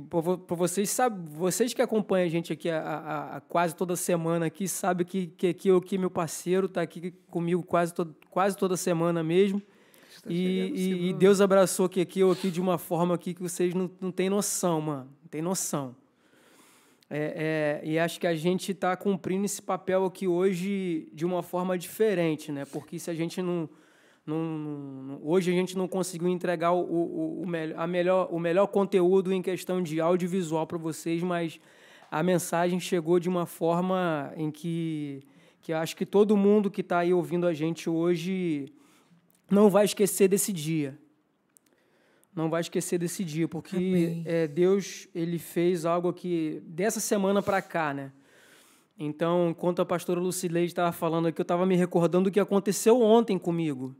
que 0.00 0.02
para 0.02 0.56
vocês 0.56 0.90
sabe, 0.90 1.28
vocês 1.30 1.74
que 1.74 1.82
acompanham 1.82 2.26
a 2.26 2.30
gente 2.30 2.52
aqui 2.52 2.70
a, 2.70 2.80
a, 2.80 3.36
a 3.36 3.40
quase 3.40 3.74
toda 3.74 3.96
semana 3.96 4.46
aqui, 4.46 4.68
sabe 4.68 5.04
que 5.04 5.26
que 5.28 5.48
aqui 5.48 5.68
eu 5.68 5.80
que 5.80 5.98
meu 5.98 6.10
parceiro 6.10 6.66
está 6.66 6.82
aqui 6.82 7.12
comigo 7.30 7.62
quase 7.62 7.92
to, 7.92 8.14
quase 8.30 8.56
toda 8.56 8.76
semana 8.76 9.22
mesmo. 9.22 9.60
Tá 9.60 10.30
e, 10.30 10.72
e, 10.74 11.08
e, 11.08 11.12
Deus 11.14 11.40
abraçou 11.40 11.86
aqui, 11.86 12.00
aqui 12.00 12.20
eu 12.20 12.30
aqui 12.30 12.50
de 12.50 12.60
uma 12.60 12.78
forma 12.78 13.14
aqui 13.14 13.34
que 13.34 13.42
vocês 13.42 13.74
não, 13.74 13.90
não 14.00 14.10
têm 14.10 14.28
noção, 14.28 14.80
mano. 14.80 15.10
Não 15.22 15.28
tem 15.28 15.42
noção. 15.42 15.94
É, 17.10 17.80
é, 17.82 17.88
e 17.88 17.98
acho 17.98 18.20
que 18.20 18.26
a 18.26 18.34
gente 18.34 18.72
está 18.72 18.96
cumprindo 18.96 19.44
esse 19.44 19.62
papel 19.62 20.04
aqui 20.04 20.28
hoje 20.28 21.08
de 21.12 21.24
uma 21.24 21.42
forma 21.42 21.78
diferente, 21.78 22.52
né? 22.52 22.64
Porque 22.66 22.98
se 22.98 23.10
a 23.10 23.14
gente 23.14 23.40
não 23.40 23.68
não, 24.28 24.58
não, 24.58 25.20
hoje 25.22 25.50
a 25.50 25.54
gente 25.54 25.74
não 25.74 25.88
conseguiu 25.88 26.28
entregar 26.28 26.72
o, 26.72 26.80
o, 26.80 27.42
o, 27.42 27.44
a 27.76 27.86
melhor, 27.86 28.28
o 28.30 28.38
melhor 28.38 28.66
conteúdo 28.66 29.32
em 29.32 29.40
questão 29.40 29.82
de 29.82 30.02
audiovisual 30.02 30.66
para 30.66 30.76
vocês, 30.76 31.22
mas 31.22 31.58
a 32.10 32.22
mensagem 32.22 32.78
chegou 32.78 33.18
de 33.18 33.26
uma 33.26 33.46
forma 33.46 34.30
em 34.36 34.50
que, 34.50 35.22
que 35.62 35.72
acho 35.72 35.96
que 35.96 36.04
todo 36.04 36.36
mundo 36.36 36.70
que 36.70 36.82
está 36.82 36.98
aí 36.98 37.14
ouvindo 37.14 37.46
a 37.46 37.54
gente 37.54 37.88
hoje 37.88 38.70
não 39.50 39.70
vai 39.70 39.86
esquecer 39.86 40.28
desse 40.28 40.52
dia. 40.52 40.98
Não 42.36 42.50
vai 42.50 42.60
esquecer 42.60 42.98
desse 42.98 43.24
dia, 43.24 43.48
porque 43.48 44.22
é, 44.26 44.46
Deus 44.46 45.08
ele 45.14 45.38
fez 45.38 45.86
algo 45.86 46.06
aqui 46.06 46.62
dessa 46.66 47.00
semana 47.00 47.40
para 47.42 47.62
cá, 47.62 47.94
né? 47.94 48.12
Então, 48.98 49.48
enquanto 49.50 49.80
a 49.80 49.86
pastora 49.86 50.20
Lucileide 50.20 50.70
estava 50.70 50.92
falando 50.92 51.28
aqui, 51.28 51.40
eu 51.40 51.44
estava 51.44 51.64
me 51.64 51.76
recordando 51.76 52.24
do 52.28 52.32
que 52.32 52.38
aconteceu 52.38 53.00
ontem 53.00 53.38
comigo. 53.38 53.96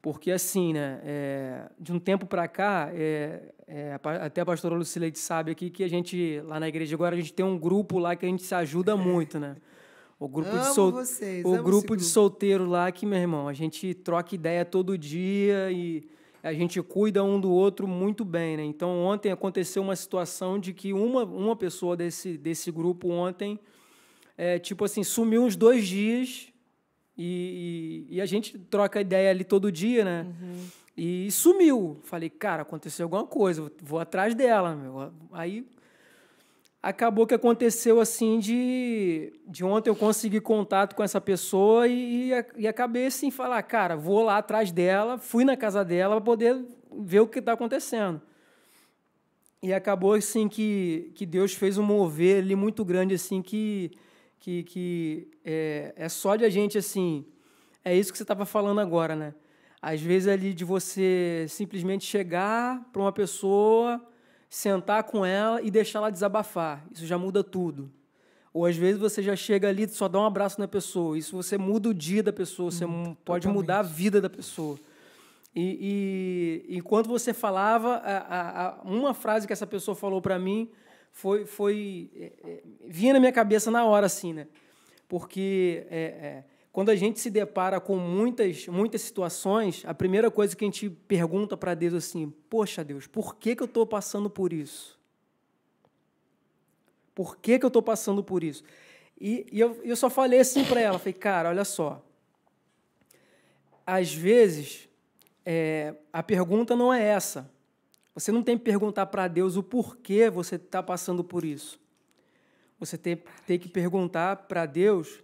Porque, 0.00 0.30
assim, 0.30 0.72
né, 0.72 1.00
é, 1.04 1.70
de 1.78 1.92
um 1.92 1.98
tempo 1.98 2.24
para 2.24 2.46
cá, 2.46 2.88
é, 2.92 3.52
é, 3.66 3.98
até 4.20 4.40
a 4.40 4.46
pastora 4.46 4.76
Lucileide 4.76 5.18
sabe 5.18 5.50
aqui 5.50 5.70
que 5.70 5.82
a 5.82 5.88
gente, 5.88 6.40
lá 6.44 6.60
na 6.60 6.68
igreja 6.68 6.94
agora, 6.94 7.16
a 7.16 7.18
gente 7.18 7.32
tem 7.32 7.44
um 7.44 7.58
grupo 7.58 7.98
lá 7.98 8.14
que 8.14 8.24
a 8.24 8.28
gente 8.28 8.42
se 8.42 8.54
ajuda 8.54 8.96
muito, 8.96 9.38
né? 9.40 9.56
O 10.20 10.28
grupo, 10.28 10.50
amo 10.50 10.60
de, 10.60 10.74
sol... 10.74 10.92
vocês, 10.92 11.44
o 11.44 11.62
grupo 11.62 11.96
de 11.96 12.04
solteiro 12.04 12.64
lá 12.66 12.90
que, 12.90 13.06
meu 13.06 13.18
irmão, 13.18 13.48
a 13.48 13.52
gente 13.52 13.94
troca 13.94 14.34
ideia 14.34 14.64
todo 14.64 14.98
dia 14.98 15.70
e 15.70 16.08
a 16.42 16.52
gente 16.52 16.80
cuida 16.82 17.22
um 17.22 17.40
do 17.40 17.50
outro 17.50 17.86
muito 17.86 18.24
bem, 18.24 18.56
né? 18.56 18.64
Então, 18.64 19.04
ontem 19.04 19.30
aconteceu 19.30 19.82
uma 19.82 19.94
situação 19.96 20.58
de 20.58 20.72
que 20.72 20.92
uma, 20.92 21.24
uma 21.24 21.56
pessoa 21.56 21.96
desse, 21.96 22.36
desse 22.36 22.70
grupo 22.70 23.10
ontem, 23.10 23.58
é, 24.36 24.58
tipo 24.58 24.84
assim, 24.84 25.02
sumiu 25.02 25.42
uns 25.42 25.56
dois 25.56 25.86
dias 25.86 26.52
e, 27.18 28.06
e, 28.08 28.16
e, 28.16 28.20
a 28.20 28.26
gente 28.26 28.56
troca 28.56 29.00
ideia 29.00 29.30
ali 29.30 29.42
todo 29.42 29.72
dia, 29.72 30.04
né? 30.04 30.26
Uhum. 30.40 30.66
E 30.96 31.30
sumiu. 31.32 31.98
Falei, 32.04 32.30
cara, 32.30 32.62
aconteceu 32.62 33.06
alguma 33.06 33.26
coisa, 33.26 33.72
vou 33.82 33.98
atrás 33.98 34.36
dela. 34.36 34.76
Meu. 34.76 35.12
Aí 35.32 35.66
acabou 36.80 37.26
que 37.26 37.34
aconteceu 37.34 38.00
assim 38.00 38.38
de, 38.38 39.32
de 39.48 39.64
ontem 39.64 39.90
eu 39.90 39.96
consegui 39.96 40.40
contato 40.40 40.94
com 40.94 41.02
essa 41.02 41.20
pessoa 41.20 41.88
e, 41.88 42.30
e 42.56 42.68
acabei 42.68 43.06
assim, 43.06 43.32
falar, 43.32 43.60
cara, 43.64 43.96
vou 43.96 44.22
lá 44.22 44.38
atrás 44.38 44.70
dela, 44.70 45.18
fui 45.18 45.44
na 45.44 45.56
casa 45.56 45.84
dela 45.84 46.14
para 46.16 46.24
poder 46.24 46.64
ver 47.00 47.18
o 47.18 47.26
que 47.26 47.40
está 47.40 47.52
acontecendo. 47.52 48.22
E 49.60 49.74
acabou 49.74 50.12
assim 50.12 50.48
que, 50.48 51.10
que 51.16 51.26
Deus 51.26 51.52
fez 51.52 51.78
um 51.78 51.82
mover 51.82 52.44
ali 52.44 52.54
muito 52.54 52.84
grande 52.84 53.14
assim 53.14 53.42
que 53.42 53.90
que, 54.40 54.62
que 54.64 55.28
é, 55.44 55.92
é 55.96 56.08
só 56.08 56.36
de 56.36 56.44
a 56.44 56.50
gente, 56.50 56.78
assim, 56.78 57.24
é 57.84 57.94
isso 57.96 58.12
que 58.12 58.18
você 58.18 58.24
estava 58.24 58.44
falando 58.44 58.80
agora, 58.80 59.14
né? 59.16 59.34
Às 59.80 60.00
vezes 60.00 60.28
ali 60.28 60.52
de 60.52 60.64
você 60.64 61.46
simplesmente 61.48 62.04
chegar 62.04 62.88
para 62.92 63.00
uma 63.00 63.12
pessoa, 63.12 64.04
sentar 64.50 65.04
com 65.04 65.24
ela 65.24 65.62
e 65.62 65.70
deixar 65.70 66.00
ela 66.00 66.10
desabafar. 66.10 66.84
Isso 66.92 67.06
já 67.06 67.16
muda 67.16 67.44
tudo. 67.44 67.90
Ou 68.52 68.66
às 68.66 68.76
vezes 68.76 69.00
você 69.00 69.22
já 69.22 69.36
chega 69.36 69.68
ali 69.68 69.84
e 69.84 69.88
só 69.88 70.08
dá 70.08 70.18
um 70.18 70.24
abraço 70.24 70.58
na 70.58 70.66
pessoa. 70.66 71.16
Isso 71.16 71.36
você 71.36 71.56
muda 71.56 71.90
o 71.90 71.94
dia 71.94 72.22
da 72.22 72.32
pessoa, 72.32 72.70
você 72.70 72.84
hum, 72.84 73.14
pode 73.24 73.42
totalmente. 73.42 73.62
mudar 73.62 73.78
a 73.80 73.82
vida 73.82 74.20
da 74.20 74.28
pessoa. 74.28 74.78
E, 75.54 76.64
e 76.68 76.76
enquanto 76.76 77.06
você 77.06 77.32
falava, 77.32 77.96
a, 77.96 78.66
a, 78.66 78.82
uma 78.82 79.14
frase 79.14 79.46
que 79.46 79.52
essa 79.52 79.66
pessoa 79.66 79.94
falou 79.94 80.20
para 80.20 80.38
mim 80.38 80.68
foi, 81.12 81.46
foi 81.46 82.10
é, 82.14 82.32
é, 82.44 82.62
vinha 82.86 83.12
na 83.12 83.20
minha 83.20 83.32
cabeça 83.32 83.70
na 83.70 83.84
hora, 83.84 84.06
assim, 84.06 84.32
né? 84.32 84.46
Porque 85.08 85.86
é, 85.90 85.98
é, 85.98 86.44
quando 86.70 86.90
a 86.90 86.96
gente 86.96 87.18
se 87.18 87.30
depara 87.30 87.80
com 87.80 87.96
muitas, 87.96 88.68
muitas 88.68 89.02
situações, 89.02 89.82
a 89.86 89.94
primeira 89.94 90.30
coisa 90.30 90.54
que 90.54 90.64
a 90.64 90.68
gente 90.68 90.88
pergunta 90.88 91.56
para 91.56 91.74
Deus 91.74 91.94
assim: 91.94 92.32
Poxa, 92.48 92.84
Deus, 92.84 93.06
por 93.06 93.36
que, 93.36 93.56
que 93.56 93.62
eu 93.62 93.66
estou 93.66 93.86
passando 93.86 94.30
por 94.30 94.52
isso? 94.52 94.98
Por 97.14 97.36
que, 97.36 97.58
que 97.58 97.64
eu 97.64 97.68
estou 97.68 97.82
passando 97.82 98.22
por 98.22 98.44
isso? 98.44 98.62
E, 99.20 99.44
e 99.50 99.58
eu, 99.58 99.80
eu 99.82 99.96
só 99.96 100.08
falei 100.08 100.38
assim 100.38 100.64
para 100.64 100.80
ela: 100.80 100.98
falei, 100.98 101.14
Cara, 101.14 101.48
olha 101.48 101.64
só. 101.64 102.04
Às 103.84 104.12
vezes, 104.14 104.88
é, 105.44 105.94
a 106.12 106.22
pergunta 106.22 106.76
não 106.76 106.92
é 106.92 107.02
essa. 107.02 107.50
Você 108.18 108.32
não 108.32 108.42
tem 108.42 108.58
que 108.58 108.64
perguntar 108.64 109.06
para 109.06 109.28
Deus 109.28 109.54
o 109.54 109.62
porquê 109.62 110.28
você 110.28 110.56
está 110.56 110.82
passando 110.82 111.22
por 111.22 111.44
isso. 111.44 111.78
Você 112.80 112.98
tem, 112.98 113.22
tem 113.46 113.58
que 113.60 113.68
perguntar 113.68 114.34
para 114.48 114.66
Deus 114.66 115.22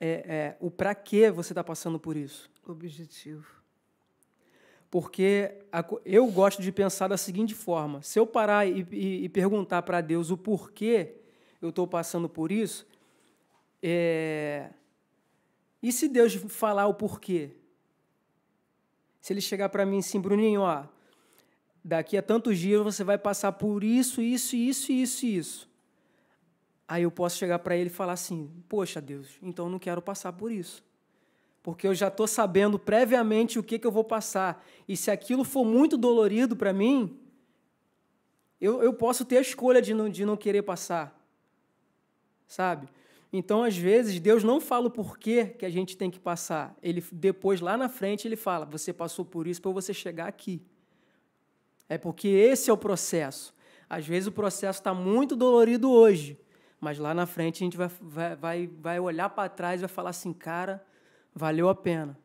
é, 0.00 0.08
é, 0.08 0.56
o 0.58 0.68
para 0.68 0.96
que 0.96 1.30
você 1.30 1.52
está 1.52 1.62
passando 1.62 2.00
por 2.00 2.16
isso. 2.16 2.50
Objetivo. 2.66 3.46
Porque 4.90 5.60
a, 5.70 5.84
eu 6.04 6.26
gosto 6.26 6.60
de 6.60 6.72
pensar 6.72 7.06
da 7.06 7.16
seguinte 7.16 7.54
forma: 7.54 8.02
se 8.02 8.18
eu 8.18 8.26
parar 8.26 8.66
e, 8.66 8.84
e, 8.90 9.24
e 9.24 9.28
perguntar 9.28 9.82
para 9.82 10.00
Deus 10.00 10.28
o 10.32 10.36
porquê 10.36 11.14
eu 11.60 11.68
estou 11.68 11.86
passando 11.86 12.28
por 12.28 12.50
isso, 12.50 12.84
é, 13.80 14.70
e 15.80 15.92
se 15.92 16.08
Deus 16.08 16.34
falar 16.34 16.88
o 16.88 16.94
porquê? 16.94 17.52
Se 19.20 19.32
ele 19.32 19.40
chegar 19.40 19.68
para 19.68 19.86
mim 19.86 19.98
assim, 19.98 20.20
Bruninho, 20.20 20.62
ó, 20.62 20.84
daqui 21.84 22.16
a 22.16 22.22
tantos 22.22 22.58
dias 22.58 22.82
você 22.82 23.02
vai 23.02 23.18
passar 23.18 23.52
por 23.52 23.82
isso, 23.82 24.20
isso, 24.20 24.54
isso, 24.56 24.92
isso 24.92 25.26
isso. 25.26 25.72
Aí 26.86 27.04
eu 27.04 27.10
posso 27.10 27.38
chegar 27.38 27.58
para 27.60 27.76
ele 27.76 27.88
e 27.88 27.92
falar 27.92 28.12
assim: 28.12 28.50
Poxa, 28.68 29.00
Deus, 29.00 29.38
então 29.42 29.68
não 29.68 29.78
quero 29.78 30.02
passar 30.02 30.32
por 30.32 30.52
isso. 30.52 30.84
Porque 31.62 31.86
eu 31.86 31.94
já 31.94 32.08
estou 32.08 32.26
sabendo 32.26 32.78
previamente 32.78 33.58
o 33.58 33.62
que, 33.62 33.78
que 33.78 33.86
eu 33.86 33.92
vou 33.92 34.04
passar. 34.04 34.64
E 34.86 34.96
se 34.96 35.10
aquilo 35.10 35.44
for 35.44 35.64
muito 35.64 35.96
dolorido 35.96 36.56
para 36.56 36.72
mim, 36.72 37.18
eu, 38.60 38.82
eu 38.82 38.92
posso 38.92 39.24
ter 39.24 39.38
a 39.38 39.40
escolha 39.40 39.80
de 39.80 39.94
não, 39.94 40.08
de 40.08 40.26
não 40.26 40.36
querer 40.36 40.62
passar. 40.62 41.18
Sabe? 42.48 42.88
Então, 43.32 43.62
às 43.62 43.76
vezes, 43.76 44.20
Deus 44.20 44.44
não 44.44 44.60
fala 44.60 44.88
o 44.88 44.90
porquê 44.90 45.46
que 45.46 45.64
a 45.64 45.70
gente 45.70 45.96
tem 45.96 46.10
que 46.10 46.20
passar. 46.20 46.76
Ele 46.82 47.02
depois, 47.10 47.60
lá 47.60 47.76
na 47.76 47.88
frente, 47.88 48.28
ele 48.28 48.36
fala: 48.36 48.66
Você 48.66 48.92
passou 48.92 49.24
por 49.24 49.46
isso 49.46 49.62
para 49.62 49.70
você 49.70 49.94
chegar 49.94 50.26
aqui. 50.26 50.60
É 51.92 51.98
porque 51.98 52.26
esse 52.26 52.70
é 52.70 52.72
o 52.72 52.76
processo. 52.76 53.54
Às 53.86 54.06
vezes 54.06 54.26
o 54.26 54.32
processo 54.32 54.80
está 54.80 54.94
muito 54.94 55.36
dolorido 55.36 55.90
hoje, 55.90 56.38
mas 56.80 56.98
lá 56.98 57.12
na 57.12 57.26
frente 57.26 57.62
a 57.62 57.64
gente 57.66 57.76
vai, 57.76 57.90
vai, 58.34 58.66
vai, 58.66 58.98
olhar 58.98 59.28
para 59.28 59.46
trás 59.50 59.78
e 59.78 59.82
vai 59.82 59.88
falar 59.88 60.08
assim, 60.08 60.32
cara, 60.32 60.82
valeu 61.34 61.68
a 61.68 61.74
pena. 61.74 62.18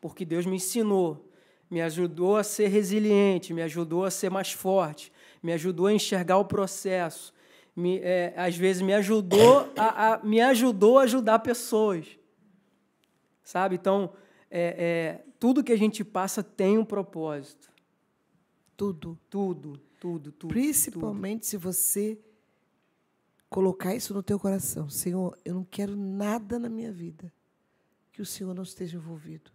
Porque 0.00 0.24
Deus 0.24 0.46
me 0.46 0.54
ensinou, 0.54 1.28
me 1.68 1.82
ajudou 1.82 2.36
a 2.36 2.44
ser 2.44 2.68
resiliente, 2.68 3.52
me 3.52 3.60
ajudou 3.62 4.04
a 4.04 4.10
ser 4.10 4.30
mais 4.30 4.52
forte, 4.52 5.12
me 5.42 5.52
ajudou 5.52 5.86
a 5.88 5.92
enxergar 5.92 6.38
o 6.38 6.44
processo, 6.44 7.34
me, 7.74 7.98
é, 7.98 8.34
às 8.36 8.56
vezes 8.56 8.82
me 8.82 8.94
ajudou 8.94 9.68
a, 9.76 10.12
a, 10.12 10.18
me 10.22 10.40
ajudou 10.40 11.00
a 11.00 11.02
ajudar 11.02 11.40
pessoas. 11.40 12.06
Sabe? 13.42 13.74
Então, 13.74 14.12
é, 14.48 14.60
é, 14.78 15.24
tudo 15.40 15.64
que 15.64 15.72
a 15.72 15.76
gente 15.76 16.04
passa 16.04 16.40
tem 16.40 16.78
um 16.78 16.84
propósito. 16.84 17.74
Tudo. 18.76 19.18
Tudo, 19.30 19.78
tudo, 19.98 20.32
tudo. 20.32 20.50
Principalmente 20.50 21.42
tudo. 21.42 21.50
se 21.50 21.56
você 21.56 22.18
colocar 23.48 23.94
isso 23.94 24.12
no 24.12 24.22
teu 24.22 24.38
coração. 24.38 24.88
Senhor, 24.88 25.38
eu 25.44 25.54
não 25.54 25.64
quero 25.64 25.96
nada 25.96 26.58
na 26.58 26.68
minha 26.68 26.92
vida 26.92 27.32
que 28.12 28.22
o 28.22 28.26
Senhor 28.26 28.54
não 28.54 28.62
esteja 28.62 28.96
envolvido. 28.96 29.50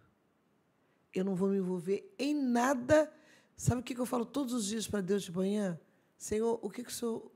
Eu 1.14 1.24
não 1.24 1.34
vou 1.34 1.48
me 1.48 1.58
envolver 1.58 2.12
em 2.18 2.34
nada. 2.34 3.12
Sabe 3.56 3.80
o 3.80 3.84
que 3.84 3.98
eu 3.98 4.06
falo 4.06 4.24
todos 4.24 4.54
os 4.54 4.66
dias 4.66 4.86
para 4.86 5.00
Deus 5.00 5.22
de 5.22 5.32
manhã? 5.32 5.78
Senhor, 6.16 6.58
o 6.62 6.70
que, 6.70 6.82
que 6.82 6.90
o 6.90 6.94
Senhor 6.94 7.30